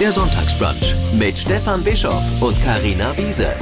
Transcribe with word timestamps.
Der 0.00 0.12
Sonntagsbrunch 0.12 0.94
mit 1.18 1.36
Stefan 1.36 1.82
Bischoff 1.82 2.22
und 2.40 2.62
Karina 2.62 3.16
Wiese. 3.16 3.56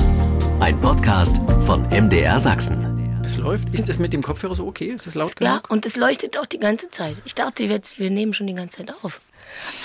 Ein 0.60 0.78
Podcast 0.78 1.38
von 1.64 1.82
MDR 1.88 2.38
Sachsen. 2.38 3.22
Es 3.24 3.38
läuft. 3.38 3.72
Ist 3.74 3.88
es 3.88 3.98
mit 3.98 4.12
dem 4.12 4.22
Kopfhörer 4.22 4.54
so 4.54 4.66
okay? 4.66 4.88
Ist 4.88 5.06
es 5.06 5.14
laut 5.14 5.34
genug? 5.34 5.54
Ja, 5.54 5.62
und 5.70 5.86
es 5.86 5.96
leuchtet 5.96 6.38
auch 6.38 6.44
die 6.44 6.58
ganze 6.58 6.90
Zeit. 6.90 7.16
Ich 7.24 7.34
dachte 7.34 7.64
jetzt, 7.64 7.98
wir 7.98 8.10
nehmen 8.10 8.34
schon 8.34 8.46
die 8.46 8.54
ganze 8.54 8.84
Zeit 8.84 8.94
auf. 9.02 9.22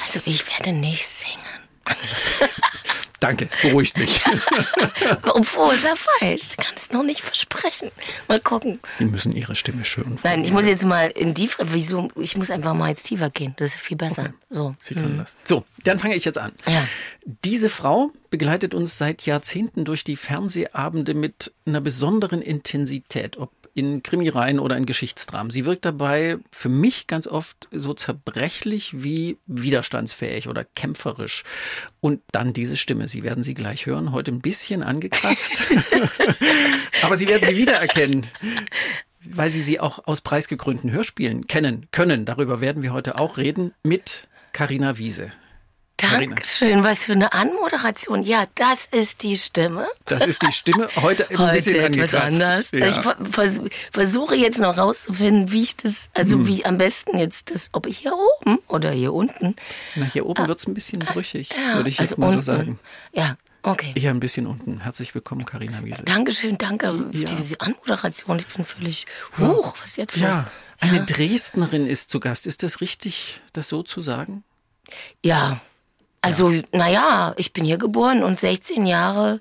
Also 0.04 0.20
ich 0.26 0.46
werde 0.46 0.74
nicht 0.74 1.08
singen. 1.08 1.40
Danke, 3.22 3.48
es 3.50 3.62
beruhigt 3.62 4.00
mich. 4.00 4.20
Obwohl, 5.34 5.76
wer 5.84 5.96
weiß, 6.22 6.42
ich 6.50 6.58
kann 6.58 6.74
es 6.76 6.90
noch 6.90 7.04
nicht 7.04 7.22
versprechen. 7.22 7.92
Mal 8.28 8.40
gucken. 8.40 8.80
Sie 8.90 9.06
müssen 9.06 9.32
Ihre 9.32 9.56
Stimme 9.56 9.86
schön 9.86 10.18
Nein, 10.24 10.44
ich 10.44 10.52
muss 10.52 10.66
jetzt 10.66 10.84
mal 10.86 11.12
in 11.12 11.36
die 11.36 11.48
Frage, 11.48 11.72
wieso, 11.72 12.10
ich 12.16 12.36
muss 12.36 12.50
einfach 12.50 12.74
mal 12.74 12.90
jetzt 12.90 13.04
tiefer 13.04 13.30
gehen. 13.30 13.54
Das 13.58 13.76
ist 13.76 13.80
viel 13.80 13.96
besser. 13.96 14.34
So. 14.50 14.76
Sie 14.80 14.96
können 14.96 15.20
das. 15.20 15.38
So, 15.44 15.64
dann 15.84 16.00
fange 16.00 16.16
ich 16.16 16.26
jetzt 16.26 16.40
an. 16.40 16.52
Ja. 16.68 16.84
Diese 17.46 17.70
Frau 17.70 18.10
begleitet 18.32 18.74
uns 18.74 18.98
seit 18.98 19.24
Jahrzehnten 19.28 19.86
durch 19.86 20.04
die 20.04 20.16
Fernsehabende 20.16 21.14
mit 21.14 21.54
einer 21.68 21.80
besonderen 21.80 22.42
Intensität, 22.42 23.38
ob 23.38 23.52
in 23.74 24.04
Krimireihen 24.04 24.60
oder 24.60 24.78
in 24.78 24.86
Geschichtsdramen. 24.86 25.52
Sie 25.52 25.66
wirkt 25.66 25.86
dabei 25.86 26.38
für 26.52 26.70
mich 26.70 27.08
ganz 27.08 27.28
oft 27.28 27.68
so 27.72 27.94
zerbrechlich 27.94 29.04
wie 29.04 29.38
widerstandsfähig 29.48 30.48
oder 30.48 30.64
kämpferisch. 30.64 31.44
Und 32.00 32.22
dann 32.32 32.54
diese 32.54 32.78
Stimme, 32.78 33.08
Sie 33.08 33.24
werden 33.24 33.44
sie 33.44 33.54
gleich 33.54 33.86
hören, 33.86 34.12
heute 34.12 34.32
ein 34.32 34.42
bisschen 34.42 34.84
angekratzt. 34.84 35.64
Aber 37.02 37.18
Sie 37.18 37.28
werden 37.28 37.48
sie 37.48 37.58
wiedererkennen. 37.58 38.28
Weil 39.24 39.50
Sie 39.50 39.62
sie 39.62 39.80
auch 39.80 40.08
aus 40.08 40.22
preisgekrönten 40.22 40.92
Hörspielen 40.92 41.48
kennen 41.48 41.88
können. 41.92 42.26
Darüber 42.26 42.60
werden 42.60 42.84
wir 42.84 42.92
heute 42.92 43.18
auch 43.18 43.38
reden 43.38 43.74
mit 43.84 44.28
Carina 44.52 44.98
Wiese. 44.98 45.32
Dankeschön, 46.02 46.84
was 46.84 47.04
für 47.06 47.12
eine 47.14 47.32
Anmoderation. 47.34 48.24
Ja, 48.24 48.46
das 48.56 48.86
ist 48.92 49.24
die 49.24 49.38
Stimme. 49.38 49.88
Das 50.06 50.26
ist 50.26 50.42
die 50.42 50.52
Stimme 50.52 50.88
heute 50.98 51.30
ein 51.30 51.38
Heute 51.38 51.54
bisschen 51.54 51.76
etwas 51.84 52.16
angekratzt. 52.16 52.42
anders. 52.42 52.72
Ja. 52.72 52.88
Ich 52.88 52.96
ver- 52.96 53.18
vers 53.30 53.60
versuche 53.92 54.36
jetzt 54.36 54.60
noch 54.60 54.78
rauszufinden, 54.78 55.52
wie 55.52 55.64
ich 55.64 55.78
das, 55.78 56.10
also 56.14 56.38
Hm. 56.38 56.48
wie 56.48 56.54
ich 56.54 56.66
am 56.66 56.78
besten 56.78 57.18
jetzt 57.18 57.52
das, 57.52 57.70
ob 57.74 57.86
ich 57.86 58.00
hier 58.00 58.14
oben 58.14 58.60
oder 58.68 58.92
hier 58.92 59.14
unten. 59.14 59.56
Na, 59.96 60.06
hier 60.06 60.26
oben 60.26 60.48
wird's 60.48 60.68
ein 60.68 60.74
bisschen 60.74 61.00
brüchig, 61.00 61.50
Ja, 61.52 61.76
würde 61.78 61.90
ich 61.90 62.00
jetzt 62.00 62.12
also 62.18 62.22
mal 62.22 62.28
so 62.30 62.34
unten. 62.36 62.44
sagen. 62.44 62.80
Ja, 63.14 63.38
okay. 63.64 63.94
Eher 63.96 64.12
ein 64.12 64.20
bisschen 64.20 64.48
unten. 64.48 64.82
Herzlich 64.82 65.14
willkommen, 65.14 65.46
Carina 65.46 65.84
Wiese. 65.84 66.04
Dankeschön, 66.04 66.58
danke 66.58 66.88
für 66.90 67.18
Ja. 67.18 67.26
diese 67.36 67.60
Anmoderation. 67.62 68.40
Ich 68.40 68.48
bin 68.48 68.66
völlig 68.66 69.06
hoch. 69.40 69.76
Was 69.82 69.98
jetzt 69.98 70.16
los? 70.18 70.24
Ja, 70.30 70.48
eine 70.80 71.06
Dresdnerin 71.06 71.86
ist 71.86 72.10
zu 72.10 72.20
Gast. 72.20 72.48
Ist 72.48 72.64
das 72.64 72.82
richtig, 72.82 73.42
das 73.54 73.68
so 73.68 73.84
zu 73.84 74.02
sagen? 74.02 74.44
Ja, 75.24 75.62
also 76.22 76.52
naja, 76.72 77.34
ich 77.38 77.54
bin 77.54 77.64
hier 77.66 77.78
geboren 77.78 78.24
und 78.24 78.40
16 78.40 78.86
Jahre 78.86 79.40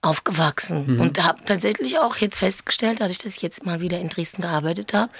aufgewachsen 0.00 0.94
Mhm. 0.96 1.00
und 1.00 1.22
habe 1.24 1.44
tatsächlich 1.44 1.98
auch 1.98 2.16
jetzt 2.16 2.38
festgestellt, 2.38 3.00
dadurch, 3.00 3.18
dass 3.18 3.36
ich 3.36 3.42
jetzt 3.42 3.64
mal 3.64 3.80
wieder 3.80 4.00
in 4.00 4.08
Dresden 4.08 4.42
gearbeitet 4.42 4.94
habe, 4.94 5.12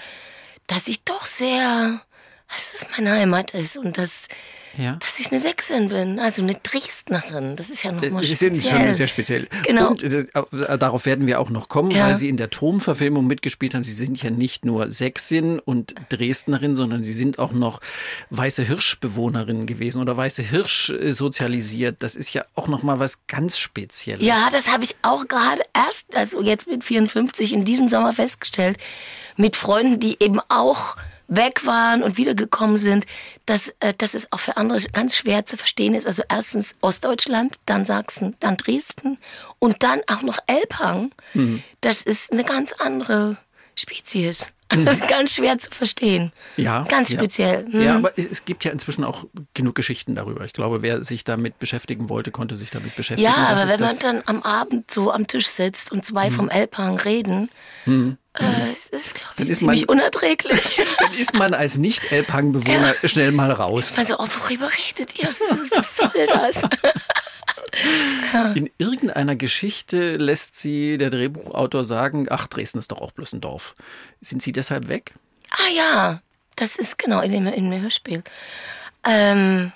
dass 0.67 0.87
ich 0.87 1.03
doch 1.03 1.25
sehr, 1.25 2.01
dass 2.51 2.73
es 2.73 2.85
meine 2.97 3.11
Heimat 3.13 3.51
ist 3.53 3.77
und 3.77 3.97
dass, 3.97 4.27
Ja. 4.77 4.93
dass 4.99 5.19
ich 5.19 5.31
eine 5.31 5.39
Sächsin 5.39 5.89
bin, 5.89 6.19
also 6.19 6.41
eine 6.41 6.55
Dresdnerin. 6.55 7.55
Das 7.55 7.69
ist 7.69 7.83
ja 7.83 7.91
nochmal 7.91 8.23
speziell. 8.23 8.55
sind 8.55 8.69
schon 8.69 8.95
sehr 8.95 9.07
speziell. 9.07 9.47
Genau. 9.65 9.89
Und 9.89 10.03
äh, 10.03 10.25
äh, 10.33 10.77
darauf 10.77 11.05
werden 11.05 11.27
wir 11.27 11.39
auch 11.39 11.49
noch 11.51 11.69
kommen, 11.69 11.91
Ja. 11.91 12.07
weil 12.07 12.15
Sie 12.15 12.27
in 12.29 12.37
der 12.37 12.49
Trom-Verfilmung 12.49 13.27
mitgespielt 13.27 13.75
haben. 13.75 13.83
Sie 13.83 13.93
sind 13.93 14.21
ja 14.23 14.29
nicht 14.31 14.65
nur 14.65 14.89
Sächsin 14.91 15.59
und 15.59 15.93
Dresdnerin, 16.09 16.75
sondern 16.75 17.03
Sie 17.03 17.13
sind 17.13 17.37
auch 17.39 17.51
noch 17.51 17.81
weiße 18.31 18.63
Hirschbewohnerin 18.63 19.65
gewesen 19.65 20.01
oder 20.01 20.17
weiße 20.17 20.41
Hirsch 20.41 20.89
äh, 20.89 21.11
sozialisiert. 21.11 21.97
Das 21.99 22.15
ist 22.15 22.33
ja 22.33 22.43
auch 22.55 22.67
noch 22.67 22.83
mal 22.83 22.99
was 22.99 23.27
ganz 23.27 23.57
Spezielles. 23.57 24.25
Ja, 24.25 24.49
das 24.51 24.71
habe 24.71 24.83
ich 24.83 24.95
auch 25.03 25.27
gerade 25.27 25.61
erst, 25.73 26.15
also 26.15 26.41
jetzt 26.41 26.67
mit 26.67 26.83
54 26.83 27.53
in 27.53 27.63
diesem 27.65 27.89
Sommer 27.89 28.13
festgestellt, 28.13 28.77
mit 29.37 29.55
Freunden, 29.55 29.99
die 29.99 30.17
eben 30.19 30.39
auch 30.49 30.95
weg 31.35 31.65
waren 31.65 32.03
und 32.03 32.17
wiedergekommen 32.17 32.77
sind, 32.77 33.05
dass, 33.45 33.69
äh, 33.79 33.93
dass 33.97 34.13
es 34.13 34.31
auch 34.31 34.39
für 34.39 34.57
andere 34.57 34.79
ganz 34.91 35.15
schwer 35.15 35.45
zu 35.45 35.57
verstehen 35.57 35.95
ist. 35.95 36.07
Also 36.07 36.23
erstens 36.29 36.75
Ostdeutschland, 36.81 37.55
dann 37.65 37.85
Sachsen, 37.85 38.35
dann 38.39 38.57
Dresden 38.57 39.17
und 39.59 39.83
dann 39.83 40.01
auch 40.07 40.21
noch 40.21 40.39
Elbhang. 40.47 41.11
Mhm. 41.33 41.63
Das 41.81 42.03
ist 42.03 42.31
eine 42.31 42.43
ganz 42.43 42.73
andere 42.73 43.37
Spezies. 43.75 44.51
ganz 45.07 45.35
schwer 45.35 45.57
zu 45.59 45.69
verstehen. 45.71 46.31
Mhm. 46.57 46.63
Ja, 46.63 46.83
Ganz 46.83 47.11
ja. 47.11 47.19
speziell. 47.19 47.65
Hm. 47.69 47.81
Ja, 47.81 47.95
aber 47.95 48.17
es, 48.17 48.45
gibt 48.45 48.63
ja 48.63 48.71
inzwischen 48.71 49.03
auch 49.03 49.25
genug 49.53 49.75
Geschichten 49.75 50.15
darüber. 50.15 50.45
Ich 50.45 50.53
glaube, 50.53 50.81
wer 50.81 51.03
sich 51.03 51.23
damit 51.23 51.59
beschäftigen 51.59 52.09
wollte, 52.09 52.31
konnte 52.31 52.55
sich 52.55 52.71
damit 52.71 52.95
beschäftigen. 52.95 53.31
Ja, 53.31 53.47
aber 53.49 53.69
wenn 53.69 53.79
man 53.79 53.99
dann 53.99 54.23
am 54.25 54.41
Abend 54.41 54.89
so 54.89 55.11
am 55.11 55.27
Tisch 55.27 55.47
sitzt 55.47 55.91
und 55.91 56.05
zwei 56.05 56.31
vom 56.31 56.49
Elbhang 56.49 56.97
reden, 56.99 57.49
äh, 57.85 58.71
es 58.71 58.89
ist, 58.89 59.15
glaube 59.15 59.43
ich, 59.43 59.49
ist 59.49 59.59
ziemlich 59.59 59.87
man- 59.87 59.97
unerträglich. 59.99 60.71
dann 60.99 61.13
ist 61.13 61.33
man 61.33 61.53
als 61.53 61.77
Nicht-Elbhang-Bewohner 61.77 62.95
schnell 63.03 63.31
mal 63.31 63.51
raus. 63.51 63.97
Also, 63.97 64.15
oh, 64.17 64.27
worüber 64.41 64.69
redet 64.87 65.19
ihr? 65.19 65.27
Was 65.27 65.97
soll 65.97 66.27
das? 66.27 66.63
In 68.55 68.69
irgendeiner 68.77 69.35
Geschichte 69.35 70.15
lässt 70.15 70.55
sie 70.59 70.97
der 70.97 71.09
Drehbuchautor 71.09 71.85
sagen, 71.85 72.27
ach, 72.29 72.47
Dresden 72.47 72.79
ist 72.79 72.91
doch 72.91 73.01
auch 73.01 73.11
bloß 73.11 73.33
ein 73.33 73.41
Dorf. 73.41 73.75
Sind 74.21 74.41
Sie 74.41 74.51
deshalb 74.51 74.87
weg? 74.87 75.13
ah 75.51 75.69
ja, 75.75 76.21
das 76.55 76.77
ist 76.77 76.97
genau 76.97 77.21
in 77.21 77.31
dem, 77.31 77.45
in 77.47 77.69
dem 77.69 77.81
Hörspiel. 77.81 78.23
Ähm, 79.07 79.71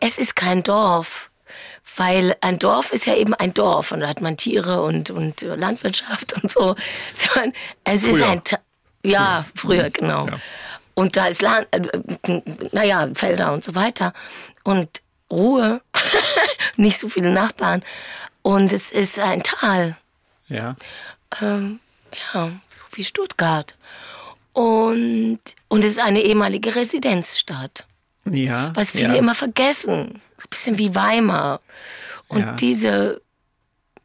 es 0.00 0.18
ist 0.18 0.36
kein 0.36 0.62
Dorf. 0.62 1.30
Weil 1.96 2.36
ein 2.40 2.58
Dorf 2.58 2.90
ist 2.92 3.04
ja 3.06 3.14
eben 3.16 3.34
ein 3.34 3.52
Dorf 3.52 3.92
und 3.92 4.00
da 4.00 4.08
hat 4.08 4.22
man 4.22 4.38
Tiere 4.38 4.82
und, 4.82 5.10
und 5.10 5.42
Landwirtschaft 5.42 6.42
und 6.42 6.50
so. 6.50 6.74
Es 7.84 8.02
ist 8.02 8.16
Früher. 8.16 8.28
ein, 8.30 8.42
Ta- 8.44 8.60
ja, 9.04 9.44
früher, 9.54 9.90
genau. 9.90 10.26
Ja. 10.26 10.38
Und 10.94 11.16
da 11.18 11.26
ist 11.26 11.42
Land, 11.42 11.66
äh, 11.70 12.40
naja, 12.72 13.08
Felder 13.14 13.52
und 13.52 13.62
so 13.62 13.74
weiter. 13.74 14.14
Und 14.64 15.02
Ruhe, 15.30 15.82
nicht 16.76 16.98
so 16.98 17.08
viele 17.08 17.30
Nachbarn. 17.30 17.82
Und 18.42 18.72
es 18.72 18.90
ist 18.90 19.18
ein 19.18 19.42
Tal, 19.42 19.96
Ja. 20.48 20.76
ähm, 21.40 21.80
ja, 22.34 22.48
so 22.70 22.82
wie 22.92 23.04
Stuttgart. 23.04 23.76
Und, 24.52 25.38
und 25.68 25.84
es 25.84 25.92
ist 25.92 26.00
eine 26.00 26.20
ehemalige 26.20 26.74
Residenzstadt, 26.74 27.86
Ja. 28.24 28.72
was 28.74 28.90
viele 28.90 29.08
ja. 29.08 29.14
immer 29.14 29.34
vergessen. 29.34 30.20
So 30.38 30.44
ein 30.46 30.50
bisschen 30.50 30.78
wie 30.78 30.94
Weimar. 30.94 31.60
Und 32.28 32.40
Ja. 32.40 32.52
diese 32.52 33.22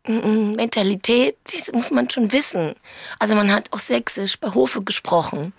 mm, 0.07 0.13
mm, 0.13 0.51
Mentalität, 0.55 1.35
die 1.51 1.61
muss 1.75 1.91
man 1.91 2.09
schon 2.09 2.31
wissen. 2.31 2.75
Also 3.19 3.35
man 3.35 3.51
hat 3.51 3.73
auch 3.73 3.79
Sächsisch 3.79 4.39
bei 4.39 4.53
Hofe 4.53 4.81
gesprochen. 4.83 5.51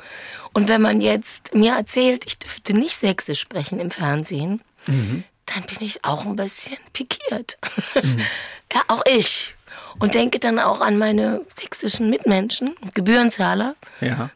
Und 0.54 0.68
wenn 0.68 0.80
man 0.80 1.00
jetzt 1.02 1.54
mir 1.54 1.72
erzählt, 1.74 2.24
ich 2.26 2.38
dürfte 2.38 2.72
nicht 2.74 2.98
Sächsisch 2.98 3.40
sprechen 3.40 3.80
im 3.80 3.90
Fernsehen, 3.90 4.62
Mhm. 4.86 5.24
Dann 5.54 5.64
bin 5.64 5.78
ich 5.80 6.04
auch 6.04 6.24
ein 6.24 6.36
bisschen 6.36 6.78
pikiert. 6.92 7.58
ja, 8.72 8.82
auch 8.88 9.02
ich. 9.06 9.54
Und 9.98 10.14
denke 10.14 10.38
dann 10.38 10.58
auch 10.58 10.80
an 10.80 10.98
meine 10.98 11.44
sächsischen 11.56 12.10
Mitmenschen, 12.10 12.76
Gebührenzahler. 12.94 13.74
Ja. 14.00 14.30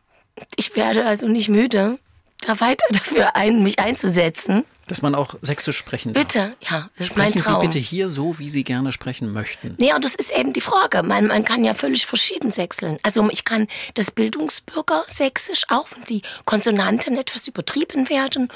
Ich 0.57 0.75
werde 0.75 1.07
also 1.07 1.29
nicht 1.29 1.49
müde, 1.49 1.99
da 2.41 2.61
weiter 2.61 2.87
dafür 2.91 3.37
ein, 3.37 3.63
mich 3.63 3.79
einzusetzen. 3.79 4.65
Dass 4.89 5.01
man 5.01 5.15
auch 5.15 5.37
Sächsisch 5.43 5.77
sprechen 5.79 6.13
darf. 6.13 6.25
Bitte, 6.27 6.57
ja, 6.61 6.91
das 6.99 7.07
ist 7.09 7.17
mein 7.17 7.29
Sprechen 7.31 7.45
Sie 7.45 7.51
Traum. 7.53 7.61
bitte 7.61 7.79
hier 7.79 8.09
so, 8.09 8.39
wie 8.41 8.51
Sie 8.51 8.65
gerne 8.65 8.91
sprechen 8.93 9.33
möchten. 9.33 9.75
Nee, 9.79 9.95
und 9.95 10.05
das 10.05 10.15
ist 10.17 10.33
eben 10.33 10.53
die 10.53 10.61
Frage. 10.61 11.03
Man, 11.05 11.29
man 11.29 11.45
kann 11.45 11.63
ja 11.65 11.73
völlig 11.75 12.05
verschieden 12.05 12.51
sächseln. 12.51 12.99
Also 13.05 13.27
ich 13.31 13.45
kann 13.45 13.69
das 13.95 14.11
Bildungsbürger 14.11 15.05
sächsisch 15.07 15.63
auch, 15.69 15.87
wenn 15.95 16.05
die 16.05 16.23
Konsonanten 16.47 17.17
etwas 17.17 17.47
übertrieben 17.47 18.09
werden 18.09 18.49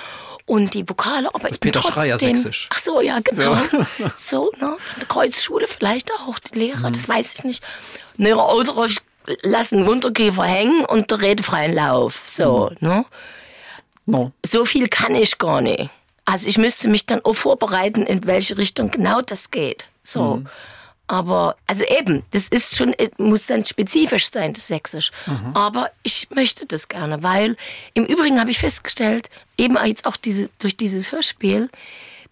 und 0.47 0.75
die 0.75 0.87
Vokale, 0.89 1.33
aber 1.33 1.49
das 1.49 1.59
Peter 1.59 1.81
trotzdem, 1.81 1.95
Schreier 2.03 2.19
sächsisch. 2.19 2.69
Ach 2.73 2.79
so, 2.79 3.01
ja, 3.01 3.21
genau. 3.21 3.57
So, 4.17 4.51
ne? 4.61 4.77
Eine 4.97 5.07
Kreuzschule 5.07 5.67
vielleicht 5.69 6.11
auch, 6.13 6.39
die 6.41 6.59
Lehrer, 6.59 6.89
Mhm. 6.89 6.93
das 6.93 7.09
weiß 7.09 7.35
ich 7.37 7.45
nicht. 7.45 7.65
Ne, 8.17 8.37
oder 8.37 8.85
ich 8.87 8.99
lasse 9.43 9.77
einen 9.77 9.89
Unterkäfer 9.89 10.45
hängen 10.45 10.85
und 10.85 11.11
der 11.11 11.21
redefreien 11.21 11.73
Lauf. 11.73 12.25
So, 12.27 12.71
Mhm. 12.81 12.89
ne? 12.89 13.05
No. 14.07 14.33
so 14.45 14.65
viel 14.65 14.89
kann 14.89 15.15
ich 15.15 15.39
gar 15.39 15.61
nicht. 15.61 15.91
Also 16.27 16.49
ich 16.49 16.59
müsste 16.59 16.89
mich 16.89 17.07
dann 17.07 17.25
auch 17.25 17.35
vorbereiten, 17.35 18.03
in 18.03 18.27
welche 18.27 18.59
Richtung 18.59 18.91
genau 18.91 19.23
das 19.23 19.51
geht. 19.51 19.87
So. 20.03 20.43
Aber, 21.09 21.57
also 21.69 21.85
eben, 21.85 22.25
das 22.33 22.49
ist 22.49 22.77
schon, 22.77 22.93
äh, 22.95 23.11
muss 23.17 23.47
dann 23.47 23.65
spezifisch 23.65 24.29
sein, 24.29 24.53
das 24.53 24.67
Sächsisch. 24.67 25.13
Aber 25.55 25.91
ich 26.03 26.29
möchte 26.35 26.67
das 26.67 26.89
gerne, 26.89 27.23
weil 27.23 27.57
im 27.95 28.05
Übrigen 28.05 28.41
habe 28.41 28.51
ich 28.51 28.59
festgestellt, 28.59 29.31
eben 29.57 29.79
jetzt 29.87 30.05
auch 30.05 30.17
diese, 30.17 30.51
durch 30.59 30.77
dieses 30.77 31.13
Hörspiel, 31.13 31.71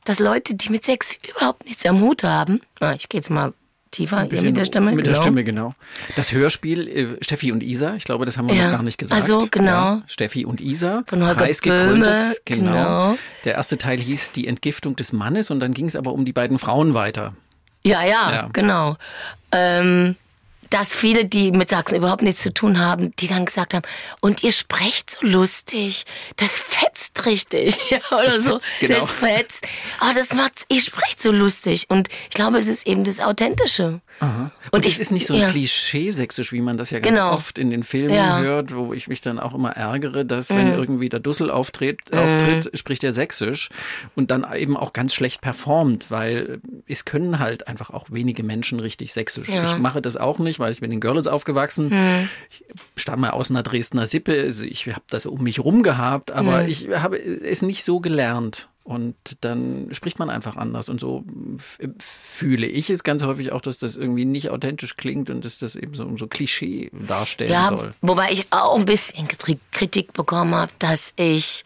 dass 0.05 0.19
Leute, 0.19 0.57
die 0.57 0.71
mit 0.71 0.85
Sex 0.85 1.17
überhaupt 1.31 1.65
nichts 1.65 1.87
am 1.87 2.01
Hut 2.01 2.25
haben, 2.25 2.61
ich 2.97 3.09
gehe 3.09 3.21
jetzt 3.21 3.31
mal 3.31 3.55
tiefer 3.95 4.27
mit 4.29 4.57
der 4.57 4.65
Stimme. 4.65 4.93
Mit 4.93 5.07
der 5.07 5.13
genau. 5.13 5.23
Stimme, 5.23 5.45
genau. 5.45 5.75
Das 6.17 6.33
Hörspiel 6.33 6.89
äh, 6.89 7.25
Steffi 7.25 7.53
und 7.53 7.63
Isa, 7.63 7.95
ich 7.97 8.05
glaube, 8.05 8.25
das 8.27 8.37
haben 8.37 8.49
wir 8.49 8.55
Ja. 8.55 8.65
noch 8.67 8.73
gar 8.73 8.83
nicht 8.83 8.99
gesagt. 8.99 9.23
Ach 9.23 9.27
so, 9.27 9.49
genau. 9.51 9.71
Ja, 9.71 10.03
Steffi 10.07 10.45
und 10.45 10.61
Isa, 10.61 11.03
Von 11.07 11.23
Holger 11.23 11.35
preisgekröntes, 11.35 12.43
genau. 12.45 12.73
genau. 12.73 13.19
Der 13.45 13.55
erste 13.55 13.79
Teil 13.79 13.99
hieß 13.99 14.33
Die 14.33 14.47
Entgiftung 14.47 14.97
des 14.97 15.13
Mannes 15.13 15.51
und 15.51 15.61
dann 15.61 15.73
ging 15.75 15.87
es 15.87 15.97
aber 15.97 16.13
um 16.13 16.25
die 16.25 16.33
beiden 16.33 16.59
Frauen 16.59 16.95
weiter. 16.95 17.35
Ja, 17.85 18.03
ja, 18.03 18.33
Ja. 18.33 18.49
genau. 18.53 18.97
Ähm, 19.53 20.17
dass 20.75 20.93
viele, 20.93 21.25
die 21.25 21.53
mit 21.53 21.71
Sachsen 21.71 21.95
überhaupt 21.95 22.23
nichts 22.23 22.43
zu 22.43 22.53
tun 22.53 22.81
haben, 22.81 23.15
die 23.21 23.29
dann 23.29 23.45
gesagt 23.45 23.75
haben, 23.75 23.85
und 24.21 24.43
ihr 24.43 24.51
sprecht 24.51 25.09
so 25.09 25.25
lustig, 25.25 26.05
das 26.35 26.59
fetzt 26.59 27.27
richtig, 27.27 27.79
ja, 27.91 28.01
oder 28.11 28.25
Das 28.25 28.43
so, 28.43 28.55
fetzt, 28.55 28.73
genau. 28.81 28.99
das 28.99 29.11
fetzt, 29.11 29.67
aber 30.01 30.15
das 30.15 30.35
macht, 30.35 30.65
ihr 30.69 30.81
sprecht 30.81 31.23
so 31.23 31.31
lustig 31.31 31.87
und 31.91 32.09
ich 32.25 32.31
glaube, 32.31 32.59
es 32.59 32.67
ist 32.67 32.89
eben 32.89 33.05
das 33.05 33.21
Authentische. 33.21 34.01
Und, 34.21 34.51
Und 34.71 34.87
es 34.87 34.95
ich- 34.95 35.01
ist 35.01 35.11
nicht 35.13 35.27
so 35.27 35.35
ein 35.35 35.41
ja. 35.41 35.49
Klischee-sächsisch, 35.51 36.53
wie 36.53 36.61
man 36.61 36.77
das 36.77 36.91
ja 36.91 36.99
ganz 37.01 37.19
Genau. 37.19 37.33
oft 37.33 37.59
in 37.59 37.71
den 37.71 37.83
Filmen 37.83 38.15
Ja. 38.15 38.39
hört, 38.41 38.75
wo 38.75 38.93
ich 38.95 39.09
mich 39.09 39.21
dann 39.21 39.39
auch 39.39 39.55
immer 39.55 39.71
ärgere, 39.73 40.25
dass 40.25 40.51
Mhm. 40.51 40.57
wenn 40.57 40.73
irgendwie 40.75 41.09
der 41.09 41.21
Dussel 41.21 41.51
auftritt, 41.51 42.01
auftritt, 42.15 42.71
spricht 42.79 43.05
er 43.05 43.13
sächsisch 43.13 43.69
und 44.15 44.31
dann 44.31 44.47
eben 44.55 44.77
auch 44.77 44.93
ganz 44.93 45.15
schlecht 45.15 45.41
performt, 45.41 46.11
weil 46.11 46.61
es 46.87 47.05
können 47.05 47.39
halt 47.39 47.69
einfach 47.69 47.91
auch 47.91 48.07
wenige 48.11 48.43
Menschen 48.43 48.81
richtig 48.81 49.13
sächsisch. 49.13 49.49
Ja. 49.51 49.63
Mhm. 49.63 49.67
Ich 49.69 49.79
mache 49.79 50.01
das 50.01 50.17
auch 50.17 50.39
nicht, 50.39 50.59
weil 50.59 50.73
ich 50.73 50.81
bin 50.81 50.91
in 50.93 51.01
Görlitz 51.01 51.27
aufgewachsen. 51.27 51.93
Ich 52.51 52.65
stamme 52.97 53.33
aus 53.33 53.51
einer 53.51 53.63
Dresdner 53.63 54.07
Sippe, 54.07 54.41
also 54.41 54.65
ich 54.65 54.87
habe 54.89 55.03
das 55.11 55.27
um 55.27 55.43
mich 55.43 55.61
rum 55.61 55.83
gehabt, 55.83 56.33
aber 56.33 56.63
Mhm. 56.63 56.69
ich 56.69 56.89
habe 56.95 57.17
es 57.19 57.63
nicht 57.63 57.85
so 57.85 58.01
gelernt. 58.01 58.69
Und 58.85 59.17
dann 59.41 59.89
spricht 59.93 60.19
man 60.19 60.29
einfach 60.29 60.57
anders. 60.57 60.91
Und 60.91 61.01
so 61.01 61.25
fühle 61.99 62.67
ich 62.67 62.91
es 62.91 63.03
ganz 63.03 63.23
häufig 63.23 63.51
auch, 63.51 63.63
dass 63.63 63.79
das 63.79 63.97
irgendwie 63.97 64.27
nicht 64.27 64.51
authentisch 64.51 64.99
klingt 64.99 65.31
und 65.31 65.43
dass 65.45 65.59
das 65.59 65.75
eben 65.75 65.95
so, 65.95 66.17
so 66.19 66.27
Klischee 66.27 66.91
darstellen 66.93 67.51
Ja, 67.51 67.69
soll. 67.69 67.93
wobei 68.03 68.31
ich 68.31 68.47
auch 68.51 68.79
ein 68.79 68.85
bisschen 68.85 69.27
Kri- 69.27 69.59
Kritik 69.73 70.13
bekommen 70.13 70.55
habe, 70.55 70.71
dass 70.79 71.15
ich 71.17 71.65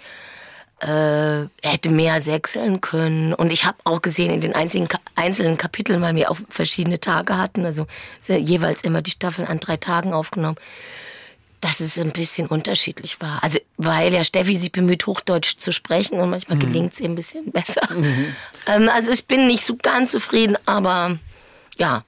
äh, 0.81 1.47
hätte 1.61 1.91
mehr 1.91 2.20
sechseln 2.20 2.81
können. 2.81 3.35
Und 3.35 3.50
ich 3.50 3.64
habe 3.64 3.79
auch 3.82 4.00
gesehen 4.00 4.31
in 4.31 4.41
den 4.41 4.55
einzigen, 4.55 4.87
einzelnen 5.17 5.56
Kapiteln, 5.56 6.00
weil 6.00 6.14
wir 6.14 6.31
auch 6.31 6.38
verschiedene 6.49 7.00
Tage 7.00 7.37
hatten, 7.37 7.64
also 7.64 7.88
jeweils 8.29 8.85
immer 8.85 9.03
die 9.03 9.11
Staffel 9.11 9.44
an 9.44 9.59
drei 9.59 9.76
Tagen 9.76 10.12
aufgenommen, 10.12 10.56
dass 11.60 11.81
es 11.81 11.99
ein 11.99 12.12
bisschen 12.12 12.46
unterschiedlich 12.46 13.20
war. 13.20 13.43
Also 13.43 13.58
weil 13.76 14.12
ja 14.12 14.25
Steffi 14.25 14.56
sich 14.56 14.72
bemüht, 14.72 15.06
Hochdeutsch 15.06 15.56
zu 15.56 15.72
sprechen 15.72 16.20
und 16.20 16.31
manchmal 16.31 16.58
gelingt 16.58 16.93
es 16.93 17.00
ihr 17.00 17.08
ein 17.08 17.14
bisschen 17.14 17.50
besser. 17.52 17.82
Ähm, 18.66 18.88
also 18.88 19.10
ich 19.10 19.26
bin 19.26 19.46
nicht 19.46 19.64
so 19.64 19.76
ganz 19.76 20.12
zufrieden, 20.12 20.56
aber 20.66 21.19
ja, 21.76 22.05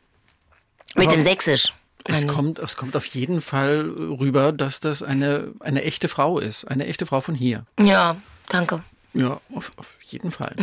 mit 0.95 1.09
Aber 1.09 1.17
dem 1.17 1.23
Sächsisch. 1.23 1.73
Es 2.05 2.27
kommt, 2.27 2.59
es 2.59 2.77
kommt 2.77 2.97
auf 2.97 3.05
jeden 3.07 3.41
Fall 3.41 3.89
rüber, 3.89 4.53
dass 4.53 4.81
das 4.81 5.03
eine, 5.03 5.53
eine 5.61 5.85
echte 5.85 6.09
Frau 6.09 6.39
ist. 6.39 6.65
Eine 6.65 6.87
echte 6.87 7.07
Frau 7.07 7.21
von 7.21 7.35
hier. 7.35 7.67
Ja, 7.79 8.17
danke. 8.49 8.83
Ja, 9.13 9.41
auf, 9.55 9.73
auf 9.77 9.99
jeden 10.05 10.31
Fall. 10.31 10.55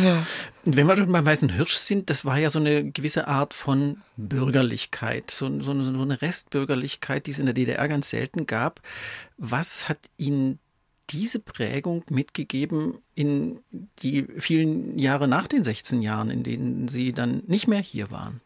Und 0.64 0.76
wenn 0.76 0.86
wir 0.86 0.96
schon 0.96 1.12
beim 1.12 1.24
Weißen 1.26 1.50
Hirsch 1.50 1.74
sind, 1.74 2.08
das 2.08 2.24
war 2.24 2.38
ja 2.38 2.48
so 2.48 2.58
eine 2.58 2.90
gewisse 2.90 3.28
Art 3.28 3.52
von 3.52 3.98
Bürgerlichkeit, 4.16 5.30
so, 5.30 5.60
so, 5.60 5.72
eine- 5.72 5.84
so 5.84 6.00
eine 6.00 6.22
Restbürgerlichkeit, 6.22 7.26
die 7.26 7.32
es 7.32 7.38
in 7.38 7.44
der 7.46 7.54
DDR 7.54 7.86
ganz 7.88 8.08
selten 8.10 8.46
gab. 8.46 8.80
Was 9.36 9.88
hat 9.88 9.98
Ihnen 10.16 10.58
diese 11.10 11.38
Prägung 11.40 12.04
mitgegeben 12.10 12.98
in 13.14 13.60
die 14.02 14.26
vielen 14.38 14.98
Jahre 14.98 15.26
nach 15.28 15.46
den 15.46 15.64
16 15.64 16.02
Jahren, 16.02 16.30
in 16.30 16.42
denen 16.42 16.88
Sie 16.88 17.12
dann 17.12 17.42
nicht 17.46 17.66
mehr 17.68 17.80
hier 17.80 18.10
waren? 18.10 18.40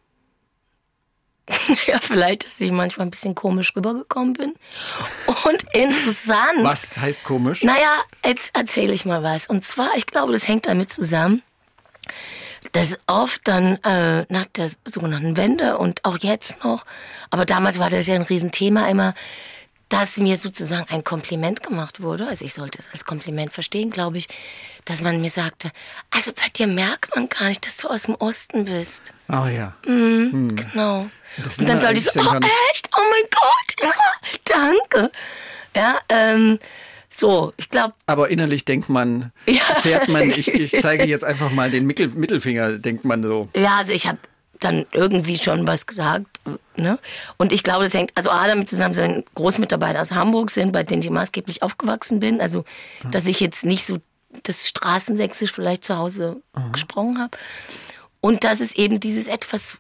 Ja, 1.86 1.98
vielleicht, 2.00 2.46
dass 2.46 2.60
ich 2.60 2.70
manchmal 2.72 3.06
ein 3.06 3.10
bisschen 3.10 3.34
komisch 3.34 3.74
rübergekommen 3.74 4.34
bin. 4.34 4.54
Und 5.26 5.64
interessant. 5.72 6.62
Was 6.62 6.98
heißt 6.98 7.24
komisch? 7.24 7.62
Naja, 7.64 8.02
jetzt 8.24 8.56
erzähle 8.56 8.92
ich 8.92 9.04
mal 9.04 9.22
was. 9.22 9.48
Und 9.48 9.64
zwar, 9.64 9.90
ich 9.96 10.06
glaube, 10.06 10.32
das 10.32 10.46
hängt 10.48 10.66
damit 10.66 10.92
zusammen, 10.92 11.42
dass 12.72 12.98
oft 13.06 13.40
dann 13.44 13.76
äh, 13.84 14.24
nach 14.28 14.46
der 14.54 14.70
sogenannten 14.84 15.36
Wende 15.36 15.78
und 15.78 16.04
auch 16.04 16.18
jetzt 16.18 16.64
noch, 16.64 16.86
aber 17.30 17.44
damals 17.44 17.78
war 17.78 17.90
das 17.90 18.06
ja 18.06 18.14
ein 18.14 18.22
Riesenthema 18.22 18.88
immer, 18.88 19.14
dass 19.92 20.16
mir 20.16 20.36
sozusagen 20.36 20.86
ein 20.88 21.04
Kompliment 21.04 21.62
gemacht 21.62 22.00
wurde. 22.00 22.26
Also 22.26 22.44
ich 22.46 22.54
sollte 22.54 22.78
es 22.78 22.88
als 22.94 23.04
Kompliment 23.04 23.52
verstehen, 23.52 23.90
glaube 23.90 24.16
ich, 24.16 24.28
dass 24.86 25.02
man 25.02 25.20
mir 25.20 25.28
sagte, 25.28 25.70
also 26.10 26.32
bei 26.32 26.48
dir 26.56 26.66
merkt 26.66 27.14
man 27.14 27.28
gar 27.28 27.48
nicht, 27.48 27.66
dass 27.66 27.76
du 27.76 27.88
aus 27.88 28.04
dem 28.04 28.14
Osten 28.14 28.64
bist. 28.64 29.12
Ah 29.28 29.48
ja. 29.48 29.74
Genau. 29.82 31.10
Das 31.44 31.58
Und 31.58 31.68
dann 31.68 31.80
sollte 31.80 31.98
ich 32.00 32.04
so, 32.06 32.20
oh 32.20 32.34
echt, 32.70 32.88
oh 32.96 33.02
mein 33.10 33.28
Gott, 33.30 33.92
ja, 33.94 34.70
danke. 34.90 35.12
Ja, 35.76 35.98
ähm, 36.08 36.58
so, 37.10 37.52
ich 37.58 37.68
glaube, 37.68 37.92
Aber 38.06 38.30
innerlich 38.30 38.64
denkt 38.64 38.88
man, 38.88 39.30
Ja. 39.46 39.60
fährt 39.80 40.08
man, 40.08 40.30
ich, 40.30 40.48
ich 40.48 40.72
zeige 40.80 41.04
jetzt 41.04 41.24
einfach 41.24 41.50
mal 41.50 41.70
den 41.70 41.84
Mittel, 41.86 42.08
Mittelfinger, 42.08 42.78
denkt 42.78 43.04
man 43.04 43.22
so. 43.22 43.48
ja, 43.54 43.76
also 43.76 43.92
ich 43.92 44.06
habe 44.06 44.18
dann 44.64 44.86
irgendwie 44.92 45.38
schon 45.38 45.66
was 45.66 45.86
gesagt. 45.86 46.40
Ne? 46.76 46.98
Und 47.36 47.52
ich 47.52 47.62
glaube, 47.62 47.84
das 47.84 47.94
hängt 47.94 48.12
also 48.14 48.30
A 48.30 48.46
damit 48.46 48.68
zusammen, 48.68 48.94
dass 48.94 49.02
ein 49.02 49.24
Großmitarbeiter 49.34 50.00
aus 50.00 50.12
Hamburg 50.12 50.50
sind, 50.50 50.72
bei 50.72 50.82
denen 50.82 51.02
ich 51.02 51.10
maßgeblich 51.10 51.62
aufgewachsen 51.62 52.20
bin. 52.20 52.40
Also, 52.40 52.64
dass 53.10 53.26
ich 53.26 53.40
jetzt 53.40 53.64
nicht 53.64 53.84
so 53.84 53.98
das 54.42 54.68
Straßensächsisch 54.68 55.52
vielleicht 55.52 55.84
zu 55.84 55.98
Hause 55.98 56.42
gesprochen 56.72 57.18
habe. 57.18 57.36
Und 58.20 58.44
dass 58.44 58.60
es 58.60 58.74
eben 58.74 59.00
dieses 59.00 59.26
etwas, 59.26 59.78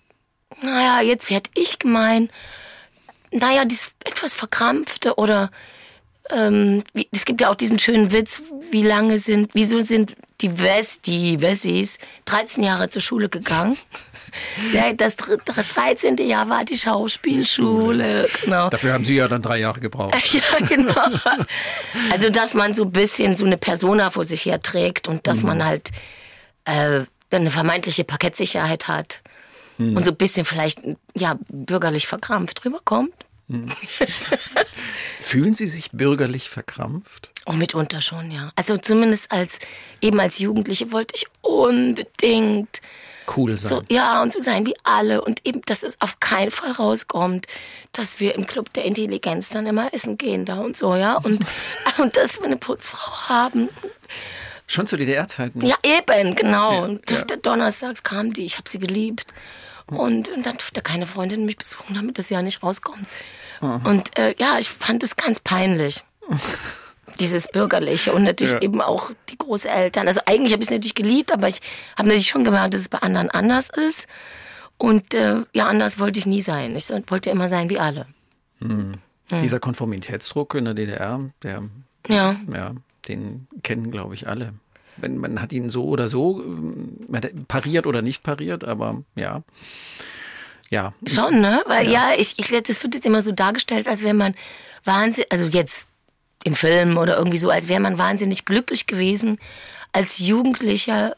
naja, 0.62 1.00
jetzt 1.00 1.30
werd 1.30 1.48
ich 1.54 1.78
gemein, 1.78 2.28
naja, 3.30 3.64
dieses 3.64 3.94
etwas 4.04 4.34
verkrampfte 4.34 5.14
oder 5.14 5.50
ähm, 6.30 6.84
wie, 6.92 7.08
es 7.12 7.24
gibt 7.24 7.40
ja 7.40 7.50
auch 7.50 7.54
diesen 7.54 7.78
schönen 7.78 8.12
Witz, 8.12 8.42
wie 8.70 8.82
lange 8.82 9.18
sind, 9.18 9.50
wieso 9.54 9.80
sind 9.80 10.16
die 10.40 10.58
Wess, 10.58 11.00
die 11.00 11.40
Wessis 11.40 11.98
13 12.26 12.64
Jahre 12.64 12.90
zur 12.90 13.02
Schule 13.02 13.28
gegangen? 13.28 13.76
ja, 14.72 14.92
das, 14.92 15.16
das 15.16 15.74
13. 15.74 16.16
Jahr 16.16 16.48
war 16.48 16.64
die 16.64 16.76
Schauspielschule, 16.76 18.28
genau. 18.44 18.68
Dafür 18.68 18.92
haben 18.92 19.04
Sie 19.04 19.16
ja 19.16 19.28
dann 19.28 19.42
drei 19.42 19.58
Jahre 19.58 19.80
gebraucht. 19.80 20.14
Ja, 20.32 20.66
genau. 20.66 20.94
Also, 22.10 22.30
dass 22.30 22.54
man 22.54 22.74
so 22.74 22.84
ein 22.84 22.92
bisschen 22.92 23.36
so 23.36 23.44
eine 23.44 23.56
Persona 23.56 24.10
vor 24.10 24.24
sich 24.24 24.46
her 24.46 24.62
trägt 24.62 25.08
und 25.08 25.26
dass 25.26 25.42
man 25.42 25.64
halt 25.64 25.90
äh, 26.64 27.00
eine 27.30 27.50
vermeintliche 27.50 28.04
Parkettsicherheit 28.04 28.88
hat 28.88 29.20
und 29.78 30.04
so 30.04 30.10
ein 30.10 30.16
bisschen 30.16 30.44
vielleicht 30.44 30.80
ja 31.14 31.38
bürgerlich 31.48 32.06
verkrampft 32.06 32.64
rüberkommt. 32.64 33.14
Fühlen 35.20 35.54
Sie 35.54 35.68
sich 35.68 35.90
bürgerlich 35.90 36.48
verkrampft? 36.48 37.30
Oh, 37.46 37.52
mitunter 37.52 38.00
schon, 38.00 38.30
ja. 38.30 38.52
Also 38.56 38.76
zumindest 38.76 39.32
als 39.32 39.58
eben 40.00 40.20
als 40.20 40.38
Jugendliche 40.38 40.92
wollte 40.92 41.14
ich 41.16 41.26
unbedingt 41.42 42.80
Cool 43.34 43.56
sein. 43.56 43.68
so, 43.68 43.82
ja, 43.88 44.22
und 44.22 44.32
so 44.32 44.40
sein 44.40 44.66
wie 44.66 44.74
alle. 44.84 45.22
Und 45.22 45.46
eben, 45.46 45.62
dass 45.62 45.82
es 45.82 46.00
auf 46.00 46.20
keinen 46.20 46.50
Fall 46.50 46.72
rauskommt, 46.72 47.46
dass 47.92 48.20
wir 48.20 48.34
im 48.34 48.46
Club 48.46 48.72
der 48.72 48.84
Intelligenz 48.84 49.50
dann 49.50 49.66
immer 49.66 49.92
essen 49.92 50.18
gehen 50.18 50.44
da 50.44 50.58
und 50.58 50.76
so, 50.76 50.94
ja. 50.94 51.16
Und, 51.16 51.44
und 51.98 52.16
dass 52.16 52.38
wir 52.38 52.46
eine 52.46 52.56
Putzfrau 52.56 53.28
haben. 53.28 53.68
Schon 54.66 54.86
zu 54.86 54.96
DDR-Zeiten? 54.96 55.64
Ja, 55.64 55.76
eben, 55.82 56.34
genau. 56.34 56.72
Ja, 56.72 56.78
und 56.80 57.10
ja. 57.10 57.22
donnerstags 57.42 58.02
kam 58.02 58.32
die, 58.32 58.44
ich 58.44 58.58
habe 58.58 58.68
sie 58.68 58.78
geliebt. 58.78 59.26
Und, 59.86 60.30
und 60.30 60.46
dann 60.46 60.56
durfte 60.56 60.80
keine 60.80 61.06
Freundin 61.06 61.44
mich 61.44 61.58
besuchen, 61.58 61.94
damit 61.94 62.16
das 62.16 62.30
ja 62.30 62.40
nicht 62.40 62.62
rauskommt. 62.62 63.06
Und 63.60 64.18
äh, 64.18 64.34
ja, 64.38 64.58
ich 64.58 64.68
fand 64.70 65.02
es 65.02 65.16
ganz 65.16 65.38
peinlich. 65.38 66.02
Dieses 67.20 67.48
Bürgerliche 67.48 68.12
und 68.12 68.22
natürlich 68.24 68.54
Ja. 68.54 68.62
eben 68.62 68.80
auch 68.80 69.10
die 69.28 69.38
Großeltern. 69.38 70.06
Also 70.08 70.20
eigentlich 70.26 70.52
habe 70.52 70.62
ich 70.62 70.68
es 70.68 70.72
natürlich 70.72 70.94
geliebt, 70.94 71.32
aber 71.32 71.48
ich 71.48 71.60
habe 71.96 72.08
natürlich 72.08 72.28
schon 72.28 72.44
gemerkt, 72.44 72.74
dass 72.74 72.80
es 72.82 72.88
bei 72.88 72.98
anderen 72.98 73.30
anders 73.30 73.70
ist. 73.70 74.06
Und 74.78 75.14
äh, 75.14 75.42
ja, 75.52 75.66
anders 75.68 75.98
wollte 75.98 76.18
ich 76.18 76.26
nie 76.26 76.40
sein. 76.40 76.74
Ich 76.76 76.88
wollte 77.06 77.30
immer 77.30 77.48
sein 77.48 77.70
wie 77.70 77.78
alle. 77.78 78.06
Dieser 79.30 79.60
Konformitätsdruck 79.60 80.54
in 80.54 80.64
der 80.66 80.74
DDR, 80.74 81.20
der, 81.42 81.62
Ja. 82.08 82.36
ja, 82.52 82.72
den 83.08 83.46
kennen, 83.62 83.90
glaube 83.90 84.14
ich, 84.14 84.28
alle. 84.28 84.54
Wenn, 84.98 85.16
man 85.18 85.40
hat 85.40 85.52
ihn 85.52 85.70
so 85.70 85.84
oder 85.86 86.06
so 86.08 86.42
ähm, 86.42 87.46
pariert 87.48 87.86
oder 87.86 88.02
nicht 88.02 88.22
pariert, 88.22 88.64
aber 88.64 89.02
ja. 89.14 89.42
Ja. 90.70 90.92
Schon, 91.06 91.40
ne? 91.40 91.62
Weil 91.66 91.90
ja, 91.90 92.12
ich, 92.16 92.38
ich, 92.38 92.48
das 92.62 92.82
wird 92.82 92.94
jetzt 92.94 93.06
immer 93.06 93.22
so 93.22 93.32
dargestellt, 93.32 93.86
als 93.88 94.02
wäre 94.02 94.14
man 94.14 94.34
wahnsinnig, 94.84 95.30
also 95.32 95.46
jetzt 95.46 95.86
in 96.44 96.54
Filmen 96.54 96.96
oder 96.96 97.16
irgendwie 97.16 97.38
so, 97.38 97.50
als 97.50 97.68
wäre 97.68 97.80
man 97.80 97.98
wahnsinnig 97.98 98.44
glücklich 98.44 98.86
gewesen, 98.86 99.38
als 99.92 100.18
Jugendlicher 100.18 101.14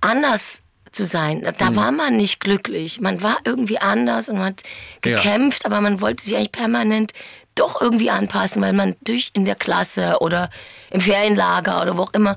anders 0.00 0.62
zu 0.92 1.04
sein. 1.04 1.42
Da 1.58 1.74
war 1.74 1.92
man 1.92 2.16
nicht 2.16 2.40
glücklich. 2.40 3.00
Man 3.00 3.22
war 3.22 3.38
irgendwie 3.44 3.78
anders 3.78 4.28
und 4.28 4.36
man 4.38 4.46
hat 4.48 4.62
Ja. 5.04 5.16
gekämpft, 5.16 5.66
aber 5.66 5.80
man 5.80 6.00
wollte 6.00 6.24
sich 6.24 6.36
eigentlich 6.36 6.52
permanent 6.52 7.12
doch 7.56 7.80
irgendwie 7.80 8.10
anpassen, 8.10 8.62
weil 8.62 8.72
man 8.72 8.96
durch 9.02 9.30
in 9.32 9.44
der 9.44 9.54
Klasse 9.54 10.18
oder 10.20 10.50
im 10.90 11.00
Ferienlager 11.00 11.80
oder 11.82 11.96
wo 11.96 12.02
auch 12.02 12.12
immer 12.14 12.36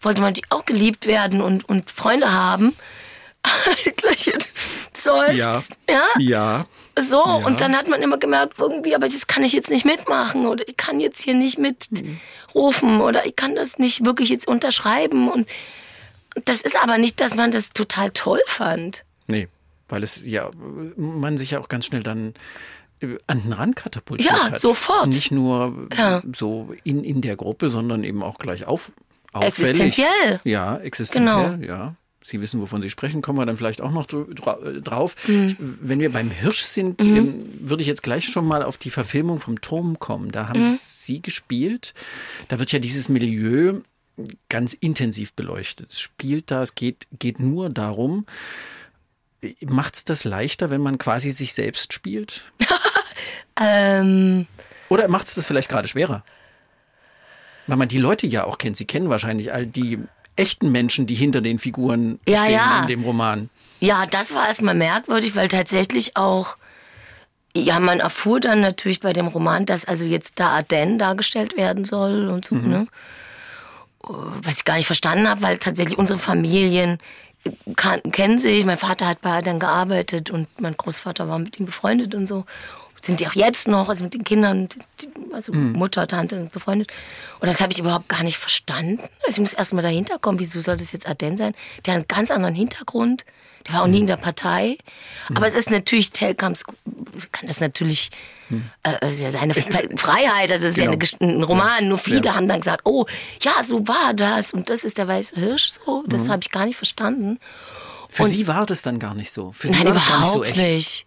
wollte 0.00 0.22
man 0.22 0.32
auch 0.50 0.64
geliebt 0.64 1.06
werden 1.06 1.40
und, 1.40 1.68
und 1.68 1.90
Freunde 1.90 2.32
haben. 2.32 2.76
Gleich 3.96 4.30
seufzt. 4.92 5.36
Ja. 5.36 5.60
ja. 5.88 6.04
Ja. 6.18 6.66
So, 6.98 7.16
Ja. 7.24 7.34
und 7.46 7.60
dann 7.60 7.76
hat 7.76 7.88
man 7.88 8.02
immer 8.02 8.18
gemerkt, 8.18 8.58
irgendwie, 8.58 8.94
aber 8.94 9.06
das 9.06 9.26
kann 9.26 9.44
ich 9.44 9.52
jetzt 9.52 9.70
nicht 9.70 9.84
mitmachen 9.84 10.46
oder 10.46 10.66
ich 10.68 10.76
kann 10.76 10.98
jetzt 11.00 11.22
hier 11.22 11.34
nicht 11.34 11.58
mitrufen 11.58 13.00
oder 13.00 13.26
ich 13.26 13.36
kann 13.36 13.54
das 13.54 13.78
nicht 13.78 14.04
wirklich 14.04 14.28
jetzt 14.30 14.48
unterschreiben. 14.48 15.28
Und 15.30 15.48
das 16.44 16.60
ist 16.62 16.76
aber 16.82 16.98
nicht, 16.98 17.20
dass 17.20 17.34
man 17.34 17.50
das 17.50 17.70
total 17.72 18.10
toll 18.10 18.40
fand. 18.46 19.04
Nee, 19.26 19.48
weil 19.88 20.02
es 20.02 20.22
ja, 20.24 20.50
man 20.96 21.38
sich 21.38 21.52
ja 21.52 21.60
auch 21.60 21.68
ganz 21.68 21.86
schnell 21.86 22.02
dann 22.02 22.34
äh, 23.00 23.16
an 23.26 23.42
den 23.42 23.52
Rand 23.52 23.76
katapultiert 23.76 24.30
Ja, 24.32 24.50
hat. 24.50 24.60
sofort. 24.60 25.06
Nicht 25.08 25.30
nur 25.30 25.88
Ja. 25.96 26.22
so 26.34 26.74
in, 26.84 27.04
in 27.04 27.20
der 27.20 27.36
Gruppe, 27.36 27.68
sondern 27.70 28.02
eben 28.04 28.22
auch 28.22 28.38
gleich 28.38 28.66
auf, 28.66 28.90
auffällig. 29.32 29.58
Existenziell. 29.60 30.40
Ja, 30.44 30.78
existenziell, 30.78 31.58
Genau. 31.58 31.66
ja. 31.66 31.94
Sie 32.22 32.40
wissen, 32.40 32.60
wovon 32.60 32.82
Sie 32.82 32.90
sprechen, 32.90 33.22
kommen 33.22 33.38
wir 33.38 33.46
dann 33.46 33.56
vielleicht 33.56 33.80
auch 33.80 33.92
noch 33.92 34.06
äh, 34.12 34.80
drauf. 34.80 35.14
Mhm. 35.26 35.56
Wenn 35.80 36.00
wir 36.00 36.10
beim 36.12 36.30
Hirsch 36.30 36.62
sind, 36.62 37.00
ähm, 37.02 37.38
würde 37.60 37.82
ich 37.82 37.86
jetzt 37.88 38.02
gleich 38.02 38.26
schon 38.26 38.46
mal 38.46 38.62
auf 38.62 38.76
die 38.76 38.90
Verfilmung 38.90 39.38
vom 39.40 39.60
Turm 39.60 39.98
kommen. 39.98 40.30
Da 40.32 40.42
Mhm. 40.44 40.48
haben 40.48 40.64
Sie 40.78 41.22
gespielt. 41.22 41.94
Da 42.48 42.58
wird 42.58 42.72
ja 42.72 42.78
dieses 42.80 43.08
Milieu 43.08 43.80
ganz 44.48 44.72
intensiv 44.74 45.32
beleuchtet. 45.34 45.92
Es 45.92 46.00
spielt 46.00 46.50
da, 46.50 46.62
es 46.62 46.74
geht, 46.74 47.06
geht 47.18 47.38
nur 47.40 47.70
darum, 47.70 48.26
Macht 49.64 49.94
es 49.94 50.04
das 50.04 50.24
leichter, 50.24 50.68
wenn 50.70 50.80
man 50.80 50.98
quasi 50.98 51.30
sich 51.30 51.54
selbst 51.54 51.92
spielt? 51.92 52.42
Ähm, 53.60 54.46
Oder 54.88 55.08
macht 55.08 55.26
es 55.26 55.34
das 55.34 55.46
vielleicht 55.46 55.68
gerade 55.68 55.88
schwerer? 55.88 56.24
Weil 57.66 57.76
man 57.76 57.88
die 57.88 57.98
Leute 57.98 58.26
ja 58.26 58.44
auch 58.44 58.58
kennt. 58.58 58.76
Sie 58.76 58.84
kennen 58.84 59.10
wahrscheinlich 59.10 59.52
all 59.52 59.66
die 59.66 59.98
echten 60.38 60.70
Menschen, 60.72 61.06
die 61.06 61.14
hinter 61.14 61.40
den 61.40 61.58
Figuren 61.58 62.18
Ja, 62.28 62.38
stehen 62.40 62.52
ja. 62.52 62.80
in 62.80 62.86
dem 62.88 63.02
Roman. 63.04 63.50
Ja, 63.80 64.06
das 64.06 64.34
war 64.34 64.48
erstmal 64.48 64.74
merkwürdig, 64.74 65.36
weil 65.36 65.48
tatsächlich 65.48 66.16
auch, 66.16 66.56
ja, 67.56 67.78
man 67.80 68.00
erfuhr 68.00 68.40
dann 68.40 68.60
natürlich 68.60 69.00
bei 69.00 69.12
dem 69.12 69.28
Roman, 69.28 69.66
dass 69.66 69.84
also 69.84 70.04
jetzt 70.04 70.40
da 70.40 70.48
Ardennes 70.50 70.98
dargestellt 70.98 71.56
werden 71.56 71.84
soll 71.84 72.28
und 72.28 72.44
so, 72.44 72.54
ne? 72.56 72.86
Was 74.02 74.58
ich 74.58 74.64
gar 74.64 74.76
nicht 74.76 74.86
verstanden 74.86 75.28
habe, 75.28 75.42
weil 75.42 75.58
tatsächlich 75.58 75.98
unsere 75.98 76.18
Familien 76.18 76.98
kan 77.76 78.00
kennen 78.10 78.38
sich. 78.38 78.64
Mein 78.64 78.78
Vater 78.78 79.06
hat 79.06 79.20
bei 79.20 79.30
Ardennes 79.30 79.60
gearbeitet 79.60 80.30
und 80.30 80.48
mein 80.60 80.76
Großvater 80.76 81.28
war 81.28 81.38
mit 81.38 81.58
ihm 81.60 81.66
befreundet 81.66 82.14
und 82.14 82.26
so. 82.26 82.44
Sind 83.00 83.20
die 83.20 83.26
auch 83.28 83.34
jetzt 83.34 83.68
noch, 83.68 83.88
also 83.88 84.04
mit 84.04 84.14
den 84.14 84.24
Kindern, 84.24 84.68
also 85.32 85.52
Mutter, 85.52 86.06
Tante 86.06 86.48
befreundet. 86.52 86.90
Und 87.40 87.46
das 87.48 87.60
habe 87.60 87.72
ich 87.72 87.78
überhaupt 87.78 88.08
gar 88.08 88.22
nicht 88.22 88.38
verstanden. 88.38 88.98
Also 89.26 89.36
ich 89.36 89.40
muss 89.40 89.52
erst 89.54 89.72
mal 89.72 89.82
dahinter 89.82 90.18
kommen, 90.18 90.38
wieso 90.38 90.60
soll 90.60 90.76
das 90.76 90.92
jetzt 90.92 91.06
Ardennes 91.08 91.38
sein? 91.38 91.54
Der 91.86 91.94
hat 91.94 91.98
einen 91.98 92.08
ganz 92.08 92.30
anderen 92.30 92.54
Hintergrund. 92.54 93.24
Der 93.66 93.74
war 93.74 93.82
auch 93.82 93.86
nie 93.86 94.00
in 94.00 94.06
der 94.06 94.16
Partei. 94.16 94.78
Aber 95.34 95.46
es 95.46 95.54
ist 95.54 95.70
natürlich, 95.70 96.10
Telkams 96.12 96.64
kann 97.32 97.46
das 97.46 97.60
natürlich, 97.60 98.10
äh, 98.82 98.94
es 99.02 99.14
ist 99.14 99.20
ja 99.20 99.30
seine 99.30 99.52
Freiheit, 99.54 100.50
also 100.50 100.66
es 100.66 100.72
ist 100.72 100.78
ja 100.78 100.90
Genau. 100.90 101.04
eine, 101.20 101.32
ein 101.38 101.42
Roman. 101.42 101.88
Nur 101.88 101.98
viele 101.98 102.22
Ja. 102.24 102.34
haben 102.34 102.48
dann 102.48 102.60
gesagt, 102.60 102.82
oh, 102.84 103.04
ja, 103.42 103.62
so 103.62 103.86
war 103.86 104.14
das 104.14 104.52
und 104.52 104.70
das 104.70 104.84
ist 104.84 104.98
der 104.98 105.06
weiße 105.08 105.36
Hirsch. 105.36 105.70
So, 105.70 106.04
das 106.06 106.28
habe 106.28 106.40
ich 106.42 106.50
gar 106.50 106.64
nicht 106.66 106.76
verstanden. 106.76 107.38
Für 108.08 108.22
Und- 108.24 108.30
Sie 108.30 108.48
war 108.48 108.64
das 108.64 108.82
dann 108.82 108.98
gar 108.98 109.14
nicht 109.14 109.30
so. 109.30 109.52
Für 109.52 109.68
Sie 109.68 109.74
Nein, 109.74 109.86
war 109.88 109.94
das 109.94 110.08
gar 110.08 110.20
nicht 110.20 110.34
überhaupt 110.34 110.46
so 110.56 110.60
echt. 110.62 110.74
nicht. 110.74 111.06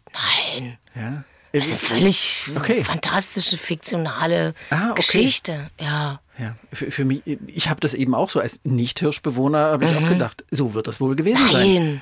Nein. 0.53 0.77
Ja. 0.93 1.23
Also 1.53 1.75
völlig 1.75 2.49
Okay. 2.55 2.83
fantastische, 2.83 3.57
fiktionale 3.57 4.53
Ah, 4.69 4.91
okay. 4.91 5.01
Geschichte. 5.01 5.69
Ja. 5.79 6.21
Ja, 6.39 6.55
für, 6.71 6.89
für 6.91 7.05
mich, 7.05 7.21
ich 7.47 7.69
habe 7.69 7.79
das 7.81 7.93
eben 7.93 8.15
auch 8.15 8.29
so 8.29 8.39
als 8.39 8.59
Nicht-Hirschbewohner, 8.63 9.71
habe 9.71 9.85
ich 9.85 9.95
auch 9.95 10.07
gedacht, 10.07 10.43
so 10.49 10.73
wird 10.73 10.87
das 10.87 10.99
wohl 11.01 11.15
gewesen 11.15 11.47
sein. 11.49 11.67
Mhm. 11.67 11.75
Nein. 11.75 12.01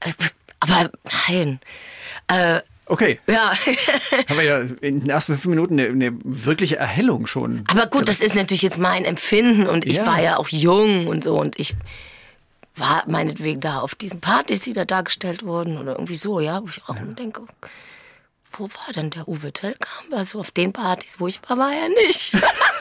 Äh, 0.00 0.12
Aber 0.60 0.90
nein. 1.28 1.60
Äh, 2.28 2.60
Okay, 2.86 3.20
ja. 3.28 3.52
haben 4.28 4.36
wir 4.36 4.42
ja 4.42 4.58
in 4.80 5.00
den 5.00 5.10
ersten 5.10 5.34
fünf 5.34 5.46
Minuten 5.46 5.78
eine, 5.78 5.90
eine 5.90 6.10
wirkliche 6.24 6.74
Erhellung 6.76 7.28
schon. 7.28 7.62
Aber 7.70 7.86
gut, 7.86 8.08
das 8.08 8.20
ist 8.20 8.34
natürlich 8.34 8.62
jetzt 8.62 8.78
mein 8.78 9.04
Empfinden 9.04 9.68
und 9.68 9.86
ich 9.86 9.96
Ja. 9.98 10.06
war 10.06 10.20
ja 10.20 10.36
auch 10.38 10.48
jung 10.48 11.06
und 11.06 11.22
so 11.22 11.38
und 11.38 11.56
ich 11.56 11.76
war 12.74 13.04
meinetwegen 13.06 13.60
da 13.60 13.78
auf 13.80 13.94
diesen 13.94 14.20
Partys, 14.20 14.62
die 14.62 14.72
da 14.72 14.84
dargestellt 14.84 15.44
wurden 15.44 15.78
oder 15.78 15.92
irgendwie 15.92 16.16
so, 16.16 16.40
ja, 16.40 16.62
wo 16.62 16.66
ich 16.68 16.82
auch 16.88 16.96
denke, 17.16 17.42
wo 18.52 18.64
war 18.64 18.92
denn 18.94 19.10
der 19.10 19.28
Uwe 19.28 19.52
Tellkamp? 19.52 20.12
Also 20.12 20.40
auf 20.40 20.50
den 20.50 20.72
Partys, 20.72 21.16
wo 21.18 21.26
ich 21.28 21.40
war, 21.48 21.56
war 21.58 21.72
er 21.72 21.88
nicht. 21.88 22.32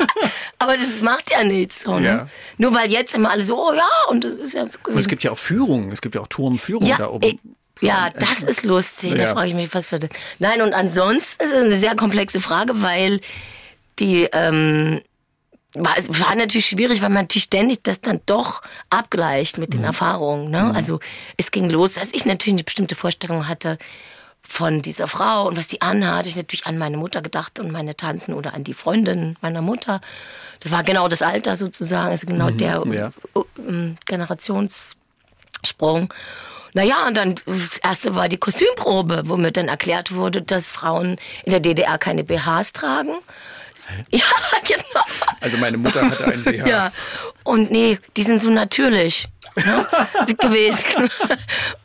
Aber 0.59 0.75
das 0.77 1.01
macht 1.01 1.31
ja 1.31 1.43
nichts. 1.43 1.81
So, 1.83 1.99
ne? 1.99 2.07
Ja. 2.07 2.27
Nur 2.57 2.73
weil 2.73 2.91
jetzt 2.91 3.15
immer 3.15 3.31
alle 3.31 3.41
so, 3.43 3.57
oh 3.69 3.73
ja, 3.73 3.88
und 4.09 4.23
das 4.23 4.33
ist 4.33 4.53
ja 4.53 4.67
so 4.67 4.79
Und 4.85 4.97
es 4.97 5.07
gibt 5.07 5.23
ja 5.23 5.31
auch 5.31 5.39
Führungen, 5.39 5.91
es 5.91 6.01
gibt 6.01 6.15
ja 6.15 6.21
auch 6.21 6.27
Turmführungen 6.27 6.88
ja, 6.89 6.97
da 6.97 7.09
oben. 7.09 7.23
äh, 7.25 7.38
ja, 7.81 8.09
das 8.09 8.43
ist 8.43 8.65
lustig. 8.65 9.11
Da 9.13 9.23
Ja. 9.23 9.33
frage 9.33 9.47
ich 9.47 9.53
mich, 9.53 9.73
was 9.73 9.88
für 9.88 9.99
das. 9.99 10.09
Nein, 10.39 10.61
und 10.61 10.73
ansonsten 10.73 11.43
ist 11.43 11.53
es 11.53 11.63
eine 11.63 11.71
sehr 11.71 11.95
komplexe 11.95 12.41
Frage, 12.41 12.81
weil 12.81 13.21
die 13.99 14.23
ähm, 14.33 15.01
war, 15.75 15.97
es 15.97 16.09
war 16.19 16.33
natürlich 16.35 16.65
schwierig, 16.65 17.01
weil 17.01 17.09
man 17.09 17.23
natürlich 17.25 17.43
ständig 17.43 17.83
das 17.83 18.01
dann 18.01 18.19
doch 18.25 18.61
abgleicht 18.89 19.57
mit 19.59 19.73
den 19.73 19.83
Erfahrungen. 19.83 20.49
Ne? 20.49 20.73
Also 20.73 20.99
es 21.38 21.51
ging 21.51 21.69
los, 21.69 21.93
dass 21.93 22.11
ich 22.13 22.25
natürlich 22.25 22.55
eine 22.55 22.63
bestimmte 22.63 22.95
Vorstellung 22.95 23.47
hatte 23.47 23.77
von 24.49 24.81
dieser 24.81 25.07
Frau 25.07 25.47
und 25.47 25.57
was 25.57 25.67
die 25.67 25.81
anhat. 25.81 26.25
Ich 26.25 26.35
natürlich 26.35 26.65
an 26.65 26.77
meine 26.77 26.97
Mutter 26.97 27.21
gedacht 27.21 27.59
und 27.59 27.71
meine 27.71 27.95
Tanten 27.95 28.33
oder 28.33 28.53
an 28.53 28.63
die 28.63 28.73
Freundin 28.73 29.37
meiner 29.41 29.61
Mutter. 29.61 30.01
Das 30.59 30.71
war 30.71 30.83
genau 30.83 31.07
das 31.07 31.21
Alter 31.21 31.55
sozusagen, 31.55 32.09
also 32.09 32.27
genau 32.27 32.49
der 32.49 32.83
ja. 32.91 33.11
ähm, 33.57 33.95
Generationssprung. 34.05 36.13
Naja, 36.73 37.07
und 37.07 37.15
dann 37.15 37.35
das 37.45 37.77
erste 37.77 38.15
war 38.15 38.27
die 38.27 38.37
Kostümprobe, 38.37 39.23
wo 39.25 39.37
mir 39.37 39.51
dann 39.51 39.67
erklärt 39.67 40.13
wurde, 40.13 40.41
dass 40.41 40.69
Frauen 40.69 41.17
in 41.45 41.51
der 41.51 41.59
DDR 41.59 41.97
keine 41.97 42.23
BHs 42.23 42.73
tragen. 42.73 43.13
Ja, 44.11 44.25
genau. 44.67 45.05
Also 45.39 45.55
meine 45.55 45.77
Mutter 45.77 46.01
hatte 46.01 46.25
einen 46.25 46.43
BH. 46.43 46.67
Ja. 46.67 46.91
Und 47.45 47.71
nee, 47.71 47.97
die 48.17 48.23
sind 48.23 48.41
so 48.41 48.49
natürlich 48.49 49.29
gewesen. 49.55 51.09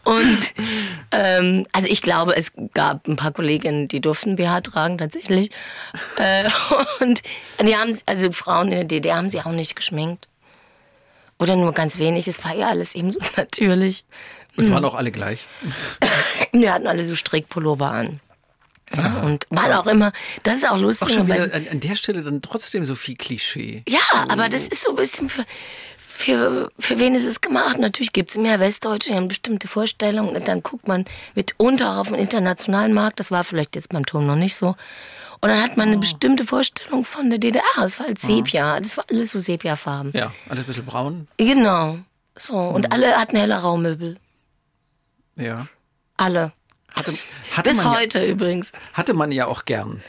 Und 0.04 0.54
ähm, 1.10 1.66
also 1.72 1.88
ich 1.88 2.02
glaube, 2.02 2.36
es 2.36 2.52
gab 2.74 3.06
ein 3.08 3.16
paar 3.16 3.32
Kolleginnen, 3.32 3.88
die 3.88 4.00
durften 4.00 4.36
BH 4.36 4.60
tragen 4.62 4.98
tatsächlich. 4.98 5.50
Äh, 6.16 6.48
und 7.00 7.22
die 7.60 7.76
haben, 7.76 7.96
also 8.06 8.32
Frauen 8.32 8.68
in 8.68 8.74
der 8.74 8.84
DDR 8.84 9.16
haben 9.16 9.30
sie 9.30 9.40
auch 9.40 9.46
nicht 9.52 9.76
geschminkt. 9.76 10.28
Oder 11.38 11.56
nur 11.56 11.72
ganz 11.72 11.98
wenig. 11.98 12.28
Es 12.28 12.44
war 12.44 12.54
ja 12.54 12.68
alles 12.68 12.94
eben 12.94 13.10
so 13.10 13.20
natürlich. 13.36 14.04
Und 14.56 14.64
es 14.64 14.70
waren 14.70 14.84
auch 14.84 14.94
alle 14.94 15.10
gleich. 15.10 15.46
Wir 16.52 16.72
hatten 16.72 16.86
alle 16.86 17.04
so 17.04 17.16
Strickpullover 17.16 17.90
an. 17.90 18.20
Ja, 18.94 19.22
und 19.22 19.46
waren 19.50 19.72
auch 19.72 19.86
immer, 19.88 20.12
das 20.44 20.58
ist 20.58 20.68
auch 20.68 20.72
Auch 20.72 20.76
lustig. 20.76 21.14
schon 21.14 21.26
weil- 21.28 21.46
wieder 21.46 21.54
an, 21.56 21.66
an 21.72 21.80
der 21.80 21.96
Stelle 21.96 22.22
dann 22.22 22.42
trotzdem 22.42 22.84
so 22.84 22.94
viel 22.94 23.16
Klischee. 23.16 23.82
Ja, 23.88 23.98
aber 24.28 24.48
das 24.48 24.62
ist 24.68 24.84
so 24.84 24.90
ein 24.90 24.96
bisschen 24.96 25.28
für, 25.30 25.44
für, 26.16 26.70
für 26.78 27.00
wen 27.00 27.16
ist 27.16 27.26
es 27.26 27.40
gemacht? 27.40 27.78
Natürlich 27.78 28.12
gibt 28.12 28.30
es 28.30 28.38
mehr 28.38 28.60
Westdeutsche, 28.60 29.10
die 29.10 29.16
haben 29.16 29.26
bestimmte 29.26 29.66
Vorstellungen. 29.66 30.36
Und 30.36 30.46
dann 30.46 30.62
guckt 30.62 30.86
man 30.86 31.04
mitunter 31.34 31.92
auch 31.92 31.96
auf 31.98 32.08
den 32.08 32.18
internationalen 32.18 32.92
Markt. 32.92 33.18
Das 33.18 33.32
war 33.32 33.42
vielleicht 33.42 33.74
jetzt 33.74 33.88
beim 33.88 34.06
Turm 34.06 34.24
noch 34.26 34.36
nicht 34.36 34.54
so. 34.54 34.76
Und 35.40 35.48
dann 35.48 35.60
hat 35.60 35.76
man 35.76 35.88
eine 35.88 35.98
bestimmte 35.98 36.44
Vorstellung 36.44 37.04
von 37.04 37.30
der 37.30 37.40
DDR. 37.40 37.64
Es 37.82 37.98
war 37.98 38.06
halt 38.06 38.20
Sepia. 38.20 38.78
Das 38.78 38.96
war 38.96 39.04
alles 39.10 39.32
so 39.32 39.40
Sepia-Farben. 39.40 40.12
Ja, 40.14 40.32
alles 40.48 40.64
ein 40.64 40.66
bisschen 40.66 40.86
braun. 40.86 41.26
Genau. 41.36 41.98
So. 42.38 42.54
Und 42.54 42.92
alle 42.92 43.16
hatten 43.16 43.36
helle 43.36 43.56
Raummöbel. 43.56 44.16
Ja. 45.34 45.66
Alle. 46.16 46.52
Hatte, 46.94 47.12
hatte, 47.50 47.70
Bis 47.70 47.78
man 47.78 47.92
ja, 47.92 47.98
heute 47.98 48.24
übrigens. 48.24 48.70
hatte 48.92 49.14
man 49.14 49.32
ja 49.32 49.46
auch 49.46 49.64
gern. 49.64 50.00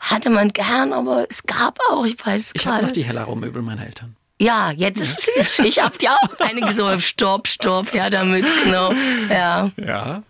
Hatte 0.00 0.28
man 0.28 0.48
gern, 0.48 0.92
aber 0.92 1.24
es 1.30 1.44
gab 1.44 1.78
auch, 1.88 2.04
ich 2.04 2.16
weiß 2.26 2.46
es 2.46 2.52
Ich 2.54 2.66
habe 2.66 2.84
noch 2.84 2.92
die 2.92 3.04
Hellerau-Möbel 3.04 3.62
meiner 3.62 3.86
Eltern. 3.86 4.16
Ja, 4.38 4.70
jetzt 4.70 5.00
ist 5.00 5.18
es 5.18 5.24
schwierig. 5.24 5.78
Ich 5.78 5.82
hab 5.82 5.98
die 5.98 6.08
auch 6.08 6.40
einige 6.40 6.72
so, 6.72 6.98
stopp, 6.98 7.48
stopp, 7.48 7.94
ja, 7.94 8.10
damit, 8.10 8.44
genau. 8.64 8.92
Ja. 9.30 9.70
Ja. 9.76 10.22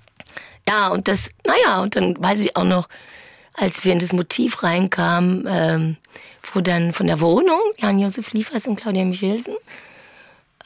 Ja, 0.69 0.89
und 0.89 1.09
das, 1.09 1.31
naja, 1.45 1.81
und 1.81 1.95
dann 1.97 2.21
weiß 2.21 2.41
ich 2.41 2.57
auch 2.57 2.65
noch, 2.65 2.89
als 3.55 3.85
wir 3.85 3.93
in 3.93 3.99
das 3.99 4.13
Motiv 4.13 4.63
reinkamen, 4.63 5.47
ähm, 5.49 5.97
wo 6.53 6.61
dann 6.61 6.93
von 6.93 7.07
der 7.07 7.21
Wohnung, 7.21 7.61
Jan-Josef 7.79 8.33
Liefers 8.33 8.67
und 8.67 8.77
Claudia 8.77 9.05
Michelsen, 9.05 9.55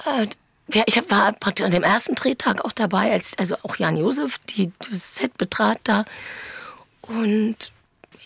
äh, 0.07 0.27
ich 0.87 1.11
war 1.11 1.33
praktisch 1.33 1.65
an 1.67 1.73
dem 1.73 1.83
ersten 1.83 2.15
Drehtag 2.15 2.65
auch 2.65 2.73
dabei, 2.73 3.13
als 3.13 3.37
also 3.39 3.57
auch 3.63 3.77
Jan-Josef 3.77 4.39
die 4.51 4.73
das 4.91 5.17
Set 5.17 5.37
betrat 5.37 5.81
da. 5.85 6.05
Und 7.03 7.73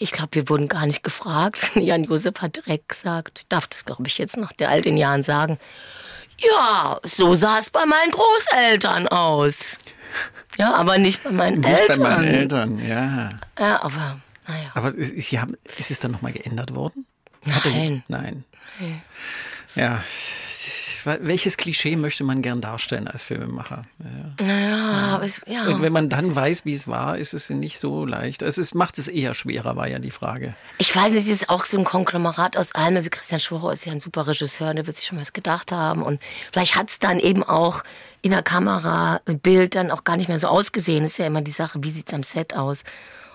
ich 0.05 0.13
glaube, 0.13 0.35
wir 0.35 0.49
wurden 0.51 0.69
gar 0.69 0.87
nicht 0.87 1.03
gefragt. 1.03 1.73
Jan-Josef 1.75 2.35
hat 2.41 2.57
direkt 2.57 2.91
gesagt, 2.91 3.39
ich 3.39 3.49
darf 3.49 3.67
das, 3.67 3.85
glaube 3.87 4.07
ich, 4.07 4.19
jetzt 4.19 4.37
nach 4.37 4.53
der 4.53 4.69
all 4.69 4.83
den 4.83 4.97
Jahren 4.99 5.23
sagen, 5.23 5.59
ja, 6.39 7.01
so 7.03 7.35
sah 7.35 7.59
es 7.59 7.71
bei 7.71 7.87
meinen 7.87 8.11
Großeltern 8.11 9.09
aus. 9.09 9.79
Ja, 10.59 10.75
aber 10.75 10.99
nicht 10.99 11.25
bei 11.25 11.31
meinen 11.31 11.61
Nicht 11.61 11.81
Eltern. 11.81 12.03
bei 12.03 12.17
meinen 12.17 12.25
Eltern, 12.25 12.79
ja. 12.79 13.31
Ja, 13.59 13.83
aber 13.83 14.21
naja. 14.47 14.71
Aber 14.75 14.89
ist, 14.89 15.11
ist, 15.13 15.33
ist 15.33 15.91
es 15.91 16.01
dann 16.01 16.11
nochmal 16.11 16.33
geändert 16.33 16.75
worden? 16.75 17.07
Nein. 17.45 18.05
Nein. 18.09 18.45
Ja. 19.75 20.03
Welches 21.05 21.57
Klischee 21.57 21.97
möchte 21.97 22.25
man 22.25 22.43
gern 22.43 22.61
darstellen 22.61 23.09
als 23.09 23.23
Filmemacher? 23.23 23.85
Ja. 23.99 24.47
Naja, 24.47 24.91
aber 25.15 25.25
es, 25.25 25.41
ja. 25.47 25.67
Und 25.67 25.83
wenn 25.83 25.93
man 25.93 26.09
dann 26.09 26.35
weiß, 26.35 26.65
wie 26.65 26.75
es 26.75 26.89
war, 26.89 27.19
ist 27.19 27.35
es 27.35 27.51
nicht 27.51 27.79
so 27.79 28.07
leicht. 28.07 28.43
Also 28.43 28.61
es 28.61 28.75
macht 28.75 28.99
es 28.99 29.09
eher 29.09 29.35
schwerer, 29.35 29.77
war 29.77 29.89
ja 29.89 29.99
die 29.99 30.11
Frage. 30.11 30.55
Ich 30.79 30.95
weiß 30.95 31.13
nicht, 31.13 31.25
es 31.25 31.31
ist 31.31 31.49
auch 31.49 31.65
so 31.65 31.79
ein 31.79 31.85
Konglomerat 31.85 32.57
aus 32.57 32.75
allem. 32.75 32.97
Also 32.97 33.11
Christian 33.11 33.41
Schworer 33.41 33.73
ist 33.73 33.85
ja 33.85 33.93
ein 33.93 34.01
super 34.01 34.27
Regisseur, 34.27 34.73
der 34.75 34.87
wird 34.87 34.97
sich 34.97 35.09
schon 35.09 35.21
was 35.21 35.33
gedacht 35.33 35.73
haben. 35.73 36.03
Und 36.03 36.21
vielleicht 36.53 36.77
hat 36.77 36.91
es 36.91 36.99
dann 36.99 37.19
eben 37.21 37.43
auch 37.43 37.83
in 38.23 38.31
der 38.31 38.43
Kamera, 38.43 39.21
im 39.27 39.39
Bild 39.39 39.75
dann 39.75 39.91
auch 39.91 40.05
gar 40.05 40.17
nicht 40.17 40.29
mehr 40.29 40.39
so 40.39 40.49
ausgesehen. 40.49 41.05
ist 41.05 41.19
ja 41.19 41.27
immer 41.27 41.43
die 41.43 41.51
Sache, 41.51 41.79
wie 41.83 41.91
sieht 41.91 42.09
es 42.09 42.15
am 42.15 42.23
Set 42.23 42.55
aus 42.55 42.85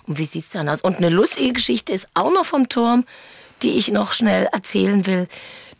und 0.08 0.18
wie 0.18 0.26
sieht 0.26 0.44
es 0.44 0.50
dann 0.50 0.68
aus. 0.68 0.82
Und 0.82 0.98
eine 0.98 1.10
lustige 1.10 1.54
Geschichte 1.54 1.94
ist 1.94 2.08
auch 2.16 2.32
noch 2.32 2.46
vom 2.46 2.70
Turm, 2.70 3.06
die 3.62 3.78
ich 3.78 3.92
noch 3.92 4.14
schnell 4.14 4.50
erzählen 4.52 5.06
will, 5.06 5.28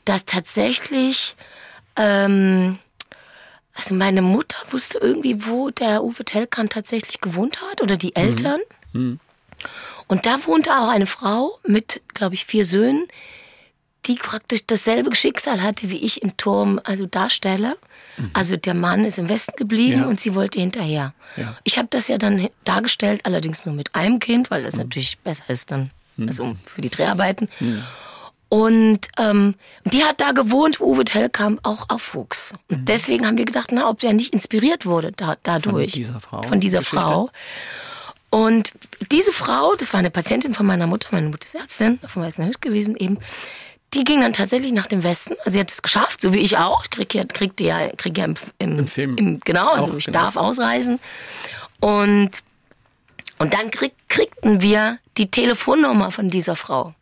dass 0.06 0.26
tatsächlich 0.26 1.36
ähm, 2.00 2.80
also 3.74 3.94
meine 3.94 4.22
Mutter 4.22 4.58
wusste 4.72 4.98
irgendwie, 4.98 5.46
wo 5.46 5.70
der 5.70 6.04
Uwe 6.04 6.26
Tellkamp 6.26 6.72
tatsächlich 6.72 7.22
gewohnt 7.22 7.62
hat 7.62 7.82
oder 7.82 7.98
die 7.98 8.16
Eltern. 8.16 8.62
Mhm. 8.94 9.20
Und 10.08 10.26
da 10.26 10.46
wohnte 10.46 10.72
auch 10.72 10.88
eine 10.88 11.06
Frau 11.06 11.60
mit, 11.68 12.02
glaube 12.14 12.36
ich, 12.36 12.46
vier 12.46 12.66
Söhnen, 12.66 13.08
die 14.06 14.16
praktisch 14.16 14.66
dasselbe 14.66 15.14
Schicksal 15.16 15.62
hatte, 15.62 15.90
wie 15.92 15.98
ich 15.98 16.24
im 16.24 16.36
Turm 16.38 16.80
also 16.84 17.06
darstelle. 17.06 17.78
Mhm. 18.18 18.32
Also 18.34 18.58
der 18.58 18.74
Mann 18.74 19.06
ist 19.06 19.20
im 19.20 19.30
Westen 19.30 19.56
geblieben 19.56 20.02
ja. 20.02 20.08
und 20.08 20.20
sie 20.20 20.36
wollte 20.36 20.60
hinterher. 20.60 21.14
Ja. 21.36 21.58
Ich 21.64 21.78
habe 21.78 21.90
das 21.92 22.08
ja 22.08 22.18
dann 22.18 22.50
dargestellt, 22.64 23.22
allerdings 23.26 23.66
nur 23.66 23.76
mit 23.76 23.94
einem 23.94 24.20
Kind, 24.20 24.50
weil 24.52 24.64
das 24.64 24.76
mhm. 24.76 24.84
natürlich 24.84 25.20
besser 25.20 25.50
ist 25.50 25.70
dann 25.70 25.92
mhm. 26.16 26.28
also 26.28 26.56
für 26.66 26.82
die 26.82 26.90
Dreharbeiten. 26.90 27.50
Mhm. 27.60 27.84
Und 28.50 29.08
ähm, 29.18 29.56
die 29.86 30.04
hat 30.04 30.22
da 30.22 30.32
gewohnt, 30.32 30.80
wo 30.80 30.86
Uwe 30.94 31.06
Tellkamp 31.06 31.60
auch 31.64 31.86
aufwuchs. 31.90 32.54
Und 32.68 32.82
mhm. 32.82 32.86
deswegen 32.86 33.28
haben 33.28 33.38
wir 33.38 33.46
gedacht, 33.46 33.70
na, 33.72 33.88
ob 33.88 34.00
der 34.00 34.14
nicht 34.14 34.34
inspiriert 34.34 34.88
wurde 34.88 35.12
da, 35.12 35.38
dadurch. 35.44 35.92
Von 35.92 36.02
dieser 36.02 36.20
Frau. 36.20 36.42
Von 36.42 36.60
dieser 36.60 36.80
Geschichte. 36.80 37.06
Frau. 37.06 37.30
Und 38.32 38.72
diese 39.12 39.32
Frau, 39.32 39.76
das 39.76 39.94
war 39.94 40.00
eine 40.00 40.12
Patientin 40.12 40.54
von 40.54 40.66
meiner 40.66 40.88
Mutter, 40.88 41.10
meine 41.12 41.30
Mutter 41.30 41.46
ist 41.46 41.56
Ärztin, 41.56 42.00
von 42.06 42.22
Weißen 42.22 42.46
Hüt 42.46 42.62
gewesen 42.62 42.96
eben, 42.96 43.18
die 43.96 44.04
ging 44.04 44.22
dann 44.22 44.34
tatsächlich 44.34 44.72
nach 44.72 44.86
dem 44.86 45.04
Westen. 45.04 45.36
Also 45.40 45.52
sie 45.52 45.60
hat 45.60 45.72
es 45.72 45.82
geschafft, 45.82 46.22
so 46.22 46.32
wie 46.32 46.38
ich 46.38 46.58
auch. 46.58 46.84
Ich 46.84 46.92
krieg 46.92 47.14
ja, 47.16 47.24
krieg 47.26 47.60
ja, 47.60 47.90
krieg 47.98 48.18
ja 48.18 48.26
im, 48.26 48.36
im, 48.60 48.80
Im 48.80 48.88
Film. 48.88 49.18
Im, 49.18 49.40
genau, 49.40 49.74
also 49.74 49.92
auch, 49.92 49.98
ich 49.98 50.06
genau. 50.06 50.20
darf 50.20 50.36
ausreisen. 50.36 51.00
Und, 51.80 52.32
und 53.40 53.54
dann 53.54 53.72
krieg, 53.72 53.94
kriegten 54.08 54.62
wir 54.62 55.00
die 55.18 55.32
Telefonnummer 55.32 56.12
von 56.12 56.30
dieser 56.30 56.56
Frau. 56.56 56.94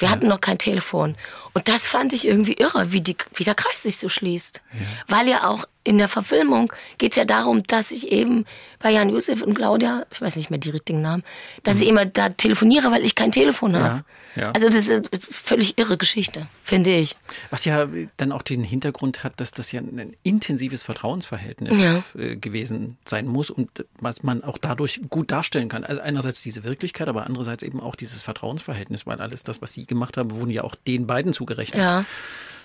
Wir 0.00 0.08
ja. 0.08 0.14
hatten 0.14 0.26
noch 0.26 0.40
kein 0.40 0.58
Telefon. 0.58 1.16
Und 1.52 1.68
das 1.68 1.86
fand 1.86 2.12
ich 2.12 2.26
irgendwie 2.26 2.54
irre, 2.54 2.90
wie, 2.90 3.00
die, 3.00 3.16
wie 3.34 3.44
der 3.44 3.54
Kreis 3.54 3.84
sich 3.84 3.98
so 3.98 4.08
schließt. 4.08 4.60
Ja. 4.72 4.80
Weil 5.06 5.28
ja 5.28 5.48
auch 5.48 5.64
in 5.82 5.98
der 5.98 6.08
Verfilmung 6.08 6.72
geht 6.98 7.12
es 7.12 7.16
ja 7.16 7.24
darum, 7.24 7.62
dass 7.62 7.90
ich 7.90 8.12
eben 8.12 8.44
bei 8.80 8.90
Jan 8.90 9.08
Josef 9.08 9.42
und 9.42 9.54
Claudia, 9.54 10.06
ich 10.10 10.20
weiß 10.20 10.36
nicht 10.36 10.50
mehr 10.50 10.58
die 10.58 10.70
richtigen 10.70 11.00
Namen, 11.00 11.22
dass 11.62 11.76
mhm. 11.76 11.82
ich 11.82 11.88
immer 11.88 12.06
da 12.06 12.28
telefoniere, 12.28 12.90
weil 12.90 13.04
ich 13.04 13.14
kein 13.14 13.32
Telefon 13.32 13.74
habe. 13.76 14.04
Ja. 14.36 14.42
Ja. 14.42 14.52
Also 14.52 14.66
das 14.66 14.76
ist 14.76 14.90
eine 14.90 15.02
völlig 15.20 15.78
irre 15.78 15.96
Geschichte, 15.96 16.46
finde 16.62 16.94
ich. 16.94 17.16
Was 17.50 17.64
ja 17.64 17.88
dann 18.16 18.30
auch 18.30 18.42
den 18.42 18.62
Hintergrund 18.62 19.24
hat, 19.24 19.40
dass 19.40 19.50
das 19.50 19.72
ja 19.72 19.80
ein 19.80 20.14
intensives 20.22 20.82
Vertrauensverhältnis 20.82 21.78
ja. 21.80 22.20
Äh, 22.20 22.36
gewesen 22.36 22.96
sein 23.04 23.26
muss 23.26 23.50
und 23.50 23.84
was 23.98 24.22
man 24.22 24.44
auch 24.44 24.58
dadurch 24.58 25.00
gut 25.08 25.30
darstellen 25.30 25.68
kann. 25.68 25.84
Also 25.84 26.00
einerseits 26.00 26.42
diese 26.42 26.62
Wirklichkeit, 26.62 27.08
aber 27.08 27.26
andererseits 27.26 27.62
eben 27.62 27.80
auch 27.80 27.96
dieses 27.96 28.22
Vertrauensverhältnis, 28.22 29.06
weil 29.06 29.20
alles 29.20 29.42
das, 29.42 29.62
was 29.62 29.72
Sie 29.72 29.86
gemacht 29.86 30.16
haben, 30.16 30.34
wurden 30.36 30.50
ja 30.50 30.62
auch 30.62 30.74
den 30.74 31.06
beiden 31.06 31.32
zugerechnet. 31.32 31.80
Ja. 31.80 32.04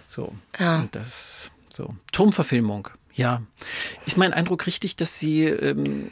So. 0.07 0.33
Ja. 0.59 0.81
Und 0.81 0.93
das 0.93 1.49
so. 1.69 1.95
Turmverfilmung. 2.11 2.89
Ja. 3.15 3.41
Ist 4.05 4.17
mein 4.17 4.33
Eindruck 4.33 4.67
richtig, 4.67 4.97
dass 4.97 5.19
Sie 5.19 5.45
ähm, 5.45 6.11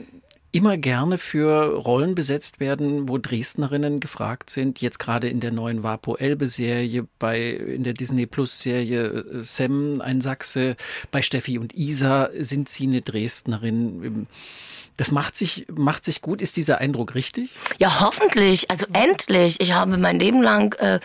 immer 0.53 0.77
gerne 0.77 1.17
für 1.17 1.75
Rollen 1.75 2.15
besetzt 2.15 2.59
werden, 2.59 3.09
wo 3.09 3.17
Dresdnerinnen 3.17 3.99
gefragt 3.99 4.51
sind. 4.51 4.79
Jetzt 4.81 4.99
gerade 4.99 5.27
in 5.27 5.39
der 5.39 5.51
neuen 5.51 5.83
Vapo 5.83 6.15
Elbe 6.15 6.47
Serie, 6.47 7.07
bei 7.19 7.49
in 7.49 7.83
der 7.83 7.93
Disney 7.93 8.25
Plus 8.25 8.59
Serie 8.59 9.03
äh, 9.03 9.43
Sam, 9.43 9.99
ein 9.99 10.21
Sachse, 10.21 10.75
bei 11.11 11.21
Steffi 11.21 11.57
und 11.57 11.75
Isa 11.75 12.29
sind 12.37 12.69
sie 12.69 12.87
eine 12.87 13.01
Dresdnerin. 13.01 14.27
Das 14.97 15.11
macht 15.11 15.35
sich, 15.35 15.65
macht 15.71 16.05
sich 16.05 16.21
gut. 16.21 16.41
Ist 16.41 16.55
dieser 16.55 16.77
Eindruck 16.77 17.15
richtig? 17.15 17.49
Ja, 17.79 18.01
hoffentlich. 18.01 18.69
Also 18.69 18.85
endlich. 18.93 19.59
Ich 19.59 19.73
habe 19.73 19.97
mein 19.97 20.19
Leben 20.19 20.41
lang 20.41 20.73
äh, 20.75 20.99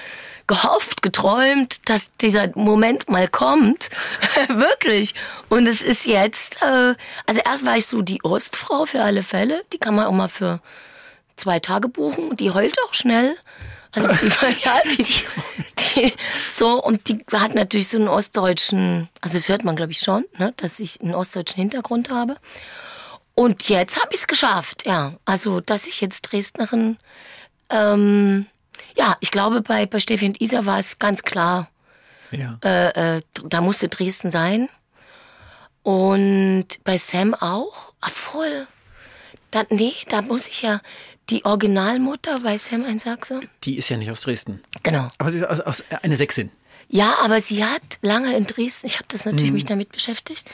gehofft, 0.47 1.03
geträumt, 1.03 1.89
dass 1.89 2.11
dieser 2.17 2.51
Moment 2.55 3.09
mal 3.09 3.29
kommt. 3.29 3.89
Wirklich. 4.49 5.15
Und 5.49 5.67
es 5.67 5.83
ist 5.83 6.07
jetzt, 6.07 6.61
äh, 6.63 6.95
also 7.27 7.41
erst 7.45 7.65
war 7.65 7.77
ich 7.77 7.87
so 7.87 8.03
die 8.03 8.23
Ostfrau 8.25 8.85
für 8.85 9.03
alle 9.03 9.23
Fälle. 9.23 9.63
Die 9.73 9.79
kann 9.79 9.95
man 9.95 10.07
auch 10.07 10.13
mal 10.13 10.29
für 10.29 10.61
zwei 11.37 11.59
Tage 11.59 11.89
buchen. 11.89 12.29
Und 12.29 12.41
die 12.41 12.51
heult 12.51 12.77
auch 12.87 12.95
schnell. 12.95 13.37
Also 13.93 14.09
die, 14.09 14.27
ja, 14.65 14.81
die, 14.85 15.03
die, 15.03 15.23
die, 15.79 16.13
so 16.53 16.83
und 16.83 17.09
die 17.09 17.25
hat 17.33 17.55
natürlich 17.55 17.89
so 17.89 17.97
einen 17.97 18.09
ostdeutschen, 18.09 19.09
also 19.21 19.39
das 19.39 19.49
hört 19.49 19.65
man 19.65 19.77
glaube 19.77 19.93
ich 19.93 19.99
schon, 20.01 20.25
ne, 20.37 20.53
dass 20.57 20.79
ich 20.81 21.01
einen 21.01 21.15
ostdeutschen 21.15 21.61
Hintergrund 21.63 22.11
habe. 22.11 22.37
Und 23.39 23.69
jetzt 23.69 24.01
habe 24.01 24.09
ich 24.11 24.19
es 24.19 24.27
geschafft, 24.27 24.85
ja. 24.85 25.15
Also, 25.25 25.61
dass 25.61 25.87
ich 25.87 26.01
jetzt 26.01 26.23
Dresdnerin, 26.23 26.99
ähm, 27.71 28.47
ja, 28.97 29.17
ich 29.21 29.31
glaube, 29.31 29.61
bei, 29.61 29.87
bei 29.87 30.01
Steffi 30.01 30.27
und 30.27 30.41
Isa 30.41 30.67
war 30.67 30.81
es 30.81 30.99
ganz 30.99 31.23
klar, 31.23 31.71
ja. 32.33 32.59
äh, 32.65 33.19
äh, 33.19 33.23
da 33.45 33.61
musste 33.61 33.89
Dresden 33.89 34.33
sein. 34.33 34.69
Und 35.85 36.67
bei 36.83 36.97
Sam 36.97 37.33
auch. 37.33 37.93
Ah, 38.01 38.09
voll. 38.09 38.67
Da, 39.53 39.63
nee, 39.71 39.95
da 40.09 40.21
muss 40.21 40.49
ich 40.49 40.63
ja 40.63 40.81
die 41.31 41.45
Originalmutter 41.45 42.41
bei 42.41 42.59
Sam 42.59 42.85
ein 42.85 42.99
Sachse. 42.99 43.43
Die 43.63 43.79
ist 43.79 43.89
ja 43.89 43.99
nicht 43.99 44.11
aus 44.11 44.23
Dresden. 44.23 44.65
Genau. 44.83 45.07
Aber 45.19 45.31
sie 45.31 45.39
ist 45.39 45.45
aus, 45.45 45.61
aus 45.61 45.85
eine 46.03 46.17
Sächsin. 46.17 46.51
Ja, 46.89 47.17
aber 47.23 47.41
sie 47.41 47.65
hat 47.65 47.99
lange 48.03 48.37
in 48.37 48.47
Dresden, 48.47 48.87
ich 48.87 48.97
habe 48.97 49.07
das 49.09 49.25
natürlich 49.25 49.49
hm. 49.49 49.55
mich 49.55 49.67
damit 49.67 49.93
beschäftigt, 49.93 50.51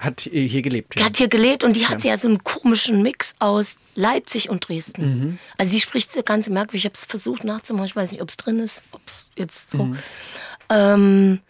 hat 0.00 0.20
hier 0.20 0.62
gelebt. 0.62 0.98
Ja. 0.98 1.06
Hat 1.06 1.16
hier 1.16 1.28
gelebt 1.28 1.64
und 1.64 1.74
die 1.74 1.88
hat 1.88 2.04
ja. 2.04 2.12
ja 2.12 2.18
so 2.18 2.28
einen 2.28 2.44
komischen 2.44 3.02
Mix 3.02 3.34
aus 3.40 3.76
Leipzig 3.96 4.48
und 4.48 4.68
Dresden. 4.68 5.02
Mhm. 5.02 5.38
Also 5.56 5.72
sie 5.72 5.80
spricht 5.80 6.24
ganz 6.24 6.48
merkwürdig. 6.48 6.82
Ich 6.82 6.84
habe 6.84 6.94
es 6.94 7.04
versucht 7.04 7.42
nachzumachen. 7.42 7.86
Ich 7.86 7.96
weiß 7.96 8.12
nicht, 8.12 8.22
ob 8.22 8.28
es 8.28 8.36
drin 8.36 8.60
ist, 8.60 8.84
ob 8.92 9.00
es 9.06 9.26
jetzt 9.36 9.72
so. 9.72 9.84
Mhm. 9.84 9.98
Ähm, 10.68 11.40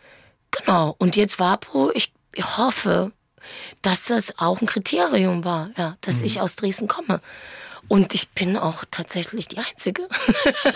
genau. 0.51 0.95
Und 0.99 1.17
jetzt 1.17 1.39
Wapo. 1.39 1.91
Ich, 1.95 2.13
ich 2.35 2.57
hoffe, 2.57 3.13
dass 3.83 4.05
das 4.05 4.39
auch 4.39 4.63
ein 4.63 4.67
Kriterium 4.67 5.45
war, 5.45 5.71
ja, 5.77 5.97
dass 6.01 6.21
mhm. 6.21 6.25
ich 6.25 6.41
aus 6.41 6.57
Dresden 6.57 6.89
komme. 6.89 7.21
Und 7.87 8.15
ich 8.15 8.31
bin 8.31 8.57
auch 8.57 8.85
tatsächlich 8.91 9.49
die 9.49 9.59
Einzige. 9.59 10.09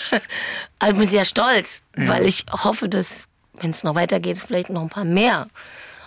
also 0.79 0.99
bin 0.99 1.09
sehr 1.09 1.25
stolz, 1.25 1.83
ja. 1.97 2.09
weil 2.09 2.27
ich 2.27 2.47
hoffe, 2.51 2.89
dass, 2.89 3.29
wenn 3.63 3.71
es 3.71 3.85
noch 3.85 3.95
weitergeht, 3.95 4.39
vielleicht 4.39 4.71
noch 4.71 4.83
ein 4.83 4.91
paar 4.91 5.05
mehr 5.05 5.49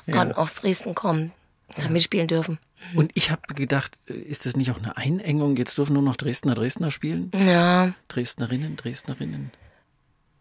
ja. 0.06 0.32
aus 0.32 0.54
Dresden 0.54 0.94
kommen 0.94 1.32
da 1.78 1.90
mitspielen 1.90 2.28
dürfen. 2.28 2.60
Mhm. 2.92 2.98
Und 3.00 3.12
ich 3.16 3.32
habe 3.32 3.42
gedacht, 3.54 3.98
ist 4.06 4.46
das 4.46 4.56
nicht 4.56 4.72
auch 4.72 4.78
eine 4.78 4.98
Einengung? 4.98 5.58
Jetzt 5.58 5.78
dürfen 5.78 5.94
nur 5.94 6.04
noch 6.04 6.16
Dresdner, 6.16 6.56
Dresdner 6.56 6.92
spielen? 6.92 7.32
Ja. 7.34 7.94
Dresdnerinnen, 8.08 8.76
Dresdnerinnen. 8.76 9.52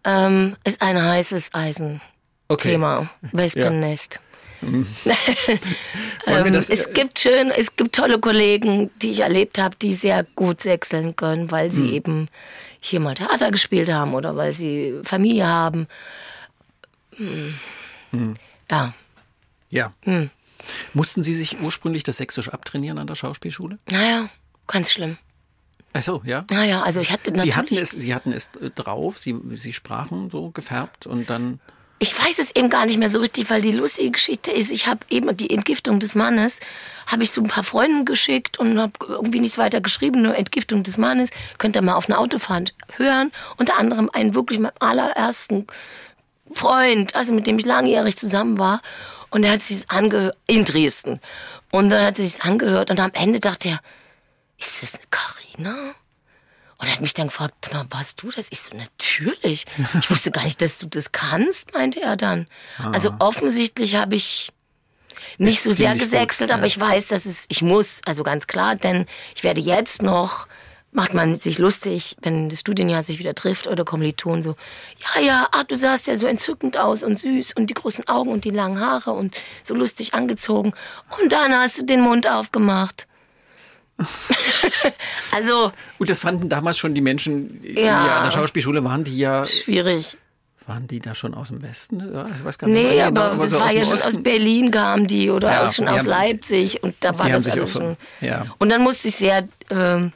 Ähm, 0.05 0.57
ist 0.65 0.83
ein 0.83 1.01
heißes 1.01 1.55
Eisen. 1.55 2.01
Okay. 2.49 2.73
Thema. 2.73 3.09
Wespennest. 3.33 4.21
Ja. 4.61 4.69
Mhm. 4.69 4.87
ähm, 6.27 6.55
es 6.55 6.93
gibt 6.93 7.19
schön, 7.19 7.51
es 7.51 7.77
gibt 7.77 7.95
tolle 7.95 8.19
Kollegen, 8.19 8.91
die 9.03 9.11
ich 9.11 9.21
erlebt 9.21 9.59
habe, 9.59 9.77
die 9.77 9.93
sehr 9.93 10.25
gut 10.37 10.63
sechseln 10.63 11.17
können, 11.17 11.51
weil 11.51 11.71
sie 11.71 11.85
mhm. 11.85 11.93
eben 11.93 12.29
hier 12.81 13.01
mal 13.01 13.15
Theater 13.15 13.51
gespielt 13.51 13.91
haben 13.91 14.15
oder 14.15 14.37
weil 14.37 14.53
sie 14.53 15.01
Familie 15.05 15.47
haben. 15.47 15.87
Mhm. 17.19 18.35
Ja. 18.71 18.95
Ja. 19.71 19.93
Mhm. 20.05 20.31
Mussten 20.93 21.23
Sie 21.23 21.35
sich 21.35 21.61
ursprünglich 21.61 22.05
das 22.05 22.17
Sächsisch 22.17 22.49
abtrainieren 22.49 22.99
an 22.99 23.07
der 23.07 23.15
Schauspielschule? 23.15 23.79
Naja, 23.91 24.29
ganz 24.67 24.93
schlimm. 24.93 25.19
Ach 25.93 26.03
so, 26.03 26.23
ja. 26.25 26.45
Naja, 26.51 26.83
also 26.83 27.01
ich 27.01 27.13
hatte 27.13 27.31
natürlich. 27.31 27.55
Sie 27.55 27.57
hatten 27.57 27.75
es, 27.77 27.91
Sie 27.91 28.15
hatten 28.15 28.33
es 28.33 28.51
äh, 28.61 28.71
drauf, 28.71 29.19
Sie, 29.19 29.37
Sie 29.53 29.73
sprachen 29.73 30.29
so 30.29 30.51
gefärbt 30.51 31.07
und 31.07 31.31
dann. 31.31 31.61
Ich 32.01 32.19
weiß 32.19 32.41
es 32.41 32.55
eben 32.57 32.69
gar 32.69 32.87
nicht 32.87 32.99
mehr 32.99 33.09
so 33.09 33.21
richtig, 33.21 33.49
weil 33.49 33.63
die 33.63 33.71
lustige 33.71 34.11
Geschichte 34.11 34.51
ist, 34.51 34.73
ich 34.73 34.89
habe 34.89 35.07
eben 35.09 35.35
die 35.37 35.51
Entgiftung 35.51 36.01
des 36.01 36.17
Mannes, 36.17 36.59
habe 37.07 37.23
ich 37.23 37.31
so 37.31 37.41
ein 37.41 37.47
paar 37.47 37.63
Freunden 37.63 38.05
geschickt 38.05 38.59
und 38.59 38.79
habe 38.79 38.93
irgendwie 39.07 39.39
nichts 39.39 39.57
weiter 39.57 39.81
geschrieben, 39.81 40.21
nur 40.21 40.37
Entgiftung 40.37 40.83
des 40.83 40.99
Mannes. 40.99 41.31
Könnt 41.59 41.77
ihr 41.77 41.83
mal 41.83 41.95
auf 41.95 42.11
einer 42.11 42.19
Autofahrt 42.19 42.75
hören. 42.97 43.31
Unter 43.57 43.79
anderem 43.79 44.11
einen 44.13 44.35
wirklich 44.35 44.59
meinem 44.59 44.73
allerersten 44.81 45.69
Freund, 46.55 47.15
also 47.15 47.33
mit 47.33 47.47
dem 47.47 47.59
ich 47.59 47.65
langjährig 47.65 48.17
zusammen 48.17 48.59
war. 48.59 48.81
Und 49.31 49.45
er 49.45 49.53
hat 49.53 49.63
sich 49.63 49.91
angehört, 49.91 50.37
in 50.47 50.65
Dresden. 50.65 51.21
Und 51.71 51.89
dann 51.89 52.07
hat 52.07 52.19
er 52.19 52.25
sich 52.25 52.43
angehört 52.43 52.91
und 52.91 53.01
am 53.01 53.11
Ende 53.15 53.41
dachte 53.41 53.69
er, 53.69 53.81
ist 54.59 54.83
das 54.83 54.95
eine 54.95 55.07
Karina? 55.11 55.75
Und 56.79 56.87
er 56.89 56.93
hat 56.93 57.01
mich 57.01 57.15
dann 57.15 57.29
gefragt, 57.29 57.55
"Sag 57.65 57.75
mal, 57.75 57.87
warst 57.91 58.23
du 58.23 58.31
das? 58.31 58.47
Ich 58.51 58.61
so, 58.61 58.77
natürlich. 58.77 59.67
Ich 60.01 60.11
wusste 60.11 60.31
gar 60.31 60.45
nicht, 60.45 60.61
dass 60.61 60.79
du 60.79 60.87
das 60.87 61.13
kannst, 61.13 61.73
meinte 61.73 62.01
er 62.01 62.17
dann. 62.17 62.47
Also 62.79 63.15
offensichtlich 63.19 63.97
habe 63.97 64.15
ich 64.15 64.53
nicht 65.39 65.63
so 65.63 65.73
sehr 65.73 65.89
ziemlich 65.89 66.03
gut, 66.03 66.11
gesächselt, 66.13 66.53
aber 66.53 66.63
ja. 66.63 66.67
ich 66.67 66.79
weiß, 66.79 67.07
dass 67.07 67.27
es, 67.27 67.47
ich 67.49 67.63
muss, 67.63 68.01
also 68.05 68.23
ganz 68.23 68.47
klar, 68.47 68.77
denn 68.77 69.07
ich 69.35 69.43
werde 69.43 69.61
jetzt 69.61 70.03
noch, 70.03 70.47
macht 70.97 71.13
man 71.13 71.37
sich 71.37 71.59
lustig, 71.59 72.17
wenn 72.23 72.49
das 72.49 72.61
Studienjahr 72.61 73.03
sich 73.03 73.19
wieder 73.19 73.35
trifft 73.35 73.67
oder 73.67 73.85
Kommilitonen 73.85 74.43
so, 74.43 74.55
ja, 75.17 75.21
ja, 75.21 75.49
ah, 75.53 75.65
du 75.65 75.75
sahst 75.75 76.07
ja 76.07 76.15
so 76.17 76.27
entzückend 76.27 76.79
aus 76.79 77.03
und 77.03 77.19
süß 77.19 77.53
und 77.57 77.69
die 77.69 77.75
großen 77.75 78.09
Augen 78.09 78.31
und 78.31 78.45
die 78.45 78.51
langen 78.51 78.81
Haare 78.81 79.11
und 79.11 79.35
so 79.63 79.75
lustig 79.75 80.15
angezogen 80.15 80.73
und 81.21 81.33
dann 81.33 81.53
hast 81.53 81.81
du 81.81 81.85
den 81.85 82.01
Mund 82.01 82.27
aufgemacht. 82.29 83.07
also, 85.33 85.71
Und 85.99 86.09
das 86.11 86.19
fanden 86.19 86.49
damals 86.49 86.79
schon 86.79 86.95
die 86.95 87.01
Menschen, 87.01 87.61
die 87.63 87.81
Ja. 87.81 88.19
an 88.19 88.25
der 88.25 88.31
Schauspielschule 88.31 88.83
waren, 88.85 89.05
die 89.05 89.19
ja, 89.19 89.47
schwierig. 89.47 90.17
waren 90.67 90.87
die 90.87 90.99
da 90.99 91.15
schon 91.15 91.35
aus 91.35 91.49
dem 91.49 91.63
Westen? 91.63 92.01
Ich 92.37 92.45
weiß 92.45 92.59
gar 92.59 92.69
nicht. 92.69 92.83
Nee, 92.83 92.95
mehr. 92.97 93.07
aber 93.09 93.37
das 93.37 93.51
so 93.51 93.61
war 93.61 93.67
aus 93.67 93.73
ja 93.73 93.85
schon 93.85 93.99
aus 93.99 94.07
Osten. 94.07 94.23
Berlin 94.23 94.71
kamen 94.71 95.07
die 95.07 95.31
oder 95.31 95.51
Ja, 95.53 95.65
aus, 95.65 95.77
schon 95.77 95.87
aus 95.89 96.05
Leipzig 96.05 96.83
und 96.83 96.95
da 97.01 97.17
war 97.19 97.29
das 97.29 97.47
alles 97.49 97.73
so- 97.73 97.81
schon. 97.81 97.97
ja. 98.21 98.47
Und 98.59 98.69
dann 98.71 98.83
musste 98.83 99.09
ich 99.09 99.17
sehr 99.17 99.47
ähm, 99.71 100.13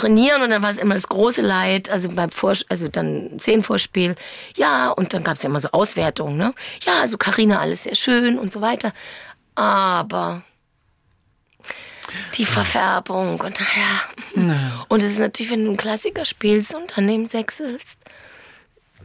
trainieren 0.00 0.42
und 0.42 0.50
dann 0.50 0.62
war 0.62 0.70
es 0.70 0.78
immer 0.78 0.94
das 0.94 1.08
große 1.08 1.42
Leid, 1.42 1.88
also 1.90 2.08
beim 2.08 2.30
Vor 2.30 2.52
also 2.68 2.88
dann 2.88 3.38
Szenenvorspiel, 3.40 4.14
ja 4.56 4.88
und 4.90 5.12
dann 5.14 5.22
gab 5.24 5.36
es 5.36 5.42
ja 5.42 5.48
immer 5.48 5.60
so 5.60 5.68
Auswertungen, 5.72 6.36
ne? 6.36 6.54
Ja, 6.86 7.00
also 7.00 7.16
Karina 7.18 7.60
alles 7.60 7.84
sehr 7.84 7.94
schön 7.96 8.38
und 8.38 8.52
so 8.52 8.60
weiter, 8.60 8.92
aber 9.54 10.42
die 12.36 12.44
Verfärbung 12.46 13.38
und 13.40 13.58
naja. 14.34 14.84
Und 14.88 15.02
es 15.02 15.12
ist 15.12 15.18
natürlich, 15.20 15.52
wenn 15.52 15.62
du 15.64 15.68
einen 15.70 15.76
Klassiker 15.76 16.24
spielst 16.24 16.74
und 16.74 16.92
daneben 16.96 17.26
sechselst, 17.26 17.98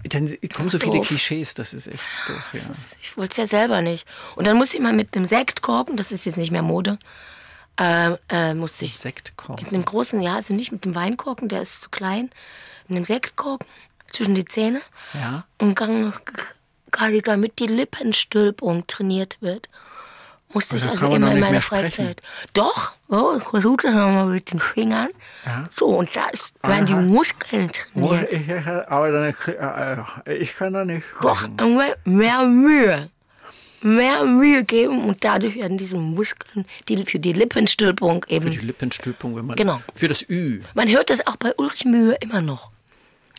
Dann 0.09 0.27
kommen 0.53 0.69
so 0.69 0.79
viele 0.79 0.97
Doof. 0.97 1.07
Klischees, 1.07 1.53
das 1.55 1.73
ist 1.73 1.87
echt 1.87 2.03
doof. 2.27 2.43
Ja. 2.53 2.59
Das- 2.67 2.95
Ich 3.01 3.15
wollte 3.17 3.31
es 3.33 3.37
ja 3.37 3.45
selber 3.45 3.81
nicht. 3.81 4.07
Und 4.35 4.47
dann 4.47 4.57
musste 4.57 4.77
ich 4.77 4.83
mal 4.83 4.93
mit 4.93 5.15
einem 5.15 5.25
Sektkorken, 5.25 5.97
das 5.97 6.11
ist 6.11 6.25
jetzt 6.25 6.37
nicht 6.37 6.51
mehr 6.51 6.61
Mode, 6.63 6.97
äh, 7.79 8.15
äh, 8.29 8.53
musste 8.53 8.85
ich 8.85 8.95
Sektkorn. 8.97 9.61
mit 9.61 9.73
einem 9.73 9.85
großen, 9.85 10.21
ja, 10.21 10.35
also 10.35 10.53
nicht 10.53 10.71
mit 10.71 10.85
dem 10.85 10.95
Weinkorken, 10.95 11.49
der 11.49 11.61
ist 11.61 11.81
zu 11.83 11.89
klein, 11.89 12.29
mit 12.87 12.95
einem 12.97 13.05
Sektkorken 13.05 13.67
zwischen 14.11 14.35
die 14.35 14.45
Zähne 14.45 14.81
Ja. 15.13 15.43
und 15.59 15.79
dann, 15.81 16.13
gerade 16.91 17.21
damit 17.21 17.59
die 17.59 17.67
Lippenstülpung 17.67 18.87
trainiert 18.87 19.37
wird, 19.41 19.67
musste 20.53 20.77
ich 20.77 20.87
also 20.87 21.09
kann 21.09 21.09
man 21.09 21.17
immer 21.17 21.27
doch 21.27 21.33
in 21.35 21.39
meiner 21.41 21.51
mehr 21.53 21.61
sprechen. 21.61 22.05
Freizeit. 22.05 22.21
Doch, 22.53 22.91
oh, 23.09 23.33
ich 23.37 23.43
versuche 23.43 23.77
das 23.87 23.93
mal 23.93 24.25
mit 24.27 24.53
den 24.53 24.59
Fingern. 24.59 25.09
So, 25.69 25.87
und 25.87 26.15
da 26.15 26.29
werden 26.61 26.85
die 26.85 26.93
Muskeln 26.93 27.69
trainiert. 27.71 28.31
Ich, 28.31 28.49
aber 28.87 29.11
dann, 29.11 30.05
äh, 30.25 30.33
ich 30.35 30.55
kann 30.55 30.71
da 30.73 30.85
nicht 30.85 31.05
Doch, 31.21 31.39
sprechen. 31.39 31.75
mehr, 31.75 31.97
mehr 32.05 32.45
Mühe. 32.45 33.09
Mehr 33.85 34.25
Mühe 34.25 34.63
geben 34.63 35.05
und 35.07 35.23
dadurch 35.23 35.55
werden 35.55 35.77
diese 35.77 35.95
Muskeln, 35.97 36.65
die 36.89 37.05
für 37.05 37.19
die 37.19 37.33
Lippenstülpung 37.33 38.25
eben. 38.27 38.45
Für 38.51 38.59
die 38.59 38.65
Lippenstülpung, 38.65 39.35
wenn 39.35 39.45
man. 39.45 39.55
Genau. 39.55 39.79
Für 39.93 40.07
das 40.07 40.27
Ü. 40.27 40.61
Man 40.73 40.89
hört 40.89 41.09
das 41.11 41.25
auch 41.27 41.35
bei 41.35 41.53
Ulrich 41.57 41.85
Mühe 41.85 42.17
immer 42.19 42.41
noch. 42.41 42.71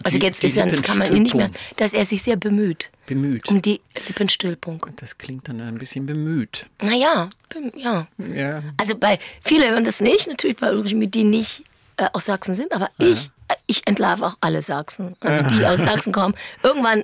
Also 0.05 0.19
Die- 0.19 0.27
jetzt 0.27 0.43
die 0.43 0.47
ist 0.47 0.57
dann, 0.57 0.71
kann 0.83 0.99
man 0.99 1.13
ihn 1.15 1.23
nicht 1.25 1.35
mehr, 1.35 1.51
dass 1.79 1.95
er 1.95 2.05
sich 2.05 2.23
sehr 2.23 2.37
bemüht 2.37 2.91
Bemüht. 3.07 3.49
um 3.49 3.61
die 3.63 3.81
Lippenstülpung. 4.07 4.87
Das 4.97 5.19
klingt 5.19 5.49
dann 5.49 5.61
ein 5.61 5.79
bisschen 5.79 6.07
bemüht. 6.07 6.67
Naja, 6.83 7.29
ja. 7.75 8.07
Ja. 8.35 8.63
Also 8.77 8.95
bei 8.97 9.19
viele 9.43 9.71
hören 9.71 9.85
das 9.85 10.01
nicht, 10.01 10.29
natürlich 10.29 10.57
bei 10.59 10.71
Ulrich 10.73 10.95
Mühe, 10.95 11.09
die 11.09 11.25
nicht 11.25 11.65
äh, 11.97 12.07
aus 12.13 12.27
Sachsen 12.27 12.55
sind, 12.55 12.73
aber 12.73 12.91
ich, 12.99 13.31
äh, 13.49 13.55
ich 13.67 13.87
entlarve 13.87 14.27
auch 14.27 14.37
alle 14.43 14.61
Sachsen. 14.63 15.17
Also 15.21 15.43
die 15.45 15.65
aus 15.65 15.79
Sachsen 15.79 16.13
kommen. 16.13 16.35
Irgendwann 16.63 17.03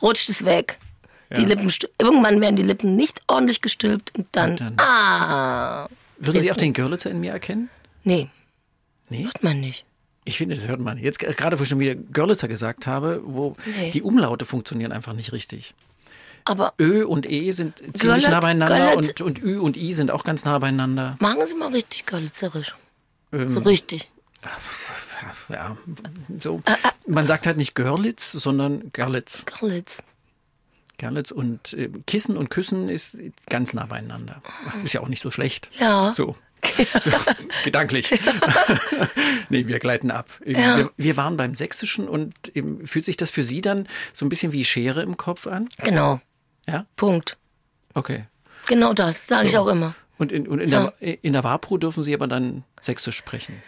rutscht 0.00 0.28
es 0.30 0.44
weg. 0.46 0.78
Die 1.36 1.44
Lippen, 1.44 1.72
irgendwann 1.98 2.40
werden 2.40 2.56
die 2.56 2.62
Lippen 2.62 2.96
nicht 2.96 3.22
ordentlich 3.28 3.60
gestülpt 3.60 4.12
und 4.18 4.26
dann, 4.32 4.50
Und 4.52 4.60
dann- 4.60 4.76
ah. 4.80 5.88
Würden 6.18 6.40
Sie 6.40 6.50
auch 6.52 6.56
den 6.56 6.72
Görlitzer 6.72 7.10
in 7.10 7.20
mir 7.20 7.32
erkennen? 7.32 7.70
Nee, 8.04 8.28
Nee? 9.08 9.24
hört 9.24 9.42
man 9.42 9.60
nicht. 9.60 9.84
Ich 10.24 10.36
finde, 10.38 10.54
das 10.54 10.66
hört 10.66 10.80
man. 10.80 10.98
Jetzt 10.98 11.18
g- 11.18 11.32
gerade, 11.32 11.58
wo 11.58 11.62
ich 11.62 11.68
schon 11.68 11.78
wieder 11.78 11.94
Görlitzer 11.94 12.46
gesagt 12.48 12.86
habe, 12.86 13.20
wo 13.24 13.56
Nee. 13.78 13.90
die 13.90 14.02
Umlaute 14.02 14.44
funktionieren 14.44 14.92
einfach 14.92 15.12
nicht 15.14 15.32
richtig. 15.32 15.74
Aber 16.44 16.74
Ö 16.80 17.04
und 17.04 17.28
E 17.30 17.52
sind 17.52 17.78
ziemlich 17.78 18.24
Görlitz- 18.26 18.30
nah 18.30 18.40
beieinander 18.40 18.92
Görlitz- 18.94 19.20
und, 19.20 19.38
und 19.38 19.42
Ü 19.44 19.58
und 19.58 19.76
I 19.76 19.92
sind 19.94 20.10
auch 20.10 20.24
ganz 20.24 20.44
nah 20.44 20.58
beieinander. 20.58 21.16
machen 21.20 21.44
Sie 21.46 21.54
mal 21.54 21.70
richtig 21.70 22.06
görlitzerisch. 22.06 22.74
Ähm. 23.32 23.48
So 23.48 23.60
richtig. 23.60 24.10
Ja, 25.48 25.76
so. 26.38 26.62
Man 27.06 27.26
sagt 27.26 27.46
halt 27.46 27.56
nicht 27.56 27.74
Görlitz, 27.74 28.32
sondern 28.32 28.90
Görlitz. 28.92 29.44
Görlitz. 29.44 30.02
Görlitz 31.00 31.30
und 31.30 31.72
äh, 31.74 31.90
Kissen 32.06 32.36
und 32.36 32.50
Küssen 32.50 32.88
ist 32.88 33.18
ganz 33.48 33.74
nah 33.74 33.86
beieinander. 33.86 34.42
Ist 34.84 34.92
ja 34.92 35.00
auch 35.00 35.08
nicht 35.08 35.22
so 35.22 35.30
schlecht. 35.30 35.70
Ja. 35.78 36.12
So. 36.14 36.36
so 37.00 37.10
gedanklich. 37.64 38.10
nee, 39.48 39.66
wir 39.66 39.78
gleiten 39.78 40.10
ab. 40.10 40.28
Ja. 40.44 40.76
Wir, 40.76 40.90
wir 40.96 41.16
waren 41.16 41.38
beim 41.38 41.54
Sächsischen 41.54 42.06
und 42.06 42.34
ähm, 42.54 42.86
fühlt 42.86 43.06
sich 43.06 43.16
das 43.16 43.30
für 43.30 43.42
Sie 43.42 43.62
dann 43.62 43.88
so 44.12 44.26
ein 44.26 44.28
bisschen 44.28 44.52
wie 44.52 44.64
Schere 44.64 45.02
im 45.02 45.16
Kopf 45.16 45.46
an? 45.46 45.68
Genau. 45.78 46.20
Ja? 46.66 46.84
Punkt. 46.96 47.38
Okay. 47.94 48.26
Genau 48.66 48.92
das, 48.92 49.26
sage 49.26 49.46
ich 49.46 49.56
auch 49.56 49.68
immer. 49.68 49.94
Und 50.18 50.32
in, 50.32 50.46
und 50.46 50.60
in, 50.60 50.70
der, 50.70 50.92
in 51.00 51.32
der 51.32 51.44
WAPRO 51.44 51.78
dürfen 51.78 52.04
Sie 52.04 52.12
aber 52.12 52.28
dann 52.28 52.62
Sächsisch 52.82 53.16
sprechen. 53.16 53.62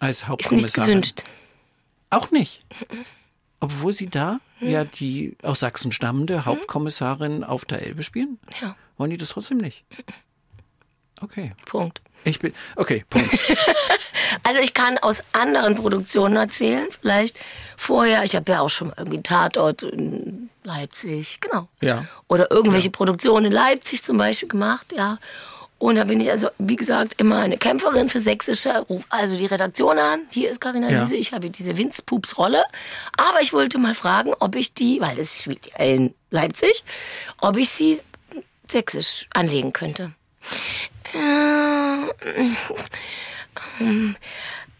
Als 0.00 0.18
Ist 0.18 0.22
nicht 0.22 0.28
Hauptkommissarin. 0.28 0.88
gewünscht. 0.90 1.24
Auch 2.10 2.30
nicht. 2.30 2.64
Obwohl 3.60 3.92
Sie 3.92 4.08
da 4.08 4.40
ja 4.60 4.84
die 4.84 5.36
aus 5.42 5.60
Sachsen 5.60 5.92
stammende 5.92 6.44
Hauptkommissarin 6.44 7.44
auf 7.44 7.64
der 7.64 7.82
Elbe 7.82 8.02
spielen? 8.02 8.38
Ja, 8.60 8.76
Wollen 8.96 9.10
die 9.10 9.16
das 9.16 9.30
trotzdem 9.30 9.58
nicht? 9.58 9.84
Okay. 11.20 11.52
Punkt. 11.66 12.00
Ich 12.24 12.38
bin. 12.38 12.52
Okay, 12.76 13.04
Punkt. 13.08 13.30
Also 14.42 14.60
ich 14.60 14.74
kann 14.74 14.98
aus 14.98 15.24
anderen 15.32 15.74
Produktionen 15.74 16.36
erzählen, 16.36 16.86
vielleicht 17.00 17.38
vorher. 17.76 18.24
Ich 18.24 18.34
habe 18.36 18.50
ja 18.50 18.60
auch 18.60 18.70
schon 18.70 18.92
irgendwie 18.96 19.22
Tatort 19.22 19.82
in 19.82 20.50
Leipzig, 20.64 21.40
genau. 21.40 21.68
Ja. 21.80 22.04
Oder 22.28 22.50
irgendwelche 22.50 22.90
Produktionen 22.90 23.46
in 23.46 23.52
Leipzig 23.52 24.02
zum 24.02 24.16
Beispiel 24.16 24.48
gemacht, 24.48 24.92
ja. 24.96 25.18
Und 25.78 25.94
da 25.94 26.04
bin 26.04 26.20
ich 26.20 26.30
also, 26.30 26.48
wie 26.58 26.76
gesagt, 26.76 27.20
immer 27.20 27.38
eine 27.38 27.56
Kämpferin 27.56 28.08
für 28.08 28.18
Sächsische. 28.18 28.80
Ruf 28.88 29.04
also 29.10 29.36
die 29.36 29.46
Redaktion 29.46 29.98
an. 29.98 30.22
Hier 30.30 30.50
ist 30.50 30.60
Carina 30.60 30.90
Ja. 30.90 31.02
Wiese. 31.02 31.16
Ich 31.16 31.32
habe 31.32 31.50
diese 31.50 31.76
Winzpups-Rolle. 31.76 32.64
Aber 33.16 33.40
ich 33.40 33.52
wollte 33.52 33.78
mal 33.78 33.94
fragen, 33.94 34.34
ob 34.40 34.56
ich 34.56 34.74
die, 34.74 35.00
weil 35.00 35.14
das 35.14 35.40
spielt 35.40 35.66
ja 35.66 35.84
in 35.84 36.14
Leipzig, 36.30 36.84
ob 37.40 37.56
ich 37.56 37.70
sie 37.70 38.00
sächsisch 38.68 39.28
anlegen 39.32 39.72
könnte. 39.72 40.12
Äh, 41.14 42.08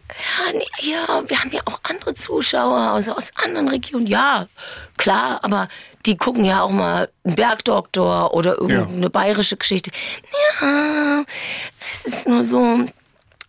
ja, 0.09 0.53
nee, 0.53 0.91
ja, 0.91 1.23
wir 1.29 1.39
haben 1.39 1.51
ja 1.51 1.61
auch 1.65 1.79
andere 1.83 2.13
Zuschauer 2.13 2.77
also 2.77 3.13
aus 3.13 3.31
anderen 3.43 3.67
Regionen. 3.67 4.07
Ja, 4.07 4.47
klar, 4.97 5.43
aber 5.43 5.67
die 6.05 6.17
gucken 6.17 6.43
ja 6.43 6.61
auch 6.63 6.71
mal 6.71 7.09
einen 7.23 7.35
Bergdoktor 7.35 8.33
oder 8.33 8.57
irgendeine 8.57 9.09
bayerische 9.09 9.57
Geschichte. 9.57 9.91
Ja, 10.61 11.23
es 11.93 12.05
ist 12.05 12.27
nur 12.27 12.45
so. 12.45 12.85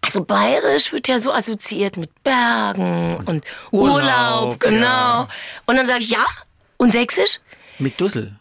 Also 0.03 0.25
bayerisch 0.25 0.93
wird 0.93 1.09
ja 1.09 1.21
so 1.21 1.31
assoziiert 1.31 1.99
mit 1.99 2.23
Bergen 2.23 3.17
und, 3.27 3.45
Urlaub, 3.71 3.97
Urlaub, 3.97 4.61
genau. 4.61 4.81
ja. 4.81 5.29
Und 5.67 5.77
dann 5.77 5.85
sage 5.85 5.99
ich 6.01 6.11
ja. 6.11 6.25
Und 6.79 6.93
sächsisch? 6.93 7.39
Mit 7.79 8.01
Dussel. 8.01 8.35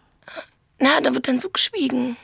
Na, 0.80 1.02
da 1.02 1.14
wird 1.14 1.28
dann 1.28 1.38
so 1.38 1.50
geschwiegen. 1.50 2.16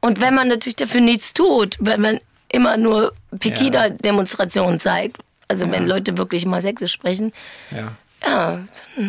Und 0.00 0.20
wenn 0.20 0.34
man 0.34 0.48
natürlich 0.48 0.76
dafür 0.76 1.00
nichts 1.00 1.34
tut, 1.34 1.76
wenn 1.78 2.00
man 2.00 2.20
immer 2.48 2.76
nur 2.76 3.12
Pegida-Demonstrationen 3.38 4.78
zeigt, 4.80 5.18
also 5.48 5.70
wenn 5.70 5.86
Leute 5.86 6.16
wirklich 6.18 6.46
mal 6.46 6.62
Sächsisch 6.62 6.92
sprechen, 6.92 7.32
Ja. 7.70 7.92
ja, 8.26 8.60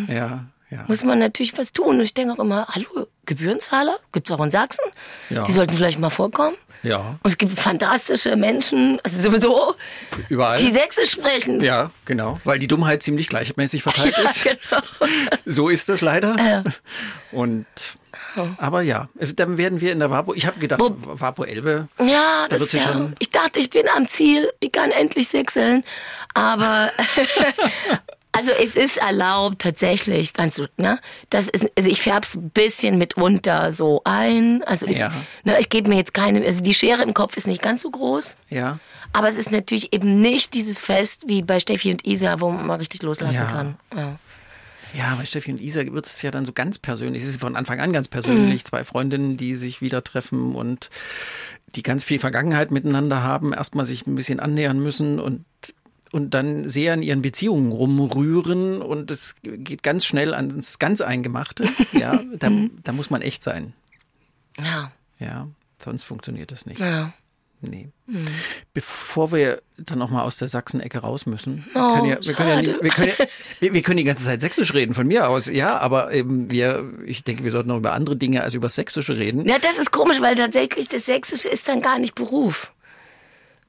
Ja. 0.07 0.45
Ja. 0.69 0.83
muss 0.87 1.05
man 1.05 1.17
natürlich 1.19 1.57
was 1.57 1.71
tun. 1.71 1.95
Und 1.95 2.01
ich 2.01 2.13
denke 2.13 2.33
auch 2.33 2.39
immer, 2.39 2.67
hallo, 2.67 3.07
Gebührenzahler 3.25 3.99
gibt's 4.11 4.29
auch 4.31 4.41
in 4.43 4.51
Sachsen? 4.51 4.83
Ja. 5.29 5.43
Die 5.43 5.53
sollten 5.53 5.73
vielleicht 5.73 5.97
mal 5.97 6.09
vorkommen. 6.09 6.57
Ja. 6.83 6.97
Und 7.23 7.31
es 7.31 7.37
gibt 7.37 7.57
fantastische 7.57 8.35
Menschen, 8.35 8.99
also 9.03 9.29
sowieso, 9.29 9.75
Überall. 10.27 10.57
die 10.57 10.69
Sächsisch 10.69 11.11
sprechen. 11.11 11.61
ja, 11.61 11.89
genau. 12.03 12.41
Weil 12.43 12.59
die 12.59 12.67
Dummheit 12.67 13.01
ziemlich 13.01 13.29
gleichmäßig 13.29 13.81
verteilt 13.81 14.17
ist. 14.25 14.43
genau. 14.43 14.81
So 15.45 15.69
ist 15.69 15.87
das 15.87 16.01
leider. 16.01 16.35
Ja. 16.37 16.63
Und 17.31 17.65
aber 18.57 18.81
ja, 18.81 19.09
dann 19.35 19.57
werden 19.57 19.81
wir 19.81 19.91
in 19.91 19.99
der 19.99 20.09
Wapo. 20.11 20.33
Ich 20.33 20.45
habe 20.45 20.59
gedacht, 20.59 20.81
Wapo 20.81 21.43
Elbe. 21.43 21.87
Ja, 21.99 22.45
Da 22.49 22.57
das 22.57 22.71
ja 22.71 22.81
schon- 22.81 23.15
Ich 23.19 23.31
dachte, 23.31 23.59
ich 23.59 23.69
bin 23.69 23.87
am 23.95 24.07
Ziel. 24.07 24.49
Ich 24.59 24.71
kann 24.71 24.91
endlich 24.91 25.27
sechseln. 25.27 25.83
Aber 26.33 26.91
Also 28.33 28.51
es 28.51 28.75
ist 28.75 28.97
erlaubt 28.97 29.59
tatsächlich, 29.63 30.33
ganz 30.33 30.61
ne? 30.77 30.99
Das 31.31 31.47
ist, 31.47 31.65
also 31.75 31.89
ich 31.89 32.01
färb's 32.03 32.35
ein 32.35 32.51
bisschen 32.51 32.99
mitunter 32.99 33.71
so 33.71 34.01
ein. 34.03 34.63
Also 34.63 34.85
ich, 34.85 34.99
Ja. 34.99 35.11
ne, 35.43 35.59
ich 35.59 35.69
gebe 35.71 35.89
mir 35.89 35.95
jetzt 35.95 36.13
keine, 36.13 36.45
also 36.45 36.61
die 36.63 36.75
Schere 36.75 37.01
im 37.01 37.15
Kopf 37.15 37.35
ist 37.35 37.47
nicht 37.47 37.63
ganz 37.63 37.81
so 37.81 37.89
groß. 37.89 38.37
Ja. 38.49 38.77
Aber 39.11 39.27
es 39.27 39.37
ist 39.37 39.51
natürlich 39.51 39.91
eben 39.91 40.21
nicht 40.21 40.53
dieses 40.53 40.79
Fest 40.79 41.23
wie 41.25 41.41
bei 41.41 41.59
Steffi 41.59 41.89
und 41.89 42.05
Isa, 42.05 42.39
wo 42.39 42.51
man 42.51 42.67
mal 42.67 42.75
richtig 42.75 43.01
loslassen 43.01 43.33
Ja. 43.33 43.45
kann. 43.45 43.75
Ja. 43.95 44.19
Ja, 44.97 45.13
bei 45.15 45.25
Steffi 45.25 45.51
und 45.51 45.61
Isa 45.61 45.81
wird 45.93 46.07
es 46.07 46.21
ja 46.23 46.31
dann 46.31 46.45
so 46.45 46.53
ganz 46.53 46.79
persönlich. 46.79 47.21
Es 47.23 47.29
ist 47.29 47.41
von 47.41 47.55
Anfang 47.55 47.79
an 47.79 47.93
ganz 47.93 48.07
persönlich. 48.07 48.61
Mhm. 48.61 48.65
Zwei 48.65 48.83
Freundinnen, 48.83 49.37
die 49.37 49.53
sich 49.55 49.79
wieder 49.81 50.03
treffen 50.03 50.55
und 50.55 50.89
die 51.75 51.83
ganz 51.83 52.03
viel 52.03 52.17
Vergangenheit 52.19 52.71
miteinander 52.71 53.21
haben, 53.21 53.53
erstmal 53.53 53.85
sich 53.85 54.07
ein 54.07 54.15
bisschen 54.15 54.39
annähern 54.39 54.79
müssen 54.79 55.19
und 55.19 55.45
und 56.13 56.33
dann 56.33 56.69
sehr 56.69 56.93
an 56.93 57.03
ihren 57.03 57.21
Beziehungen 57.21 57.71
rumrühren 57.73 58.81
und 58.81 59.11
es 59.11 59.35
geht 59.43 59.83
ganz 59.83 60.05
schnell 60.05 60.33
ans 60.33 60.79
ganz 60.79 61.01
Eingemachte. 61.01 61.65
Ja, 61.91 62.23
da, 62.33 62.49
Mhm. 62.49 62.71
da 62.83 62.93
muss 62.93 63.09
man 63.09 63.21
echt 63.21 63.43
sein. 63.43 63.73
Ja. 64.57 64.91
Ja, 65.19 65.47
sonst 65.83 66.05
funktioniert 66.05 66.51
das 66.51 66.65
nicht. 66.65 66.79
ja. 66.79 67.13
Nee. 67.61 67.89
Mhm. 68.05 68.27
Bevor 68.73 69.31
wir 69.31 69.61
dann 69.77 69.97
noch 69.97 70.11
mal 70.11 70.21
aus 70.21 70.37
der 70.37 70.47
Sachsen-Ecke 70.47 70.99
raus 70.99 71.25
müssen, 71.25 71.65
wir 71.73 71.81
Oh, 71.81 71.93
können 71.95 72.05
ja, 72.05 72.17
wir 72.21 72.33
können 72.33 72.49
ja, 72.49 72.55
schade. 72.55 72.67
nicht, 72.71 72.83
wir, 72.83 72.89
können 72.91 73.11
ja 73.17 73.25
wir, 73.59 73.73
wir 73.73 73.81
können 73.81 73.97
die 73.97 74.03
ganze 74.03 74.25
Zeit 74.25 74.41
Sächsisch 74.41 74.73
reden, 74.73 74.93
von 74.93 75.07
mir 75.07 75.27
aus, 75.27 75.47
ja, 75.47 75.77
aber 75.79 76.13
eben 76.13 76.51
wir, 76.51 76.93
ich 77.05 77.23
denke, 77.23 77.43
wir 77.43 77.51
sollten 77.51 77.69
noch 77.69 77.77
über 77.77 77.93
andere 77.93 78.15
Dinge 78.15 78.43
als 78.43 78.53
über 78.53 78.69
Sächsische 78.69 79.17
reden. 79.17 79.47
Ja, 79.47 79.57
das 79.57 79.79
ist 79.79 79.91
komisch, 79.91 80.21
weil 80.21 80.35
tatsächlich 80.35 80.87
das 80.87 81.05
Sächsische 81.07 81.49
ist 81.49 81.67
dann 81.67 81.81
gar 81.81 81.97
nicht 81.97 82.13
Beruf. 82.13 82.71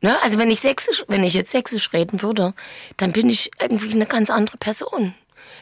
Ne? 0.00 0.20
Also 0.22 0.38
wenn 0.38 0.50
ich 0.50 0.60
Sächsisch, 0.60 1.04
wenn 1.08 1.24
ich 1.24 1.34
jetzt 1.34 1.50
Sächsisch 1.50 1.92
reden 1.92 2.22
würde, 2.22 2.54
dann 2.98 3.12
bin 3.12 3.28
ich 3.30 3.50
irgendwie 3.60 3.92
eine 3.92 4.06
ganz 4.06 4.30
andere 4.30 4.58
Person. 4.58 5.14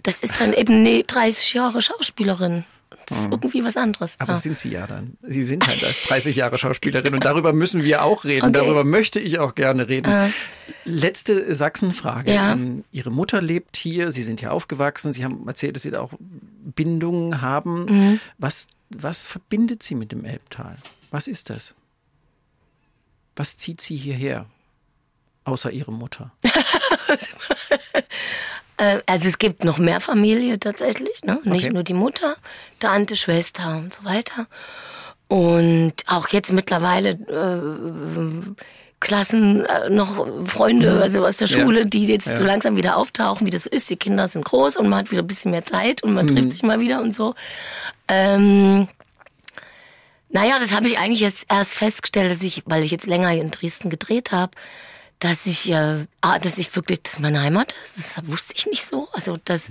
Das 0.02 0.20
ist 0.22 0.40
dann 0.40 0.52
eben 0.52 0.74
eine 0.74 1.04
30 1.04 1.54
Jahre 1.54 1.80
Schauspielerin. 1.80 2.64
Das 3.06 3.20
ist 3.20 3.28
irgendwie 3.30 3.64
was 3.64 3.76
anderes. 3.76 4.18
Mhm. 4.18 4.22
Aber 4.22 4.32
ja. 4.32 4.38
sind 4.38 4.58
Sie 4.58 4.70
ja 4.70 4.86
dann. 4.86 5.16
Sie 5.22 5.44
sind 5.44 5.66
halt 5.66 5.82
30 6.08 6.36
Jahre 6.36 6.58
Schauspielerin 6.58 7.14
und 7.14 7.24
darüber 7.24 7.52
müssen 7.52 7.84
wir 7.84 8.02
auch 8.02 8.24
reden. 8.24 8.46
Okay. 8.46 8.52
Darüber 8.52 8.84
möchte 8.84 9.20
ich 9.20 9.38
auch 9.38 9.54
gerne 9.54 9.88
reden. 9.88 10.32
Letzte 10.84 11.54
Sachsenfrage. 11.54 12.32
Ja. 12.32 12.52
Ähm, 12.52 12.82
Ihre 12.90 13.10
Mutter 13.10 13.40
lebt 13.40 13.76
hier, 13.76 14.10
Sie 14.12 14.24
sind 14.24 14.40
hier 14.40 14.52
aufgewachsen, 14.52 15.12
Sie 15.12 15.24
haben 15.24 15.46
erzählt, 15.46 15.76
dass 15.76 15.84
Sie 15.84 15.90
da 15.90 16.00
auch 16.00 16.12
Bindungen 16.18 17.40
haben. 17.40 17.84
Mhm. 17.84 18.20
Was, 18.38 18.66
was 18.90 19.26
verbindet 19.26 19.82
Sie 19.84 19.94
mit 19.94 20.10
dem 20.10 20.24
Elbtal? 20.24 20.76
Was 21.10 21.28
ist 21.28 21.50
das? 21.50 21.74
Was 23.36 23.56
zieht 23.56 23.80
Sie 23.80 23.96
hierher? 23.96 24.46
Außer 25.44 25.70
Ihre 25.70 25.92
Mutter. 25.92 26.32
Äh, 28.78 29.00
also 29.06 29.28
es 29.28 29.38
gibt 29.38 29.64
noch 29.64 29.78
mehr 29.78 30.00
Familie 30.00 30.58
tatsächlich, 30.60 31.22
ne? 31.24 31.38
nicht 31.44 31.64
Okay. 31.66 31.72
nur 31.72 31.82
die 31.82 31.94
Mutter, 31.94 32.36
Tante, 32.78 33.16
Schwester 33.16 33.76
und 33.76 33.94
so 33.94 34.04
weiter. 34.04 34.46
Und 35.28 35.94
auch 36.06 36.28
jetzt 36.28 36.52
mittlerweile 36.52 37.10
äh, 37.10 38.54
Klassen, 39.00 39.64
äh, 39.64 39.90
noch 39.90 40.26
Freunde 40.46 41.00
also 41.02 41.24
aus 41.26 41.38
der 41.38 41.48
Mhm. 41.48 41.54
Ja. 41.54 41.60
Schule, 41.64 41.86
die 41.86 42.06
jetzt 42.06 42.26
Ja. 42.28 42.36
so 42.36 42.44
langsam 42.44 42.76
wieder 42.76 42.96
auftauchen, 42.96 43.46
wie 43.46 43.50
das 43.50 43.64
so 43.64 43.70
ist. 43.70 43.90
Die 43.90 43.96
Kinder 43.96 44.28
sind 44.28 44.44
groß 44.44 44.76
und 44.76 44.88
man 44.88 45.00
hat 45.00 45.10
wieder 45.10 45.22
ein 45.22 45.26
bisschen 45.26 45.50
mehr 45.50 45.64
Zeit 45.64 46.02
und 46.02 46.14
man 46.14 46.26
Mhm. 46.26 46.30
trifft 46.36 46.52
sich 46.52 46.62
mal 46.62 46.80
wieder 46.80 47.00
und 47.00 47.14
so. 47.14 47.34
Ähm, 48.08 48.88
naja, 50.28 50.58
das 50.60 50.72
habe 50.74 50.88
ich 50.88 50.98
eigentlich 50.98 51.20
jetzt 51.20 51.46
erst 51.50 51.74
festgestellt, 51.74 52.30
dass 52.30 52.42
ich, 52.42 52.62
weil 52.66 52.82
ich 52.82 52.90
jetzt 52.90 53.06
länger 53.06 53.28
hier 53.30 53.42
in 53.42 53.50
Dresden 53.50 53.90
gedreht 53.90 54.32
habe, 54.32 54.52
dass 55.18 55.46
ich, 55.46 55.70
äh, 55.70 56.06
ah, 56.20 56.38
dass 56.38 56.58
ich 56.58 56.74
wirklich, 56.76 57.02
dass 57.02 57.20
meine 57.20 57.40
Heimat 57.40 57.74
ist. 57.84 57.96
Das 57.96 58.26
wusste 58.26 58.54
ich 58.56 58.66
nicht 58.66 58.84
so. 58.84 59.08
Also, 59.12 59.38
dass, 59.44 59.70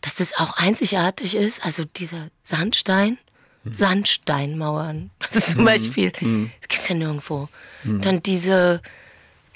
dass 0.00 0.14
das 0.14 0.34
auch 0.34 0.56
einzigartig 0.56 1.34
ist. 1.34 1.64
Also 1.64 1.84
dieser 1.84 2.28
Sandstein, 2.42 3.18
Sandsteinmauern. 3.70 5.10
Das 5.18 5.36
ist 5.36 5.50
zum 5.50 5.64
Beispiel, 5.64 6.12
das 6.12 6.68
gibt's 6.68 6.88
ja 6.88 6.94
nirgendwo. 6.94 7.48
Dann 7.84 8.22
diese 8.22 8.80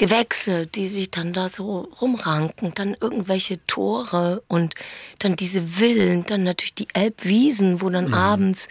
Gewächse, 0.01 0.67
die 0.67 0.87
sich 0.87 1.11
dann 1.11 1.33
da 1.33 1.49
so 1.49 1.89
rumranken, 2.01 2.73
dann 2.75 2.97
irgendwelche 2.99 3.65
Tore 3.67 4.43
und 4.49 4.75
dann 5.19 5.37
diese 5.37 5.63
Villen, 5.63 6.25
dann 6.25 6.43
natürlich 6.43 6.75
die 6.75 6.89
Elbwiesen, 6.95 7.83
wo 7.83 7.91
dann 7.91 8.15
abends 8.15 8.69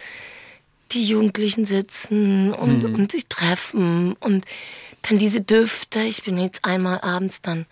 die 0.90 1.04
Jugendlichen 1.04 1.64
sitzen 1.64 2.52
und, 2.52 2.84
und 2.84 3.12
sich 3.12 3.28
treffen 3.28 4.14
und 4.14 4.44
dann 5.02 5.18
diese 5.18 5.40
Düfte. 5.40 6.00
Ich 6.00 6.22
bin 6.24 6.38
jetzt 6.38 6.64
einmal 6.64 7.00
abends 7.00 7.40
dann 7.42 7.66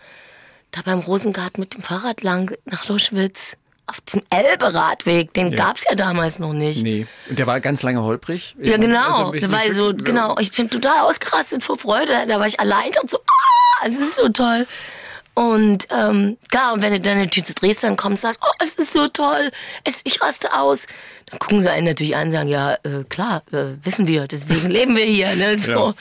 da 0.71 0.81
beim 0.83 0.99
Rosengarten 0.99 1.61
mit 1.61 1.73
dem 1.73 1.81
Fahrrad 1.81 2.21
lang 2.21 2.55
nach 2.65 2.87
Luschwitz 2.87 3.55
auf 3.87 3.99
diesem 4.01 4.21
Elbe-Radweg. 4.29 5.33
Den 5.33 5.55
gab's 5.55 5.83
ja 5.89 5.95
damals 5.95 6.37
noch 6.37 6.53
nicht. 6.53 6.83
Nee. 6.83 7.07
Und 7.29 7.39
der 7.39 7.47
war 7.47 7.59
ganz 7.59 7.81
lange 7.81 8.03
holprig. 8.03 8.55
Ja, 8.61 8.77
genau. 8.77 9.15
Also 9.25 9.33
ich- 9.33 9.51
weil 9.51 9.71
so, 9.71 9.89
ich- 9.91 10.03
genau, 10.03 10.37
ich 10.39 10.51
bin 10.51 10.69
total 10.69 10.99
ausgerastet 11.01 11.63
vor 11.63 11.77
Freude. 11.77 12.13
Da 12.27 12.39
war 12.39 12.45
ich 12.45 12.59
allein 12.59 12.91
und 13.01 13.09
so, 13.09 13.17
ah, 13.17 13.85
es 13.87 13.97
ist 13.97 14.15
so 14.15 14.27
toll. 14.29 14.67
Und 15.39 15.87
ähm, 15.89 16.37
klar, 16.49 16.73
und 16.73 16.81
wenn 16.81 16.91
du 16.91 16.99
dann 16.99 17.17
natürlich 17.17 17.45
zu 17.45 17.53
Dresden 17.53 17.95
kommst 17.95 18.25
und 18.25 18.33
sagst, 18.33 18.41
oh, 18.43 18.53
es 18.61 18.75
ist 18.75 18.91
so 18.91 19.07
toll, 19.07 19.51
es, 19.85 20.01
ich 20.03 20.21
raste 20.21 20.53
aus, 20.53 20.85
dann 21.27 21.39
gucken 21.39 21.61
sie 21.61 21.71
einen 21.71 21.87
natürlich 21.87 22.13
an 22.13 22.23
und 22.27 22.31
sagen, 22.31 22.49
ja, 22.49 22.73
äh, 22.83 23.05
klar, 23.07 23.41
äh, 23.53 23.77
wissen 23.81 24.05
wir, 24.05 24.27
deswegen 24.27 24.69
leben 24.69 24.97
wir 24.97 25.05
hier. 25.05 25.33
Ne? 25.37 25.55
So. 25.55 25.93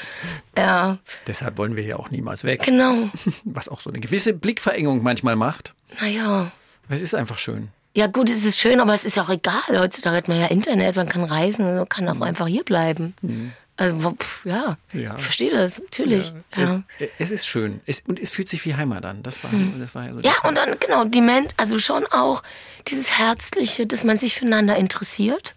Ja. 0.56 0.98
Deshalb 1.28 1.56
wollen 1.56 1.76
wir 1.76 1.84
hier 1.84 2.00
auch 2.00 2.10
niemals 2.10 2.42
weg. 2.42 2.64
genau. 2.64 3.10
Was 3.44 3.68
auch 3.68 3.80
so 3.80 3.90
eine 3.90 4.00
gewisse 4.00 4.32
Blickverengung 4.32 5.04
manchmal 5.04 5.36
macht. 5.36 5.72
Naja. 6.00 6.50
Es 6.88 7.00
ist 7.00 7.14
einfach 7.14 7.38
schön. 7.38 7.68
Ja 7.94 8.08
gut, 8.08 8.28
es 8.28 8.44
ist 8.44 8.58
schön, 8.58 8.80
aber 8.80 8.92
es 8.92 9.04
ist 9.04 9.20
auch 9.20 9.28
egal. 9.28 9.62
Heutzutage 9.70 10.16
hat 10.16 10.26
man 10.26 10.40
ja 10.40 10.46
Internet, 10.46 10.96
man 10.96 11.08
kann 11.08 11.22
reisen, 11.22 11.76
man 11.76 11.88
kann 11.88 12.08
auch 12.08 12.20
einfach 12.22 12.48
hier 12.48 12.64
bleiben. 12.64 13.14
Also 13.78 14.10
pff, 14.12 14.44
ja, 14.44 14.76
Mhm. 14.92 15.00
Ja. 15.00 15.14
ich 15.16 15.22
verstehe 15.22 15.50
das, 15.50 15.78
natürlich. 15.80 16.32
Ja, 16.56 16.62
Es, 16.64 16.70
ja. 16.70 16.82
es 17.18 17.30
ist 17.30 17.46
schön. 17.46 17.80
Es, 17.86 18.02
und 18.06 18.18
es 18.18 18.28
fühlt 18.30 18.48
sich 18.48 18.64
wie 18.66 18.74
Heimat 18.74 19.04
an. 19.06 19.22
Das 19.22 19.42
war, 19.44 19.50
das 19.78 19.94
war 19.94 20.04
ja 20.04 20.10
so. 20.12 20.18
Hm. 20.18 20.24
Ja, 20.24 20.32
und 20.48 20.56
dann, 20.58 20.78
genau, 20.80 21.04
die 21.04 21.20
Men 21.20 21.46
also 21.56 21.78
schon 21.78 22.04
auch 22.08 22.42
dieses 22.88 23.18
Herzliche, 23.18 23.86
dass 23.86 24.02
man 24.04 24.18
sich 24.18 24.34
füreinander 24.34 24.76
interessiert. 24.76 25.54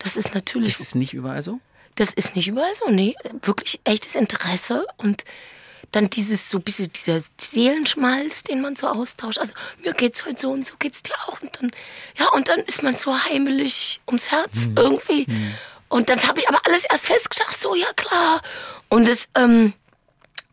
Das 0.00 0.16
ist 0.16 0.34
natürlich, 0.34 0.72
das 0.76 0.80
ist 0.88 0.94
nicht 0.96 1.14
überall 1.14 1.42
so. 1.42 1.60
das 1.94 2.12
ist 2.12 2.34
nicht 2.36 2.48
überall 2.48 2.74
so, 2.74 2.90
nee, 2.90 3.14
wirklich 3.42 3.80
echtes 3.84 4.16
Interesse 4.16 4.84
und 4.98 5.24
dann 5.92 6.10
dieses 6.10 6.50
so 6.50 6.58
bisschen 6.58 6.92
dieser 6.92 7.20
Seelenschmalz, 7.40 8.42
den 8.42 8.60
man 8.60 8.74
so 8.76 8.88
austauscht. 8.88 9.38
Also 9.38 9.54
mir 9.84 9.92
geht's 9.94 10.26
heute 10.26 10.40
so 10.40 10.50
und 10.50 10.66
so 10.66 10.74
geht's 10.78 11.02
dir 11.04 11.14
auch 11.28 11.40
und 11.40 11.56
dann 11.62 11.70
ja 12.18 12.26
und 12.30 12.48
dann 12.48 12.60
ist 12.60 12.82
man 12.82 12.96
so 12.96 13.16
heimelig 13.16 14.00
ums 14.08 14.30
Herz 14.32 14.70
irgendwie. 14.76 15.26
Und 15.94 16.08
dann 16.08 16.20
habe 16.26 16.40
ich 16.40 16.48
aber 16.48 16.58
alles 16.66 16.86
erst 16.86 17.08
ach 17.46 17.52
so 17.52 17.76
ja 17.76 17.86
klar. 17.94 18.42
Und 18.88 19.06
das 19.06 19.28
ähm, 19.36 19.74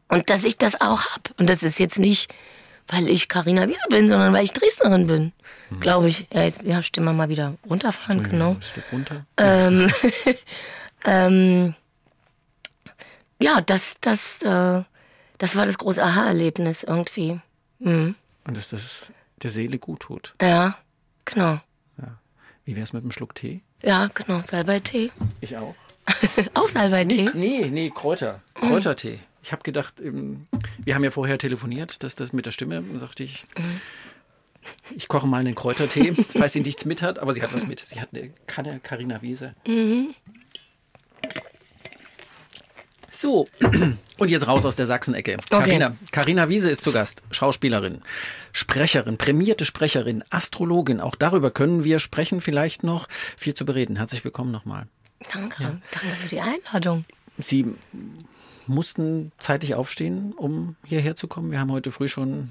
und 0.07 0.29
dass 0.29 0.43
ich 0.43 0.59
das 0.59 0.79
auch 0.79 1.01
hab 1.01 1.31
und 1.39 1.49
das 1.49 1.63
ist 1.63 1.79
jetzt 1.79 1.97
nicht 1.97 2.31
weil 2.87 3.07
ich 3.07 3.27
Karina 3.27 3.67
Wiese 3.67 3.87
bin, 3.89 4.07
sondern 4.07 4.33
weil 4.33 4.43
ich 4.43 4.53
Dresdnerin 4.53 5.07
bin. 5.07 5.31
Glaube 5.79 6.09
ich. 6.09 6.27
Ja, 6.31 6.43
jetzt, 6.43 6.61
ja, 6.61 6.83
stimmen 6.83 7.07
wir 7.07 7.13
mal 7.13 7.29
wieder 7.29 7.57
runterfahren, 7.67 8.29
genau. 8.29 8.51
Ein 8.51 8.61
Stück 8.61 8.83
runter. 8.91 9.25
Ähm, 9.37 9.91
ähm, 11.05 11.75
ja, 13.41 13.61
das, 13.61 13.97
das, 13.99 14.43
äh, 14.43 14.83
das 15.39 15.55
war 15.55 15.65
das 15.65 15.79
große 15.79 16.03
Aha-Erlebnis 16.03 16.83
irgendwie. 16.83 17.39
Und 18.43 18.57
dass 18.57 18.69
das 18.69 19.11
der 19.41 19.49
Seele 19.49 19.79
gut 19.79 20.01
tut. 20.01 20.35
Ja, 20.39 20.77
genau. 21.25 21.59
Wie 22.65 22.75
wär's 22.75 22.93
mit 22.93 23.03
einem 23.03 23.11
Schluck 23.11 23.33
Tee? 23.33 23.63
Ja, 23.83 24.09
genau. 24.13 24.41
Salbeitee. 24.41 25.11
Ich 25.39 25.57
auch. 25.57 25.75
Auch 26.53 26.67
Salbeitee. 26.67 27.29
Nee, 27.33 27.69
nee, 27.71 27.91
Kräuter. 27.93 28.41
Kräutertee. 28.53 29.19
Ich 29.43 29.51
habe 29.51 29.63
gedacht, 29.63 29.95
ähm, 30.01 30.47
wir 30.83 30.95
haben 30.95 31.03
ja 31.03 31.11
vorher 31.11 31.37
telefoniert, 31.37 32.03
dass 32.03 32.15
das 32.15 32.33
mit 32.33 32.45
der 32.45 32.51
Stimme, 32.51 32.83
da 32.93 32.99
dachte 32.99 33.23
ich, 33.23 33.45
ich 34.95 35.07
koche 35.07 35.27
mal 35.27 35.39
einen 35.39 35.55
Kräutertee, 35.55 36.13
falls 36.37 36.53
sie 36.53 36.61
nichts 36.61 36.85
mit 36.85 37.01
hat, 37.01 37.19
aber 37.19 37.33
sie 37.33 37.41
hat 37.41 37.53
was 37.53 37.65
mit. 37.65 37.79
Sie 37.79 37.99
hat 37.99 38.09
eine 38.13 38.31
Kanne 38.47 38.79
Carina 38.81 39.21
Wiese. 39.21 39.55
So, 43.13 43.49
und 44.19 44.31
jetzt 44.31 44.47
raus 44.47 44.65
aus 44.65 44.77
der 44.77 44.85
Sachsenecke. 44.85 45.35
Carina, 45.49 45.97
Carina 46.13 46.47
Wiese 46.47 46.71
ist 46.71 46.81
zu 46.81 46.93
Gast, 46.93 47.23
Schauspielerin, 47.29 48.01
Sprecherin, 48.53 49.17
prämierte 49.17 49.65
Sprecherin, 49.65 50.23
Astrologin. 50.29 51.01
Auch 51.01 51.15
darüber 51.15 51.51
können 51.51 51.83
wir 51.83 51.99
sprechen, 51.99 52.39
vielleicht 52.39 52.83
noch. 52.83 53.09
Viel 53.37 53.53
zu 53.53 53.65
bereden. 53.65 53.97
Herzlich 53.97 54.23
willkommen 54.23 54.51
nochmal. 54.51 54.87
Danke. 55.33 55.81
Danke 55.91 56.07
für 56.21 56.29
die 56.29 56.39
Einladung. 56.39 57.03
Sie 57.37 57.65
mussten 58.65 59.33
zeitig 59.39 59.75
aufstehen, 59.75 60.33
um 60.37 60.77
hierher 60.85 61.17
zu 61.17 61.27
kommen. 61.27 61.51
Wir 61.51 61.59
haben 61.59 61.71
heute 61.71 61.91
früh 61.91 62.07
schon. 62.07 62.49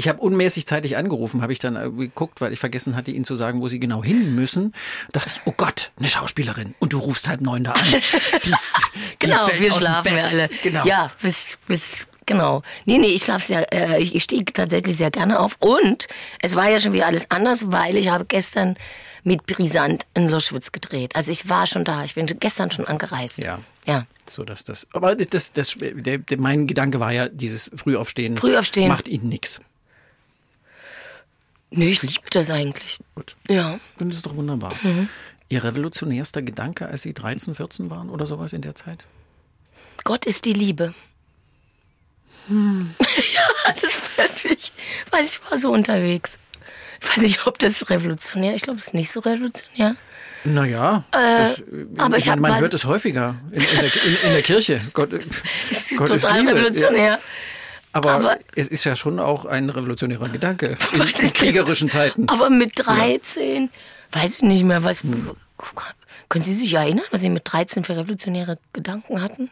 Ich 0.00 0.06
habe 0.06 0.20
unmäßig 0.20 0.64
zeitig 0.64 0.96
angerufen, 0.96 1.42
habe 1.42 1.52
ich 1.52 1.58
dann 1.58 1.74
äh, 1.74 1.90
geguckt, 1.90 2.40
weil 2.40 2.52
ich 2.52 2.60
vergessen 2.60 2.94
hatte, 2.94 3.10
Ihnen 3.10 3.24
zu 3.24 3.34
sagen, 3.34 3.60
wo 3.60 3.68
Sie 3.68 3.80
genau 3.80 4.04
hin 4.04 4.36
müssen. 4.36 4.72
dachte 5.10 5.28
ich, 5.34 5.40
oh 5.44 5.52
Gott, 5.56 5.90
eine 5.98 6.06
Schauspielerin. 6.06 6.76
Und 6.78 6.92
du 6.92 7.00
rufst 7.00 7.26
halb 7.26 7.40
neun 7.40 7.64
da 7.64 7.72
an. 7.72 7.84
Die, 7.90 8.50
die 8.50 8.54
Genau, 9.18 9.46
fällt 9.46 9.60
wir 9.60 9.72
schlafen 9.72 10.14
wir 10.14 10.24
alle. 10.24 10.50
Genau. 10.62 10.86
Ja, 10.86 11.10
bis, 11.20 11.58
bis 11.66 12.06
genau. 12.26 12.62
Nee, 12.84 12.98
nee, 12.98 13.08
ich 13.08 13.24
schlafe 13.24 13.44
sehr, 13.44 13.72
äh, 13.72 14.00
ich 14.00 14.22
stehe 14.22 14.44
tatsächlich 14.44 14.96
sehr 14.96 15.10
gerne 15.10 15.40
auf. 15.40 15.56
Und 15.58 16.06
es 16.40 16.54
war 16.54 16.70
ja 16.70 16.78
schon 16.78 16.92
wieder 16.92 17.06
alles 17.06 17.28
anders, 17.32 17.72
weil 17.72 17.96
ich 17.96 18.06
habe 18.06 18.24
gestern 18.24 18.76
mit 19.24 19.46
Brisant 19.46 20.06
in 20.14 20.28
Loschwitz 20.28 20.70
gedreht. 20.70 21.16
Also 21.16 21.32
ich 21.32 21.48
war 21.48 21.66
schon 21.66 21.84
da. 21.84 22.04
Ich 22.04 22.14
bin 22.14 22.26
gestern 22.38 22.70
schon 22.70 22.86
angereist. 22.86 23.38
Ja. 23.38 23.58
Ja. 23.84 24.06
So, 24.26 24.44
dass 24.44 24.62
das. 24.62 24.86
Aber 24.92 25.16
das, 25.16 25.52
das, 25.52 25.74
der, 25.76 26.18
der, 26.18 26.38
mein 26.38 26.68
Gedanke 26.68 27.00
war 27.00 27.10
ja, 27.10 27.28
dieses 27.28 27.68
Frühaufstehen, 27.74 28.36
Frühaufstehen. 28.36 28.86
macht 28.86 29.08
ihnen 29.08 29.28
nichts. 29.28 29.60
Nee, 31.70 31.90
ich 31.90 32.02
liebe 32.02 32.30
das 32.30 32.50
eigentlich. 32.50 32.98
Gut. 33.14 33.36
Ja. 33.48 33.78
Dann 33.98 34.10
ist 34.10 34.16
es 34.16 34.22
doch 34.22 34.34
wunderbar. 34.36 34.74
Mhm. 34.82 35.08
Ihr 35.50 35.64
revolutionärster 35.64 36.42
Gedanke, 36.42 36.86
als 36.88 37.02
Sie 37.02 37.14
13, 37.14 37.54
14 37.54 37.90
waren 37.90 38.10
oder 38.10 38.26
sowas 38.26 38.52
in 38.52 38.62
der 38.62 38.74
Zeit? 38.74 39.06
Gott 40.04 40.24
ist 40.26 40.44
die 40.44 40.52
Liebe. 40.52 40.94
ja, 42.48 43.72
das 43.80 44.00
mich. 44.44 44.72
Weiß 45.10 45.34
ich 45.36 45.50
war 45.50 45.58
so 45.58 45.70
unterwegs. 45.70 46.38
Ich 47.00 47.08
weiß 47.08 47.16
nicht, 47.18 47.46
ob 47.46 47.58
das 47.58 47.88
revolutionär. 47.90 48.54
Ich 48.54 48.62
glaube, 48.62 48.78
es 48.78 48.86
ist 48.88 48.94
nicht 48.94 49.10
so 49.10 49.20
revolutionär. 49.20 49.96
Naja, 50.44 51.04
das, 51.10 51.58
Äh, 51.58 51.64
aber 51.98 52.16
ich 52.16 52.28
hab- 52.28 52.38
man 52.38 52.52
weiß- 52.52 52.60
hört 52.60 52.74
es 52.74 52.84
häufiger 52.84 53.36
in, 53.50 53.60
in, 53.60 53.68
der, 53.80 53.84
in, 54.04 54.14
in 54.24 54.32
der 54.32 54.42
Kirche. 54.42 54.80
Gott, 54.94 55.12
ist 55.70 55.96
Gott 55.96 56.10
ist 56.10 56.22
total 56.22 56.40
Liebe. 56.40 56.54
revolutionär. 56.54 57.12
Ja. 57.12 57.18
Aber, 57.92 58.12
Aber- 58.12 58.38
es 58.54 58.68
ist 58.68 58.84
ja 58.84 58.96
schon 58.96 59.18
auch 59.18 59.44
ein 59.46 59.70
revolutionärer 59.70 60.28
Gedanke 60.28 60.76
in, 60.92 61.00
in 61.02 61.32
kriegerischen 61.32 61.88
Zeiten. 61.88 62.28
Aber 62.28 62.50
mit 62.50 62.72
13, 62.76 63.70
weiß 64.12 64.36
ich 64.36 64.42
nicht 64.42 64.64
mehr, 64.64 64.84
was. 64.84 65.02
Können 66.28 66.44
Sie 66.44 66.52
sich 66.54 66.74
erinnern, 66.74 67.04
was 67.10 67.22
Sie 67.22 67.30
mit 67.30 67.42
13 67.50 67.84
für 67.84 67.96
revolutionäre 67.96 68.58
Gedanken 68.74 69.22
hatten? 69.22 69.50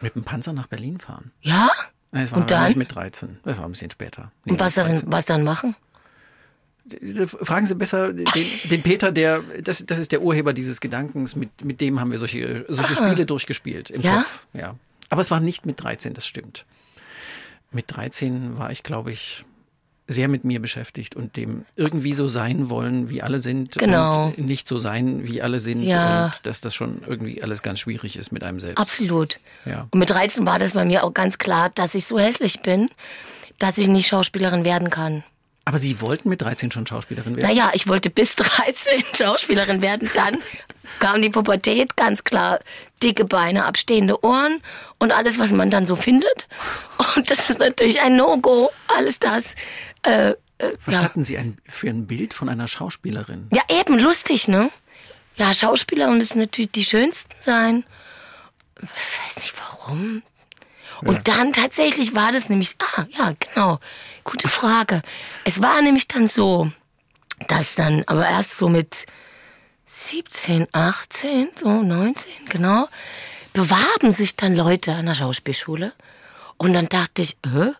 Mit 0.00 0.16
dem 0.16 0.24
Panzer 0.24 0.52
nach 0.52 0.66
Berlin 0.66 0.98
fahren. 0.98 1.30
Ja? 1.40 1.70
Nein, 2.10 2.24
Das 2.24 2.32
war 2.32 2.38
Und 2.40 2.50
dann? 2.50 2.66
nicht 2.66 2.76
mit 2.76 2.94
13. 2.94 3.38
Das 3.44 3.56
war 3.58 3.64
ein 3.66 3.70
bisschen 3.70 3.90
später. 3.90 4.32
Nee, 4.44 4.52
Und 4.52 4.60
was 4.60 4.74
dann, 4.74 4.88
13. 4.88 5.12
was 5.12 5.24
dann 5.24 5.44
machen? 5.44 5.76
Fragen 7.44 7.66
Sie 7.66 7.76
besser 7.76 8.12
den, 8.12 8.26
den 8.64 8.82
Peter, 8.82 9.12
der 9.12 9.40
das, 9.62 9.84
das 9.86 9.98
ist 10.00 10.10
der 10.10 10.20
Urheber 10.20 10.52
dieses 10.52 10.80
Gedankens, 10.80 11.36
mit, 11.36 11.64
mit 11.64 11.80
dem 11.80 12.00
haben 12.00 12.10
wir 12.10 12.18
solche, 12.18 12.64
solche 12.68 12.96
Spiele 12.96 13.24
durchgespielt 13.24 13.90
im 13.90 14.00
Ah. 14.00 14.04
Ja? 14.04 14.16
Kopf. 14.16 14.46
Ja. 14.52 14.74
Aber 15.08 15.20
es 15.20 15.30
war 15.30 15.38
nicht 15.40 15.64
mit 15.64 15.80
13, 15.82 16.12
das 16.14 16.26
stimmt. 16.26 16.66
Mit 17.72 17.86
13 17.96 18.58
war 18.58 18.70
ich, 18.70 18.82
glaube 18.82 19.12
ich, 19.12 19.44
sehr 20.08 20.28
mit 20.28 20.44
mir 20.44 20.60
beschäftigt 20.60 21.14
und 21.16 21.36
dem 21.36 21.64
irgendwie 21.76 22.12
so 22.12 22.28
sein 22.28 22.68
wollen, 22.68 23.08
wie 23.08 23.22
alle 23.22 23.38
sind 23.38 23.78
Genau. 23.78 24.26
und 24.26 24.38
nicht 24.38 24.66
so 24.68 24.76
sein, 24.76 25.26
wie 25.26 25.40
alle 25.40 25.60
sind 25.60 25.82
Ja. 25.82 26.26
und 26.26 26.40
dass 26.46 26.60
das 26.60 26.74
schon 26.74 27.02
irgendwie 27.06 27.42
alles 27.42 27.62
ganz 27.62 27.78
schwierig 27.80 28.16
ist 28.16 28.30
mit 28.32 28.42
einem 28.42 28.60
selbst. 28.60 28.78
Absolut. 28.80 29.38
Ja. 29.64 29.86
Und 29.90 29.98
mit 30.00 30.10
13 30.10 30.44
war 30.44 30.58
das 30.58 30.72
bei 30.72 30.84
mir 30.84 31.04
auch 31.04 31.14
ganz 31.14 31.38
klar, 31.38 31.70
dass 31.70 31.94
ich 31.94 32.04
so 32.06 32.18
hässlich 32.18 32.60
bin, 32.62 32.90
dass 33.58 33.78
ich 33.78 33.88
nicht 33.88 34.08
Schauspielerin 34.08 34.64
werden 34.64 34.90
kann. 34.90 35.24
Aber 35.64 35.78
Sie 35.78 36.00
wollten 36.00 36.28
mit 36.28 36.42
13 36.42 36.72
schon 36.72 36.86
Schauspielerin 36.86 37.36
werden? 37.36 37.46
Naja, 37.46 37.70
ich 37.72 37.86
wollte 37.86 38.10
bis 38.10 38.36
13 38.36 39.04
Schauspielerin 39.14 39.80
werden. 39.80 40.10
Dann 40.14 40.38
kam 40.98 41.22
die 41.22 41.30
Pubertät, 41.30 41.96
ganz 41.96 42.24
klar. 42.24 42.58
Dicke 43.02 43.24
Beine, 43.24 43.64
abstehende 43.64 44.24
Ohren 44.24 44.60
und 44.98 45.12
alles, 45.12 45.38
was 45.38 45.52
man 45.52 45.70
dann 45.70 45.86
so 45.86 45.96
findet. 45.96 46.48
Und 47.16 47.30
das 47.30 47.50
ist 47.50 47.60
natürlich 47.60 48.00
ein 48.00 48.16
No-Go. 48.16 48.70
Alles 48.96 49.18
das. 49.18 49.54
Äh, 50.02 50.30
äh, 50.30 50.36
Was 50.86 50.94
ja. 50.94 51.02
hatten 51.02 51.22
Sie 51.22 51.38
ein, 51.38 51.58
für 51.68 51.88
ein 51.88 52.06
Bild 52.06 52.34
von 52.34 52.48
einer 52.48 52.68
Schauspielerin? 52.68 53.48
ja, 53.52 53.62
eben 53.80 53.98
lustig, 53.98 54.48
ne? 54.48 54.70
Ja, 55.36 55.54
Schauspielerin 55.54 56.18
müssen 56.18 56.38
natürlich 56.40 56.72
die 56.72 56.84
schönsten 56.84 57.34
sein. 57.40 57.84
Ich 58.80 58.88
weiß 58.88 59.36
nicht 59.36 59.54
warum. 59.58 60.22
Und 61.04 61.26
dann 61.26 61.52
tatsächlich 61.52 62.14
war 62.14 62.30
das 62.30 62.48
nämlich, 62.48 62.76
ah, 62.78 63.06
ja, 63.10 63.34
genau, 63.40 63.80
gute 64.24 64.48
Frage. 64.48 65.02
Es 65.44 65.60
war 65.62 65.80
nämlich 65.82 66.08
dann 66.08 66.28
so, 66.28 66.70
dass 67.48 67.74
dann, 67.74 68.04
aber 68.06 68.26
erst 68.26 68.56
so 68.56 68.68
mit 68.68 69.06
17, 69.86 70.68
18, 70.72 71.50
so 71.56 71.82
19, 71.82 72.30
genau, 72.46 72.88
bewarben 73.52 74.12
sich 74.12 74.36
dann 74.36 74.54
Leute 74.54 74.94
an 74.94 75.06
der 75.06 75.14
Schauspielschule. 75.14 75.92
Und 76.56 76.72
dann 76.72 76.88
dachte 76.88 77.22
ich, 77.22 77.36
äh, 77.44 77.72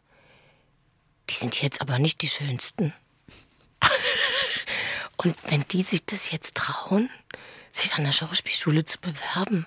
die 1.31 1.35
sind 1.35 1.63
jetzt 1.63 1.81
aber 1.81 1.99
nicht 1.99 2.23
die 2.23 2.29
schönsten. 2.29 2.93
Und 5.17 5.37
wenn 5.51 5.65
die 5.69 5.83
sich 5.83 6.05
das 6.05 6.31
jetzt 6.31 6.57
trauen, 6.57 7.09
sich 7.71 7.95
an 7.95 8.05
der 8.05 8.13
Schauspielschule 8.13 8.85
zu 8.85 8.99
bewerben, 9.01 9.67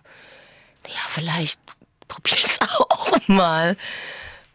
ja, 0.86 1.02
vielleicht 1.10 1.60
probiere 2.08 2.38
ich 2.38 2.46
es 2.46 2.62
auch 2.62 3.28
mal. 3.28 3.78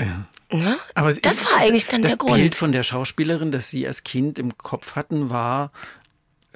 Ja. 0.00 0.76
Aber 0.94 1.12
das 1.12 1.44
war 1.44 1.58
eigentlich 1.58 1.86
dann 1.86 2.02
das 2.02 2.12
der 2.12 2.18
Grund. 2.18 2.34
Bild 2.34 2.54
von 2.54 2.72
der 2.72 2.82
Schauspielerin, 2.82 3.52
das 3.52 3.68
Sie 3.68 3.86
als 3.86 4.02
Kind 4.02 4.38
im 4.38 4.56
Kopf 4.58 4.96
hatten, 4.96 5.30
war 5.30 5.70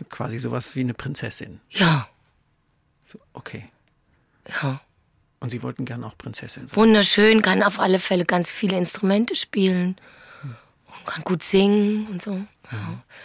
quasi 0.08 0.38
sowas 0.38 0.74
wie 0.74 0.80
eine 0.80 0.94
Prinzessin. 0.94 1.60
Ja, 1.70 2.08
So, 3.04 3.18
okay. 3.34 3.68
ja. 4.48 4.80
Und 5.40 5.50
Sie 5.50 5.62
wollten 5.62 5.84
gerne 5.84 6.06
auch 6.06 6.16
Prinzessin 6.18 6.66
sein. 6.66 6.76
Wunderschön, 6.76 7.42
kann 7.42 7.62
auf 7.62 7.78
alle 7.78 7.98
Fälle 7.98 8.24
ganz 8.24 8.50
viele 8.50 8.76
Instrumente 8.78 9.36
spielen 9.36 9.96
und 10.42 11.06
kann 11.06 11.22
gut 11.22 11.42
singen 11.42 12.06
und 12.08 12.22
so. 12.22 12.44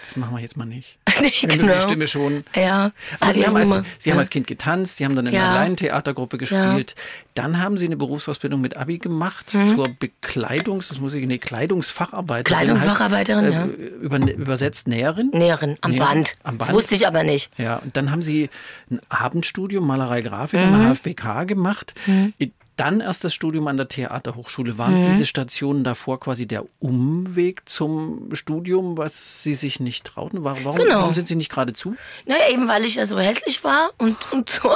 Das 0.06 0.16
machen 0.16 0.36
wir 0.36 0.42
jetzt 0.42 0.58
mal 0.58 0.66
nicht. 0.66 0.98
nee, 1.22 1.32
Wir 1.42 1.56
müssen 1.58 1.72
die 1.74 1.82
Stimme 1.82 2.08
schon. 2.08 2.44
Ja, 2.56 2.92
Aber 3.20 3.28
also 3.28 3.40
Sie, 3.42 3.48
haben 3.48 3.56
als, 3.56 3.68
Sie 3.98 4.10
haben 4.12 4.18
ja. 4.18 4.20
als 4.20 4.30
Kind 4.30 4.48
getanzt, 4.48 4.98
Sie 4.98 5.06
haben 5.06 5.16
dann 5.16 5.28
in 5.28 5.34
Ja. 5.34 5.46
einer 5.46 5.54
Laientheatergruppe 5.56 6.38
gespielt. 6.38 6.96
Dann 7.36 7.62
haben 7.62 7.78
Sie 7.78 7.86
eine 7.86 7.96
Berufsausbildung 7.98 8.60
mit 8.62 8.76
Abi 8.78 8.98
gemacht 8.98 9.50
zur 9.50 9.88
Bekleidungs, 9.98 10.90
das 10.90 11.00
muss 11.00 11.14
ich, 11.14 11.26
nee, 11.26 11.38
Kleidungsfacharbeiterin. 11.38 12.58
Kleidungsfacharbeiterin, 12.58 13.46
heißt, 13.46 13.54
ja. 13.54 13.66
äh, 13.66 13.88
Über, 13.88 14.18
übersetzt 14.34 14.88
Näherin. 14.88 15.30
Näherin, 15.34 15.78
am 15.82 15.92
Näherin, 15.92 16.08
Band. 16.16 16.34
am 16.44 16.58
Das 16.58 16.68
Band. 16.68 16.78
wusste 16.78 16.96
ich 16.96 17.08
aber 17.08 17.24
nicht. 17.24 17.50
Ja, 17.58 17.78
und 17.78 17.96
dann 17.96 18.12
haben 18.12 18.22
Sie 18.24 18.50
ein 18.92 19.00
Abendstudium 19.10 19.86
Malerei 19.88 20.22
Grafik 20.22 20.60
Mhm. 20.60 20.74
an 20.74 20.80
der 20.82 20.90
HFBK 20.96 21.46
gemacht. 21.48 21.94
Dann 22.80 23.02
erst 23.02 23.24
das 23.26 23.34
Studium 23.34 23.68
an 23.68 23.76
der 23.78 23.88
Theaterhochschule. 23.90 24.78
Waren 24.78 25.02
Mhm. 25.02 25.06
diese 25.06 25.26
Stationen 25.26 25.84
davor 25.84 26.20
quasi 26.20 26.48
der 26.48 26.64
Umweg 26.80 27.68
zum 27.68 28.34
Studium, 28.34 28.98
was 28.98 29.44
Sie 29.44 29.54
sich 29.56 29.80
nicht 29.82 30.06
trauten? 30.06 30.44
Warum, 30.46 30.64
warum, 30.64 30.78
Genau. 30.78 31.00
warum 31.02 31.14
sind 31.14 31.28
Sie 31.28 31.36
nicht 31.36 31.50
geradezu? 31.50 31.96
Naja, 32.26 32.50
eben 32.52 32.68
weil 32.70 32.86
ich 32.86 32.96
ja 32.96 33.06
so 33.06 33.20
hässlich 33.20 33.64
war 33.64 33.90
und, 33.98 34.16
und 34.32 34.50
so 34.50 34.74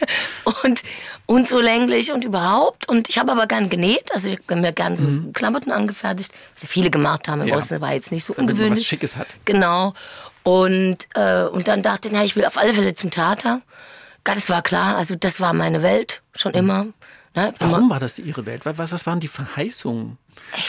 und, 0.64 0.82
und 1.26 1.48
so 1.48 1.60
länglich 1.60 2.12
und 2.12 2.24
überhaupt. 2.24 2.88
Und 2.88 3.08
ich 3.08 3.18
habe 3.18 3.32
aber 3.32 3.46
gern 3.46 3.68
genäht, 3.68 4.12
also 4.12 4.30
ich 4.30 4.40
habe 4.48 4.60
mir 4.60 4.72
gern 4.72 4.96
so 4.96 5.06
Klamotten 5.32 5.70
angefertigt, 5.70 6.32
was 6.54 6.62
ja 6.64 6.68
viele 6.68 6.90
gemacht 6.90 7.28
haben 7.28 7.40
im 7.40 7.46
Mhm. 7.46 7.52
Ja. 7.52 7.56
Osten, 7.58 7.80
war 7.80 7.92
jetzt 7.94 8.10
nicht 8.12 8.24
so 8.24 8.34
man 8.36 8.42
ungewöhnlich. 8.46 8.80
was 8.80 8.84
Schickes 8.86 9.16
hat. 9.16 9.28
Genau. 9.44 9.94
Und, 10.42 11.08
äh, 11.14 11.44
und 11.44 11.68
dann 11.68 11.82
dachte 11.82 12.08
ich, 12.08 12.14
na, 12.14 12.24
ich 12.24 12.36
will 12.36 12.44
auf 12.44 12.56
alle 12.56 12.72
Fälle 12.74 12.94
zum 12.94 13.10
Theater. 13.10 13.62
Das 14.24 14.50
war 14.50 14.62
klar, 14.62 14.96
also 14.96 15.14
das 15.14 15.40
war 15.40 15.52
meine 15.52 15.82
Welt 15.82 16.22
schon 16.34 16.54
immer. 16.54 16.86
Ne? 17.36 17.52
Warum 17.58 17.90
war 17.90 18.00
das 18.00 18.18
Ihre 18.18 18.46
Welt? 18.46 18.64
Was, 18.64 18.92
was 18.92 19.06
waren 19.06 19.20
die 19.20 19.28
Verheißungen, 19.28 20.16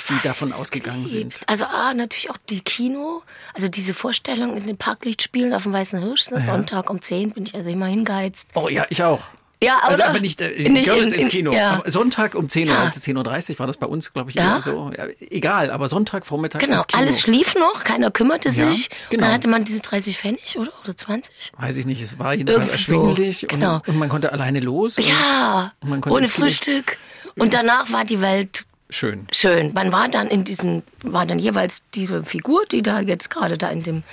die 0.09 0.21
davon 0.21 0.51
ausgegangen 0.51 1.05
geliebt. 1.05 1.37
sind? 1.37 1.49
Also 1.49 1.63
ah, 1.63 1.93
natürlich 1.93 2.29
auch 2.29 2.37
die 2.49 2.59
Kino, 2.59 3.23
also 3.53 3.69
diese 3.69 3.93
Vorstellung 3.93 4.57
in 4.57 4.67
den 4.67 4.77
Parklichtspielen 4.77 5.53
auf 5.53 5.63
dem 5.63 5.71
Weißen 5.71 5.99
Hirsch, 5.99 6.29
ne? 6.29 6.41
Sonntag 6.41 6.89
um 6.89 7.01
10 7.01 7.31
bin 7.31 7.45
ich 7.45 7.55
also 7.55 7.69
immer 7.69 7.87
hingeheizt. 7.87 8.49
Oh 8.53 8.67
ja, 8.67 8.85
ich 8.89 9.01
auch. 9.01 9.21
Ja, 9.61 9.79
Also 9.81 9.95
oder? 9.95 10.09
aber 10.09 10.19
nicht, 10.19 10.39
äh, 10.39 10.69
Nicht 10.69 10.85
Görlitz 10.87 11.11
in- 11.13 11.17
ins 11.19 11.25
in- 11.27 11.31
Kino. 11.31 11.51
ja. 11.51 11.71
Aber 11.79 11.89
Sonntag 11.89 12.35
um 12.35 12.47
10 12.47 12.69
Uhr, 12.69 12.75
Ja. 12.75 12.91
10.30 12.91 13.53
Uhr 13.55 13.59
war 13.59 13.67
das 13.67 13.77
bei 13.77 13.87
uns, 13.87 14.13
glaube 14.13 14.29
ich, 14.29 14.35
Ja. 14.35 14.57
eher 14.57 14.61
so. 14.61 14.91
Ja, 14.95 15.05
egal, 15.31 15.71
aber 15.71 15.89
Sonntagvormittag 15.89 16.59
Genau, 16.59 16.75
ins 16.75 16.87
Kino. 16.87 17.01
alles 17.01 17.21
schlief 17.21 17.55
noch, 17.55 17.83
keiner 17.83 18.11
kümmerte 18.11 18.49
sich. 18.51 18.89
genau. 19.09 19.21
Und 19.23 19.27
dann 19.27 19.33
hatte 19.33 19.47
man 19.47 19.63
diese 19.63 19.81
30 19.81 20.17
Pfennig, 20.19 20.57
oder? 20.59 20.71
Oder 20.83 20.95
20? 20.95 21.33
Weiß 21.57 21.77
ich 21.77 21.85
nicht, 21.87 22.01
es 22.03 22.19
war 22.19 22.33
jedenfalls 22.35 22.67
Irgendwie 22.67 22.83
so, 22.83 22.93
erschwinglich 23.01 23.45
genau. 23.47 23.75
und, 23.77 23.87
und 23.87 23.97
man 23.97 24.09
konnte 24.09 24.31
alleine 24.31 24.59
los. 24.59 24.97
und- 24.99 25.07
Ja, 25.07 25.73
und 25.81 26.05
ohne 26.05 26.27
Frühstück. 26.27 26.97
Und 27.35 27.53
danach 27.53 27.91
war 27.91 28.05
die 28.05 28.21
Welt 28.21 28.65
Schön. 28.91 29.27
schön. 29.31 29.73
Man 29.73 29.91
war 29.91 30.07
dann 30.07 30.27
in 30.27 30.43
diesen, 30.43 30.83
war 31.01 31.25
dann 31.25 31.39
jeweils 31.39 31.83
diese 31.95 32.23
Figur, 32.23 32.61
die 32.71 32.81
da 32.83 32.99
jetzt 32.99 33.29
gerade 33.29 33.57
da 33.57 33.69
in 33.69 33.81
dem, 33.83 34.03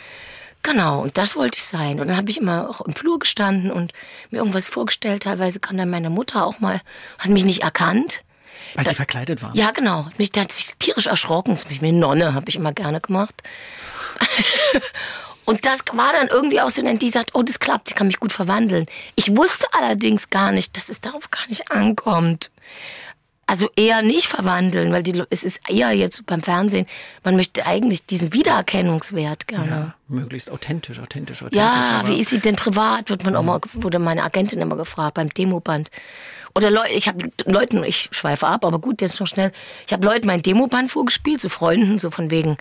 genau, 0.64 1.02
und 1.02 1.16
das 1.16 1.36
wollte 1.36 1.58
ich 1.58 1.64
sein. 1.64 2.00
Und 2.00 2.08
dann 2.08 2.16
habe 2.16 2.30
ich 2.30 2.38
immer 2.38 2.68
auch 2.68 2.80
im 2.80 2.94
Flur 2.94 3.20
gestanden 3.20 3.70
und 3.70 3.92
mir 4.30 4.38
irgendwas 4.38 4.68
vorgestellt. 4.68 5.22
Teilweise 5.22 5.60
kam 5.60 5.76
dann 5.76 5.90
meine 5.90 6.10
Mutter 6.10 6.44
auch 6.44 6.58
mal, 6.58 6.80
hat 7.20 7.30
mich 7.30 7.44
nicht 7.44 7.62
erkannt. 7.62 8.24
Weil 8.74 8.84
sie 8.84 8.94
verkleidet 8.94 9.42
waren. 9.42 9.54
Ja, 9.54 9.70
genau. 9.70 10.08
Mich 10.18 10.32
da 10.32 10.40
hat 10.40 10.50
sich 10.50 10.74
tierisch 10.78 11.06
erschrocken. 11.06 11.56
Zum 11.56 11.68
Beispiel 11.68 11.88
eine 11.88 11.98
Nonne 11.98 12.34
habe 12.34 12.46
ich 12.48 12.56
immer 12.56 12.72
gerne 12.72 13.00
gemacht. 13.00 13.42
Und 15.44 15.66
das 15.66 15.80
war 15.92 16.12
dann 16.12 16.28
irgendwie 16.28 16.60
auch 16.60 16.70
so, 16.70 16.82
denn 16.82 16.98
die 16.98 17.10
sagt, 17.10 17.34
oh, 17.34 17.42
das 17.42 17.60
klappt, 17.60 17.90
ich 17.90 17.94
kann 17.94 18.06
mich 18.06 18.18
gut 18.18 18.32
verwandeln. 18.32 18.86
Ich 19.14 19.36
wusste 19.36 19.66
allerdings 19.72 20.30
gar 20.30 20.52
nicht, 20.52 20.76
dass 20.76 20.88
es 20.88 21.02
darauf 21.02 21.30
gar 21.30 21.46
nicht 21.48 21.70
ankommt. 21.70 22.50
Also 23.46 23.68
eher 23.76 24.02
nicht 24.02 24.26
verwandeln, 24.26 24.92
weil 24.92 25.02
die, 25.02 25.22
es 25.30 25.44
ist 25.44 25.68
eher 25.68 25.92
jetzt 25.92 26.24
beim 26.26 26.42
Fernsehen, 26.42 26.86
man 27.24 27.36
möchte 27.36 27.66
eigentlich 27.66 28.06
diesen 28.06 28.32
Wiedererkennungswert 28.32 29.46
gerne. 29.46 29.68
Ja, 29.68 29.94
möglichst 30.08 30.50
authentisch, 30.50 30.98
authentisch, 30.98 31.42
authentisch. 31.42 31.58
Ja, 31.58 32.02
wie 32.06 32.18
ist 32.18 32.30
sie 32.30 32.40
denn 32.40 32.56
privat? 32.56 33.10
Wird 33.10 33.24
man 33.24 33.36
auch 33.36 33.42
mal, 33.42 33.60
wurde 33.74 33.98
meine 33.98 34.22
Agentin 34.22 34.60
immer 34.60 34.76
gefragt 34.76 35.14
beim 35.14 35.28
Demoband. 35.28 35.90
Oder 36.54 36.70
Leute, 36.70 36.92
ich 36.92 37.08
habe 37.08 37.30
Leuten, 37.46 37.82
ich 37.82 38.08
schweife 38.12 38.46
ab, 38.46 38.64
aber 38.64 38.78
gut, 38.78 39.00
jetzt 39.00 39.18
noch 39.18 39.26
schnell. 39.26 39.50
Ich 39.86 39.92
habe 39.92 40.06
Leuten 40.06 40.26
mein 40.26 40.40
Demoband 40.40 40.90
vorgespielt, 40.90 41.40
so 41.40 41.48
Freunden, 41.48 41.98
so 41.98 42.10
von 42.10 42.30
wegen, 42.30 42.56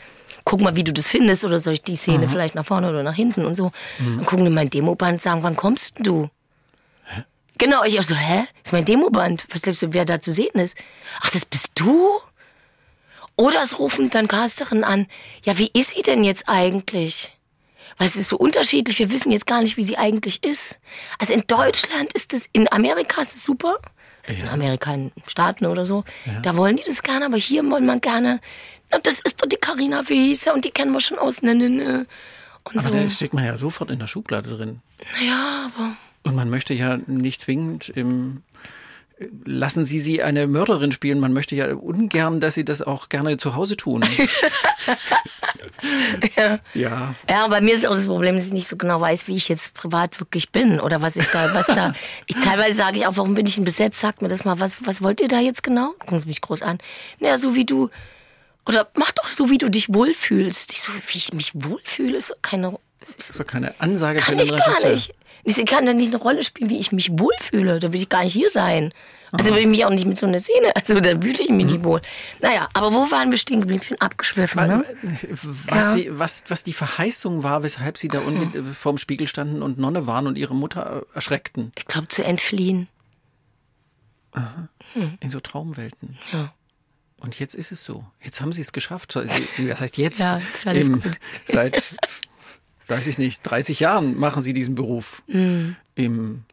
guck 0.46 0.62
mal, 0.62 0.76
wie 0.76 0.84
du 0.84 0.92
das 0.92 1.08
findest, 1.08 1.46
oder 1.46 1.60
soll 1.60 1.74
ich 1.74 1.84
die 1.84 1.96
Szene 1.96 2.28
vielleicht 2.28 2.56
nach 2.56 2.66
vorne 2.66 2.90
oder 2.90 3.04
nach 3.04 3.16
hinten 3.16 3.46
und 3.46 3.56
so. 3.56 3.72
Dann 4.00 4.26
gucken 4.26 4.46
die 4.46 4.52
mein 4.52 4.70
Demoband 4.70 5.14
und 5.14 5.22
sagen, 5.22 5.44
wann 5.44 5.56
kommst 5.56 5.98
du? 6.00 6.30
Genau, 7.58 7.84
ich 7.84 8.00
auch 8.00 8.04
so, 8.04 8.16
hä? 8.16 8.46
Das 8.62 8.70
ist 8.70 8.74
mein 8.74 8.86
Demoband. 8.86 9.46
Was 9.52 9.62
glaubst 9.62 9.82
du, 9.84 9.94
wer 9.94 10.06
da 10.06 10.20
zu 10.20 10.32
sehen 10.32 10.56
ist? 10.60 10.78
Ach, 11.22 11.30
das 11.30 11.46
bist 11.46 11.74
du? 11.76 12.10
Oder 13.36 13.62
es 13.64 13.80
rufen 13.80 14.10
dann 14.10 14.28
Casterinnen 14.28 14.84
an, 14.84 15.08
ja, 15.44 15.58
wie 15.58 15.70
ist 15.74 15.92
sie 15.96 16.02
denn 16.04 16.24
jetzt 16.24 16.48
eigentlich? 16.48 17.36
Weil 17.98 18.08
es 18.08 18.16
ist 18.16 18.30
so 18.30 18.38
unterschiedlich, 18.38 19.00
wir 19.00 19.12
wissen 19.12 19.32
jetzt 19.32 19.48
gar 19.48 19.62
nicht, 19.62 19.78
wie 19.78 19.84
sie 19.84 19.98
eigentlich 19.98 20.44
ist. 20.44 20.80
Also 21.20 21.34
in 21.34 21.44
Deutschland 21.48 22.12
ist 22.14 22.34
es, 22.34 22.48
in 22.54 22.72
Amerika 22.72 23.22
ist 23.22 23.36
es 23.36 23.44
super. 23.44 23.78
Also 24.28 24.42
In 24.42 24.50
Amerika, 24.50 24.94
in 24.94 25.12
Staaten 25.28 25.66
oder 25.66 25.86
so. 25.86 26.04
Da 26.44 26.56
wollen 26.56 26.78
die 26.78 26.84
das 26.86 27.04
gerne, 27.04 27.26
aber 27.26 27.38
hier 27.38 27.64
wollen 27.70 27.86
man 27.86 28.02
gerne, 28.02 28.40
na, 28.92 29.00
das 29.00 29.20
ist 29.20 29.42
doch 29.42 29.48
die 29.48 29.58
Carina 29.58 30.08
Wiese 30.10 30.54
und 30.54 30.66
die 30.66 30.72
kennen 30.72 30.92
wir 30.92 31.02
schon 31.02 31.20
aus, 31.20 31.42
ne, 31.42 31.54
ne, 31.56 31.70
ne. 31.70 32.08
Und 32.64 32.78
Aber 32.78 32.82
so. 32.82 33.04
da 33.04 33.10
steckt 33.10 33.34
man 33.34 33.44
ja 33.46 33.58
sofort 33.58 33.92
in 33.92 34.00
der 34.00 34.08
Schublade 34.08 34.50
drin. 34.50 34.82
Naja, 35.20 35.70
aber 35.76 35.98
Und 36.24 36.36
man 36.36 36.50
möchte 36.50 36.74
ja 36.74 36.98
nicht 37.08 37.42
zwingend 37.42 37.90
im 37.90 38.44
Lassen 39.46 39.86
Sie 39.86 40.00
sie 40.00 40.24
eine 40.24 40.48
Mörderin 40.48 40.92
spielen. 40.92 41.20
Man 41.20 41.34
möchte 41.34 41.56
ja 41.56 41.74
ungern, 41.74 42.42
dass 42.42 42.56
sie 42.56 42.66
das 42.66 42.82
auch 42.82 43.10
gerne 43.10 43.38
zu 43.38 43.56
Hause 43.56 43.78
tun. 43.78 44.04
ja. 46.36 46.60
ja. 46.74 47.16
Ja, 47.30 47.48
bei 47.48 47.62
mir 47.62 47.74
ist 47.74 47.86
auch 47.86 47.96
das 47.96 48.08
Problem, 48.08 48.36
dass 48.36 48.48
ich 48.48 48.54
nicht 48.54 48.68
so 48.68 48.76
genau 48.76 49.00
weiß, 49.00 49.28
wie 49.28 49.36
ich 49.36 49.48
jetzt 49.50 49.74
privat 49.76 50.20
wirklich 50.20 50.52
bin 50.52 50.80
oder 50.80 51.02
was 51.02 51.16
ich 51.16 51.26
da, 51.28 51.54
was 51.54 51.68
da. 51.68 51.94
Ich, 52.26 52.36
teilweise 52.38 52.76
sage 52.76 52.98
ich 52.98 53.06
auch, 53.06 53.18
warum 53.18 53.36
bin 53.36 53.46
ich 53.46 53.56
denn 53.56 53.64
besetzt? 53.64 54.02
Sagt 54.02 54.22
mir 54.22 54.28
das 54.30 54.46
mal, 54.46 54.60
was, 54.60 54.78
was 54.86 55.02
wollt 55.02 55.22
ihr 55.22 55.28
da 55.28 55.40
jetzt 55.40 55.64
genau? 55.64 55.94
Gucken 56.00 56.20
Sie 56.20 56.28
mich 56.28 56.42
groß 56.42 56.62
an. 56.62 56.80
Naja, 57.20 57.38
so 57.38 57.56
wie 57.56 57.66
du, 57.66 57.90
oder 58.66 58.90
mach 58.96 59.12
doch 59.12 59.28
so, 59.28 59.50
wie 59.50 59.58
du 59.58 59.70
dich 59.70 59.94
wohlfühlst. 59.94 60.72
Ich 60.72 60.82
so, 60.82 60.92
wie 61.08 61.18
ich 61.18 61.34
mich 61.34 61.52
wohlfühle, 61.54 62.18
ist 62.18 62.36
keine, 62.42 62.78
Das 63.18 63.30
ist 63.30 63.40
doch 63.40 63.48
keine 63.48 63.80
Ansage 63.80 64.20
kann 64.20 64.36
für 64.36 64.42
ich 64.42 64.50
den 64.50 64.58
gar 64.58 64.68
Regisseur. 64.68 64.92
nicht. 64.92 65.14
Sie 65.46 65.66
kann 65.66 65.86
dann 65.86 65.98
nicht 65.98 66.14
eine 66.14 66.22
Rolle 66.24 66.44
spielen, 66.44 66.70
wie 66.70 66.80
ich 66.80 66.92
mich 66.92 67.12
wohlfühle. 67.20 67.80
Da 67.80 67.92
will 67.92 68.02
ich 68.02 68.10
gar 68.10 68.24
nicht 68.24 68.34
hier 68.34 68.50
sein. 68.50 68.94
Also 69.32 69.52
will 69.52 69.62
ich 69.62 69.68
mich 69.68 69.84
auch 69.84 69.90
nicht 69.90 70.06
mit 70.06 70.20
so 70.20 70.28
einer 70.28 70.38
Szene, 70.40 70.76
also 70.76 71.00
da 71.00 71.10
fühle 71.20 71.42
ich 71.44 71.50
mich 71.50 71.72
nicht 71.72 71.84
wohl. 71.84 72.02
Naja, 72.40 72.70
aber 72.76 72.94
wo 72.94 73.10
waren 73.10 73.32
wir 73.32 73.40
stehen 73.40 73.62
geblieben? 73.62 73.82
Ich 73.82 73.90
bin 73.90 74.00
abgeschwiffen, 74.00 74.68
ne? 74.68 74.86
Was, 75.42 75.76
Ja. 75.76 75.94
sie, 75.94 76.20
was, 76.20 76.44
was 76.50 76.64
die 76.64 76.72
Verheißung 76.74 77.42
war, 77.42 77.64
weshalb 77.64 77.98
sie 77.98 78.10
da 78.10 78.20
unten 78.20 78.54
Hm. 78.54 78.70
äh, 78.72 78.74
vorm 78.76 79.00
Spiegel 79.00 79.28
standen 79.28 79.64
und 79.64 79.80
Nonne 79.80 80.06
waren 80.06 80.28
und 80.28 80.38
ihre 80.38 80.54
Mutter 80.56 81.02
äh, 81.12 81.16
erschreckten. 81.16 81.72
Ich 81.76 81.86
glaube, 81.86 82.10
zu 82.10 82.24
entfliehen. 82.24 82.88
In 85.20 85.30
so 85.30 85.40
Traumwelten. 85.40 86.18
Ja. 86.32 86.54
Und 87.20 87.40
jetzt 87.40 87.56
ist 87.56 87.72
es 87.72 87.84
so. 87.84 88.04
Jetzt 88.22 88.42
haben 88.42 88.52
sie 88.52 88.62
es 88.62 88.74
geschafft. 88.74 89.16
Was 89.16 89.82
heißt 89.82 89.98
jetzt? 89.98 90.20
Ja, 90.20 90.40
Im- 90.72 90.94
gut. 91.02 91.04
Seit, 91.46 91.96
weiß 92.94 93.08
ich 93.08 93.18
nicht, 93.18 93.42
30 93.44 93.80
Jahren 93.80 94.18
machen 94.18 94.42
sie 94.42 94.54
diesen 94.54 94.76
Beruf. 94.76 95.24
Mhm. 95.28 95.76
Im, 95.96 96.44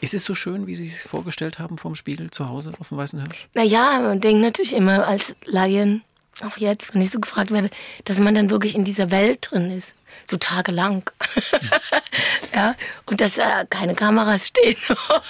ist 0.00 0.14
es 0.14 0.24
so 0.24 0.34
schön, 0.34 0.66
wie 0.66 0.74
sie 0.74 0.88
es 0.88 1.06
vorgestellt 1.06 1.58
haben 1.58 1.78
vom 1.78 1.94
Spiegel 1.94 2.30
zu 2.30 2.48
Hause 2.48 2.72
auf 2.78 2.88
dem 2.88 2.98
Weißen 2.98 3.20
Hirsch? 3.20 3.48
Naja, 3.54 4.00
man 4.00 4.20
denkt 4.20 4.42
natürlich 4.42 4.74
immer 4.74 5.06
als 5.06 5.36
Laien, 5.44 6.02
auch 6.42 6.58
jetzt, 6.58 6.94
wenn 6.94 7.00
ich 7.00 7.10
so 7.10 7.18
gefragt 7.18 7.50
werde, 7.50 7.70
dass 8.04 8.18
man 8.18 8.34
dann 8.34 8.50
wirklich 8.50 8.74
in 8.74 8.84
dieser 8.84 9.10
Welt 9.10 9.48
drin 9.50 9.70
ist. 9.70 9.96
So 10.30 10.36
tagelang. 10.36 11.10
ja, 12.56 12.74
und 13.04 13.20
dass 13.20 13.36
äh, 13.36 13.66
keine 13.68 13.94
Kameras 13.94 14.46
stehen. 14.46 14.76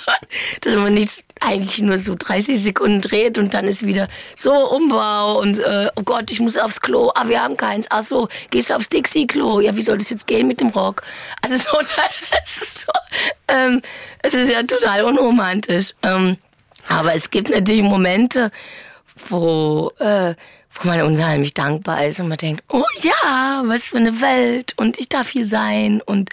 dass 0.61 0.75
man 0.77 0.95
nichts 0.95 1.25
eigentlich 1.41 1.81
nur 1.81 1.99
so 1.99 2.15
30 2.17 2.63
Sekunden 2.63 3.01
dreht 3.01 3.37
und 3.37 3.53
dann 3.53 3.67
ist 3.67 3.85
wieder 3.85 4.07
so 4.37 4.53
Umbau 4.53 5.41
und 5.41 5.59
äh, 5.59 5.91
oh 5.97 6.03
Gott, 6.03 6.31
ich 6.31 6.39
muss 6.39 6.57
aufs 6.57 6.81
Klo. 6.81 7.11
Ah, 7.17 7.27
wir 7.27 7.43
haben 7.43 7.57
keins. 7.57 7.87
Ach 7.91 8.05
so, 8.05 8.29
gehst 8.51 8.71
du 8.71 8.75
aufs 8.75 8.89
Dixie-Klo? 8.89 9.61
Ja, 9.61 9.75
wie 9.75 9.83
soll 9.83 9.99
das 9.99 10.11
jetzt 10.11 10.29
gehen 10.29 10.47
mit 10.47 10.61
dem 10.61 10.69
Rock? 10.69 11.03
Also 11.43 11.57
so, 11.57 11.79
das 12.31 12.63
ist 12.63 12.81
so, 12.83 12.93
ähm, 13.49 13.83
es 14.23 14.33
ist 14.33 14.49
ja 14.49 14.63
total 14.63 15.03
unromantisch. 15.03 15.95
Ähm, 16.03 16.39
aber 16.89 17.15
es 17.15 17.31
gibt 17.31 17.51
natürlich 17.51 17.83
Momente, 17.83 18.53
wo, 19.29 19.91
äh, 19.99 20.35
wo 20.71 20.89
man 20.89 21.03
unheimlich 21.03 21.55
dankbar 21.55 22.07
ist 22.07 22.21
und 22.21 22.29
man 22.29 22.39
denkt, 22.39 22.63
oh 22.69 22.85
ja, 23.01 23.63
was 23.67 23.91
für 23.91 23.97
eine 23.97 24.21
Welt 24.21 24.75
und 24.77 24.99
ich 24.99 25.09
darf 25.09 25.31
hier 25.31 25.45
sein 25.45 26.01
und 26.01 26.31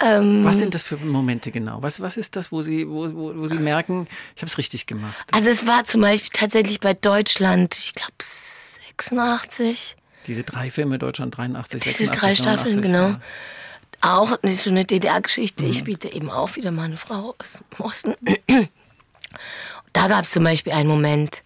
ähm, 0.00 0.44
Was 0.44 0.58
sind 0.58 0.74
das 0.74 0.82
für 0.82 0.96
Momente 0.96 1.50
genau? 1.50 1.82
Was, 1.82 2.00
was 2.00 2.16
ist 2.16 2.36
das, 2.36 2.50
wo 2.52 2.62
sie, 2.62 2.88
wo, 2.88 3.12
wo, 3.14 3.36
wo 3.36 3.48
sie 3.48 3.58
merken, 3.58 4.06
ich 4.34 4.42
habe 4.42 4.48
es 4.48 4.58
richtig 4.58 4.86
gemacht? 4.86 5.14
also 5.32 5.50
es 5.50 5.66
war 5.66 5.84
zum 5.84 6.00
Beispiel 6.00 6.30
tatsächlich 6.32 6.80
bei 6.80 6.94
Deutschland, 6.94 7.76
ich 7.76 7.94
glaube 7.94 8.14
86, 8.20 9.96
Diese 10.26 10.44
drei 10.44 10.70
Filme, 10.70 10.98
Deutschland 10.98 11.36
83, 11.36 11.82
diese 11.82 12.06
86, 12.06 12.20
drei 12.20 12.34
Staffeln, 12.34 12.76
89, 12.76 12.82
genau. 12.82 13.08
ja. 13.08 13.20
Auch 14.02 14.38
so 14.44 14.70
eine 14.70 14.86
DDR-Geschichte. 14.86 15.64
Mhm. 15.64 15.70
Ich 15.70 15.78
spielte 15.78 16.10
eben 16.10 16.30
auch 16.30 16.56
wieder 16.56 16.70
mal 16.70 16.84
eine 16.84 16.96
Frau 16.96 17.34
aus 17.38 17.62
dem 17.78 17.84
Osten. 17.84 18.14
Da 19.92 20.08
gab 20.08 20.24
es 20.24 20.30
zum 20.30 20.44
Beispiel 20.44 20.72
einen 20.72 20.88
Moment, 20.88 21.42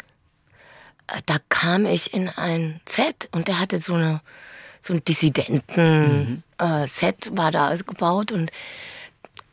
äh, 1.08 1.20
da 1.26 1.38
kam 1.48 1.86
ich 1.86 2.14
in 2.14 2.28
ein 2.28 2.80
Set 2.86 3.28
und 3.32 3.48
der 3.48 3.58
hatte 3.58 3.78
so 3.78 3.94
eine 3.94 4.20
so 4.84 4.92
ein 6.58 6.82
Dissidenten-Set 6.84 7.36
war 7.36 7.50
da 7.50 7.74
gebaut 7.74 8.32
und 8.32 8.50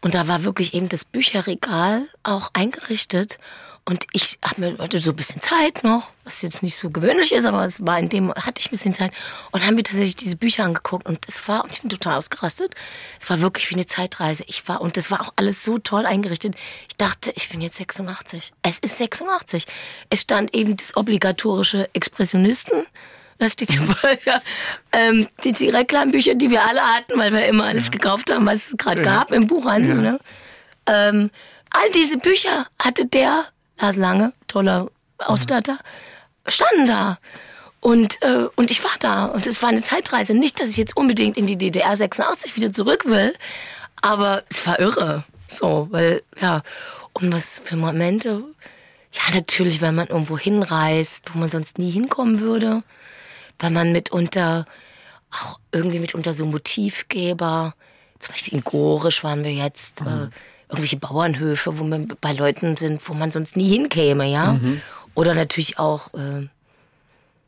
und 0.03 0.15
da 0.15 0.27
war 0.27 0.43
wirklich 0.43 0.73
eben 0.73 0.89
das 0.89 1.05
Bücherregal 1.05 2.07
auch 2.23 2.49
eingerichtet. 2.53 3.37
Und 3.85 4.05
ich 4.13 4.39
habe 4.43 4.61
mir 4.61 4.77
hatte 4.77 4.99
so 4.99 5.11
ein 5.11 5.15
bisschen 5.15 5.41
Zeit 5.41 5.83
noch, 5.83 6.09
was 6.23 6.41
jetzt 6.43 6.61
nicht 6.61 6.75
so 6.75 6.91
gewöhnlich 6.91 7.31
ist, 7.31 7.45
aber 7.45 7.65
es 7.65 7.85
war 7.85 7.97
in 7.99 8.09
dem, 8.09 8.31
hatte 8.33 8.59
ich 8.59 8.67
ein 8.67 8.71
bisschen 8.71 8.93
Zeit 8.93 9.11
und 9.51 9.65
haben 9.65 9.75
mir 9.75 9.83
tatsächlich 9.83 10.15
diese 10.15 10.37
Bücher 10.37 10.65
angeguckt 10.65 11.07
und 11.07 11.27
es 11.27 11.47
war, 11.47 11.63
und 11.63 11.71
ich 11.73 11.81
bin 11.81 11.89
total 11.89 12.17
ausgerastet. 12.17 12.75
Es 13.19 13.29
war 13.29 13.41
wirklich 13.41 13.69
wie 13.69 13.75
eine 13.75 13.87
Zeitreise. 13.87 14.43
Ich 14.47 14.67
war, 14.67 14.81
und 14.81 14.97
das 14.97 15.09
war 15.09 15.21
auch 15.21 15.33
alles 15.35 15.63
so 15.63 15.79
toll 15.79 16.05
eingerichtet. 16.05 16.55
Ich 16.89 16.97
dachte, 16.97 17.31
ich 17.35 17.49
bin 17.49 17.61
jetzt 17.61 17.77
86. 17.77 18.53
Es 18.61 18.79
ist 18.79 18.97
86. 18.99 19.65
Es 20.09 20.21
stand 20.21 20.53
eben 20.55 20.77
das 20.77 20.95
obligatorische 20.95 21.89
Expressionisten. 21.93 22.85
Das 23.41 23.53
steht 23.53 23.73
ja 23.73 23.81
ja. 24.25 24.41
Ähm, 24.91 25.27
die, 25.43 25.51
die 25.51 25.69
Reklambücher, 25.69 26.35
die 26.35 26.51
wir 26.51 26.63
alle 26.63 26.81
hatten, 26.81 27.17
weil 27.17 27.33
wir 27.33 27.47
immer 27.47 27.63
alles 27.63 27.89
gekauft 27.89 28.31
haben, 28.31 28.45
was 28.45 28.67
es 28.67 28.77
gerade 28.77 29.01
gab 29.01 29.31
im 29.31 29.47
Buchhandel. 29.47 29.95
Ne? 29.95 30.19
Ähm, 30.85 31.31
all 31.71 31.89
diese 31.89 32.19
Bücher 32.19 32.67
hatte 32.77 33.07
der, 33.07 33.45
Lars 33.79 33.95
Lange, 33.95 34.33
toller 34.47 34.91
Ausstatter, 35.17 35.79
standen 36.45 36.85
da. 36.85 37.17
Und, 37.79 38.21
äh, 38.21 38.45
und 38.57 38.69
ich 38.69 38.83
war 38.83 38.91
da. 38.99 39.25
Und 39.25 39.47
es 39.47 39.63
war 39.63 39.69
eine 39.69 39.81
Zeitreise. 39.81 40.35
Nicht, 40.35 40.59
dass 40.59 40.69
ich 40.69 40.77
jetzt 40.77 40.95
unbedingt 40.95 41.35
in 41.35 41.47
die 41.47 41.57
DDR 41.57 41.95
86 41.95 42.55
wieder 42.55 42.71
zurück 42.71 43.05
will, 43.05 43.33
aber 44.03 44.43
es 44.51 44.67
war 44.67 44.79
irre. 44.79 45.23
So, 45.49 45.87
weil, 45.89 46.21
ja, 46.39 46.61
und 47.13 47.33
was 47.33 47.57
für 47.57 47.75
Momente. 47.75 48.43
Ja, 49.13 49.33
natürlich, 49.33 49.81
wenn 49.81 49.95
man 49.95 50.09
irgendwo 50.09 50.37
hinreist, 50.37 51.33
wo 51.33 51.39
man 51.39 51.49
sonst 51.49 51.79
nie 51.79 51.89
hinkommen 51.89 52.39
würde. 52.39 52.83
Weil 53.62 53.72
man 53.72 53.93
mitunter 53.93 54.66
auch 55.32 55.59
irgendwie 55.72 55.99
mitunter 55.99 56.34
so 56.34 56.45
Motivgeber, 56.45 57.74
zum 58.20 58.34
Beispiel 58.34 58.55
in 58.55 58.64
Gorisch 58.66 59.24
waren 59.24 59.45
wir 59.45 59.53
jetzt, 59.53 60.01
äh, 60.01 60.28
irgendwelche 60.68 60.97
Bauernhöfe, 60.97 61.80
wo 61.80 61.84
man 61.86 62.07
bei 62.22 62.34
Leuten 62.34 62.76
sind, 62.78 63.07
wo 63.07 63.14
man 63.14 63.32
sonst 63.32 63.55
nie 63.55 63.70
hinkäme, 63.70 64.26
ja. 64.26 64.59
Oder 65.16 65.34
natürlich 65.34 65.80
auch 65.80 66.14
äh, 66.14 66.47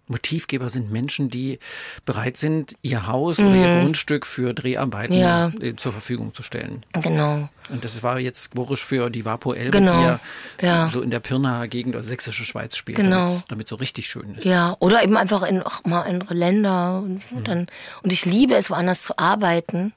Motivgeber 0.07 0.69
sind 0.69 0.91
Menschen, 0.91 1.29
die 1.29 1.59
bereit 2.05 2.35
sind, 2.37 2.75
ihr 2.81 3.07
Haus 3.07 3.39
oder 3.39 3.55
ihr 3.55 3.81
Grundstück 3.81 4.25
für 4.25 4.53
Dreharbeiten 4.53 5.13
Mhm. 5.15 5.19
Ja. 5.21 5.47
äh, 5.61 5.75
zur 5.75 5.91
Verfügung 5.93 6.33
zu 6.33 6.43
stellen. 6.43 6.85
genau. 7.01 7.47
Und 7.69 7.85
das 7.85 8.03
war 8.03 8.19
jetzt 8.19 8.51
Gorisch 8.53 8.83
für 8.83 9.09
die 9.09 9.23
Vapo 9.23 9.53
Elbe, 9.53 9.71
Genau. 9.77 9.97
die 9.97 10.03
ja, 10.03 10.19
Ja. 10.61 10.89
So, 10.91 11.01
in 11.01 11.09
der 11.11 11.21
Pirnaer 11.21 11.67
Gegend 11.69 11.95
oder 11.95 12.03
sächsische 12.03 12.43
Schweiz 12.43 12.75
spielt, 12.75 12.97
Genau. 12.97 13.27
damit 13.27 13.45
damit 13.51 13.67
so 13.69 13.75
richtig 13.75 14.07
schön 14.07 14.35
ist. 14.35 14.43
Ja, 14.45 14.75
oder 14.79 15.01
eben 15.03 15.15
einfach 15.15 15.43
in 15.43 15.61
auch 15.63 15.83
mal 15.85 16.01
andere 16.01 16.33
Länder 16.33 16.99
und 16.99 17.21
so 17.29 17.39
dann 17.39 17.67
und 18.01 18.11
ich 18.11 18.25
liebe 18.25 18.55
es 18.55 18.69
woanders 18.69 19.03
zu 19.03 19.17
arbeiten. 19.17 19.93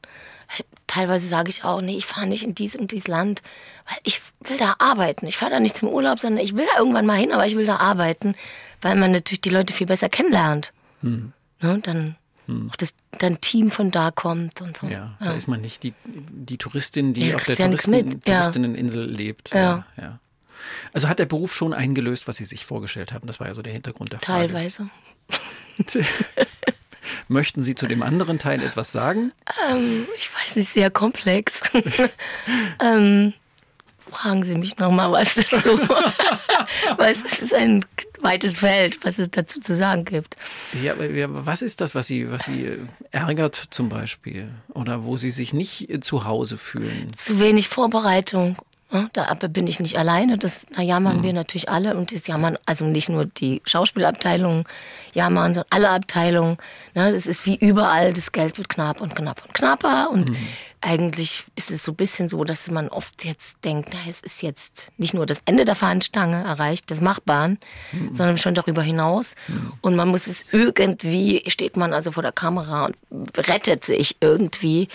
Ich, 0.55 0.65
teilweise 0.87 1.27
sage 1.27 1.51
ich 1.51 1.65
auch, 1.65 1.81
nee, 1.81 1.97
ich 1.97 2.07
fahre 2.07 2.29
nicht 2.29 2.45
in 2.45 2.55
dies 2.55 2.77
und 2.77 2.93
dies 2.93 3.09
Land, 3.09 3.43
weil 3.89 3.99
ich 4.05 4.21
will 4.45 4.57
da 4.57 4.77
arbeiten. 4.79 5.27
Ich 5.27 5.37
fahre 5.37 5.51
da 5.51 5.59
nicht 5.59 5.77
zum 5.77 5.89
Urlaub, 5.89 6.21
sondern 6.21 6.45
ich 6.45 6.57
will 6.57 6.67
da 6.73 6.79
irgendwann 6.79 7.05
mal 7.07 7.17
hin, 7.17 7.33
aber 7.33 7.47
ich 7.47 7.57
will 7.57 7.67
da 7.67 7.79
arbeiten, 7.79 8.37
weil 8.83 8.97
man 8.97 9.13
natürlich 9.13 9.41
die 9.41 9.51
Leute 9.51 9.73
viel 9.73 9.87
besser 9.87 10.09
kennenlernt. 10.09 10.73
Ne, 11.03 11.33
dann 11.83 12.17
auch 12.49 12.77
das 12.77 12.95
dann 13.19 13.41
Team 13.41 13.71
von 13.71 13.91
da 13.91 14.11
kommt 14.11 14.61
und 14.61 14.77
so. 14.77 14.87
Ja, 14.87 15.17
da 15.19 15.33
ist 15.33 15.49
man 15.49 15.61
nicht 15.61 15.83
die, 15.83 15.95
die 16.05 16.59
Touristin, 16.59 17.13
die 17.13 17.29
Ja, 17.29 17.37
auf 17.37 17.45
der 17.45 17.57
ja 17.57 17.65
Touristen, 17.65 18.21
ja. 18.27 18.41
Touristinneninsel 18.41 19.05
lebt. 19.05 19.53
Ja. 19.53 19.85
ja. 19.97 20.21
Also 20.93 21.09
hat 21.09 21.19
der 21.19 21.27
Beruf 21.27 21.55
schon 21.55 21.75
eingelöst, 21.75 22.29
was 22.29 22.37
Sie 22.37 22.45
sich 22.45 22.65
vorgestellt 22.65 23.13
haben? 23.13 23.27
Das 23.27 23.41
war 23.41 23.49
ja 23.49 23.55
so 23.55 23.63
der 23.63 23.73
Hintergrund 23.73 24.13
der 24.13 24.21
Frage. 24.21 24.47
Teilweise. 24.47 24.91
Möchten 27.29 27.63
Sie 27.63 27.75
zu 27.75 27.87
dem 27.87 28.03
anderen 28.03 28.39
Teil 28.39 28.63
etwas 28.63 28.93
sagen? 28.93 29.33
Ähm, 29.69 30.07
ich 30.17 30.31
weiß 30.33 30.57
nicht, 30.57 30.73
sehr 30.73 30.91
komplex. 30.91 31.63
ähm, 32.81 33.35
fragen 34.11 34.43
Sie 34.45 34.55
mich 34.55 34.77
noch 34.79 34.91
mal 34.91 35.11
was 35.13 35.35
dazu. 35.35 35.79
Weil 36.97 37.13
es 37.13 37.23
ist 37.23 37.55
ein 37.55 37.85
weites 38.21 38.59
Feld, 38.59 39.05
was 39.05 39.19
es 39.19 39.31
dazu 39.31 39.61
zu 39.61 39.75
sagen 39.75 40.05
gibt. 40.05 40.37
Ja, 40.83 40.93
aber 40.93 41.47
was 41.47 41.63
ist 41.63 41.81
das, 41.81 41.95
was 41.95 42.07
Sie, 42.07 42.31
was 42.31 42.45
Sie 42.45 42.65
äh, 42.65 42.79
ärgert 43.11 43.55
zum 43.71 43.89
Beispiel? 43.89 44.49
Oder 44.75 45.05
wo 45.05 45.17
Sie 45.17 45.31
sich 45.31 45.53
nicht 45.53 45.91
äh, 45.91 46.01
zu 46.01 46.25
Hause 46.25 46.59
fühlen? 46.59 47.13
Zu 47.17 47.41
wenig 47.41 47.69
Vorbereitung. 47.69 48.57
Da 49.13 49.35
bin 49.49 49.67
ich 49.67 49.81
nicht 49.81 49.99
alleine. 49.99 50.39
Das 50.39 50.67
da 50.67 50.81
jammern 50.81 51.23
wir 51.23 51.33
natürlich 51.33 51.69
alle 51.69 51.97
und 51.97 52.13
das 52.13 52.29
jammern 52.29 52.57
also 52.67 52.85
nicht 52.85 53.09
nur 53.09 53.25
die 53.25 53.61
Schauspielabteilung 53.65 54.67
jammern, 55.13 55.55
sondern 55.55 55.71
alle 55.71 55.91
Abteilungen. 55.91 56.57
Ne, 56.95 57.13
das 57.13 57.27
ist 57.27 57.45
wie 57.47 57.57
überall. 57.57 58.13
Das 58.13 58.31
Geld 58.31 58.59
wird 58.59 58.69
knapp 58.69 59.01
und 59.01 59.17
knapp 59.17 59.45
und 59.45 59.55
knapper 59.55 60.11
und 60.11 60.31
eigentlich 60.81 61.45
ist 61.57 61.73
es 61.73 61.83
so 61.83 61.93
ein 61.93 61.97
bisschen 61.97 62.29
so, 62.29 62.45
dass 62.45 62.71
man 62.71 62.89
oft 62.89 63.25
jetzt 63.25 63.57
denkt, 63.65 63.89
na, 63.93 63.99
es 64.09 64.21
ist 64.21 64.43
jetzt 64.43 64.93
nicht 64.99 65.15
nur 65.15 65.27
das 65.27 65.43
Ende 65.45 65.65
der 65.65 65.75
Fahnenstange 65.75 66.45
erreicht, 66.45 66.91
des 66.91 67.01
Machbaren, 67.01 67.59
sondern 68.13 68.39
schon 68.39 68.55
darüber 68.55 68.83
hinaus. 68.83 69.35
Und 69.81 69.97
man 69.97 70.09
muss 70.09 70.29
es 70.29 70.45
irgendwie, 70.53 71.43
steht 71.49 71.77
man 71.77 71.93
also 71.93 72.13
vor 72.13 72.23
der 72.23 72.31
Kamera 72.31 72.91
und 73.11 73.37
rettet 73.37 73.85
sich 73.85 74.19
irgendwie, 74.21 74.89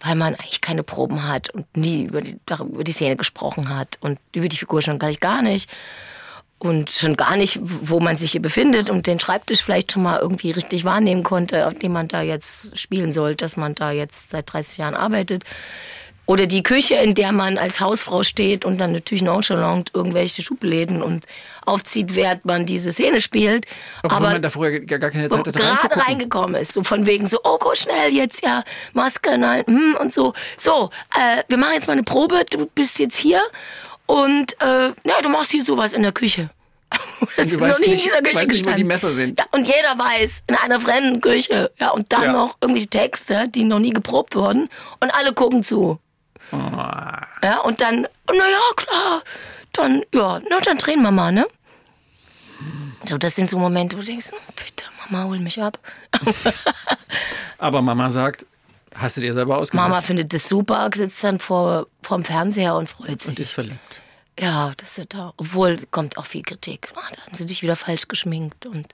weil 0.00 0.14
man 0.14 0.34
eigentlich 0.34 0.60
keine 0.60 0.82
Proben 0.82 1.28
hat 1.28 1.50
und 1.50 1.76
nie 1.76 2.04
über 2.04 2.20
die, 2.20 2.38
über 2.60 2.84
die 2.84 2.92
Szene 2.92 3.16
gesprochen 3.16 3.68
hat 3.68 3.98
und 4.00 4.18
über 4.34 4.48
die 4.48 4.56
Figur 4.56 4.82
schon 4.82 4.98
gleich 4.98 5.20
gar 5.20 5.42
nicht. 5.42 5.70
Und 6.58 6.90
schon 6.90 7.16
gar 7.16 7.36
nicht, 7.36 7.58
wo 7.60 8.00
man 8.00 8.16
sich 8.16 8.32
hier 8.32 8.40
befindet 8.40 8.88
und 8.88 9.06
den 9.06 9.20
Schreibtisch 9.20 9.60
vielleicht 9.60 9.92
schon 9.92 10.02
mal 10.02 10.18
irgendwie 10.20 10.52
richtig 10.52 10.84
wahrnehmen 10.84 11.22
konnte, 11.22 11.66
auf 11.66 11.74
dem 11.74 11.92
man 11.92 12.08
da 12.08 12.22
jetzt 12.22 12.78
spielen 12.78 13.12
soll, 13.12 13.34
dass 13.34 13.58
man 13.58 13.74
da 13.74 13.90
jetzt 13.90 14.30
seit 14.30 14.50
30 14.50 14.78
Jahren 14.78 14.94
arbeitet. 14.94 15.44
Oder 16.26 16.46
die 16.46 16.62
Küche, 16.64 16.96
in 16.96 17.14
der 17.14 17.30
man 17.30 17.56
als 17.56 17.78
Hausfrau 17.80 18.22
steht 18.24 18.64
und 18.64 18.78
dann 18.78 18.90
natürlich 18.92 19.22
nonchalant 19.22 19.92
irgendwelche 19.94 20.42
Schubläden 20.42 21.00
und 21.02 21.24
aufzieht, 21.64 22.14
während 22.16 22.44
man 22.44 22.66
diese 22.66 22.90
Szene 22.90 23.20
spielt. 23.20 23.66
Obwohl 24.02 24.20
man 24.20 24.42
da 24.42 24.50
vorher 24.50 24.80
gar 24.80 25.10
keine 25.10 25.28
Zeit 25.28 25.38
hatte 25.46 25.52
gerade 25.52 25.96
reingekommen 26.06 26.60
ist, 26.60 26.72
so 26.72 26.82
von 26.82 27.06
wegen 27.06 27.26
so, 27.26 27.38
oh, 27.44 27.58
go 27.58 27.74
schnell 27.74 28.12
jetzt, 28.12 28.42
ja, 28.44 28.64
Maske, 28.92 29.38
nein, 29.38 29.64
hm, 29.66 29.96
und 30.00 30.12
so. 30.12 30.32
So, 30.58 30.90
äh, 31.14 31.42
wir 31.48 31.58
machen 31.58 31.74
jetzt 31.74 31.86
mal 31.86 31.92
eine 31.94 32.02
Probe, 32.02 32.44
du 32.50 32.66
bist 32.74 32.98
jetzt 32.98 33.16
hier 33.16 33.40
und 34.06 34.52
äh, 34.60 34.92
na, 35.04 35.14
du 35.22 35.28
machst 35.28 35.52
hier 35.52 35.62
sowas 35.62 35.92
in 35.92 36.02
der 36.02 36.12
Küche. 36.12 36.50
Das 37.36 37.48
du 37.48 37.54
ist 37.54 37.60
noch 37.60 37.68
weißt 37.68 37.80
nie 37.80 37.86
in 37.86 37.90
nicht- 37.92 38.04
dieser 38.04 38.22
Küche 38.22 38.36
weißt 38.36 38.50
nicht, 38.50 38.66
wo 38.66 38.72
die. 38.72 38.84
Messer 38.84 39.12
sind. 39.14 39.38
Ja, 39.38 39.46
und 39.52 39.66
jeder 39.66 39.98
weiß, 39.98 40.44
in 40.48 40.54
einer 40.54 40.80
fremden 40.80 41.20
Küche. 41.20 41.70
Ja, 41.80 41.90
und 41.90 42.12
dann 42.12 42.22
Ja. 42.24 42.32
noch 42.32 42.56
irgendwelche 42.60 42.88
Texte, 42.88 43.44
die 43.48 43.64
noch 43.64 43.78
nie 43.78 43.90
geprobt 43.90 44.34
wurden. 44.36 44.68
Und 45.00 45.14
alle 45.14 45.32
gucken 45.32 45.62
zu. 45.62 45.98
Ja, 46.52 47.60
und 47.64 47.80
dann, 47.80 48.06
na 48.28 48.34
ja, 48.34 48.60
klar. 48.76 49.22
Dann, 49.72 50.02
ja, 50.14 50.40
na, 50.48 50.60
dann 50.64 50.78
drehen 50.78 51.02
wir 51.02 51.10
mal, 51.10 51.32
ne? 51.32 51.46
So, 53.06 53.18
das 53.18 53.36
sind 53.36 53.50
so 53.50 53.58
Momente, 53.58 53.96
wo 53.96 54.00
du 54.00 54.06
denkst, 54.06 54.30
"Oh, 54.32 54.52
bitte, 54.56 54.84
Mama, 55.10 55.24
hol 55.26 55.38
mich 55.38 55.60
ab. 55.62 55.78
Aber 57.58 57.82
Mama 57.82 58.10
sagt, 58.10 58.46
hast 58.94 59.16
du 59.16 59.20
dir 59.20 59.34
selber 59.34 59.58
ausgesucht 59.58 59.82
Mama 59.82 60.02
findet 60.02 60.32
das 60.32 60.48
super, 60.48 60.88
sitzt 60.94 61.22
dann 61.22 61.38
vor 61.38 61.86
vorm 62.02 62.24
Fernseher 62.24 62.74
und 62.74 62.88
freut 62.88 63.20
sich. 63.20 63.28
und 63.28 63.38
ist 63.40 63.52
verliebt. 63.52 64.00
ja, 64.40 64.72
das 64.76 64.98
ist 64.98 65.14
da. 65.14 65.32
Obwohl 65.36 65.76
kommt 65.90 66.16
auch 66.18 66.26
viel 66.26 66.42
Kritik. 66.42 66.88
Ach, 66.96 67.10
da 67.12 67.22
haben 67.22 67.34
sie 67.34 67.46
dich 67.46 67.62
wieder 67.62 67.76
falsch 67.76 68.08
geschminkt 68.08 68.66
und 68.66 68.88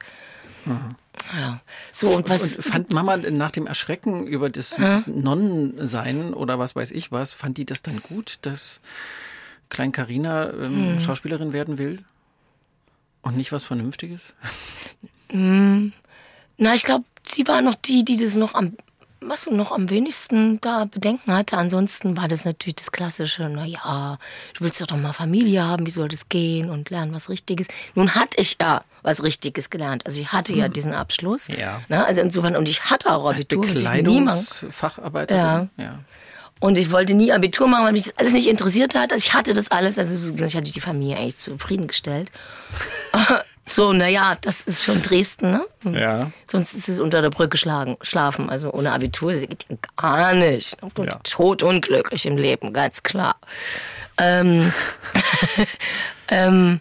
ja. 0.66 1.60
So 1.92 2.08
und 2.08 2.28
was? 2.28 2.56
Und 2.56 2.64
fand 2.64 2.92
Mama 2.92 3.16
nach 3.16 3.50
dem 3.50 3.66
Erschrecken 3.66 4.26
über 4.26 4.50
das 4.50 4.76
Nonnensein 5.06 6.34
oder 6.34 6.58
was 6.58 6.76
weiß 6.76 6.90
ich 6.92 7.12
was, 7.12 7.32
fand 7.32 7.58
die 7.58 7.64
das 7.64 7.82
dann 7.82 8.00
gut, 8.02 8.38
dass 8.42 8.80
Klein 9.68 9.92
Carina 9.92 10.50
ähm, 10.52 10.92
Hm. 10.94 11.00
Schauspielerin 11.00 11.52
werden 11.52 11.78
will? 11.78 12.04
Und 13.22 13.36
nicht 13.36 13.52
was 13.52 13.64
Vernünftiges? 13.64 14.34
Na, 15.30 16.74
ich 16.74 16.82
glaube, 16.82 17.04
sie 17.26 17.46
war 17.46 17.62
noch 17.62 17.76
die, 17.76 18.04
die 18.04 18.16
das 18.16 18.36
noch 18.36 18.54
am 18.54 18.76
was 19.26 19.46
noch 19.46 19.72
am 19.72 19.90
wenigsten 19.90 20.60
da 20.60 20.84
Bedenken 20.84 21.32
hatte. 21.32 21.56
Ansonsten 21.56 22.16
war 22.16 22.28
das 22.28 22.44
natürlich 22.44 22.76
das 22.76 22.92
Klassische, 22.92 23.48
na 23.50 23.64
ja, 23.64 24.18
du 24.54 24.64
willst 24.64 24.80
doch 24.80 24.86
doch 24.86 24.96
mal 24.96 25.12
Familie 25.12 25.64
haben, 25.64 25.86
wie 25.86 25.90
soll 25.90 26.08
das 26.08 26.28
gehen 26.28 26.70
und 26.70 26.90
lernen 26.90 27.12
was 27.14 27.28
Richtiges. 27.28 27.68
Nun 27.94 28.14
hatte 28.14 28.40
ich 28.40 28.56
ja 28.60 28.82
was 29.02 29.22
Richtiges 29.22 29.70
gelernt. 29.70 30.06
Also 30.06 30.20
ich 30.20 30.30
hatte 30.32 30.52
ja 30.54 30.68
diesen 30.68 30.92
Abschluss. 30.94 31.48
Ja. 31.48 31.80
Na, 31.88 32.04
also 32.04 32.20
insofern, 32.20 32.56
und 32.56 32.68
ich 32.68 32.84
hatte 32.84 33.12
auch 33.12 33.26
Als 33.26 33.42
Abitur, 33.42 33.64
machen 33.64 33.74
Bekleidungsfacharbeiterin? 33.74 35.70
Ja. 35.76 35.84
ja. 35.84 35.98
Und 36.60 36.78
ich 36.78 36.92
wollte 36.92 37.14
nie 37.14 37.32
Abitur 37.32 37.66
machen, 37.66 37.84
weil 37.86 37.92
mich 37.92 38.04
das 38.04 38.16
alles 38.18 38.32
nicht 38.34 38.46
interessiert 38.46 38.94
hat. 38.94 39.12
Ich 39.12 39.34
hatte 39.34 39.52
das 39.52 39.70
alles, 39.72 39.98
also 39.98 40.16
so- 40.16 40.44
ich 40.44 40.56
hatte 40.56 40.70
die 40.70 40.80
Familie 40.80 41.16
eigentlich 41.16 41.36
zufriedengestellt. 41.38 42.30
so, 43.64 43.92
naja, 43.92 44.36
das 44.40 44.66
ist 44.66 44.82
schon 44.82 45.02
Dresden, 45.02 45.50
ne? 45.52 45.66
Ja. 45.84 46.30
Sonst 46.50 46.74
ist 46.74 46.88
es 46.88 46.98
unter 47.00 47.22
der 47.22 47.30
Brücke 47.30 47.56
schlagen, 47.56 47.96
schlafen. 48.02 48.50
Also 48.50 48.72
ohne 48.72 48.92
Abitur, 48.92 49.32
das 49.32 49.42
geht 49.42 49.66
ja 49.68 49.76
gar 49.96 50.34
nicht. 50.34 50.82
Und 50.82 50.98
Ja. 50.98 51.20
Totunglücklich 51.22 52.26
im 52.26 52.36
Leben, 52.36 52.72
ganz 52.72 53.02
klar. 53.02 53.36
Ähm, 54.18 54.72
ähm, 56.28 56.80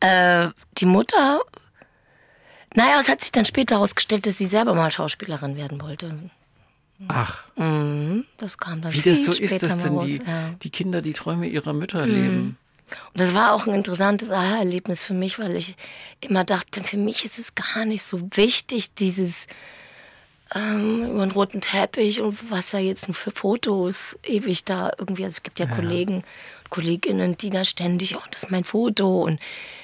äh, 0.00 0.48
die 0.78 0.86
Mutter, 0.86 1.40
naja, 2.74 2.96
es 3.00 3.08
hat 3.08 3.20
sich 3.20 3.32
dann 3.32 3.44
später 3.44 3.76
herausgestellt, 3.76 4.26
dass 4.26 4.38
sie 4.38 4.46
selber 4.46 4.74
mal 4.74 4.90
Schauspielerin 4.90 5.56
werden 5.56 5.80
wollte. 5.80 6.30
Ach, 7.08 7.44
Das 7.56 8.58
kam 8.58 8.80
dann 8.80 8.92
wie 8.94 9.00
das 9.00 9.24
so 9.24 9.32
später 9.32 9.54
ist, 9.56 9.62
dass 9.64 9.78
denn 9.78 9.98
die, 9.98 10.18
ja. 10.18 10.50
die 10.62 10.70
Kinder 10.70 11.02
die 11.02 11.12
Träume 11.12 11.46
ihrer 11.46 11.72
Mütter 11.72 12.06
Mhm. 12.06 12.12
leben. 12.12 12.58
Und 13.12 13.20
das 13.20 13.34
war 13.34 13.52
auch 13.52 13.66
ein 13.66 13.74
interessantes 13.74 14.30
Aha-Erlebnis 14.30 15.02
für 15.02 15.14
mich, 15.14 15.38
weil 15.38 15.56
ich 15.56 15.76
immer 16.20 16.44
dachte, 16.44 16.82
für 16.82 16.96
mich 16.96 17.24
ist 17.24 17.38
es 17.38 17.54
gar 17.54 17.84
nicht 17.84 18.02
so 18.02 18.20
wichtig, 18.34 18.94
dieses 18.94 19.46
ähm, 20.54 21.10
über 21.10 21.22
einen 21.22 21.30
roten 21.30 21.60
Teppich 21.60 22.20
und 22.20 22.50
was 22.50 22.70
da 22.70 22.78
jetzt 22.78 23.08
nur 23.08 23.14
für 23.14 23.30
Fotos 23.30 24.18
ewig 24.22 24.64
da 24.64 24.92
irgendwie. 24.98 25.24
Also 25.24 25.36
es 25.36 25.42
gibt 25.42 25.60
ja, 25.60 25.66
Kollegen, 25.66 26.24
Kolleginnen, 26.68 27.36
die 27.36 27.50
da 27.50 27.64
ständig, 27.64 28.16
oh, 28.16 28.22
das 28.30 28.44
ist 28.44 28.50
mein 28.50 28.64
Foto 28.64 29.22
und 29.22 29.40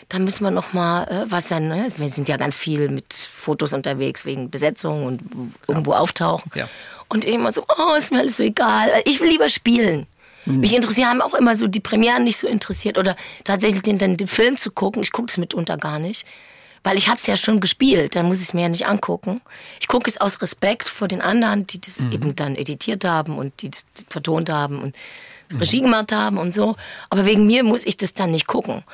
da 0.09 0.19
müssen 0.19 0.45
wir 0.45 0.51
noch 0.51 0.73
mal 0.73 1.05
äh, 1.05 1.31
was 1.31 1.49
dann. 1.49 1.69
Ne? 1.69 1.87
Wir 1.97 2.09
sind 2.09 2.29
ja 2.29 2.37
ganz 2.37 2.59
viel 2.59 2.89
mit 2.89 3.13
Fotos 3.15 3.73
unterwegs 3.73 4.25
wegen 4.25 4.51
Besetzung 4.51 5.05
und 5.05 5.23
irgendwo 5.67 5.93
auftauchen. 5.93 6.51
Ja. 6.55 6.69
Und 7.09 7.25
ich 7.25 7.35
immer 7.35 7.53
so, 7.53 7.65
oh, 7.79 7.95
ist 7.95 8.11
mir 8.13 8.19
alles 8.19 8.37
so 8.37 8.43
egal. 8.43 8.91
Ich 9.05 9.21
will 9.21 9.29
lieber 9.29 9.49
spielen. 9.49 10.07
Mich 10.47 10.75
interessieren 10.75 11.09
haben 11.09 11.23
auch 11.23 11.35
immer 11.35 11.55
so 11.55 11.67
die 11.67 11.81
Premieren 11.81 12.25
nicht 12.25 12.39
so 12.39 12.49
interessiert 12.49 12.97
oder 12.97 13.17
tatsächlich 13.45 13.83
den, 13.83 13.99
den, 13.99 14.17
den 14.17 14.27
Film 14.27 14.57
zu 14.57 14.71
gucken. 14.71 15.03
Ich 15.03 15.13
gucke 15.13 15.29
es 15.29 15.37
mitunter 15.37 15.77
gar 15.77 15.99
nicht, 15.99 16.27
weil 16.83 16.97
ich 16.97 17.09
habe 17.09 17.19
es 17.19 17.27
ja 17.27 17.37
schon 17.37 17.61
gespielt. 17.61 18.17
Dann 18.17 18.27
muss 18.27 18.39
ich 18.39 18.45
es 18.45 18.55
mir 18.55 18.63
ja 18.63 18.69
nicht 18.69 18.87
angucken. 18.87 19.43
Ich 19.81 19.89
gucke 19.89 20.09
es 20.09 20.21
aus 20.21 20.41
Respekt 20.41 20.89
vor 20.89 21.09
den 21.09 21.21
anderen, 21.21 21.67
die 21.67 21.81
das 21.81 22.05
eben 22.07 22.35
dann 22.35 22.57
editiert 22.57 23.05
haben 23.05 23.37
und 23.37 23.61
die 23.63 23.71
vertont 24.09 24.49
haben 24.49 24.81
und 24.81 24.97
Regie 25.61 25.81
gemacht 25.81 26.13
haben 26.13 26.39
und 26.39 26.55
so. 26.55 26.77
Aber 27.11 27.27
wegen 27.27 27.47
mir 27.47 27.63
muss 27.63 27.85
ich 27.85 27.97
das 27.97 28.15
dann 28.15 28.31
nicht 28.31 28.47
gucken. 28.47 28.85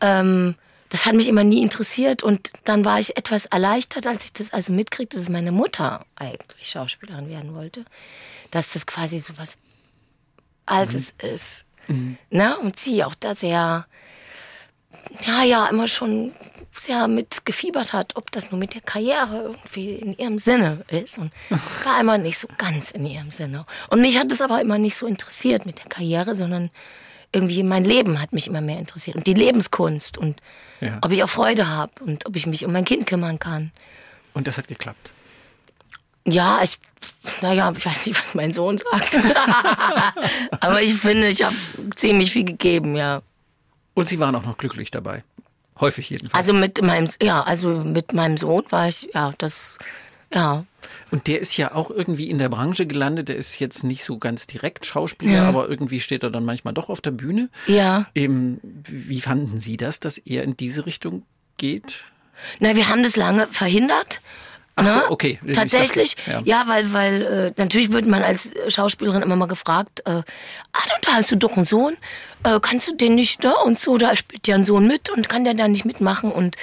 Ähm, 0.00 0.56
das 0.88 1.06
hat 1.06 1.14
mich 1.14 1.26
immer 1.26 1.42
nie 1.42 1.62
interessiert 1.62 2.22
und 2.22 2.50
dann 2.64 2.84
war 2.84 3.00
ich 3.00 3.16
etwas 3.16 3.46
erleichtert, 3.46 4.06
als 4.06 4.26
ich 4.26 4.32
das 4.34 4.52
also 4.52 4.74
mitkriegte, 4.74 5.16
dass 5.16 5.30
meine 5.30 5.50
Mutter 5.50 6.04
eigentlich 6.16 6.68
Schauspielerin 6.68 7.30
werden 7.30 7.54
wollte, 7.54 7.86
dass 8.50 8.72
das 8.72 8.86
quasi 8.86 9.18
so 9.18 9.32
was 9.38 9.56
Altes 10.66 11.14
ist. 11.22 11.66
Ne? 12.30 12.56
Und 12.58 12.78
sie 12.78 13.04
auch 13.04 13.14
da 13.14 13.34
sehr, 13.34 13.86
ja, 15.26 15.42
ja, 15.44 15.66
immer 15.66 15.88
schon 15.88 16.32
sehr 16.72 17.06
mit 17.08 17.44
gefiebert 17.44 17.92
hat, 17.92 18.16
ob 18.16 18.30
das 18.32 18.50
nur 18.50 18.58
mit 18.58 18.74
der 18.74 18.80
Karriere 18.80 19.42
irgendwie 19.42 19.94
in 19.96 20.16
ihrem 20.16 20.38
Sinne 20.38 20.84
ist. 20.88 21.18
Und 21.18 21.32
war 21.84 22.00
immer 22.00 22.18
nicht 22.18 22.38
so 22.38 22.48
ganz 22.56 22.92
in 22.92 23.04
ihrem 23.04 23.30
Sinne. 23.30 23.66
Und 23.88 24.00
mich 24.00 24.16
hat 24.18 24.32
es 24.32 24.40
aber 24.40 24.60
immer 24.60 24.78
nicht 24.78 24.96
so 24.96 25.06
interessiert 25.06 25.66
mit 25.66 25.78
der 25.80 25.86
Karriere, 25.86 26.34
sondern 26.34 26.70
irgendwie 27.32 27.62
mein 27.62 27.84
Leben 27.84 28.20
hat 28.20 28.32
mich 28.32 28.46
immer 28.46 28.60
mehr 28.60 28.78
interessiert. 28.78 29.16
Und 29.16 29.26
die 29.26 29.34
Lebenskunst 29.34 30.16
und 30.18 30.40
Ja. 30.80 30.98
ob 31.02 31.12
ich 31.12 31.22
auch 31.22 31.28
Freude 31.30 31.68
habe 31.68 31.92
und 32.04 32.26
ob 32.26 32.36
ich 32.36 32.46
mich 32.46 32.64
um 32.64 32.72
mein 32.72 32.84
Kind 32.84 33.06
kümmern 33.06 33.38
kann. 33.38 33.70
Und 34.34 34.46
das 34.46 34.56
hat 34.58 34.68
geklappt. 34.68 35.12
Ja, 36.26 36.60
ich, 36.62 36.78
naja, 37.40 37.72
ich 37.76 37.84
weiß 37.84 38.06
nicht, 38.06 38.20
was 38.22 38.34
mein 38.34 38.52
Sohn 38.52 38.78
sagt. 38.78 39.18
Aber 40.60 40.80
ich 40.82 40.94
finde, 40.94 41.28
ich 41.28 41.42
habe 41.42 41.54
ziemlich 41.96 42.32
viel 42.32 42.44
gegeben, 42.44 42.94
ja. 42.94 43.22
Und 43.94 44.08
sie 44.08 44.18
waren 44.18 44.34
auch 44.36 44.44
noch 44.44 44.56
glücklich 44.58 44.90
dabei. 44.90 45.24
Häufig 45.80 46.10
jedenfalls. 46.10 46.34
Also 46.48 46.52
mit 46.56 46.80
meinem, 46.82 47.08
ja, 47.20 47.42
also 47.42 47.68
mit 47.70 48.12
meinem 48.12 48.36
Sohn 48.36 48.64
war 48.70 48.88
ich, 48.88 49.08
ja, 49.14 49.32
das 49.38 49.76
Ja. 50.32 50.64
Und 51.10 51.26
der 51.26 51.40
ist 51.40 51.56
ja 51.56 51.74
auch 51.74 51.90
irgendwie 51.90 52.30
in 52.30 52.38
der 52.38 52.48
Branche 52.48 52.86
gelandet. 52.86 53.28
Der 53.28 53.36
ist 53.36 53.58
jetzt 53.58 53.84
nicht 53.84 54.02
so 54.04 54.18
ganz 54.18 54.46
direkt 54.46 54.86
Schauspieler, 54.86 55.32
Ja. 55.42 55.48
aber 55.48 55.68
irgendwie 55.68 56.00
steht 56.00 56.22
er 56.22 56.30
dann 56.30 56.44
manchmal 56.44 56.72
doch 56.72 56.88
auf 56.88 57.00
der 57.00 57.10
Bühne. 57.10 57.50
Ja. 57.66 58.06
Eben, 58.14 58.60
wie 58.62 59.20
fanden 59.20 59.58
Sie 59.60 59.76
das, 59.76 60.00
dass 60.00 60.18
er 60.18 60.42
in 60.44 60.56
diese 60.56 60.86
Richtung 60.86 61.24
geht? 61.58 62.04
Na, 62.60 62.76
wir 62.76 62.88
haben 62.88 63.02
das 63.02 63.16
lange 63.16 63.46
verhindert. 63.46 64.22
Ach 64.76 64.88
so, 64.88 64.94
ne? 64.94 65.10
okay. 65.10 65.38
Ich 65.44 65.56
Tatsächlich, 65.56 66.16
ja. 66.26 66.40
ja. 66.44 66.64
weil, 66.66 66.92
weil 66.92 67.22
äh, 67.22 67.52
natürlich 67.56 67.92
wird 67.92 68.06
man 68.06 68.22
als 68.22 68.54
Schauspielerin 68.68 69.22
immer 69.22 69.36
mal 69.36 69.46
gefragt, 69.46 70.02
äh, 70.06 70.10
ah, 70.10 70.22
da 71.02 71.12
hast 71.12 71.30
du 71.30 71.36
doch 71.36 71.56
einen 71.56 71.64
Sohn, 71.64 71.96
äh, 72.44 72.58
kannst 72.60 72.88
du 72.88 72.96
den 72.96 73.14
nicht, 73.14 73.42
ne? 73.42 73.54
Und 73.64 73.78
so, 73.78 73.98
da 73.98 74.16
spielt 74.16 74.48
ja 74.48 74.54
ein 74.54 74.64
Sohn 74.64 74.86
mit 74.86 75.10
und 75.10 75.28
kann 75.28 75.44
der 75.44 75.54
da 75.54 75.68
nicht 75.68 75.84
mitmachen 75.84 76.32
und 76.32 76.56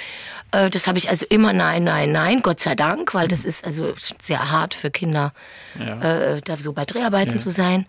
äh, 0.51 0.70
das 0.70 0.88
habe 0.88 0.97
ich 0.97 1.10
also 1.10 1.26
immer 1.30 1.53
nein, 1.53 1.84
nein, 1.84 2.12
nein, 2.12 2.41
Gott 2.41 2.60
sei 2.60 2.76
Dank, 2.76 3.14
weil 3.14 3.28
das 3.28 3.45
ist 3.45 3.64
also 3.66 3.93
sehr 4.22 4.51
hart 4.51 4.74
für 4.74 4.89
Kinder, 4.89 5.34
äh, 5.80 6.41
da 6.41 6.57
so 6.57 6.74
bei 6.74 6.86
Dreharbeiten 6.86 7.38
zu 7.39 7.49
sein. 7.49 7.86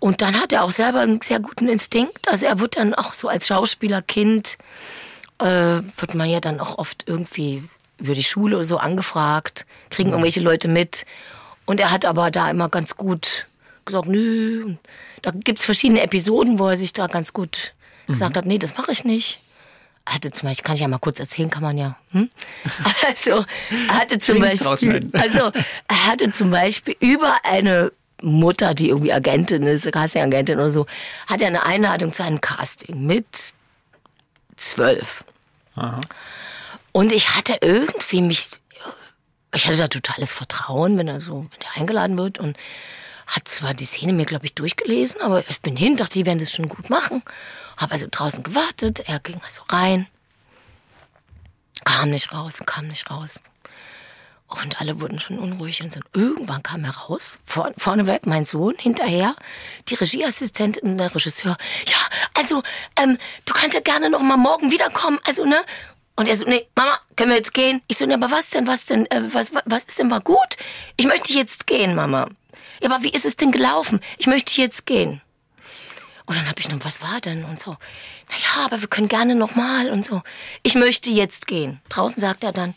Und 0.00 0.20
dann 0.20 0.38
hat 0.38 0.52
er 0.52 0.64
auch 0.64 0.70
selber 0.70 1.00
einen 1.00 1.22
sehr 1.22 1.40
guten 1.40 1.66
Instinkt. 1.66 2.28
Also 2.28 2.44
er 2.44 2.58
wird 2.58 2.76
dann 2.76 2.94
auch 2.94 3.14
so 3.14 3.28
als 3.28 3.46
Schauspielerkind, 3.46 4.58
äh, 5.38 5.46
wird 5.46 6.14
man 6.14 6.28
ja 6.28 6.40
dann 6.40 6.60
auch 6.60 6.76
oft 6.76 7.04
irgendwie 7.06 7.62
über 7.98 8.14
die 8.14 8.24
Schule 8.24 8.56
oder 8.56 8.64
so 8.64 8.78
angefragt, 8.78 9.66
kriegen 9.90 10.10
irgendwelche 10.10 10.40
Leute 10.40 10.68
mit. 10.68 11.06
Und 11.64 11.80
er 11.80 11.90
hat 11.90 12.04
aber 12.04 12.30
da 12.30 12.50
immer 12.50 12.68
ganz 12.68 12.96
gut 12.96 13.46
gesagt, 13.84 14.08
nö. 14.08 14.74
Da 15.22 15.30
gibt's 15.32 15.64
verschiedene 15.64 16.02
Episoden, 16.02 16.58
wo 16.58 16.68
er 16.68 16.76
sich 16.76 16.92
da 16.92 17.06
ganz 17.06 17.32
gut 17.32 17.72
gesagt 18.06 18.36
hat, 18.36 18.46
nee, 18.46 18.58
das 18.58 18.76
mache 18.76 18.92
ich 18.92 19.04
nicht. 19.04 19.40
Er 20.04 20.14
hatte 20.14 20.30
zum 20.30 20.48
Beispiel, 20.48 20.64
kann 20.64 20.74
ich 20.74 20.82
ja 20.82 20.88
mal 20.88 20.98
kurz 20.98 21.18
erzählen, 21.18 21.48
kann 21.48 21.62
man 21.62 21.78
ja. 21.78 21.96
Hm? 22.10 22.28
Also, 23.06 23.44
er 23.88 23.98
hatte 23.98 24.18
zum 24.18 24.38
Beispiel, 24.38 25.10
also, 25.12 25.50
er 25.88 26.06
hatte 26.06 26.30
zum 26.32 26.50
Beispiel 26.50 26.96
über 27.00 27.38
eine 27.42 27.92
Mutter, 28.20 28.74
die 28.74 28.90
irgendwie 28.90 29.12
Agentin 29.12 29.62
ist, 29.62 29.90
Casting-Agentin 29.90 30.58
oder 30.58 30.70
so, 30.70 30.86
hat 31.26 31.40
er 31.40 31.48
eine 31.48 31.64
Einladung 31.64 32.12
zu 32.12 32.22
einem 32.22 32.40
Casting 32.40 33.06
mit 33.06 33.26
zwölf. 34.56 35.24
Und 36.96 37.10
ich 37.10 37.34
hatte 37.34 37.58
irgendwie 37.60 38.22
mich, 38.22 38.50
ich 39.52 39.66
hatte 39.66 39.76
da 39.76 39.88
totales 39.88 40.32
Vertrauen, 40.32 40.96
wenn 40.96 41.08
er 41.08 41.20
so 41.20 41.48
eingeladen 41.74 42.16
wird 42.16 42.38
und 42.38 42.56
hat 43.26 43.48
zwar 43.48 43.74
die 43.74 43.84
Szene 43.84 44.12
mir, 44.12 44.26
glaube 44.26 44.46
ich, 44.46 44.54
durchgelesen, 44.54 45.20
aber 45.20 45.42
ich 45.48 45.60
bin 45.60 45.76
hin, 45.76 45.96
dachte, 45.96 46.12
die 46.12 46.24
werden 46.24 46.38
das 46.38 46.52
schon 46.52 46.68
gut 46.68 46.90
machen. 46.90 47.24
Habe 47.76 47.90
also 47.90 48.06
draußen 48.08 48.44
gewartet, 48.44 49.00
er 49.08 49.18
ging 49.18 49.40
also 49.44 49.62
rein, 49.70 50.06
kam 51.84 52.10
nicht 52.10 52.32
raus, 52.32 52.62
kam 52.64 52.86
nicht 52.86 53.10
raus. 53.10 53.40
Und 54.46 54.80
alle 54.80 55.00
wurden 55.00 55.18
schon 55.18 55.40
unruhig 55.40 55.82
und 55.82 55.92
so. 55.92 55.98
Irgendwann 56.12 56.62
kam 56.62 56.84
er 56.84 56.96
raus, 56.96 57.40
vor, 57.44 57.72
vorneweg 57.76 58.24
mein 58.26 58.44
Sohn, 58.44 58.76
hinterher 58.78 59.34
die 59.88 59.96
Regieassistentin 59.96 60.96
der 60.96 61.12
Regisseur. 61.12 61.56
Ja, 61.88 61.96
also, 62.38 62.62
ähm, 63.00 63.18
du 63.46 63.52
kannst 63.52 63.74
ja 63.74 63.80
gerne 63.80 64.10
noch 64.10 64.20
mal 64.20 64.36
morgen 64.36 64.70
wiederkommen, 64.70 65.18
also, 65.24 65.44
ne? 65.44 65.60
Und 66.16 66.28
er 66.28 66.36
so, 66.36 66.44
nee, 66.44 66.66
Mama, 66.76 66.98
können 67.16 67.30
wir 67.30 67.36
jetzt 67.36 67.54
gehen? 67.54 67.82
Ich 67.88 67.98
so, 67.98 68.06
ne, 68.06 68.14
aber 68.14 68.30
was 68.30 68.50
denn, 68.50 68.66
was 68.66 68.86
denn, 68.86 69.06
äh, 69.10 69.22
was, 69.34 69.52
was- 69.52 69.62
was 69.66 69.84
ist 69.84 69.98
denn 69.98 70.08
mal 70.08 70.20
gut? 70.20 70.38
Ich 70.96 71.06
möchte 71.06 71.32
jetzt 71.32 71.66
gehen, 71.66 71.94
Mama. 71.94 72.28
Ja, 72.80 72.90
aber 72.90 73.02
wie 73.02 73.10
ist 73.10 73.24
es 73.24 73.36
denn 73.36 73.50
gelaufen? 73.50 74.00
Ich 74.18 74.26
möchte 74.26 74.60
jetzt 74.60 74.86
gehen. 74.86 75.20
Und 76.26 76.36
dann 76.36 76.48
habe 76.48 76.60
ich 76.60 76.68
noch, 76.70 76.82
was 76.84 77.02
war 77.02 77.20
denn? 77.20 77.44
Und 77.44 77.60
so, 77.60 77.72
naja, 78.30 78.64
aber 78.66 78.80
wir 78.80 78.88
können 78.88 79.08
gerne 79.08 79.34
noch 79.34 79.56
mal 79.56 79.90
und 79.90 80.06
so. 80.06 80.22
Ich 80.62 80.74
möchte 80.74 81.10
jetzt 81.10 81.46
gehen. 81.46 81.80
Draußen 81.90 82.18
sagt 82.18 82.44
er 82.44 82.52
dann, 82.52 82.74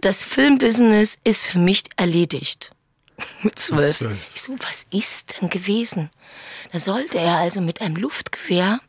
das 0.00 0.22
Filmbusiness 0.24 1.18
ist 1.24 1.46
für 1.46 1.58
mich 1.58 1.84
erledigt. 1.96 2.70
Mit 3.42 3.58
zwölf. 3.58 3.98
Ich 4.34 4.42
so, 4.42 4.54
was 4.58 4.86
ist 4.90 5.40
denn 5.40 5.48
gewesen? 5.48 6.10
Da 6.72 6.78
sollte 6.80 7.18
er 7.18 7.36
also 7.36 7.60
mit 7.60 7.80
einem 7.80 7.96
Luftgewehr 7.96 8.80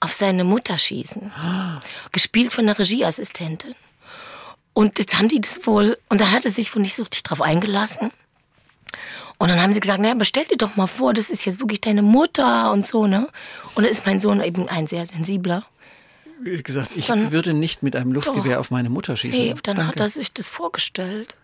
auf 0.00 0.14
seine 0.14 0.44
Mutter 0.44 0.78
schießen. 0.78 1.32
Gespielt 2.12 2.52
von 2.52 2.64
einer 2.64 2.78
Regieassistentin. 2.78 3.74
Und 4.72 4.98
jetzt 4.98 5.16
haben 5.18 5.28
die 5.28 5.40
das 5.40 5.66
wohl, 5.66 5.96
und 6.10 6.20
da 6.20 6.30
hat 6.30 6.44
er 6.44 6.50
sich 6.50 6.74
wohl 6.74 6.82
nicht 6.82 6.94
so 6.94 7.02
richtig 7.02 7.22
drauf 7.22 7.40
eingelassen. 7.40 8.10
Und 9.38 9.48
dann 9.48 9.60
haben 9.60 9.72
sie 9.72 9.80
gesagt, 9.80 10.00
naja, 10.00 10.12
aber 10.14 10.24
stell 10.24 10.44
dir 10.44 10.56
doch 10.56 10.76
mal 10.76 10.86
vor, 10.86 11.12
das 11.14 11.30
ist 11.30 11.44
jetzt 11.44 11.60
wirklich 11.60 11.80
deine 11.80 12.02
Mutter 12.02 12.72
und 12.72 12.86
so, 12.86 13.06
ne? 13.06 13.28
Und 13.74 13.84
da 13.84 13.88
ist 13.90 14.06
mein 14.06 14.20
Sohn 14.20 14.40
eben 14.42 14.68
ein 14.68 14.86
sehr 14.86 15.04
sensibler. 15.06 15.64
Wie 16.42 16.62
gesagt, 16.62 16.90
ich 16.94 17.06
Dann- 17.06 17.32
würde 17.32 17.54
nicht 17.54 17.82
mit 17.82 17.96
einem 17.96 18.12
Luftgewehr 18.12 18.60
auf 18.60 18.70
meine 18.70 18.90
Mutter 18.90 19.16
schießen. 19.16 19.38
Nee, 19.38 19.54
dann 19.62 19.78
hat 19.78 19.86
Danke. 19.98 20.00
er 20.02 20.08
sich 20.10 20.32
das 20.32 20.48
vorgestellt 20.50 21.34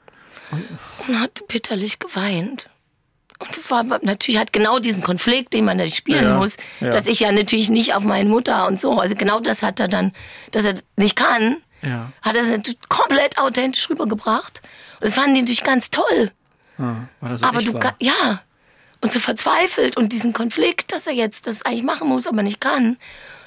und 0.51 1.19
hat 1.21 1.47
bitterlich 1.49 1.99
geweint. 1.99 2.69
Und 3.43 3.71
war 3.71 3.85
natürlich 4.03 4.39
hat 4.41 4.53
genau 4.53 4.79
diesen 4.79 5.03
Konflikt, 5.03 5.53
den 5.53 5.65
man 5.65 5.79
da 5.79 5.89
spielen 5.91 6.25
Ja, 6.25 6.39
muss, 6.39 6.57
ja. 6.81 6.91
dass 6.91 7.07
ich 7.07 7.21
ja 7.21 7.33
natürlich 7.33 7.71
nicht 7.71 7.95
auf 7.95 8.03
meine 8.05 8.29
Mutter 8.29 8.67
und 8.67 8.81
so. 8.81 8.99
Also 8.99 9.15
genau 9.15 9.41
das 9.41 9.63
hat 9.63 9.81
er 9.81 9.89
dann, 9.89 10.13
dass 10.51 10.65
er 10.65 10.75
nicht 10.97 11.17
kann, 11.17 11.57
Ja. 11.83 12.11
hat 12.23 12.37
er 12.37 12.45
komplett 12.89 13.39
authentisch 13.39 13.89
rübergebracht. 13.91 14.63
Und 15.01 15.05
das 15.07 15.15
fanden 15.15 15.35
die 15.35 15.41
natürlich 15.43 15.65
ganz 15.65 15.91
toll. 15.91 16.31
Ah, 16.79 16.95
so 17.37 17.45
aber 17.45 17.61
du 17.61 17.75
war. 17.75 17.95
ja 18.01 18.41
und 19.01 19.13
so 19.13 19.19
verzweifelt 19.21 19.97
und 19.97 20.13
diesen 20.13 20.33
Konflikt, 20.33 20.93
dass 20.93 21.07
er 21.07 21.13
jetzt 21.13 21.47
das 21.47 21.63
eigentlich 21.65 21.83
machen 21.83 22.09
muss, 22.09 22.27
aber 22.27 22.43
nicht 22.43 22.61
kann, 22.61 22.97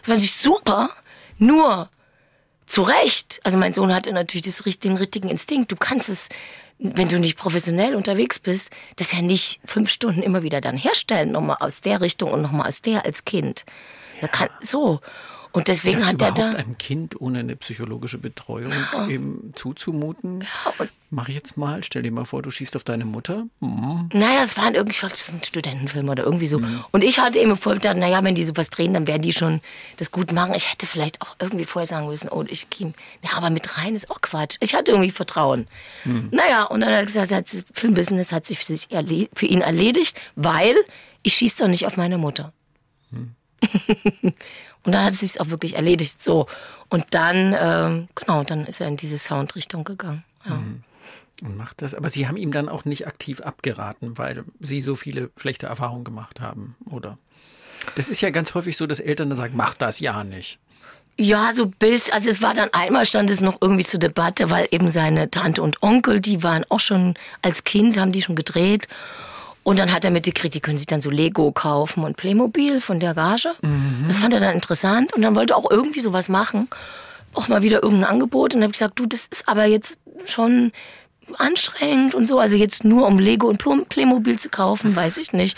das 0.02 0.10
war 0.10 0.16
natürlich 0.16 0.36
super. 0.36 0.90
Nur 1.38 1.90
zu 2.66 2.82
Recht. 2.84 3.40
Also 3.44 3.58
mein 3.58 3.74
Sohn 3.74 3.94
hatte 3.94 4.12
natürlich 4.12 4.44
das, 4.44 4.58
den 4.80 4.98
richtigen 4.98 5.30
Instinkt. 5.30 5.72
Du 5.72 5.76
kannst 5.76 6.10
es, 6.10 6.30
wenn 6.78 7.08
du 7.08 7.20
nicht 7.20 7.38
professionell 7.38 7.96
unterwegs 7.96 8.40
bist, 8.40 8.72
das 8.98 9.14
ja 9.14 9.22
nicht 9.22 9.62
fünf 9.66 9.90
Stunden 9.90 10.22
immer 10.22 10.44
wieder 10.44 10.62
dann 10.62 10.78
herstellen, 10.78 11.32
nochmal 11.32 11.58
aus 11.60 11.82
der 11.82 12.02
Richtung 12.02 12.32
und 12.32 12.42
nochmal 12.42 12.68
aus 12.68 12.82
der 12.82 13.06
als 13.06 13.26
Kind. 13.26 13.66
Da 14.22 14.28
kann, 14.28 14.50
so. 14.62 15.00
Und 15.56 15.68
deswegen 15.70 16.00
das 16.00 16.08
hat 16.08 16.22
er 16.22 16.32
da. 16.34 16.50
einem 16.52 16.78
Kind 16.78 17.20
ohne 17.22 17.40
eine 17.40 17.56
psychologische 17.56 18.18
Betreuung 18.18 18.74
eben 19.10 19.54
zuzumuten. 19.56 20.46
und- 20.78 20.92
Mach 21.12 21.30
ich 21.30 21.36
jetzt 21.36 21.56
mal. 21.56 21.82
Stell 21.84 22.02
dir 22.02 22.12
mal 22.12 22.26
vor, 22.26 22.42
du 22.42 22.52
schießt 22.52 22.76
auf 22.76 22.84
deine 22.84 23.06
Mutter. 23.06 23.46
Mhm. 23.62 24.10
Naja, 24.12 24.40
das 24.40 24.58
waren 24.58 24.76
irgendwie 24.76 24.98
ein 25.06 25.42
Studentenfilm 25.44 26.10
oder 26.10 26.24
irgendwie 26.26 26.48
so. 26.48 26.60
Und 26.92 27.04
ich 27.06 27.20
hatte 27.20 27.40
eben 27.40 27.56
vorher 27.56 27.80
gedacht, 27.80 27.96
naja, 27.98 28.22
wenn 28.24 28.36
die 28.36 28.44
sowas 28.44 28.70
drehen, 28.70 28.94
dann 28.94 29.08
werden 29.08 29.22
die 29.22 29.32
schon 29.32 29.62
das 29.96 30.12
gut 30.12 30.34
machen. 30.34 30.54
Ich 30.56 30.70
hätte 30.70 30.88
vielleicht 30.88 31.22
auch 31.22 31.36
irgendwie 31.40 31.64
vorher 31.64 31.86
sagen 31.88 32.08
müssen, 32.08 32.28
oh, 32.30 32.44
ich 32.48 32.70
gehe, 32.70 32.94
ja, 33.24 33.30
aber 33.38 33.50
mit 33.50 33.78
rein 33.78 33.96
ist 33.96 34.12
auch 34.12 34.20
Quatsch. 34.20 34.58
Ich 34.60 34.74
hatte 34.76 34.92
irgendwie 34.92 35.12
Vertrauen. 35.12 35.68
Naja, 36.32 36.64
und 36.64 36.82
dann 36.82 36.90
hat 36.90 36.98
er 36.98 37.06
gesagt, 37.06 37.32
das 37.54 37.64
Filmbusiness 37.72 38.34
hat 38.34 38.46
sich 38.46 38.58
für, 38.60 38.66
sich 38.76 38.90
für 39.36 39.46
ihn 39.46 39.62
erledigt, 39.62 40.20
weil 40.36 40.76
ich 41.24 41.36
schieße 41.36 41.64
doch 41.64 41.70
nicht 41.70 41.86
auf 41.86 41.96
meine 41.96 42.18
Mutter. 42.18 42.52
und 44.86 44.92
dann 44.92 45.06
hat 45.06 45.14
es 45.14 45.20
sich 45.22 45.40
auch 45.42 45.50
wirklich 45.50 45.76
erledigt. 45.76 46.24
So. 46.24 46.48
Und 46.90 47.06
dann, 47.12 47.56
ähm, 47.58 48.08
genau, 48.16 48.44
dann 48.44 48.66
ist 48.66 48.82
er 48.82 48.88
in 48.88 48.98
diese 48.98 49.18
Soundrichtung 49.18 49.84
gegangen. 49.84 50.24
Ja. 50.46 50.62
Und 51.42 51.58
macht 51.58 51.82
das. 51.82 51.96
Aber 51.96 52.10
Sie 52.10 52.28
haben 52.28 52.38
ihm 52.38 52.52
dann 52.52 52.70
auch 52.70 52.86
nicht 52.86 53.08
aktiv 53.08 53.42
abgeraten, 53.42 54.18
weil 54.18 54.46
Sie 54.60 54.82
so 54.82 54.96
viele 54.96 55.32
schlechte 55.38 55.68
Erfahrungen 55.68 56.04
gemacht 56.04 56.40
haben, 56.40 56.76
oder? 56.90 57.18
Das 57.96 58.10
ist 58.10 58.22
ja 58.22 58.30
ganz 58.30 58.54
häufig 58.54 58.78
so, 58.78 58.88
dass 58.88 59.00
Eltern 59.00 59.30
dann 59.30 59.38
sagen, 59.38 59.54
mach 59.56 59.74
das 59.74 60.00
ja 60.00 60.24
nicht. 60.24 60.60
Ja, 61.18 61.52
so 61.54 61.68
bis, 61.68 62.10
also 62.10 62.30
es 62.30 62.42
war 62.42 62.54
dann 62.54 62.70
einmal 62.74 63.06
stand 63.06 63.30
es 63.30 63.40
noch 63.40 63.62
irgendwie 63.62 63.86
zur 63.86 64.02
Debatte, 64.02 64.50
weil 64.50 64.68
eben 64.72 64.92
seine 64.92 65.32
Tante 65.32 65.62
und 65.62 65.82
Onkel, 65.82 66.20
die 66.20 66.44
waren 66.44 66.66
auch 66.70 66.82
schon 66.82 67.14
als 67.42 67.64
Kind, 67.64 67.98
haben 67.98 68.12
die 68.12 68.22
schon 68.22 68.36
gedreht. 68.36 68.88
Und 69.66 69.80
dann 69.80 69.92
hat 69.92 70.06
er 70.06 70.12
mitgekriegt, 70.12 70.54
die 70.54 70.60
können 70.60 70.78
sich 70.78 70.86
dann 70.86 71.02
so 71.02 71.10
Lego 71.10 71.52
kaufen 71.52 72.04
und 72.04 72.18
Playmobil 72.18 72.80
von 72.82 73.00
der 73.00 73.16
Gage. 73.16 73.50
Das 74.06 74.20
fand 74.20 74.32
er 74.36 74.40
dann 74.40 74.54
interessant 74.54 75.12
und 75.14 75.24
dann 75.24 75.36
wollte 75.36 75.54
er 75.54 75.58
auch 75.58 75.72
irgendwie 75.72 76.02
sowas 76.02 76.30
machen. 76.30 76.70
Auch 77.34 77.48
mal 77.48 77.64
wieder 77.64 77.82
irgendein 77.82 78.12
Angebot. 78.12 78.54
Und 78.54 78.60
dann 78.60 78.66
habe 78.66 78.74
ich 78.74 78.80
gesagt, 78.80 79.00
du, 79.00 79.08
das 79.08 79.26
ist 79.26 79.50
aber 79.50 79.66
jetzt 79.66 80.00
schon 80.26 80.72
anstrengend 81.40 82.14
und 82.14 82.28
so. 82.28 82.38
Also 82.40 82.56
jetzt 82.56 82.84
nur 82.84 83.08
um 83.08 83.18
Lego 83.18 83.48
und 83.48 83.58
Playmobil 83.90 84.38
zu 84.38 84.50
kaufen, 84.50 84.96
weiß 84.96 85.18
ich 85.18 85.34
nicht. 85.34 85.58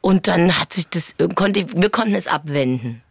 Und 0.00 0.28
dann 0.28 0.56
hat 0.60 0.72
sich 0.72 0.88
das, 0.88 1.16
konnte, 1.34 1.66
wir 1.74 1.90
konnten 1.90 2.14
es 2.14 2.28
abwenden. 2.28 3.02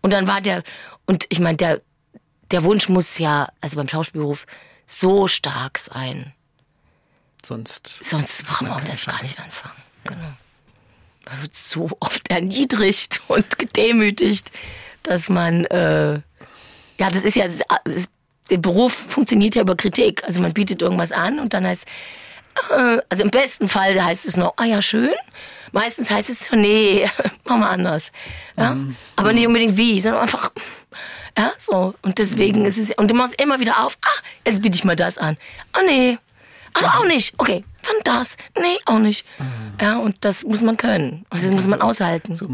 Und 0.00 0.14
dann 0.14 0.26
war 0.26 0.40
der, 0.40 0.62
und 1.04 1.26
ich 1.28 1.38
meine, 1.38 1.58
der, 1.58 1.82
der 2.50 2.64
Wunsch 2.64 2.88
muss 2.88 3.18
ja, 3.18 3.48
also 3.60 3.76
beim 3.76 3.88
Schauspielberuf, 3.88 4.46
so 4.86 5.28
stark 5.28 5.76
sein. 5.76 6.32
Sonst. 7.48 8.04
Sonst 8.04 8.44
brauchen 8.46 8.66
wir 8.66 8.74
keine 8.76 8.90
das 8.90 9.06
gar 9.06 9.22
nicht 9.22 9.38
anfangen. 9.40 9.74
Genau. 10.04 10.32
Man 11.30 11.40
wird 11.40 11.56
so 11.56 11.88
oft 11.98 12.30
erniedrigt 12.30 13.22
und 13.28 13.58
gedemütigt, 13.58 14.52
dass 15.02 15.30
man, 15.30 15.64
äh, 15.64 16.12
ja, 16.98 17.10
das 17.10 17.24
ist 17.24 17.36
ja, 17.36 17.44
das, 17.44 17.60
das, 17.84 18.08
der 18.50 18.58
Beruf 18.58 18.92
funktioniert 18.92 19.54
ja 19.54 19.62
über 19.62 19.76
Kritik. 19.76 20.22
Also 20.24 20.40
man 20.40 20.52
bietet 20.52 20.82
irgendwas 20.82 21.10
an 21.10 21.38
und 21.38 21.54
dann 21.54 21.66
heißt, 21.66 21.88
äh, 22.68 22.98
also 23.08 23.24
im 23.24 23.30
besten 23.30 23.66
Fall 23.66 24.02
heißt 24.02 24.26
es 24.26 24.36
noch, 24.36 24.52
ah 24.58 24.66
ja, 24.66 24.82
schön. 24.82 25.14
Meistens 25.72 26.10
heißt 26.10 26.28
es 26.28 26.50
nee, 26.52 27.08
machen 27.46 27.60
wir 27.60 27.70
anders. 27.70 28.12
Ja? 28.58 28.76
Aber 29.16 29.32
nicht 29.32 29.46
unbedingt 29.46 29.78
wie, 29.78 29.98
sondern 30.00 30.20
einfach, 30.20 30.52
ja, 31.38 31.54
so. 31.56 31.94
Und 32.02 32.18
deswegen 32.18 32.66
ist 32.66 32.76
es, 32.76 32.90
und 32.98 33.10
du 33.10 33.14
machst 33.14 33.40
immer 33.40 33.58
wieder 33.58 33.82
auf, 33.86 33.96
ah, 34.04 34.20
jetzt 34.46 34.60
biete 34.60 34.76
ich 34.76 34.84
mal 34.84 34.96
das 34.96 35.16
an. 35.16 35.38
Ah, 35.72 35.80
nee. 35.86 36.18
Also 36.74 36.88
auch 36.88 37.06
nicht. 37.06 37.34
Okay, 37.38 37.64
dann 37.82 37.94
das. 38.04 38.36
Nee, 38.56 38.78
auch 38.86 38.98
nicht. 38.98 39.24
Ja, 39.80 39.98
und 39.98 40.16
das 40.24 40.44
muss 40.44 40.62
man 40.62 40.76
können. 40.76 41.24
Also 41.30 41.46
das 41.46 41.54
muss 41.54 41.66
man 41.66 41.80
aushalten. 41.80 42.34
So 42.34 42.46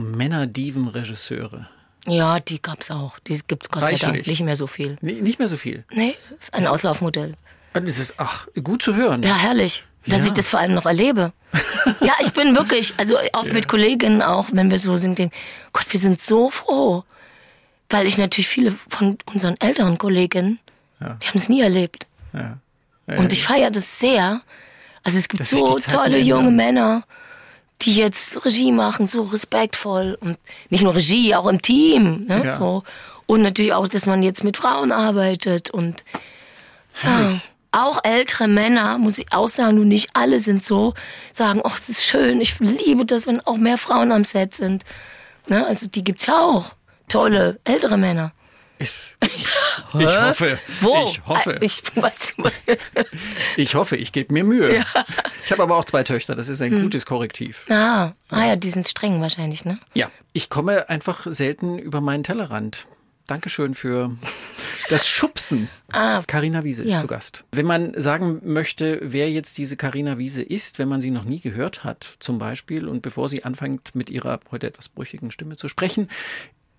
Männerdiven-Regisseure. 0.74 1.68
Ja, 2.06 2.38
die 2.40 2.60
gab's 2.60 2.90
auch. 2.90 3.18
Die 3.20 3.40
gibt's 3.46 3.70
Gott 3.70 3.80
sei 3.82 3.90
Dank 3.92 4.02
Reichlich. 4.04 4.26
nicht 4.26 4.40
mehr 4.42 4.56
so 4.56 4.66
viel. 4.66 4.96
Nee, 5.00 5.20
nicht 5.20 5.38
mehr 5.38 5.48
so 5.48 5.56
viel. 5.56 5.84
Nee, 5.90 6.16
ist 6.40 6.52
ein 6.54 6.66
Auslaufmodell. 6.66 7.34
Und 7.72 7.86
es 7.88 7.98
ist, 7.98 8.14
ach, 8.18 8.46
gut 8.62 8.82
zu 8.82 8.94
hören. 8.94 9.22
Ja, 9.22 9.36
herrlich. 9.36 9.84
Dass 10.06 10.20
Ja. 10.20 10.26
ich 10.26 10.32
das 10.32 10.46
vor 10.46 10.60
allem 10.60 10.74
noch 10.74 10.84
erlebe. 10.84 11.32
ja, 12.00 12.12
ich 12.20 12.32
bin 12.34 12.54
wirklich, 12.54 12.92
also 12.98 13.16
oft 13.32 13.52
mit 13.54 13.68
Kolleginnen 13.68 14.20
auch, 14.20 14.48
wenn 14.52 14.70
wir 14.70 14.78
so 14.78 14.96
sind, 14.98 15.18
denken, 15.18 15.34
Gott, 15.72 15.86
wir 15.90 15.98
sind 15.98 16.20
so 16.20 16.50
froh. 16.50 17.04
Weil 17.88 18.06
ich 18.06 18.18
natürlich 18.18 18.48
viele 18.48 18.74
von 18.88 19.16
unseren 19.32 19.56
älteren 19.60 19.96
Kolleginnen, 19.98 20.58
die 21.00 21.04
haben 21.04 21.18
es 21.38 21.48
nie 21.48 21.60
erlebt. 21.62 22.06
Ja. 22.32 22.58
Und 23.06 23.32
ich 23.32 23.44
feiere 23.44 23.70
das 23.70 23.98
sehr. 23.98 24.40
Also 25.02 25.18
es 25.18 25.28
gibt 25.28 25.46
so 25.46 25.78
tolle 25.78 26.18
junge 26.18 26.50
Männer, 26.50 27.04
die 27.82 27.92
jetzt 27.92 28.44
Regie 28.44 28.72
machen, 28.72 29.06
so 29.06 29.22
respektvoll 29.22 30.16
und 30.20 30.38
nicht 30.70 30.82
nur 30.82 30.94
Regie, 30.94 31.34
auch 31.34 31.46
im 31.46 31.60
Team, 31.60 32.24
ne? 32.26 32.44
Ja. 32.44 32.50
so 32.50 32.82
und 33.26 33.42
natürlich 33.42 33.72
auch, 33.72 33.88
dass 33.88 34.06
man 34.06 34.22
jetzt 34.22 34.44
mit 34.44 34.56
Frauen 34.56 34.92
arbeitet 34.92 35.70
und 35.70 36.04
ja, 37.02 37.40
auch 37.72 38.00
ältere 38.04 38.46
Männer, 38.46 38.98
muss 38.98 39.18
ich 39.18 39.32
auch 39.32 39.48
sagen, 39.48 39.76
nun 39.76 39.88
nicht 39.88 40.10
alle 40.12 40.38
sind 40.40 40.64
so, 40.64 40.94
sagen, 41.32 41.60
oh, 41.64 41.70
es 41.74 41.88
ist 41.88 42.04
schön, 42.04 42.40
ich 42.40 42.58
liebe 42.60 43.04
das, 43.04 43.26
wenn 43.26 43.40
auch 43.40 43.56
mehr 43.56 43.78
Frauen 43.78 44.12
am 44.12 44.24
Set 44.24 44.54
sind. 44.54 44.84
Ne? 45.48 45.66
Also 45.66 45.88
die 45.88 46.04
gibt's 46.04 46.26
ja 46.26 46.40
auch, 46.40 46.66
tolle 47.08 47.58
ältere 47.64 47.98
Männer. 47.98 48.32
Ich, 48.84 49.46
ich 49.94 50.18
hoffe. 50.18 50.58
Wo? 50.80 51.04
Ich 51.06 51.20
hoffe. 51.26 51.54
Äh, 51.60 51.64
Ich, 51.64 51.82
weiß, 51.96 52.34
Ich 53.56 53.74
hoffe, 53.74 53.96
ich 53.96 54.12
gebe 54.12 54.32
mir 54.32 54.44
Mühe. 54.44 54.84
Ich 55.44 55.52
habe 55.52 55.62
aber 55.62 55.76
auch 55.76 55.84
zwei 55.84 56.02
Töchter, 56.02 56.34
das 56.34 56.48
ist 56.48 56.60
ein 56.62 56.82
gutes 56.82 57.06
Korrektiv. 57.06 57.66
ah, 57.70 58.12
ah 58.30 58.44
ja, 58.46 58.56
die 58.56 58.70
sind 58.70 58.88
streng 58.88 59.20
wahrscheinlich, 59.20 59.64
ne? 59.64 59.78
Ja, 59.94 60.10
ich 60.32 60.50
komme 60.50 60.88
einfach 60.88 61.26
selten 61.30 61.78
über 61.78 62.00
meinen 62.00 62.24
Tellerrand. 62.24 62.86
Dankeschön 63.26 63.74
für 63.74 64.10
das 64.90 65.08
Schubsen. 65.08 65.70
Ah, 65.90 66.22
Carina 66.26 66.62
Wiese 66.62 66.82
ist 66.82 66.92
Ja. 66.92 67.00
zu 67.00 67.06
Gast. 67.06 67.44
Wenn 67.52 67.64
man 67.64 67.98
sagen 67.98 68.42
möchte, 68.44 68.98
wer 69.02 69.30
jetzt 69.30 69.56
diese 69.56 69.78
Carina 69.78 70.18
Wiese 70.18 70.42
ist, 70.42 70.78
wenn 70.78 70.88
man 70.88 71.00
sie 71.00 71.10
noch 71.10 71.24
nie 71.24 71.40
gehört 71.40 71.84
hat, 71.84 72.16
zum 72.18 72.38
Beispiel, 72.38 72.86
und 72.86 73.00
bevor 73.00 73.30
sie 73.30 73.42
anfängt, 73.44 73.94
mit 73.94 74.10
ihrer 74.10 74.40
heute 74.50 74.66
etwas 74.66 74.90
brüchigen 74.90 75.30
Stimme 75.30 75.56
zu 75.56 75.68
sprechen, 75.68 76.10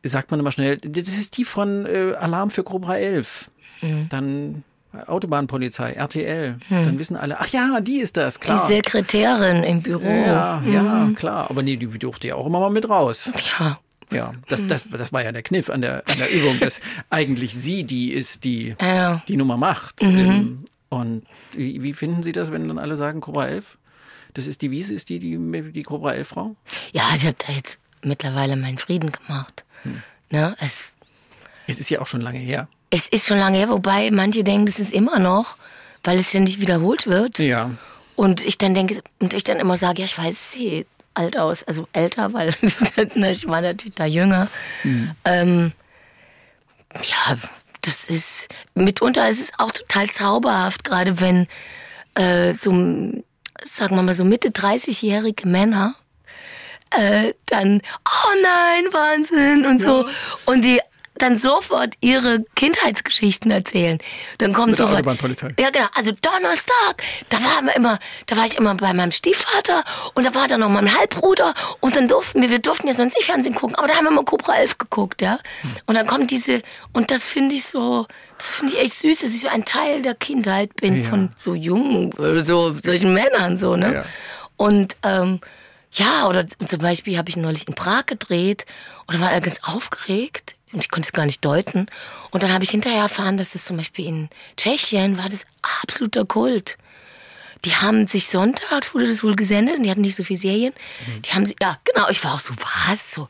sagt 0.09 0.31
man 0.31 0.39
immer 0.39 0.51
schnell, 0.51 0.77
das 0.77 1.07
ist 1.09 1.37
die 1.37 1.45
von 1.45 1.85
äh, 1.85 2.13
Alarm 2.19 2.49
für 2.49 2.63
Cobra 2.63 2.97
11. 2.97 3.49
Mhm. 3.81 4.07
Dann 4.09 4.63
Autobahnpolizei, 5.07 5.91
RTL. 5.93 6.57
Dann 6.69 6.97
wissen 6.99 7.17
alle, 7.17 7.39
ach 7.39 7.47
ja, 7.47 7.79
die 7.81 7.97
ist 7.99 8.15
das, 8.17 8.35
Die 8.35 8.45
klar. 8.45 8.65
Sekretärin 8.65 9.63
im 9.63 9.81
Büro. 9.81 10.01
ja, 10.07 10.61
ja, 10.65 11.09
klar. 11.15 11.49
Aber 11.49 11.63
nee, 11.63 11.75
die 11.75 11.87
durfte 11.87 12.29
ja 12.29 12.35
auch 12.35 12.45
immer 12.45 12.59
mal 12.61 12.69
mit 12.69 12.87
raus. 12.87 13.31
Ja. 13.59 13.79
Ja, 14.11 14.33
das, 14.47 14.61
das, 14.67 14.85
das 14.89 15.11
war 15.11 15.23
ja 15.23 15.31
der 15.31 15.41
Kniff 15.41 15.69
an 15.71 15.81
der, 15.81 16.03
an 16.07 16.17
der 16.19 16.31
Übung, 16.31 16.59
dass 16.59 16.79
eigentlich 17.09 17.55
sie 17.55 17.83
die 17.85 18.11
ist, 18.13 18.43
die 18.43 18.75
Ja. 18.79 19.23
die 19.27 19.35
Nummer 19.35 19.57
macht. 19.57 20.03
Ähm, 20.03 20.63
Und 20.89 21.23
wie, 21.53 21.81
wie 21.81 21.93
finden 21.93 22.21
Sie 22.21 22.31
das, 22.31 22.51
wenn 22.51 22.67
dann 22.67 22.77
alle 22.77 22.97
sagen 22.97 23.19
Cobra 23.19 23.47
11? 23.47 23.77
Das 24.35 24.45
ist 24.47 24.61
die 24.61 24.69
Wiese, 24.69 24.93
ist 24.93 25.09
die 25.09 25.17
die, 25.17 25.39
die 25.71 25.83
Cobra 25.83 26.13
11 26.13 26.27
Frau? 26.27 26.55
Ja, 26.93 27.01
ich 27.15 27.25
habe 27.25 27.35
da 27.47 27.51
jetzt 27.53 27.79
mittlerweile 28.05 28.55
meinen 28.55 28.77
Frieden 28.77 29.11
gemacht. 29.11 29.63
Ne? 30.29 30.55
Es, 30.59 30.85
Es 31.67 31.79
ist 31.79 31.89
ja 31.89 32.01
auch 32.01 32.07
schon 32.07 32.21
lange 32.21 32.39
her. 32.39 32.67
es 32.89 33.07
ist 33.07 33.27
schon 33.27 33.37
lange 33.37 33.57
her, 33.57 33.69
wobei 33.69 34.09
manche 34.11 34.43
denken, 34.43 34.65
das 34.65 34.79
ist 34.79 34.93
immer 34.93 35.19
noch, 35.19 35.57
weil 36.03 36.17
es 36.19 36.29
ständig 36.29 36.59
wiederholt 36.61 37.07
wird. 37.07 37.39
Ja. 37.39 37.71
Und 38.15 38.43
ich 38.45 38.57
dann 38.57 38.73
denke, 38.73 39.01
und 39.19 39.33
ich 39.33 39.43
dann 39.43 39.59
immer 39.59 39.75
sage, 39.77 39.99
ja, 39.99 40.05
ich 40.05 40.17
weiß, 40.17 40.51
sie 40.53 40.85
alt 41.13 41.37
aus, 41.37 41.63
also 41.63 41.87
älter, 41.93 42.33
weil 42.33 42.53
ne, 43.15 43.31
ich 43.31 43.47
war 43.47 43.61
natürlich 43.61 43.95
da 43.95 44.05
jünger. 44.05 44.47
Ähm, 45.23 45.71
ja, 46.93 47.35
das 47.81 48.09
ist, 48.09 48.49
mitunter 48.73 49.27
ist 49.27 49.41
es 49.41 49.51
auch 49.57 49.71
total 49.71 50.09
zauberhaft, 50.09 50.83
gerade 50.83 51.19
wenn 51.21 51.47
äh, 52.15 52.53
so, 52.53 52.71
sagen 52.71 53.95
wir 53.95 54.01
mal, 54.01 54.15
so 54.15 54.25
Mitte 54.25 54.49
30-jährige 54.49 55.47
Männer 55.47 55.95
äh, 56.97 57.33
dann, 57.47 57.81
oh 58.07 58.41
nein, 58.41 58.93
Wahnsinn 58.93 59.65
und 59.65 59.81
so. 59.81 60.05
Und 60.45 60.63
die 60.63 60.79
dann 61.17 61.37
sofort 61.37 61.93
ihre 62.01 62.43
Kindheitsgeschichten 62.57 63.49
erzählen. 63.49 63.99
Dann 64.39 64.51
kommt 64.51 64.71
Mit 64.71 64.79
der 64.79 64.87
sofort. 64.87 64.99
Autobahnpolizei. 64.99 65.47
Ja, 65.57 65.69
genau. 65.69 65.85
Also 65.95 66.11
Donnerstag, 66.11 67.01
da 67.29 67.37
waren 67.37 67.67
wir 67.67 67.75
immer, 67.77 67.99
da 68.25 68.35
war 68.35 68.43
ich 68.43 68.57
immer 68.57 68.75
bei 68.75 68.91
meinem 68.91 69.11
Stiefvater 69.11 69.85
und 70.13 70.25
da 70.25 70.35
war 70.35 70.49
dann 70.49 70.59
noch 70.59 70.67
mein 70.67 70.93
Halbbruder 70.93 71.53
und 71.79 71.95
dann 71.95 72.09
durften 72.09 72.41
wir, 72.41 72.49
wir 72.49 72.59
durften 72.59 72.87
ja 72.87 72.93
sonst 72.93 73.15
nicht 73.15 73.27
Fernsehen 73.27 73.55
gucken, 73.55 73.77
aber 73.77 73.87
da 73.87 73.95
haben 73.95 74.03
wir 74.03 74.11
mal 74.11 74.25
Cobra 74.25 74.57
11 74.57 74.77
geguckt, 74.77 75.21
ja. 75.21 75.39
Und 75.85 75.95
dann 75.95 76.05
kommt 76.05 76.31
diese, 76.31 76.61
und 76.91 77.11
das 77.11 77.25
finde 77.25 77.55
ich 77.55 77.63
so, 77.63 78.05
das 78.37 78.51
finde 78.51 78.73
ich 78.73 78.79
echt 78.81 78.95
süß, 78.95 79.19
dass 79.19 79.29
ich 79.29 79.39
so 79.39 79.47
ein 79.47 79.63
Teil 79.63 80.01
der 80.01 80.15
Kindheit 80.15 80.75
bin 80.75 81.01
Ja. 81.01 81.09
von 81.09 81.29
so 81.37 81.53
jungen, 81.55 82.11
so 82.41 82.75
solchen 82.83 83.13
Männern, 83.13 83.55
so, 83.55 83.77
ne? 83.77 83.93
Ja. 83.93 84.05
Und 84.57 84.97
ähm, 85.03 85.39
ja, 85.95 86.27
oder 86.27 86.45
zum 86.47 86.79
Beispiel 86.79 87.17
habe 87.17 87.29
ich 87.29 87.37
neulich 87.37 87.67
in 87.67 87.73
Prag 87.73 88.05
gedreht 88.05 88.65
und 89.07 89.15
da 89.15 89.21
war 89.21 89.31
er 89.31 89.41
ganz 89.41 89.61
aufgeregt 89.63 90.55
und 90.71 90.79
ich 90.79 90.89
konnte 90.89 91.07
es 91.07 91.13
gar 91.13 91.25
nicht 91.25 91.43
deuten. 91.43 91.87
Und 92.31 92.43
dann 92.43 92.53
habe 92.53 92.63
ich 92.63 92.69
hinterher 92.69 93.03
erfahren, 93.03 93.37
dass 93.37 93.55
es 93.55 93.65
zum 93.65 93.77
Beispiel 93.77 94.05
in 94.05 94.29
Tschechien 94.57 95.17
war 95.17 95.29
das 95.29 95.45
absoluter 95.81 96.25
Kult. 96.25 96.77
Die 97.63 97.73
haben 97.75 98.07
sich 98.07 98.27
sonntags, 98.27 98.93
wurde 98.93 99.07
das 99.07 99.23
wohl 99.23 99.35
gesendet, 99.35 99.77
und 99.77 99.83
die 99.83 99.89
hatten 99.89 100.01
nicht 100.01 100.15
so 100.15 100.23
viele 100.23 100.39
Serien. 100.39 100.73
Die 101.25 101.31
haben 101.31 101.45
sich, 101.45 101.55
ja, 101.61 101.79
genau, 101.83 102.09
ich 102.09 102.23
war 102.23 102.35
auch 102.35 102.39
so, 102.39 102.53
was? 102.55 103.13
So? 103.13 103.27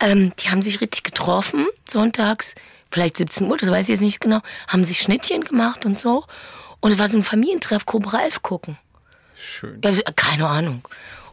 Ähm, 0.00 0.32
die 0.38 0.50
haben 0.50 0.62
sich 0.62 0.80
richtig 0.80 1.02
getroffen, 1.02 1.66
sonntags, 1.86 2.54
vielleicht 2.90 3.18
17 3.18 3.50
Uhr, 3.50 3.58
das 3.58 3.70
weiß 3.70 3.86
ich 3.86 3.90
jetzt 3.90 4.00
nicht 4.00 4.20
genau, 4.20 4.40
haben 4.68 4.84
sich 4.84 5.00
Schnittchen 5.00 5.42
gemacht 5.42 5.84
und 5.84 6.00
so. 6.00 6.24
Und 6.80 6.92
es 6.92 6.98
war 6.98 7.08
so 7.08 7.18
ein 7.18 7.22
Familientreff, 7.22 7.84
Cobra 7.84 8.22
11 8.22 8.42
gucken. 8.42 8.78
Schön. 9.36 9.80
Ja, 9.84 9.92
keine 10.16 10.48
Ahnung. 10.48 10.86